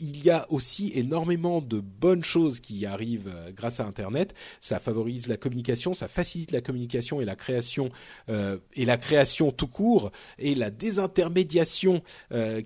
il 0.00 0.24
y 0.24 0.30
a 0.30 0.46
aussi 0.50 0.92
énormément 0.94 1.60
de 1.60 1.80
bonnes 1.80 2.24
choses 2.24 2.60
qui 2.60 2.86
arrivent 2.86 3.32
grâce 3.54 3.80
à 3.80 3.86
Internet. 3.86 4.34
Ça 4.60 4.78
favorise 4.78 5.26
la 5.26 5.36
communication, 5.36 5.94
ça 5.94 6.08
facilite 6.08 6.52
la 6.52 6.60
communication 6.60 7.20
et 7.20 7.24
la 7.24 7.36
création 7.36 7.90
et 8.28 8.84
la 8.84 8.96
création 8.96 9.50
tout 9.50 9.68
court 9.68 10.12
et 10.38 10.54
la 10.54 10.70
désintermédiation 10.70 12.02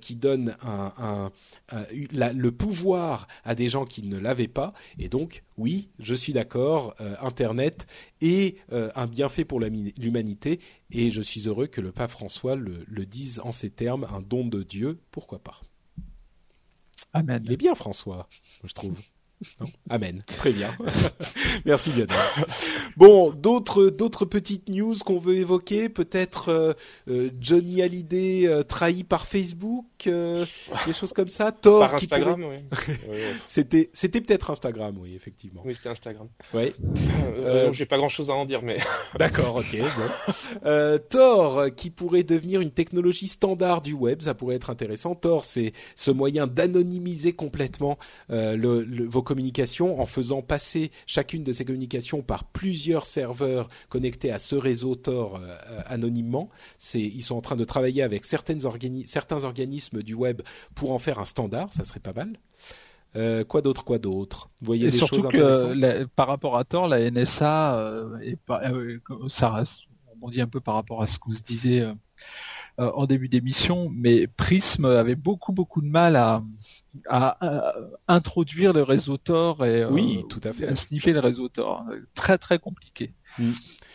qui 0.01 0.17
donne 0.17 0.46
un, 0.63 1.31
le 1.73 2.51
pouvoir 2.51 3.27
à 3.45 3.55
des 3.55 3.69
gens 3.69 3.85
qui 3.85 4.03
ne 4.03 4.19
l'avaient 4.19 4.49
pas. 4.49 4.73
Et 4.99 5.09
donc, 5.09 5.45
oui, 5.57 5.91
je 5.99 6.15
suis 6.15 6.33
d'accord, 6.33 6.95
euh, 7.01 7.15
Internet 7.21 7.87
est 8.21 8.57
euh, 8.73 8.91
un 8.95 9.07
bienfait 9.07 9.45
pour 9.45 9.61
l'humanité. 9.61 10.61
Et 10.91 11.11
je 11.11 11.23
suis 11.23 11.49
heureux 11.49 11.67
que 11.67 11.81
le 11.81 11.93
pape 11.93 12.11
François 12.11 12.57
le, 12.57 12.85
le 12.87 13.07
dise 13.07 13.41
en 13.41 13.53
ces 13.53 13.71
termes, 13.71 14.07
un 14.13 14.21
don 14.21 14.47
de 14.47 14.63
Dieu, 14.63 15.01
pourquoi 15.11 15.39
pas. 15.39 15.61
Amen. 17.13 17.43
Il 17.45 17.53
est 17.53 17.57
bien, 17.57 17.75
François, 17.75 18.29
je 18.65 18.73
trouve. 18.73 19.01
Amen. 19.91 20.23
Très 20.39 20.53
bien. 20.53 20.71
Merci 21.65 21.91
Lionel. 21.91 22.17
Bon, 22.97 23.31
d'autres 23.31 23.91
d'autres 23.91 24.25
petites 24.25 24.69
news 24.69 24.95
qu'on 25.05 25.19
veut 25.19 25.37
évoquer, 25.37 25.89
peut-être 25.89 26.49
euh, 26.49 26.73
euh, 27.09 27.31
Johnny 27.39 27.83
Hallyday 27.83 28.47
euh, 28.47 28.63
trahi 28.63 29.05
par 29.05 29.27
Facebook, 29.27 29.85
des 30.07 30.93
choses 30.93 31.13
comme 31.13 31.29
ça. 31.29 31.53
Thor 31.53 31.81
par 31.81 31.95
Instagram, 31.95 32.45
oui. 32.45 32.79
c'était 33.47 33.91
c'était 33.93 34.21
peut-être 34.23 34.51
Instagram, 34.51 34.97
oui, 34.99 35.15
effectivement. 35.15 35.63
Oui, 35.65 35.75
c'était 35.77 35.91
Instagram. 35.91 36.29
Oui. 36.55 36.73
J'ai 37.73 37.87
pas 37.87 37.99
grand-chose 37.99 38.31
à 38.31 38.35
en 38.35 38.47
dire, 38.47 38.63
mais. 38.63 38.79
D'accord, 39.19 39.57
ok. 39.57 39.77
Bon. 39.79 40.99
Thor 41.11 41.67
qui 41.77 41.91
pourrait 41.91 42.23
devenir 42.23 42.61
une 42.63 42.71
technologie 42.71 43.29
standard 43.29 43.83
du 43.83 43.93
web, 43.93 44.23
ça 44.23 44.35
pourrait 44.35 44.57
être 44.57 44.71
intéressant. 44.71 45.15
Tor, 45.15 45.45
c'est 45.45 45.73
ce 45.95 46.11
moyen 46.11 46.47
d'anonymiser 46.47 47.35
complètement 47.35 47.99
le, 48.31 48.55
le, 48.83 49.05
vos 49.05 49.23
communications 49.27 50.01
en 50.01 50.07
faisant 50.07 50.41
passer 50.41 50.91
chacune 51.07 51.45
de 51.45 51.53
ces 51.53 51.67
communications 51.67 52.23
par 52.23 52.45
plusieurs 52.45 53.05
serveurs 53.05 53.69
connectés 53.91 54.33
à 54.33 54.39
ce 54.39 54.57
réseau 54.57 54.95
Tor 54.95 55.39
euh, 55.43 55.57
anonymement. 55.85 56.49
C'est, 56.79 57.01
ils 57.01 57.23
sont 57.23 57.37
en 57.37 57.43
train 57.43 57.57
de 57.57 57.65
travailler 57.65 58.03
avec 58.03 58.25
certaines 58.25 58.61
certains 59.05 59.45
organismes 59.45 60.03
du 60.03 60.15
web 60.15 60.41
pour 60.75 60.93
en 60.93 60.99
faire 60.99 61.19
un 61.19 61.25
standard. 61.25 61.73
Ça 61.75 61.85
serait 61.85 62.01
pas 62.01 62.15
mal. 62.15 62.39
Euh, 63.17 63.45
quoi 63.45 63.61
d'autre, 63.61 63.85
quoi 63.85 63.99
d'autre? 63.99 64.51
Vous 64.61 64.67
voyez 64.67 64.91
des 64.91 64.99
choses 64.99 65.27
que 65.29 66.05
par 66.17 66.29
rapport 66.29 66.57
à 66.57 66.65
Tor, 66.65 66.89
la 66.89 67.11
NSA, 67.11 67.79
euh, 67.79 68.19
et, 68.21 68.39
ça 69.29 69.51
reste, 69.51 69.81
on 70.23 70.31
dit 70.31 70.41
un 70.41 70.47
peu 70.47 70.61
par 70.61 70.75
rapport 70.75 71.03
à 71.03 71.07
ce 71.07 71.19
qu'on 71.19 71.33
se 71.33 71.43
disait 71.43 71.87
en 72.79 73.07
début 73.07 73.29
d'émission, 73.29 73.91
mais 73.95 74.27
Prism 74.27 74.85
avait 74.85 75.15
beaucoup 75.15 75.53
beaucoup 75.53 75.81
de 75.81 75.89
mal 75.89 76.15
à, 76.15 76.43
à, 77.09 77.75
introduire 78.09 78.73
le 78.73 78.83
réseau 78.83 79.17
Tor 79.17 79.65
et 79.65 79.85
oui, 79.85 80.25
tout 80.29 80.41
à 80.45 80.53
fait. 80.53 80.69
à 80.69 80.77
sniffer 80.77 81.13
le 81.13 81.21
réseau 81.21 81.49
Tor. 81.49 81.85
Très 82.15 82.39
très 82.39 82.59
compliqué. 82.59 83.13
Mm. 83.39 83.53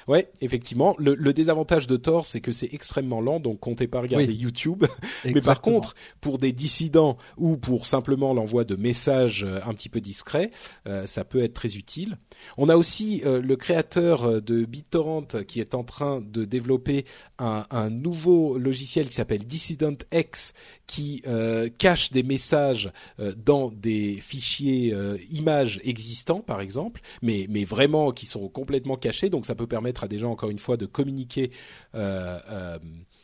Ouais, 0.07 0.31
effectivement. 0.41 0.95
Le, 0.97 1.15
le 1.15 1.33
désavantage 1.33 1.87
de 1.87 1.95
Tor, 1.95 2.25
c'est 2.25 2.41
que 2.41 2.51
c'est 2.51 2.73
extrêmement 2.73 3.21
lent, 3.21 3.39
donc 3.39 3.59
comptez 3.59 3.87
pas 3.87 4.01
regarder 4.01 4.33
YouTube. 4.33 4.85
Mais 5.25 5.41
par 5.41 5.61
contre, 5.61 5.95
pour 6.19 6.37
des 6.37 6.51
dissidents 6.51 7.17
ou 7.37 7.57
pour 7.57 7.85
simplement 7.85 8.33
l'envoi 8.33 8.63
de 8.63 8.75
messages 8.75 9.43
euh, 9.43 9.59
un 9.65 9.73
petit 9.73 9.89
peu 9.89 10.01
discrets, 10.01 10.49
euh, 10.87 11.05
ça 11.05 11.23
peut 11.23 11.43
être 11.43 11.53
très 11.53 11.77
utile. 11.77 12.17
On 12.57 12.69
a 12.69 12.75
aussi 12.75 13.21
euh, 13.25 13.41
le 13.41 13.55
créateur 13.55 14.41
de 14.41 14.65
BitTorrent 14.65 15.45
qui 15.47 15.59
est 15.59 15.75
en 15.75 15.83
train 15.83 16.21
de 16.21 16.45
développer 16.45 17.05
un, 17.39 17.65
un 17.69 17.89
nouveau 17.89 18.57
logiciel 18.57 19.07
qui 19.07 19.15
s'appelle 19.15 19.45
Dissident 19.45 19.97
X, 20.11 20.53
qui 20.91 21.23
cache 21.77 22.11
des 22.11 22.23
messages 22.23 22.91
dans 23.37 23.71
des 23.71 24.15
fichiers 24.15 24.93
images 25.29 25.79
existants, 25.83 26.41
par 26.41 26.59
exemple, 26.59 27.01
mais 27.21 27.45
mais 27.49 27.63
vraiment 27.63 28.11
qui 28.11 28.25
sont 28.25 28.49
complètement 28.49 28.97
cachés. 28.97 29.29
Donc 29.29 29.45
ça 29.45 29.55
peut 29.55 29.67
permettre 29.67 30.03
à 30.03 30.07
des 30.07 30.19
gens, 30.19 30.31
encore 30.31 30.49
une 30.49 30.59
fois, 30.59 30.77
de 30.77 30.85
communiquer. 30.85 31.51
Euh, 31.95 32.39
euh, 32.49 32.79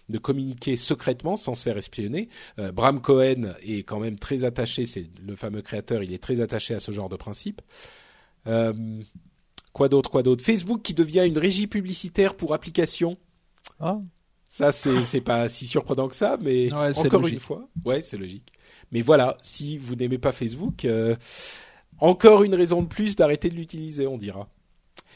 de 0.10 0.18
communiquer 0.18 0.78
secrètement 0.78 1.36
sans 1.36 1.54
se 1.54 1.64
faire 1.64 1.78
espionner. 1.78 2.30
Euh, 2.60 2.72
Bram 2.72 3.02
Cohen 3.02 3.56
est 3.62 3.84
quand 3.84 4.00
même 4.00 4.18
très 4.18 4.46
attaché, 4.46 4.86
c'est 4.86 5.06
le 5.22 5.36
fameux 5.36 5.62
créateur, 5.62 6.02
il 6.02 6.14
est 6.14 6.24
très 6.24 6.40
attaché 6.40 6.74
à 6.74 6.80
ce 6.80 6.94
genre 6.94 7.10
de 7.10 7.18
principe. 7.18 7.62
quoi 9.74 9.90
d'autre, 9.90 10.10
quoi 10.10 10.24
d'autre? 10.24 10.46
Facebook 10.46 10.82
qui 10.82 10.94
devient 10.94 11.26
une 11.28 11.38
régie 11.38 11.68
publicitaire 11.68 12.36
pour 12.36 12.54
applications. 12.54 13.18
Ah. 13.82 14.00
Ça, 14.58 14.72
c'est 14.72 15.22
pas 15.22 15.48
si 15.50 15.68
surprenant 15.68 16.08
que 16.08 16.16
ça, 16.16 16.38
mais 16.42 16.72
encore 16.74 17.28
une 17.28 17.40
fois, 17.40 17.68
ouais, 17.86 18.02
c'est 18.02 18.18
logique. 18.18 18.52
Mais 18.92 19.02
voilà, 19.02 19.38
si 19.44 19.78
vous 19.78 19.96
n'aimez 19.96 20.18
pas 20.18 20.32
Facebook, 20.32 20.88
encore 22.00 22.44
une 22.44 22.56
raison 22.56 22.82
de 22.82 22.88
plus 22.88 23.16
d'arrêter 23.16 23.50
de 23.50 23.56
l'utiliser, 23.56 24.08
on 24.08 24.18
dira. 24.18 24.50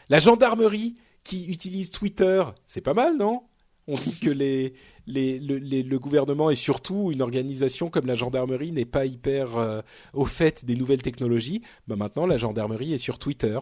La 0.09 0.19
gendarmerie 0.19 0.93
qui 1.23 1.47
utilisent 1.47 1.89
Twitter, 1.89 2.43
c'est 2.68 2.81
pas 2.81 2.93
mal, 2.93 3.18
non? 3.18 3.41
On 3.88 3.95
dit 3.95 4.15
que 4.15 4.30
les, 4.30 4.73
les, 5.07 5.39
le, 5.39 5.99
gouvernement 5.99 6.51
et 6.51 6.55
surtout 6.55 7.11
une 7.11 7.23
organisation 7.23 7.89
comme 7.89 8.05
la 8.05 8.13
gendarmerie 8.15 8.72
n'est 8.72 8.85
pas 8.85 9.05
hyper 9.07 9.57
euh, 9.57 9.81
au 10.13 10.26
fait 10.26 10.65
des 10.65 10.76
nouvelles 10.76 11.01
technologies. 11.01 11.63
Bah 11.88 11.95
maintenant, 11.95 12.27
la 12.27 12.38
gendarmerie 12.38 12.93
est 12.93 12.99
sur 12.99 13.18
Twitter. 13.18 13.59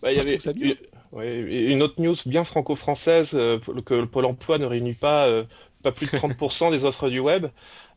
Bah, 0.00 0.12
il 0.12 0.18
y 0.18 0.20
avait 0.20 0.38
une, 1.18 1.82
autre 1.82 2.00
news 2.00 2.16
bien 2.26 2.44
franco-française 2.44 3.30
euh, 3.34 3.58
que 3.84 3.94
le 3.94 4.06
Pôle 4.06 4.26
Emploi 4.26 4.58
ne 4.58 4.66
réunit 4.66 4.94
pas 4.94 5.26
euh, 5.26 5.44
pas 5.82 5.92
plus 5.92 6.10
de 6.10 6.16
30% 6.16 6.70
des 6.70 6.84
offres 6.84 7.08
du 7.08 7.20
web. 7.20 7.46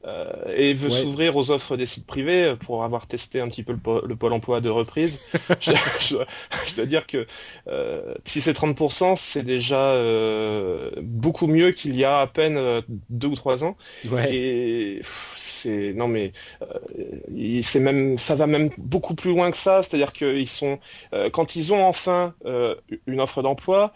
Euh, 0.06 0.53
et 0.53 0.73
veut 0.73 0.90
s'ouvrir 0.90 1.38
aux 1.38 1.49
offres 1.49 1.77
des 1.77 1.85
sites 1.85 2.06
privés 2.06 2.44
euh, 2.44 2.56
pour 2.57 2.84
avoir 2.84 3.07
testé 3.07 3.40
un 3.40 3.48
petit 3.48 3.64
peu 3.64 3.72
le, 3.72 4.15
pôle 4.18 4.34
emploi 4.34 4.60
de 4.60 4.69
reprise. 4.69 5.18
je, 5.61 6.15
dois 6.76 6.85
dire 6.85 7.07
que 7.07 7.26
euh, 7.69 8.14
si 8.26 8.41
c'est 8.41 8.52
30%, 8.52 9.18
c'est 9.18 9.44
déjà 9.44 9.95
beaucoup 11.02 11.48
mieux 11.48 11.72
qu'il 11.72 11.95
y 11.95 12.03
a 12.03 12.19
à 12.19 12.27
peine 12.27 12.60
deux 13.10 13.27
ou 13.27 13.35
trois 13.35 13.64
ans. 13.64 13.77
Et 14.30 15.02
c'est 15.64 15.94
non 15.94 16.07
mais 16.07 16.34
c'est 17.64 17.80
même 17.80 18.18
ça 18.19 18.35
va 18.35 18.48
même 18.48 18.69
beaucoup 18.77 19.15
plus 19.15 19.31
loin 19.31 19.52
que 19.52 19.57
ça. 19.57 19.84
C'est-à-dire 19.84 20.14
qu'ils 20.14 20.49
sont 20.49 20.80
quand 21.31 21.56
ils 21.56 21.73
ont 21.73 21.85
enfin 21.85 22.34
une 23.07 23.19
offre 23.19 23.41
d'emploi, 23.41 23.94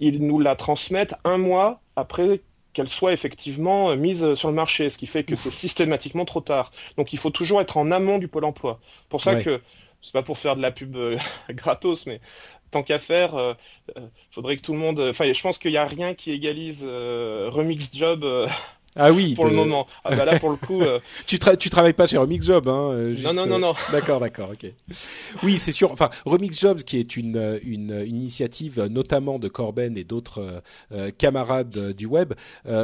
ils 0.00 0.24
nous 0.26 0.40
la 0.40 0.56
transmettent 0.56 1.14
un 1.24 1.38
mois 1.38 1.80
après 1.96 2.40
qu'elle 2.72 2.88
soit 2.88 3.12
effectivement 3.12 3.90
euh, 3.90 3.96
mise 3.96 4.34
sur 4.34 4.48
le 4.48 4.54
marché, 4.54 4.90
ce 4.90 4.98
qui 4.98 5.06
fait 5.06 5.24
que 5.24 5.36
c'est 5.36 5.50
systématiquement 5.50 6.24
trop 6.24 6.40
tard. 6.40 6.72
Donc 6.96 7.12
il 7.12 7.18
faut 7.18 7.30
toujours 7.30 7.60
être 7.60 7.76
en 7.76 7.90
amont 7.90 8.18
du 8.18 8.28
pôle 8.28 8.44
emploi. 8.44 8.80
Pour 9.08 9.22
ça 9.22 9.36
que 9.36 9.60
c'est 10.02 10.12
pas 10.12 10.22
pour 10.22 10.38
faire 10.38 10.56
de 10.56 10.62
la 10.62 10.70
pub 10.70 10.96
euh, 10.96 11.16
gratos, 11.50 12.06
mais 12.06 12.20
tant 12.70 12.82
qu'à 12.82 12.98
faire, 12.98 13.32
il 13.34 14.02
euh, 14.02 14.06
faudrait 14.30 14.56
que 14.56 14.62
tout 14.62 14.72
le 14.72 14.78
monde. 14.78 15.00
Enfin, 15.00 15.30
je 15.30 15.42
pense 15.42 15.58
qu'il 15.58 15.72
n'y 15.72 15.76
a 15.76 15.86
rien 15.86 16.14
qui 16.14 16.32
égalise 16.32 16.84
Remix 16.84 17.90
Job 17.92 18.26
ah 18.94 19.10
oui. 19.10 19.34
Pour 19.34 19.46
le 19.46 19.54
moment. 19.54 19.86
Ah 20.04 20.14
bah 20.14 20.24
là 20.24 20.38
pour 20.38 20.50
le 20.50 20.56
coup. 20.56 20.82
Euh, 20.82 21.00
tu 21.26 21.38
tu 21.58 21.70
travailles 21.70 21.94
pas 21.94 22.06
chez 22.06 22.18
Remix 22.18 22.44
Job, 22.44 22.68
hein 22.68 22.90
euh, 22.92 23.12
juste... 23.12 23.24
Non 23.24 23.32
non 23.32 23.46
non 23.46 23.58
non. 23.58 23.74
D'accord 23.90 24.20
d'accord 24.20 24.50
ok. 24.50 24.70
Oui 25.42 25.58
c'est 25.58 25.72
sûr. 25.72 25.90
Enfin 25.92 26.10
Remix 26.26 26.60
Jobs 26.60 26.82
qui 26.82 26.98
est 26.98 27.16
une 27.16 27.36
euh, 27.36 27.58
une, 27.62 28.04
initiative 28.06 28.82
notamment 28.90 29.38
de 29.38 29.48
Corben 29.48 29.96
et 29.96 30.04
d'autres 30.04 30.62
camarades 31.18 31.92
du 31.94 32.06
web, 32.06 32.34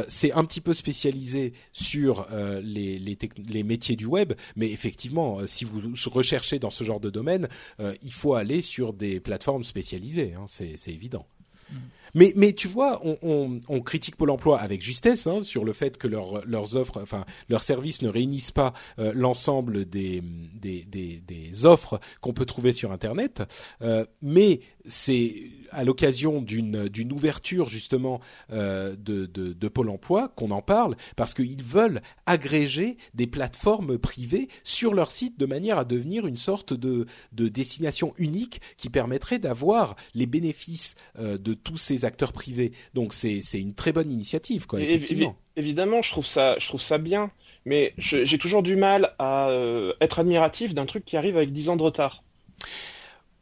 c'est 0.07 0.31
un 0.31 0.43
petit 0.45 0.61
peu 0.61 0.73
spécialisé 0.73 1.53
sur 1.71 2.27
les 2.63 2.99
les, 2.99 3.17
les 3.47 3.63
métiers 3.63 3.95
du 3.95 4.05
web, 4.05 4.33
mais 4.55 4.71
effectivement 4.71 5.39
si 5.45 5.65
vous 5.65 5.81
recherchez 6.11 6.59
dans 6.59 6.71
ce 6.71 6.83
genre 6.83 6.99
de 6.99 7.09
domaine, 7.09 7.47
il 8.01 8.13
faut 8.13 8.33
aller 8.33 8.61
sur 8.61 8.93
des 8.93 9.19
plateformes 9.19 9.63
spécialisées. 9.63 10.33
Hein, 10.37 10.45
c'est 10.47 10.75
c'est 10.75 10.91
évident. 10.91 11.25
Mm. 11.71 11.77
Mais, 12.15 12.53
tu 12.53 12.67
vois, 12.67 13.01
on, 13.03 13.81
critique 13.81 14.15
Pôle 14.15 14.29
Emploi 14.29 14.59
avec 14.59 14.81
justesse 14.81 15.27
hein, 15.27 15.41
sur 15.41 15.65
le 15.65 15.73
fait 15.73 15.97
que 15.97 16.07
leur, 16.07 16.45
leurs 16.45 16.75
offres, 16.75 17.01
enfin 17.01 17.25
leurs 17.47 17.63
services 17.63 18.01
ne 18.01 18.09
réunissent 18.09 18.51
pas 18.51 18.73
euh, 18.99 19.11
l'ensemble 19.15 19.85
des, 19.85 20.21
offres 21.63 21.99
qu'on 22.21 22.33
peut 22.33 22.45
trouver 22.45 22.71
sur 22.71 22.91
Internet. 22.91 23.43
Euh, 23.81 24.05
mais 24.21 24.61
c'est 24.85 25.51
à 25.71 25.83
l'occasion 25.83 26.41
d'une 26.41 27.11
ouverture 27.11 27.67
justement 27.67 28.21
euh, 28.51 28.95
de, 28.95 29.67
Pôle 29.67 29.89
Emploi 29.89 30.29
qu'on 30.29 30.49
en 30.51 30.63
parle 30.63 30.95
parce 31.15 31.35
qu'ils 31.35 31.63
veulent 31.63 32.01
agréger 32.25 32.97
des 33.13 33.27
plateformes 33.27 33.99
privées 33.99 34.49
sur 34.63 34.95
leur 34.95 35.11
site 35.11 35.39
de 35.39 35.45
manière 35.45 35.77
à 35.77 35.85
devenir 35.85 36.25
une 36.25 36.37
sorte 36.37 36.73
de, 36.73 37.05
de 37.33 37.47
destination 37.49 38.13
unique 38.17 38.61
qui 38.77 38.89
permettrait 38.89 39.37
d'avoir 39.37 39.95
les 40.15 40.25
bénéfices 40.25 40.95
de 41.19 41.53
tous 41.53 41.77
ces 41.77 41.98
acteurs 42.05 42.33
privés. 42.33 42.71
Donc 42.93 43.13
c'est 43.13 43.41
une 43.53 43.73
très 43.73 43.91
bonne 43.91 44.11
initiative 44.11 44.67
quoi. 44.67 44.81
Effectivement. 44.81 45.35
Évidemment, 45.55 46.01
je 46.01 46.11
trouve 46.11 46.25
ça 46.25 46.57
je 46.59 46.67
trouve 46.67 46.81
ça 46.81 46.97
bien, 46.97 47.31
mais 47.65 47.93
j'ai 47.97 48.37
toujours 48.37 48.63
du 48.63 48.75
mal 48.75 49.13
à 49.19 49.49
être 50.01 50.19
admiratif 50.19 50.73
d'un 50.73 50.85
truc 50.85 51.05
qui 51.05 51.17
arrive 51.17 51.37
avec 51.37 51.51
10 51.51 51.69
ans 51.69 51.75
de 51.75 51.83
retard. 51.83 52.23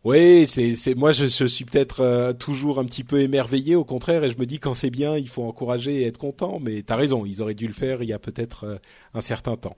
Oui, 0.04 0.48
c'est 0.48 0.96
moi 0.96 1.12
je, 1.12 1.26
je 1.26 1.46
suis 1.46 1.66
peut-être 1.66 2.34
toujours 2.40 2.80
un 2.80 2.86
petit 2.86 3.04
peu 3.04 3.22
émerveillé 3.22 3.76
au 3.76 3.84
contraire 3.84 4.24
et 4.24 4.32
je 4.32 4.38
me 4.38 4.46
dis 4.46 4.60
quand 4.60 4.74
c'est 4.74 4.90
bien 4.90 5.18
il 5.18 5.28
faut 5.28 5.44
encourager 5.44 6.02
et 6.02 6.08
être 6.08 6.18
content 6.18 6.60
mais 6.62 6.82
t'as 6.82 6.96
raison 6.96 7.26
ils 7.26 7.42
auraient 7.42 7.56
dû 7.56 7.68
le 7.68 7.74
faire 7.74 8.04
il 8.04 8.10
y 8.10 8.14
a 8.14 8.20
peut-être 8.20 8.80
un 9.14 9.22
certain 9.22 9.58
temps. 9.58 9.78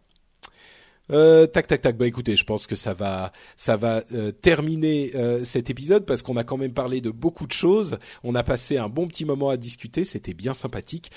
Euh, 1.12 1.48
tac 1.48 1.68
tac 1.68 1.82
tac. 1.82 1.98
Bah 1.98 2.06
écoutez, 2.06 2.38
je 2.38 2.44
pense 2.44 2.68
que 2.68 2.76
ça 2.76 2.94
va 2.94 3.32
ça 3.56 3.78
va 3.78 4.04
euh, 4.14 4.32
terminer 4.32 5.12
euh, 5.16 5.44
cet 5.44 5.70
épisode 5.70 6.06
parce 6.06 6.22
qu'on 6.22 6.38
a 6.38 6.44
quand 6.44 6.58
même 6.58 6.74
parlé 6.74 7.02
de 7.02 7.10
beaucoup 7.10 7.48
de 7.48 7.52
choses. 7.52 7.98
On 8.24 8.36
a 8.36 8.44
passé 8.44 8.78
un 8.78 8.90
bon 8.90 9.08
petit 9.08 9.26
moment 9.26 9.50
à 9.50 9.58
discuter, 9.58 10.06
c'était 10.06 10.34
bien 10.34 10.54
sympathique. 10.54 11.12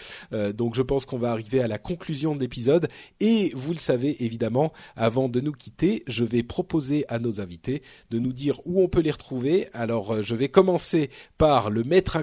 donc 0.54 0.74
je 0.74 0.82
pense 0.82 1.06
qu'on 1.06 1.18
va 1.18 1.30
arriver 1.30 1.60
à 1.60 1.68
la 1.68 1.78
conclusion 1.78 2.34
de 2.34 2.40
l'épisode 2.40 2.88
et 3.20 3.52
vous 3.54 3.72
le 3.72 3.78
savez 3.78 4.24
évidemment, 4.24 4.72
avant 4.96 5.28
de 5.28 5.40
nous 5.40 5.52
quitter, 5.52 6.02
je 6.06 6.24
vais 6.24 6.42
proposer 6.42 7.04
à 7.08 7.18
nos 7.18 7.40
invités 7.40 7.82
de 8.10 8.18
nous 8.18 8.32
dire 8.32 8.60
où 8.64 8.82
on 8.82 8.88
peut 8.88 9.00
les 9.00 9.10
retrouver. 9.10 9.68
Alors 9.72 10.22
je 10.22 10.34
vais 10.34 10.48
commencer 10.48 11.10
par 11.38 11.70
le 11.70 11.84
maître 11.84 12.16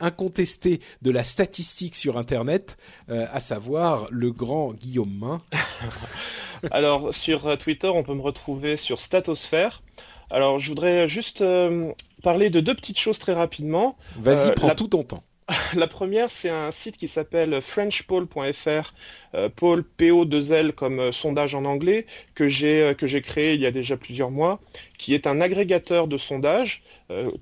incontesté 0.00 0.80
de 1.02 1.10
la 1.10 1.24
statistique 1.24 1.96
sur 1.96 2.16
internet, 2.16 2.76
à 3.08 3.40
savoir 3.40 4.08
le 4.10 4.32
grand 4.32 4.72
Guillaume 4.72 5.16
Main. 5.18 5.42
Alors 6.70 7.14
sur 7.14 7.46
euh, 7.46 7.56
Twitter, 7.56 7.88
on 7.88 8.02
peut 8.02 8.14
me 8.14 8.22
retrouver 8.22 8.76
sur 8.76 9.00
Statosphère. 9.00 9.82
Alors 10.30 10.60
je 10.60 10.68
voudrais 10.68 11.08
juste 11.08 11.40
euh, 11.40 11.92
parler 12.22 12.50
de 12.50 12.60
deux 12.60 12.74
petites 12.74 12.98
choses 12.98 13.18
très 13.18 13.34
rapidement. 13.34 13.96
Vas-y, 14.16 14.50
euh, 14.50 14.54
prends 14.54 14.74
tout 14.74 14.88
ton 14.88 15.02
temps. 15.02 15.24
La 15.74 15.88
première, 15.88 16.30
c'est 16.30 16.48
un 16.48 16.70
site 16.70 16.96
qui 16.96 17.08
s'appelle 17.08 17.60
frenchpoll.fr, 17.60 18.94
euh, 19.34 19.48
Poll 19.48 19.84
PO2L 19.98 20.70
comme 20.70 21.12
sondage 21.12 21.56
en 21.56 21.64
anglais, 21.64 22.06
que 22.36 22.48
j'ai 22.48 22.94
que 22.96 23.08
j'ai 23.08 23.20
créé 23.20 23.54
il 23.54 23.60
y 23.60 23.66
a 23.66 23.72
déjà 23.72 23.96
plusieurs 23.96 24.30
mois, 24.30 24.60
qui 24.96 25.12
est 25.14 25.26
un 25.26 25.40
agrégateur 25.40 26.06
de 26.06 26.18
sondages. 26.18 26.84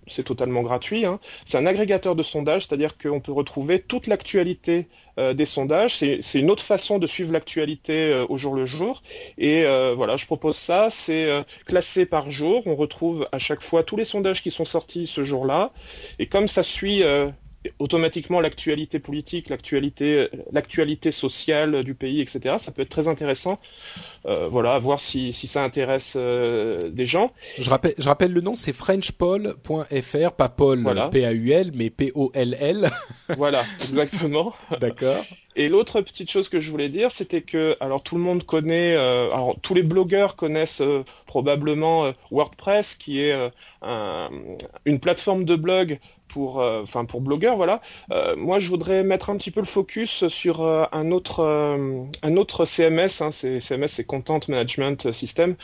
c'est 0.07 0.25
totalement 0.25 0.63
gratuit. 0.63 1.05
Hein. 1.05 1.21
C'est 1.47 1.59
un 1.59 1.67
agrégateur 1.67 2.15
de 2.17 2.23
sondages, 2.23 2.67
c'est-à-dire 2.67 2.97
qu'on 2.97 3.21
peut 3.21 3.33
retrouver 3.33 3.81
toute 3.83 4.07
l'actualité 4.07 4.89
euh, 5.19 5.35
des 5.35 5.47
sondages. 5.47 5.97
C'est 5.97 6.23
une 6.35 6.51
autre 6.51 6.63
façon 6.63 6.99
de 6.99 7.07
suivre 7.09 7.33
l'actualité 7.33 8.13
euh, 8.13 8.27
au 8.29 8.39
jour 8.39 8.55
le 8.55 8.67
jour. 8.67 9.03
Et 9.37 9.65
euh, 9.65 9.93
voilà, 9.97 10.17
je 10.17 10.27
propose 10.27 10.57
ça. 10.57 10.91
C'est 10.93 11.29
classé 11.67 12.07
par 12.07 12.31
jour. 12.31 12.63
On 12.67 12.77
retrouve 12.77 13.29
à 13.33 13.39
chaque 13.39 13.63
fois 13.63 13.83
tous 13.83 13.97
les 13.97 14.05
sondages 14.05 14.43
qui 14.43 14.53
sont 14.53 14.65
sortis 14.65 15.09
ce 15.09 15.25
jour-là. 15.25 15.73
Et 16.21 16.27
comme 16.27 16.47
ça 16.47 16.63
suit 16.63 17.03
automatiquement 17.79 18.41
l'actualité 18.41 18.99
politique, 18.99 19.49
l'actualité, 19.49 20.29
l'actualité 20.53 21.13
sociale 21.13 21.83
du 21.83 21.95
pays, 21.95 22.21
etc. 22.21 22.57
Ça 22.61 22.71
peut 22.71 22.83
être 22.83 22.89
très 22.89 23.09
intéressant. 23.09 23.59
Euh, 24.27 24.49
voilà, 24.49 24.75
à 24.75 24.79
voir 24.79 25.01
si, 25.01 25.33
si 25.33 25.47
ça 25.47 25.63
intéresse 25.63 26.15
euh, 26.17 26.79
des 26.91 27.07
gens. 27.07 27.33
Je 27.59 27.71
rappelle, 27.71 27.95
je 27.97 28.09
rappelle 28.09 28.33
le 28.33 28.41
nom, 28.41 28.55
c'est 28.55 28.73
frenchpoll.fr, 28.73 30.33
pas 30.33 30.49
Paul 30.49 30.85
P-A-U-L, 31.13 31.73
mais 31.75 31.91
P-O-L-L. 31.91 32.91
voilà, 33.37 33.65
exactement. 33.83 34.55
D'accord. 34.81 35.25
Et 35.57 35.69
l'autre 35.69 36.01
petite 36.03 36.31
chose 36.31 36.49
que 36.49 36.61
je 36.61 36.71
voulais 36.71 36.89
dire, 36.89 37.11
c'était 37.11 37.43
que, 37.43 37.77
alors 37.81 38.03
tout 38.03 38.15
le 38.17 38.21
monde 38.21 38.45
connaît, 38.45 38.95
euh, 38.95 39.31
alors 39.33 39.57
tous 39.61 39.75
les 39.75 39.83
blogueurs 39.83 40.37
connaissent 40.37 40.83
probablement 41.27 42.13
WordPress, 42.31 42.95
qui 42.95 43.21
est 43.21 43.35
une 44.85 45.01
plateforme 45.01 45.45
de 45.45 45.57
blog 45.57 45.99
pour, 46.29 46.61
euh, 46.61 46.83
enfin 46.83 47.05
pour 47.05 47.21
blogueurs, 47.21 47.57
voilà. 47.57 47.81
Euh, 48.13 48.37
moi, 48.37 48.61
je 48.61 48.69
voudrais 48.69 49.03
mettre 49.03 49.31
un 49.31 49.37
petit 49.37 49.51
peu 49.51 49.61
le 49.61 49.67
focus 49.67 50.29
sur 50.29 50.63
euh, 50.63 50.85
un 50.93 51.11
autre, 51.11 51.43
un 52.23 52.37
autre 52.37 52.67
CMS. 52.67 53.21
Hein, 53.21 53.31
c'est 53.33 53.61
CMS, 53.61 53.89
c'est 53.89 54.05
Content 54.05 54.41
Management 54.49 55.13
System. 55.13 55.57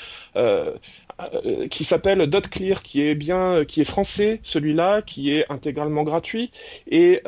Qui 1.70 1.85
s'appelle 1.85 2.27
DotClear, 2.27 2.82
qui 2.82 3.03
est 3.03 3.15
bien, 3.15 3.65
qui 3.65 3.81
est 3.81 3.85
français, 3.85 4.41
celui-là, 4.43 5.03
qui 5.03 5.31
est 5.31 5.51
intégralement 5.51 6.03
gratuit. 6.03 6.51
Et 6.91 7.23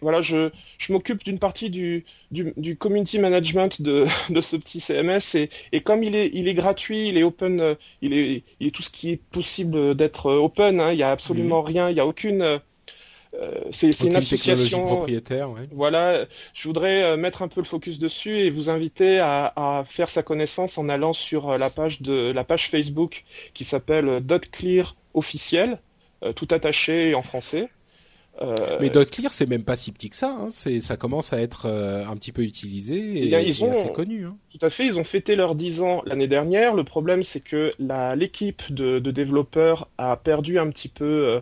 voilà, 0.00 0.22
je, 0.22 0.50
je 0.78 0.92
m'occupe 0.92 1.24
d'une 1.24 1.38
partie 1.38 1.70
du, 1.70 2.04
du, 2.30 2.52
du, 2.56 2.76
community 2.76 3.18
management 3.18 3.80
de, 3.82 4.06
de 4.30 4.40
ce 4.40 4.56
petit 4.56 4.80
CMS. 4.80 5.34
Et, 5.34 5.50
et, 5.72 5.80
comme 5.80 6.02
il 6.02 6.14
est, 6.14 6.30
il 6.32 6.48
est 6.48 6.54
gratuit, 6.54 7.08
il 7.08 7.18
est 7.18 7.22
open, 7.22 7.76
il 8.02 8.12
est, 8.12 8.42
il 8.60 8.68
est 8.68 8.70
tout 8.70 8.82
ce 8.82 8.90
qui 8.90 9.10
est 9.10 9.16
possible 9.16 9.94
d'être 9.94 10.30
open. 10.30 10.80
Hein, 10.80 10.92
il 10.92 10.96
n'y 10.96 11.02
a 11.02 11.10
absolument 11.10 11.62
rien, 11.62 11.90
il 11.90 11.94
n'y 11.94 12.00
a 12.00 12.06
aucune 12.06 12.42
euh, 12.42 12.58
c'est 13.72 14.00
une 14.00 14.16
association 14.16 14.84
propriétaire. 14.84 15.50
Voilà, 15.72 16.26
je 16.54 16.68
voudrais 16.68 17.02
euh, 17.02 17.16
mettre 17.16 17.42
un 17.42 17.48
peu 17.48 17.60
le 17.60 17.66
focus 17.66 17.98
dessus 17.98 18.38
et 18.38 18.50
vous 18.50 18.68
inviter 18.68 19.18
à, 19.20 19.84
faire 19.88 20.10
sa 20.10 20.22
connaissance 20.22 20.78
en 20.78 20.88
allant 20.88 21.12
sur 21.12 21.50
euh, 21.50 21.58
la 21.58 21.70
page 21.70 22.02
de 22.02 22.32
la 22.32 22.44
page 22.44 22.68
Facebook 22.70 23.24
qui 23.54 23.64
s'appelle 23.64 24.20
DotClear 24.20 24.96
officiel, 25.14 25.80
tout 26.34 26.48
attaché 26.50 27.14
en 27.14 27.22
français. 27.22 27.68
Mais 28.80 28.90
DotClear, 28.90 29.32
c'est 29.32 29.46
même 29.46 29.64
pas 29.64 29.76
si 29.76 29.92
petit 29.92 30.10
que 30.10 30.16
ça. 30.16 30.30
Hein. 30.30 30.48
C'est, 30.50 30.80
ça 30.80 30.98
commence 30.98 31.32
à 31.32 31.40
être 31.40 31.66
un 31.66 32.14
petit 32.16 32.32
peu 32.32 32.42
utilisé 32.42 32.96
et, 32.96 33.32
eh 33.32 33.48
ils 33.48 33.64
ont, 33.64 33.72
assez 33.72 33.92
connu. 33.92 34.26
Hein. 34.26 34.36
Tout 34.50 34.64
à 34.64 34.68
fait. 34.68 34.84
Ils 34.86 34.98
ont 34.98 35.04
fêté 35.04 35.36
leurs 35.36 35.54
10 35.54 35.80
ans 35.80 36.02
l'année 36.04 36.26
dernière. 36.26 36.74
Le 36.74 36.84
problème, 36.84 37.24
c'est 37.24 37.40
que 37.40 37.72
l'équipe 38.14 38.70
de, 38.70 38.98
développeurs 38.98 39.88
a 39.96 40.16
perdu 40.18 40.58
un 40.58 40.68
petit 40.68 40.88
peu 40.88 41.40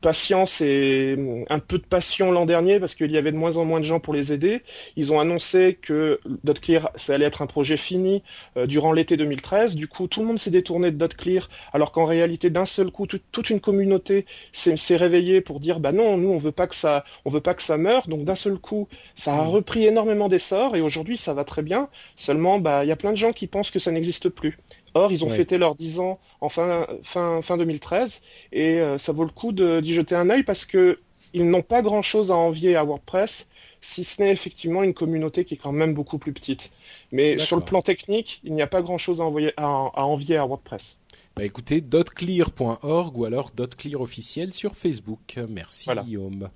patience 0.00 0.60
et 0.60 1.16
un 1.50 1.58
peu 1.58 1.78
de 1.78 1.84
passion 1.84 2.32
l'an 2.32 2.46
dernier 2.46 2.80
parce 2.80 2.94
qu'il 2.94 3.10
y 3.10 3.16
avait 3.16 3.32
de 3.32 3.36
moins 3.36 3.56
en 3.56 3.64
moins 3.64 3.80
de 3.80 3.84
gens 3.84 4.00
pour 4.00 4.14
les 4.14 4.32
aider. 4.32 4.62
Ils 4.96 5.12
ont 5.12 5.20
annoncé 5.20 5.78
que 5.80 6.20
DotClear, 6.44 6.90
ça 6.96 7.14
allait 7.14 7.24
être 7.24 7.42
un 7.42 7.46
projet 7.46 7.76
fini 7.76 8.22
euh, 8.56 8.66
durant 8.66 8.92
l'été 8.92 9.16
2013. 9.16 9.74
Du 9.74 9.88
coup, 9.88 10.06
tout 10.06 10.20
le 10.20 10.26
monde 10.26 10.38
s'est 10.38 10.50
détourné 10.50 10.90
de 10.90 10.96
DotClear 10.96 11.48
alors 11.72 11.92
qu'en 11.92 12.06
réalité, 12.06 12.50
d'un 12.50 12.66
seul 12.66 12.90
coup, 12.90 13.06
toute 13.06 13.50
une 13.50 13.60
communauté 13.60 14.26
s'est 14.52 14.96
réveillée 14.96 15.40
pour 15.40 15.60
dire 15.60 15.80
bah 15.80 15.92
non, 15.92 16.16
nous 16.16 16.30
on 16.30 16.38
veut 16.38 16.52
pas 16.52 16.66
que 16.66 16.74
ça, 16.74 17.04
on 17.24 17.30
veut 17.30 17.40
pas 17.40 17.54
que 17.54 17.62
ça 17.62 17.76
meure. 17.76 18.08
Donc 18.08 18.24
d'un 18.24 18.36
seul 18.36 18.58
coup, 18.58 18.88
ça 19.16 19.34
a 19.34 19.44
mmh. 19.44 19.48
repris 19.48 19.86
énormément 19.86 20.28
d'essor 20.28 20.76
et 20.76 20.80
aujourd'hui 20.80 21.16
ça 21.16 21.34
va 21.34 21.44
très 21.44 21.62
bien. 21.62 21.88
Seulement, 22.16 22.58
bah 22.58 22.84
il 22.84 22.88
y 22.88 22.92
a 22.92 22.96
plein 22.96 23.12
de 23.12 23.16
gens 23.18 23.32
qui 23.32 23.46
pensent 23.46 23.70
que 23.70 23.78
ça 23.78 23.90
n'existe 23.90 24.28
plus. 24.28 24.58
Or, 24.96 25.12
ils 25.12 25.22
ont 25.26 25.28
fêté 25.28 25.58
leurs 25.58 25.74
10 25.74 26.00
ans 26.00 26.18
en 26.40 26.48
fin, 26.48 26.86
fin, 27.02 27.42
fin 27.42 27.58
2013 27.58 28.22
et 28.52 28.80
euh, 28.80 28.96
ça 28.96 29.12
vaut 29.12 29.24
le 29.24 29.30
coup 29.30 29.52
d'y 29.52 29.92
jeter 29.92 30.14
un 30.14 30.30
œil 30.30 30.42
parce 30.42 30.64
que 30.64 31.00
ils 31.34 31.46
n'ont 31.46 31.60
pas 31.60 31.82
grand-chose 31.82 32.30
à 32.30 32.34
envier 32.34 32.76
à 32.76 32.84
WordPress, 32.84 33.46
si 33.82 34.04
ce 34.04 34.22
n'est 34.22 34.32
effectivement 34.32 34.82
une 34.82 34.94
communauté 34.94 35.44
qui 35.44 35.52
est 35.52 35.56
quand 35.58 35.72
même 35.72 35.92
beaucoup 35.92 36.16
plus 36.16 36.32
petite. 36.32 36.70
Mais 37.12 37.38
sur 37.38 37.56
le 37.56 37.62
plan 37.62 37.82
technique, 37.82 38.40
il 38.42 38.54
n'y 38.54 38.62
a 38.62 38.66
pas 38.66 38.80
grand-chose 38.80 39.20
à, 39.20 39.24
à, 39.62 40.02
envier 40.02 40.38
à 40.38 40.46
WordPress. 40.46 40.96
Bah 41.36 41.44
écoutez, 41.44 41.82
dotclear.org 41.82 43.18
ou 43.18 43.26
alors 43.26 43.50
dotclear 43.54 44.00
officiel 44.00 44.54
sur 44.54 44.76
Facebook. 44.76 45.38
Merci 45.50 45.90
Guillaume. 46.04 46.48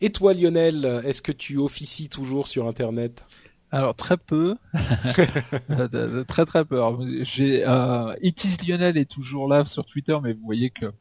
Et 0.00 0.10
toi 0.10 0.34
Lionel, 0.34 1.02
est-ce 1.04 1.20
que 1.20 1.32
tu 1.32 1.58
officies 1.58 2.08
toujours 2.08 2.46
sur 2.46 2.68
Internet? 2.68 3.24
Alors 3.72 3.94
très 3.94 4.16
peu, 4.16 4.56
euh, 5.70 6.24
très 6.24 6.44
très 6.44 6.64
peu. 6.64 6.80
J'ai 7.22 7.64
euh, 7.66 8.14
Itis 8.22 8.56
Lionel 8.66 8.96
est 8.96 9.10
toujours 9.10 9.48
là 9.48 9.64
sur 9.66 9.84
Twitter, 9.84 10.16
mais 10.22 10.32
vous 10.32 10.44
voyez 10.44 10.70
que 10.70 10.92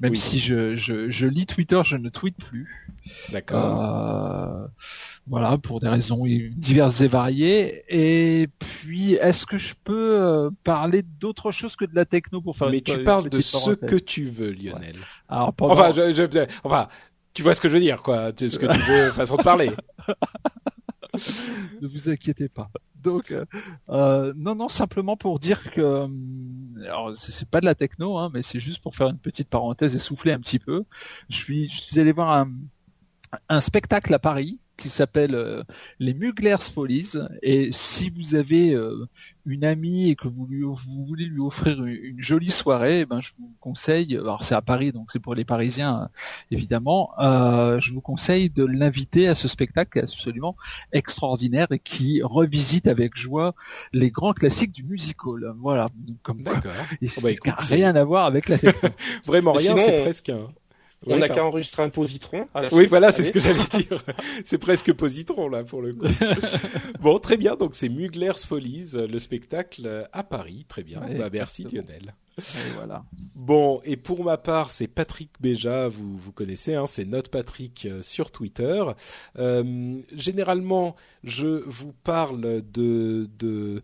même 0.00 0.16
si 0.16 0.38
je, 0.38 0.76
je, 0.76 1.10
je, 1.10 1.26
lis 1.26 1.46
Twitter, 1.46 1.80
je 1.84 1.96
ne 1.96 2.08
tweete 2.08 2.36
plus. 2.36 2.88
D'accord. 3.30 3.82
Euh, 3.82 4.66
voilà, 5.26 5.58
pour 5.58 5.80
des 5.80 5.88
raisons 5.88 6.24
diverses 6.26 7.02
et 7.02 7.08
variées. 7.08 7.84
Et 7.88 8.48
puis, 8.58 9.14
est-ce 9.14 9.46
que 9.46 9.58
je 9.58 9.74
peux 9.84 10.20
euh, 10.20 10.50
parler 10.64 11.02
d'autre 11.02 11.52
chose 11.52 11.76
que 11.76 11.84
de 11.84 11.94
la 11.94 12.04
techno 12.04 12.40
pour 12.40 12.56
faire 12.56 12.70
Mais 12.70 12.80
tu 12.80 13.02
parles 13.04 13.28
de 13.28 13.40
ce 13.40 13.72
que 13.72 13.96
tu 13.96 14.24
veux, 14.24 14.50
Lionel. 14.50 14.96
Alors, 15.28 15.54
enfin, 15.60 15.92
je, 15.94 16.46
enfin, 16.64 16.88
tu 17.34 17.42
vois 17.42 17.54
ce 17.54 17.60
que 17.60 17.68
je 17.68 17.74
veux 17.74 17.80
dire, 17.80 18.02
quoi. 18.02 18.30
Ce 18.36 18.58
que 18.58 18.72
tu 18.72 18.80
veux, 18.90 19.10
façon 19.14 19.36
de 19.36 19.42
parler. 19.42 19.70
Ne 21.80 21.88
vous 21.88 22.08
inquiétez 22.08 22.48
pas. 22.48 22.70
Donc, 23.02 23.30
euh, 23.30 23.44
euh, 23.88 24.32
non, 24.36 24.54
non, 24.54 24.68
simplement 24.68 25.16
pour 25.16 25.38
dire 25.38 25.70
que, 25.70 25.80
euh, 25.80 26.08
alors 26.84 27.16
c'est 27.16 27.48
pas 27.48 27.60
de 27.60 27.66
la 27.66 27.74
techno, 27.74 28.18
hein, 28.18 28.30
mais 28.32 28.42
c'est 28.42 28.60
juste 28.60 28.82
pour 28.82 28.94
faire 28.94 29.08
une 29.08 29.18
petite 29.18 29.48
parenthèse 29.48 29.94
et 29.94 29.98
souffler 29.98 30.32
un 30.32 30.40
petit 30.40 30.58
peu. 30.58 30.84
Je 31.28 31.36
suis, 31.36 31.68
je 31.68 32.00
allé 32.00 32.12
voir 32.12 32.46
un 33.48 33.60
spectacle 33.60 34.12
à 34.12 34.18
Paris 34.18 34.58
qui 34.80 34.88
s'appelle 34.88 35.34
euh, 35.34 35.62
les 35.98 36.14
Muglers 36.14 36.72
Police. 36.74 37.18
Et 37.42 37.70
si 37.70 38.10
vous 38.10 38.34
avez 38.34 38.72
euh, 38.72 39.06
une 39.46 39.64
amie 39.64 40.08
et 40.08 40.16
que 40.16 40.26
vous, 40.26 40.46
lui, 40.46 40.62
vous 40.62 41.04
voulez 41.06 41.26
lui 41.26 41.40
offrir 41.40 41.84
une, 41.84 42.20
jolie 42.20 42.50
soirée, 42.50 43.00
eh 43.00 43.06
ben 43.06 43.20
je 43.20 43.30
vous 43.38 43.52
conseille. 43.60 44.16
Alors 44.16 44.42
c'est 44.42 44.54
à 44.54 44.62
Paris, 44.62 44.92
donc 44.92 45.10
c'est 45.12 45.20
pour 45.20 45.34
les 45.34 45.44
Parisiens 45.44 46.08
évidemment. 46.50 47.10
Euh, 47.20 47.78
je 47.78 47.92
vous 47.92 48.00
conseille 48.00 48.50
de 48.50 48.64
l'inviter 48.64 49.28
à 49.28 49.34
ce 49.34 49.46
spectacle 49.46 49.98
absolument 49.98 50.56
extraordinaire 50.92 51.68
et 51.70 51.78
qui 51.78 52.22
revisite 52.22 52.88
avec 52.88 53.16
joie 53.16 53.54
les 53.92 54.10
grands 54.10 54.32
classiques 54.32 54.72
du 54.72 54.82
musical. 54.82 55.54
Voilà. 55.58 55.86
D'accord. 56.26 56.72
Oh 57.16 57.20
bah, 57.22 57.30
rien 57.58 57.94
à 57.94 58.04
voir 58.04 58.26
avec 58.26 58.48
la. 58.48 58.56
Vraiment 59.24 59.52
rien, 59.52 59.76
c'est 59.76 60.02
presque 60.02 60.30
un 60.30 60.48
On 61.06 61.16
n'a 61.16 61.28
qu'à 61.28 61.44
enregistrer 61.44 61.82
un 61.82 61.88
positron. 61.88 62.46
À 62.54 62.62
la 62.62 62.74
oui, 62.74 62.86
voilà, 62.86 63.10
c'est 63.10 63.22
ce 63.22 63.32
que 63.32 63.40
j'allais 63.40 63.66
dire. 63.72 64.04
c'est 64.44 64.58
presque 64.58 64.92
positron 64.92 65.48
là 65.48 65.64
pour 65.64 65.80
le 65.80 65.94
coup. 65.94 66.06
bon, 67.00 67.18
très 67.18 67.36
bien. 67.36 67.56
Donc 67.56 67.74
c'est 67.74 67.88
Mugler's 67.88 68.44
Follies, 68.44 68.92
le 68.92 69.18
spectacle 69.18 70.06
à 70.12 70.22
Paris. 70.22 70.66
Très 70.68 70.82
bien. 70.82 71.00
bah, 71.18 71.30
merci 71.32 71.64
Lionel. 71.64 72.14
Et 72.38 72.72
voilà. 72.74 73.04
Bon, 73.34 73.80
et 73.84 73.96
pour 73.96 74.24
ma 74.24 74.36
part, 74.36 74.70
c'est 74.70 74.86
Patrick 74.86 75.30
Béja, 75.40 75.88
vous 75.88 76.16
vous 76.16 76.32
connaissez, 76.32 76.74
hein, 76.74 76.86
c'est 76.86 77.04
Note 77.04 77.28
Patrick 77.28 77.86
euh, 77.86 78.02
sur 78.02 78.30
Twitter. 78.30 78.84
Euh, 79.38 80.00
généralement, 80.14 80.96
je 81.24 81.62
vous 81.66 81.92
parle 81.92 82.62
de, 82.70 83.28
de 83.38 83.82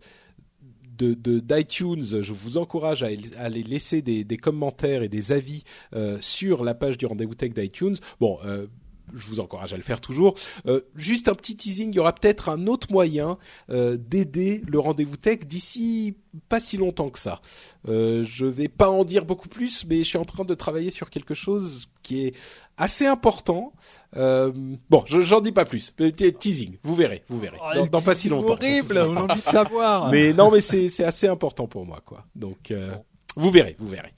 de 0.97 1.39
d'iTunes, 1.39 2.21
je 2.21 2.33
vous 2.33 2.57
encourage 2.57 3.03
à, 3.03 3.09
aller 3.37 3.63
laisser 3.63 4.01
des, 4.01 4.37
commentaires 4.37 5.03
et 5.03 5.09
des 5.09 5.31
avis 5.31 5.63
euh, 5.93 6.17
sur 6.19 6.63
la 6.63 6.73
page 6.73 6.97
du 6.97 7.05
rendez-vous 7.05 7.35
tech 7.35 7.53
d'iTunes. 7.53 7.95
Bon, 8.19 8.37
euh, 8.45 8.67
je 9.13 9.27
vous 9.27 9.39
encourage 9.39 9.73
à 9.73 9.77
le 9.77 9.83
faire 9.83 10.01
toujours. 10.01 10.35
Euh, 10.65 10.81
juste 10.95 11.29
un 11.29 11.35
petit 11.35 11.55
teasing, 11.55 11.91
il 11.91 11.95
y 11.95 11.99
aura 11.99 12.13
peut-être 12.13 12.49
un 12.49 12.67
autre 12.67 12.91
moyen 12.91 13.37
d'aider 13.69 14.61
le 14.67 14.79
rendez-vous 14.79 15.17
tech 15.17 15.39
d'ici 15.45 16.15
pas 16.49 16.59
si 16.59 16.77
longtemps 16.77 17.09
que 17.09 17.19
ça. 17.19 17.41
Je 17.85 18.45
vais 18.45 18.67
pas 18.67 18.89
en 18.89 19.03
dire 19.03 19.25
beaucoup 19.25 19.49
plus, 19.49 19.85
mais 19.85 19.99
je 19.99 20.03
suis 20.03 20.17
en 20.17 20.25
train 20.25 20.45
de 20.45 20.53
travailler 20.53 20.91
sur 20.91 21.09
quelque 21.09 21.33
chose 21.33 21.87
qui 22.07 22.27
est 22.27 22.33
assez 22.77 23.05
important. 23.05 23.73
Euh, 24.15 24.51
bon, 24.89 25.03
j'en 25.07 25.41
dis 25.41 25.51
pas 25.51 25.65
plus. 25.65 25.93
Teasing, 26.39 26.77
vous 26.83 26.95
verrez, 26.95 27.23
vous 27.27 27.39
verrez. 27.39 27.57
Oh, 27.75 27.87
dans, 27.87 28.01
pas 28.01 28.15
si 28.15 28.29
longtemps. 28.29 28.53
Horrible, 28.53 28.97
on 28.99 29.15
a 29.15 29.21
envie 29.23 29.41
de 29.41 29.45
savoir. 29.45 30.09
Mais 30.09 30.31
non, 30.31 30.49
mais 30.49 30.61
c'est 30.61 31.03
assez 31.03 31.27
important 31.27 31.67
pour 31.67 31.85
moi, 31.85 32.01
quoi. 32.05 32.25
Donc. 32.35 32.71
Euh, 32.71 32.95
vous 33.37 33.51
verrez, 33.51 33.75
vous 33.77 33.87
verrez. 33.87 34.13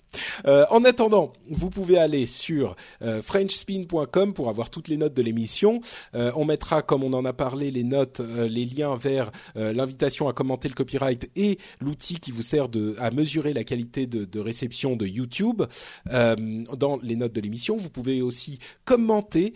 Euh, 0.47 0.65
en 0.71 0.83
attendant, 0.85 1.33
vous 1.49 1.69
pouvez 1.69 1.97
aller 1.97 2.25
sur 2.25 2.75
euh, 3.01 3.21
frenchspin.com 3.21 4.33
pour 4.33 4.49
avoir 4.49 4.69
toutes 4.69 4.87
les 4.87 4.97
notes 4.97 5.13
de 5.13 5.21
l'émission. 5.21 5.81
Euh, 6.15 6.31
on 6.35 6.45
mettra, 6.45 6.81
comme 6.81 7.03
on 7.03 7.13
en 7.13 7.25
a 7.25 7.33
parlé, 7.33 7.69
les 7.69 7.83
notes, 7.83 8.21
euh, 8.21 8.47
les 8.47 8.65
liens 8.65 8.95
vers 8.95 9.31
euh, 9.57 9.73
l'invitation 9.73 10.27
à 10.27 10.33
commenter 10.33 10.69
le 10.69 10.73
copyright 10.73 11.29
et 11.35 11.57
l'outil 11.81 12.19
qui 12.19 12.31
vous 12.31 12.41
sert 12.41 12.69
de, 12.69 12.95
à 12.97 13.11
mesurer 13.11 13.53
la 13.53 13.63
qualité 13.63 14.07
de, 14.07 14.25
de 14.25 14.39
réception 14.39 14.95
de 14.95 15.05
YouTube 15.05 15.63
dans 16.05 16.99
les 17.03 17.15
notes 17.15 17.33
de 17.33 17.41
l'émission. 17.41 17.75
Vous 17.75 17.89
pouvez 17.89 18.21
aussi 18.21 18.59
commenter 18.85 19.53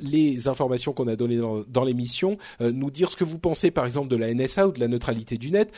les 0.00 0.48
informations 0.48 0.92
qu'on 0.92 1.08
a 1.08 1.16
données 1.16 1.36
dans, 1.38 1.62
dans 1.66 1.84
l'émission, 1.84 2.36
nous 2.60 2.90
dire 2.90 3.10
ce 3.10 3.16
que 3.16 3.24
vous 3.24 3.38
pensez, 3.38 3.70
par 3.70 3.86
exemple, 3.86 4.08
de 4.08 4.16
la 4.16 4.32
NSA 4.32 4.68
ou 4.68 4.72
de 4.72 4.80
la 4.80 4.88
neutralité 4.88 5.38
du 5.38 5.50
net. 5.50 5.72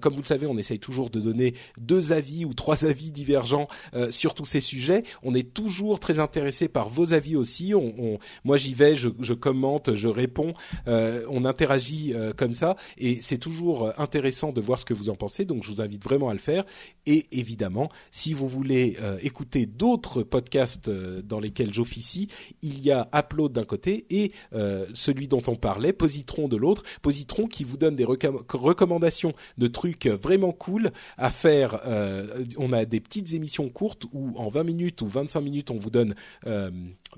comme 0.00 0.14
vous 0.14 0.20
le 0.20 0.26
savez, 0.26 0.46
on 0.46 0.56
essaye 0.58 0.78
toujours 0.78 1.10
de 1.10 1.20
donner 1.20 1.54
deux 1.78 2.12
avis 2.12 2.44
ou 2.44 2.54
trois 2.54 2.77
avis 2.84 3.10
divergents 3.10 3.68
euh, 3.94 4.10
sur 4.10 4.34
tous 4.34 4.44
ces 4.44 4.60
sujets. 4.60 5.04
On 5.22 5.34
est 5.34 5.54
toujours 5.54 6.00
très 6.00 6.18
intéressé 6.18 6.68
par 6.68 6.88
vos 6.88 7.12
avis 7.12 7.36
aussi. 7.36 7.74
On, 7.74 7.94
on 7.98 8.18
moi, 8.44 8.56
j'y 8.56 8.74
vais, 8.74 8.96
je, 8.96 9.08
je, 9.20 9.34
commente, 9.34 9.94
je 9.94 10.08
réponds, 10.08 10.52
euh, 10.86 11.24
on 11.28 11.44
interagit 11.44 12.12
euh, 12.14 12.32
comme 12.32 12.54
ça, 12.54 12.76
et 12.96 13.20
c'est 13.20 13.38
toujours 13.38 13.92
intéressant 13.98 14.52
de 14.52 14.60
voir 14.60 14.78
ce 14.78 14.84
que 14.84 14.94
vous 14.94 15.10
en 15.10 15.14
pensez. 15.14 15.44
Donc, 15.44 15.64
je 15.64 15.68
vous 15.70 15.80
invite 15.80 16.02
vraiment 16.02 16.28
à 16.28 16.32
le 16.32 16.38
faire. 16.38 16.64
Et 17.06 17.26
évidemment, 17.32 17.90
si 18.10 18.32
vous 18.32 18.48
voulez 18.48 18.96
euh, 19.00 19.18
écouter 19.22 19.66
d'autres 19.66 20.22
podcasts 20.22 20.90
dans 20.90 21.40
lesquels 21.40 21.72
j'officie, 21.72 22.28
il 22.62 22.80
y 22.80 22.90
a 22.90 23.08
Upload 23.14 23.52
d'un 23.52 23.64
côté 23.64 24.06
et 24.10 24.32
celui 24.94 25.28
dont 25.28 25.42
on 25.46 25.56
parlait, 25.56 25.92
Positron 25.92 26.48
de 26.48 26.56
l'autre. 26.56 26.82
Positron 27.02 27.46
qui 27.46 27.64
vous 27.64 27.76
donne 27.76 27.96
des 27.96 28.04
recommandations 28.04 29.32
de 29.56 29.66
trucs 29.66 30.06
vraiment 30.06 30.52
cool 30.52 30.92
à 31.16 31.30
faire. 31.30 31.80
On 32.58 32.72
a 32.72 32.84
des 32.84 33.00
petites 33.00 33.32
émissions 33.32 33.68
courtes 33.68 34.04
où 34.12 34.32
en 34.36 34.48
20 34.48 34.64
minutes 34.64 35.02
ou 35.02 35.06
25 35.06 35.40
minutes, 35.40 35.70
on 35.70 35.78
vous 35.78 35.90
donne 35.90 36.14
euh, 36.46 36.70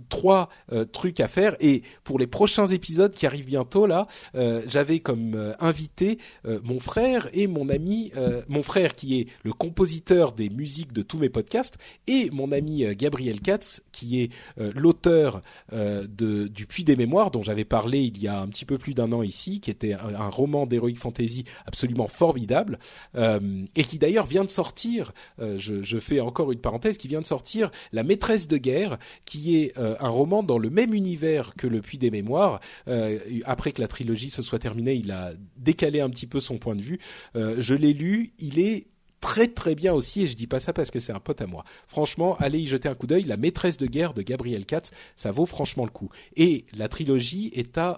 trois 0.08 0.48
euh, 0.72 0.84
trucs 0.84 1.20
à 1.20 1.28
faire. 1.28 1.56
Et 1.60 1.82
pour 2.04 2.18
les 2.18 2.26
prochains 2.26 2.66
épisodes 2.66 3.12
qui 3.12 3.26
arrivent 3.26 3.46
bientôt, 3.46 3.86
là, 3.86 4.06
euh, 4.34 4.62
j'avais 4.66 4.98
comme 4.98 5.54
invité 5.58 6.18
mon 6.62 6.78
frère 6.78 7.28
et 7.32 7.46
mon 7.46 7.68
ami, 7.68 8.12
mon 8.48 8.62
frère 8.62 8.94
qui 8.94 9.20
est 9.20 9.28
le 9.42 9.52
compositeur 9.52 10.32
des 10.32 10.50
musiques 10.50 10.92
de 10.92 11.02
tous 11.02 11.18
mes 11.18 11.28
podcasts, 11.28 11.76
et 12.06 12.30
mon 12.30 12.52
ami 12.52 12.84
Gabriel 12.96 13.40
Katz 13.40 13.80
qui 13.92 14.20
est 14.20 14.30
l'auteur 14.58 15.40
de 15.72 16.48
du 16.48 16.66
Puits 16.66 16.84
des 16.84 16.96
Mémoires 16.96 17.30
dont 17.30 17.42
j'avais 17.42 17.64
parlé 17.64 18.00
il 18.00 18.20
y 18.22 18.28
a 18.28 18.40
un 18.40 18.48
petit 18.48 18.64
peu 18.64 18.78
plus 18.78 18.94
d'un 18.94 19.12
an 19.12 19.22
ici, 19.22 19.60
qui 19.60 19.70
était 19.70 19.94
un, 19.94 20.14
un 20.14 20.28
roman 20.28 20.66
d'heroic 20.66 20.94
fantasy 20.96 21.44
absolument 21.66 22.08
formidable 22.08 22.78
et 23.16 23.84
qui 23.84 23.98
d'ailleurs 23.98 24.26
vient 24.26 24.44
de 24.44 24.50
sortir. 24.50 25.12
Je, 25.40 25.82
je, 25.82 25.98
fais 25.98 26.20
encore 26.20 26.52
une 26.52 26.60
parenthèse, 26.60 26.98
qui 26.98 27.08
vient 27.08 27.20
de 27.20 27.26
sortir 27.26 27.70
La 27.92 28.02
Maîtresse 28.02 28.48
de 28.48 28.56
guerre, 28.56 28.98
qui 29.24 29.56
est 29.56 29.76
euh, 29.78 29.96
un 30.00 30.08
roman 30.08 30.42
dans 30.42 30.58
le 30.58 30.70
même 30.70 30.94
univers 30.94 31.54
que 31.54 31.66
Le 31.66 31.80
Puits 31.80 31.98
des 31.98 32.10
Mémoires. 32.10 32.60
Euh, 32.88 33.18
après 33.44 33.72
que 33.72 33.80
la 33.80 33.88
trilogie 33.88 34.30
se 34.30 34.42
soit 34.42 34.58
terminée, 34.58 34.94
il 34.94 35.10
a 35.10 35.32
décalé 35.56 36.00
un 36.00 36.10
petit 36.10 36.26
peu 36.26 36.40
son 36.40 36.58
point 36.58 36.76
de 36.76 36.82
vue. 36.82 36.98
Euh, 37.36 37.56
je 37.58 37.74
l'ai 37.74 37.92
lu, 37.92 38.32
il 38.38 38.58
est 38.58 38.86
très 39.20 39.48
très 39.48 39.74
bien 39.74 39.92
aussi 39.92 40.22
et 40.22 40.26
je 40.26 40.34
dis 40.34 40.46
pas 40.46 40.60
ça 40.60 40.72
parce 40.72 40.90
que 40.90 40.98
c'est 40.98 41.12
un 41.12 41.20
pote 41.20 41.40
à 41.42 41.46
moi. 41.46 41.64
Franchement, 41.86 42.36
allez 42.38 42.58
y 42.58 42.66
jeter 42.66 42.88
un 42.88 42.94
coup 42.94 43.06
d'œil. 43.06 43.24
La 43.24 43.36
maîtresse 43.36 43.76
de 43.76 43.86
guerre 43.86 44.14
de 44.14 44.22
Gabriel 44.22 44.64
Katz, 44.64 44.90
ça 45.14 45.30
vaut 45.30 45.46
franchement 45.46 45.84
le 45.84 45.90
coup. 45.90 46.08
Et 46.36 46.64
la 46.74 46.88
trilogie 46.88 47.52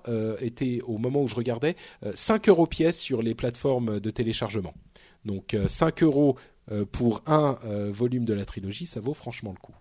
euh, 0.09 0.36
était 0.40 0.81
au 0.85 0.98
moment 0.98 1.23
où 1.23 1.28
je 1.28 1.35
regardais 1.35 1.77
euh, 2.05 2.12
5 2.14 2.48
euros 2.48 2.66
pièce 2.66 2.98
sur 2.98 3.23
les 3.23 3.35
plateformes 3.35 4.01
de 4.01 4.10
téléchargement. 4.10 4.74
Donc 5.24 5.55
euh, 5.55 5.69
5 5.69 6.02
euros 6.02 6.36
pour 6.93 7.22
un 7.26 7.59
volume 7.90 8.24
de 8.24 8.34
la 8.34 8.44
trilogie, 8.44 8.86
ça 8.86 9.01
vaut 9.01 9.14
franchement 9.14 9.52
le 9.52 9.59
coup. 9.59 9.74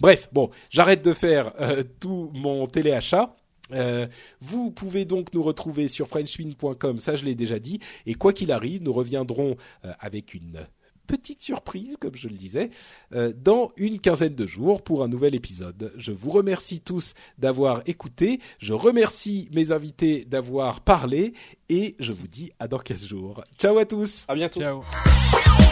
Bref, 0.00 0.28
bon, 0.32 0.50
j'arrête 0.70 1.02
de 1.04 1.12
faire 1.12 1.52
euh, 1.60 1.84
tout 2.00 2.30
mon 2.34 2.66
téléachat. 2.66 3.36
Euh, 3.72 4.06
vous 4.40 4.70
pouvez 4.70 5.04
donc 5.04 5.32
nous 5.32 5.42
retrouver 5.42 5.86
sur 5.86 6.08
frenchwin.com, 6.08 6.98
ça 6.98 7.14
je 7.14 7.24
l'ai 7.24 7.36
déjà 7.36 7.58
dit, 7.60 7.78
et 8.06 8.14
quoi 8.14 8.32
qu'il 8.32 8.50
arrive, 8.50 8.82
nous 8.82 8.92
reviendrons 8.92 9.56
euh, 9.84 9.92
avec 10.00 10.34
une 10.34 10.66
petite 11.06 11.40
surprise, 11.40 11.96
comme 11.96 12.16
je 12.16 12.28
le 12.28 12.34
disais, 12.34 12.70
euh, 13.14 13.32
dans 13.36 13.70
une 13.76 14.00
quinzaine 14.00 14.34
de 14.34 14.46
jours 14.46 14.82
pour 14.82 15.04
un 15.04 15.08
nouvel 15.08 15.34
épisode. 15.34 15.92
Je 15.96 16.10
vous 16.12 16.30
remercie 16.30 16.80
tous 16.80 17.14
d'avoir 17.38 17.82
écouté, 17.86 18.40
je 18.58 18.72
remercie 18.72 19.48
mes 19.52 19.70
invités 19.70 20.24
d'avoir 20.24 20.80
parlé, 20.80 21.34
et 21.68 21.94
je 22.00 22.12
vous 22.12 22.26
dis 22.26 22.50
à 22.58 22.66
dans 22.66 22.78
15 22.78 23.06
jours. 23.06 23.42
Ciao 23.58 23.78
à 23.78 23.84
tous 23.84 24.24
À 24.28 24.34
bientôt 24.34 24.60
Ciao. 24.60 24.82